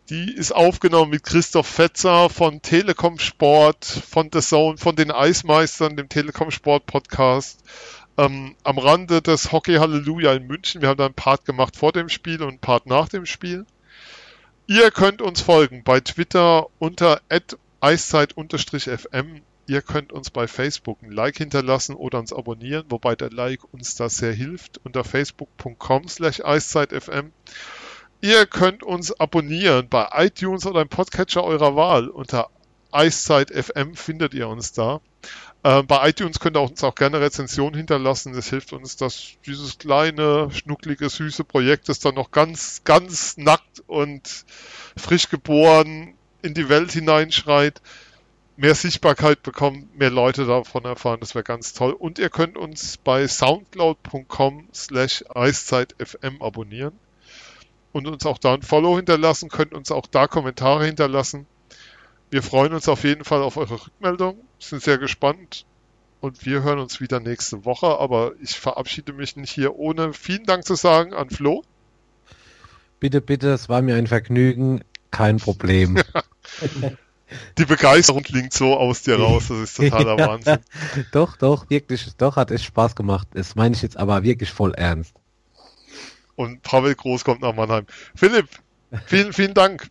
Die 0.09 0.33
ist 0.33 0.53
aufgenommen 0.53 1.11
mit 1.11 1.24
Christoph 1.24 1.66
Fetzer 1.66 2.31
von 2.31 2.62
Telekom 2.62 3.19
Sport, 3.19 3.85
von 3.85 4.31
The 4.33 4.41
Zone, 4.41 4.78
von 4.78 4.95
den 4.95 5.11
Eismeistern, 5.11 5.97
dem 5.97 6.09
Telekom 6.09 6.53
Sport 6.53 6.87
Podcast 6.87 7.65
ähm, 8.16 8.55
am 8.62 8.78
Rande 8.78 9.20
des 9.20 9.51
Hockey 9.51 9.74
Halleluja 9.74 10.33
in 10.35 10.47
München. 10.47 10.81
Wir 10.81 10.91
haben 10.91 10.99
da 10.99 11.07
einen 11.07 11.15
Part 11.15 11.45
gemacht 11.45 11.77
vor 11.77 11.91
dem 11.91 12.09
Spiel 12.09 12.41
und 12.43 12.49
einen 12.49 12.59
Part 12.61 12.87
nach 12.87 13.09
dem 13.09 13.27
Spiel. 13.27 13.66
Ihr 14.69 14.93
könnt 14.93 15.23
uns 15.23 15.41
folgen 15.41 15.83
bei 15.83 16.01
Twitter 16.01 16.69
unter 16.78 17.20
eiszeit-fm. 17.86 19.42
Ihr 19.68 19.82
könnt 19.82 20.12
uns 20.12 20.30
bei 20.30 20.48
Facebook 20.48 21.02
ein 21.02 21.12
Like 21.12 21.38
hinterlassen 21.38 21.94
oder 21.94 22.18
uns 22.18 22.32
abonnieren, 22.32 22.86
wobei 22.88 23.14
der 23.14 23.30
Like 23.30 23.62
uns 23.72 23.94
da 23.94 24.08
sehr 24.08 24.32
hilft, 24.32 24.80
unter 24.84 25.04
facebook.com 25.04 26.08
slash 26.08 26.40
eiszeitfm. 26.44 27.30
Ihr 28.20 28.46
könnt 28.46 28.82
uns 28.82 29.12
abonnieren 29.12 29.88
bei 29.88 30.08
iTunes 30.14 30.66
oder 30.66 30.82
im 30.82 30.88
Podcatcher 30.88 31.44
eurer 31.44 31.76
Wahl. 31.76 32.08
Unter 32.08 32.50
Eiszeit 32.90 33.50
FM 33.50 33.94
findet 33.94 34.34
ihr 34.34 34.48
uns 34.48 34.72
da. 34.72 35.00
Äh, 35.62 35.82
bei 35.84 36.08
iTunes 36.08 36.40
könnt 36.40 36.56
ihr 36.56 36.62
uns 36.62 36.82
auch 36.82 36.94
gerne 36.94 37.20
Rezensionen 37.20 37.74
hinterlassen. 37.76 38.32
Das 38.32 38.48
hilft 38.48 38.72
uns, 38.72 38.96
dass 38.96 39.34
dieses 39.46 39.78
kleine, 39.78 40.50
schnucklige, 40.50 41.08
süße 41.08 41.44
Projekt, 41.44 41.88
das 41.88 42.00
dann 42.00 42.14
noch 42.14 42.32
ganz, 42.32 42.82
ganz 42.84 43.36
nackt 43.36 43.82
und 43.86 44.44
frisch 44.96 45.28
geboren 45.28 46.15
in 46.47 46.55
die 46.55 46.68
Welt 46.68 46.93
hineinschreit, 46.93 47.82
mehr 48.56 48.74
Sichtbarkeit 48.74 49.43
bekommt, 49.43 49.98
mehr 49.98 50.10
Leute 50.10 50.47
davon 50.47 50.85
erfahren. 50.85 51.20
Das 51.20 51.35
wäre 51.35 51.44
ganz 51.44 51.73
toll. 51.74 51.93
Und 51.93 52.18
ihr 52.18 52.31
könnt 52.31 52.56
uns 52.56 52.97
bei 52.97 53.28
soundcloud.com 53.28 54.68
slash 54.73 55.24
eiszeitfm 55.35 56.40
abonnieren 56.40 56.98
und 57.93 58.06
uns 58.06 58.24
auch 58.27 58.39
da 58.39 58.55
ein 58.55 58.62
Follow 58.62 58.97
hinterlassen, 58.97 59.48
könnt 59.48 59.74
uns 59.74 59.90
auch 59.90 60.06
da 60.06 60.27
Kommentare 60.27 60.86
hinterlassen. 60.86 61.47
Wir 62.31 62.43
freuen 62.43 62.73
uns 62.73 62.89
auf 62.89 63.05
jeden 63.05 63.24
Fall 63.24 63.43
auf 63.43 63.56
eure 63.56 63.86
Rückmeldung, 63.86 64.39
sind 64.59 64.82
sehr 64.82 64.98
gespannt 64.98 65.64
und 66.20 66.44
wir 66.44 66.62
hören 66.62 66.78
uns 66.78 67.01
wieder 67.01 67.20
nächste 67.20 67.64
Woche. 67.64 67.98
Aber 67.98 68.32
ich 68.43 68.59
verabschiede 68.59 69.12
mich 69.12 69.36
nicht 69.36 69.52
hier 69.52 69.77
ohne 69.77 70.12
vielen 70.12 70.44
Dank 70.44 70.64
zu 70.64 70.74
sagen 70.74 71.14
an 71.14 71.31
Flo. 71.31 71.62
Bitte, 72.98 73.20
bitte, 73.20 73.52
es 73.52 73.68
war 73.68 73.82
mir 73.82 73.97
ein 73.97 74.06
Vergnügen, 74.06 74.82
kein 75.10 75.36
Problem. 75.36 75.98
Die 77.59 77.64
Begeisterung 77.64 78.23
klingt 78.23 78.52
so 78.52 78.77
aus 78.77 79.02
dir 79.02 79.18
raus, 79.18 79.47
das 79.48 79.59
ist 79.59 79.77
totaler 79.77 80.16
ja, 80.18 80.28
Wahnsinn. 80.28 80.59
Doch, 81.10 81.36
doch, 81.36 81.68
wirklich, 81.68 82.14
doch 82.16 82.36
hat 82.36 82.51
es 82.51 82.62
Spaß 82.62 82.94
gemacht. 82.94 83.27
Das 83.35 83.56
meine 83.56 83.74
ich 83.74 83.82
jetzt 83.82 83.97
aber 83.97 84.23
wirklich 84.23 84.51
voll 84.51 84.73
ernst. 84.74 85.12
Und 86.36 86.62
Pavel 86.62 86.94
Groß 86.94 87.24
kommt 87.24 87.40
nach 87.40 87.55
Mannheim. 87.55 87.86
Philipp, 88.14 88.48
vielen, 89.06 89.32
vielen 89.32 89.55
Dank. 89.55 89.89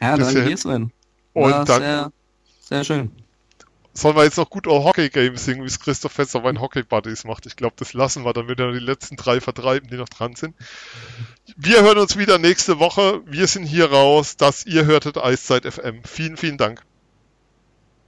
Ja, 0.00 0.16
danke 0.16 0.44
dir, 0.44 0.56
Sven. 0.56 0.92
Und 1.32 1.68
dann 1.68 1.82
sehr, 1.82 2.12
sehr 2.60 2.84
schön. 2.84 3.10
Sollen 3.94 4.16
wir 4.16 4.24
jetzt 4.24 4.38
noch 4.38 4.48
gut 4.48 4.66
auch 4.66 4.84
Hockey 4.84 5.10
Games 5.10 5.44
singen, 5.44 5.62
wie 5.62 5.66
es 5.66 5.78
Christoph 5.78 6.12
Fetzer 6.12 6.40
bei 6.40 6.52
Hockey 6.58 6.82
Buddies 6.82 7.24
macht? 7.24 7.44
Ich 7.46 7.56
glaube, 7.56 7.74
das 7.78 7.92
lassen 7.92 8.24
wir, 8.24 8.32
dann 8.32 8.48
wird 8.48 8.60
er 8.60 8.72
die 8.72 8.78
letzten 8.78 9.16
drei 9.16 9.40
vertreiben, 9.40 9.88
die 9.90 9.96
noch 9.96 10.08
dran 10.08 10.34
sind. 10.34 10.54
Wir 11.56 11.82
hören 11.82 11.98
uns 11.98 12.16
wieder 12.16 12.38
nächste 12.38 12.78
Woche. 12.78 13.20
Wir 13.26 13.46
sind 13.46 13.64
hier 13.64 13.90
raus. 13.90 14.36
Das 14.36 14.64
ihr 14.64 14.86
hörtet 14.86 15.18
Eiszeit 15.18 15.66
FM. 15.66 16.02
Vielen, 16.04 16.36
vielen 16.36 16.56
Dank. 16.56 16.82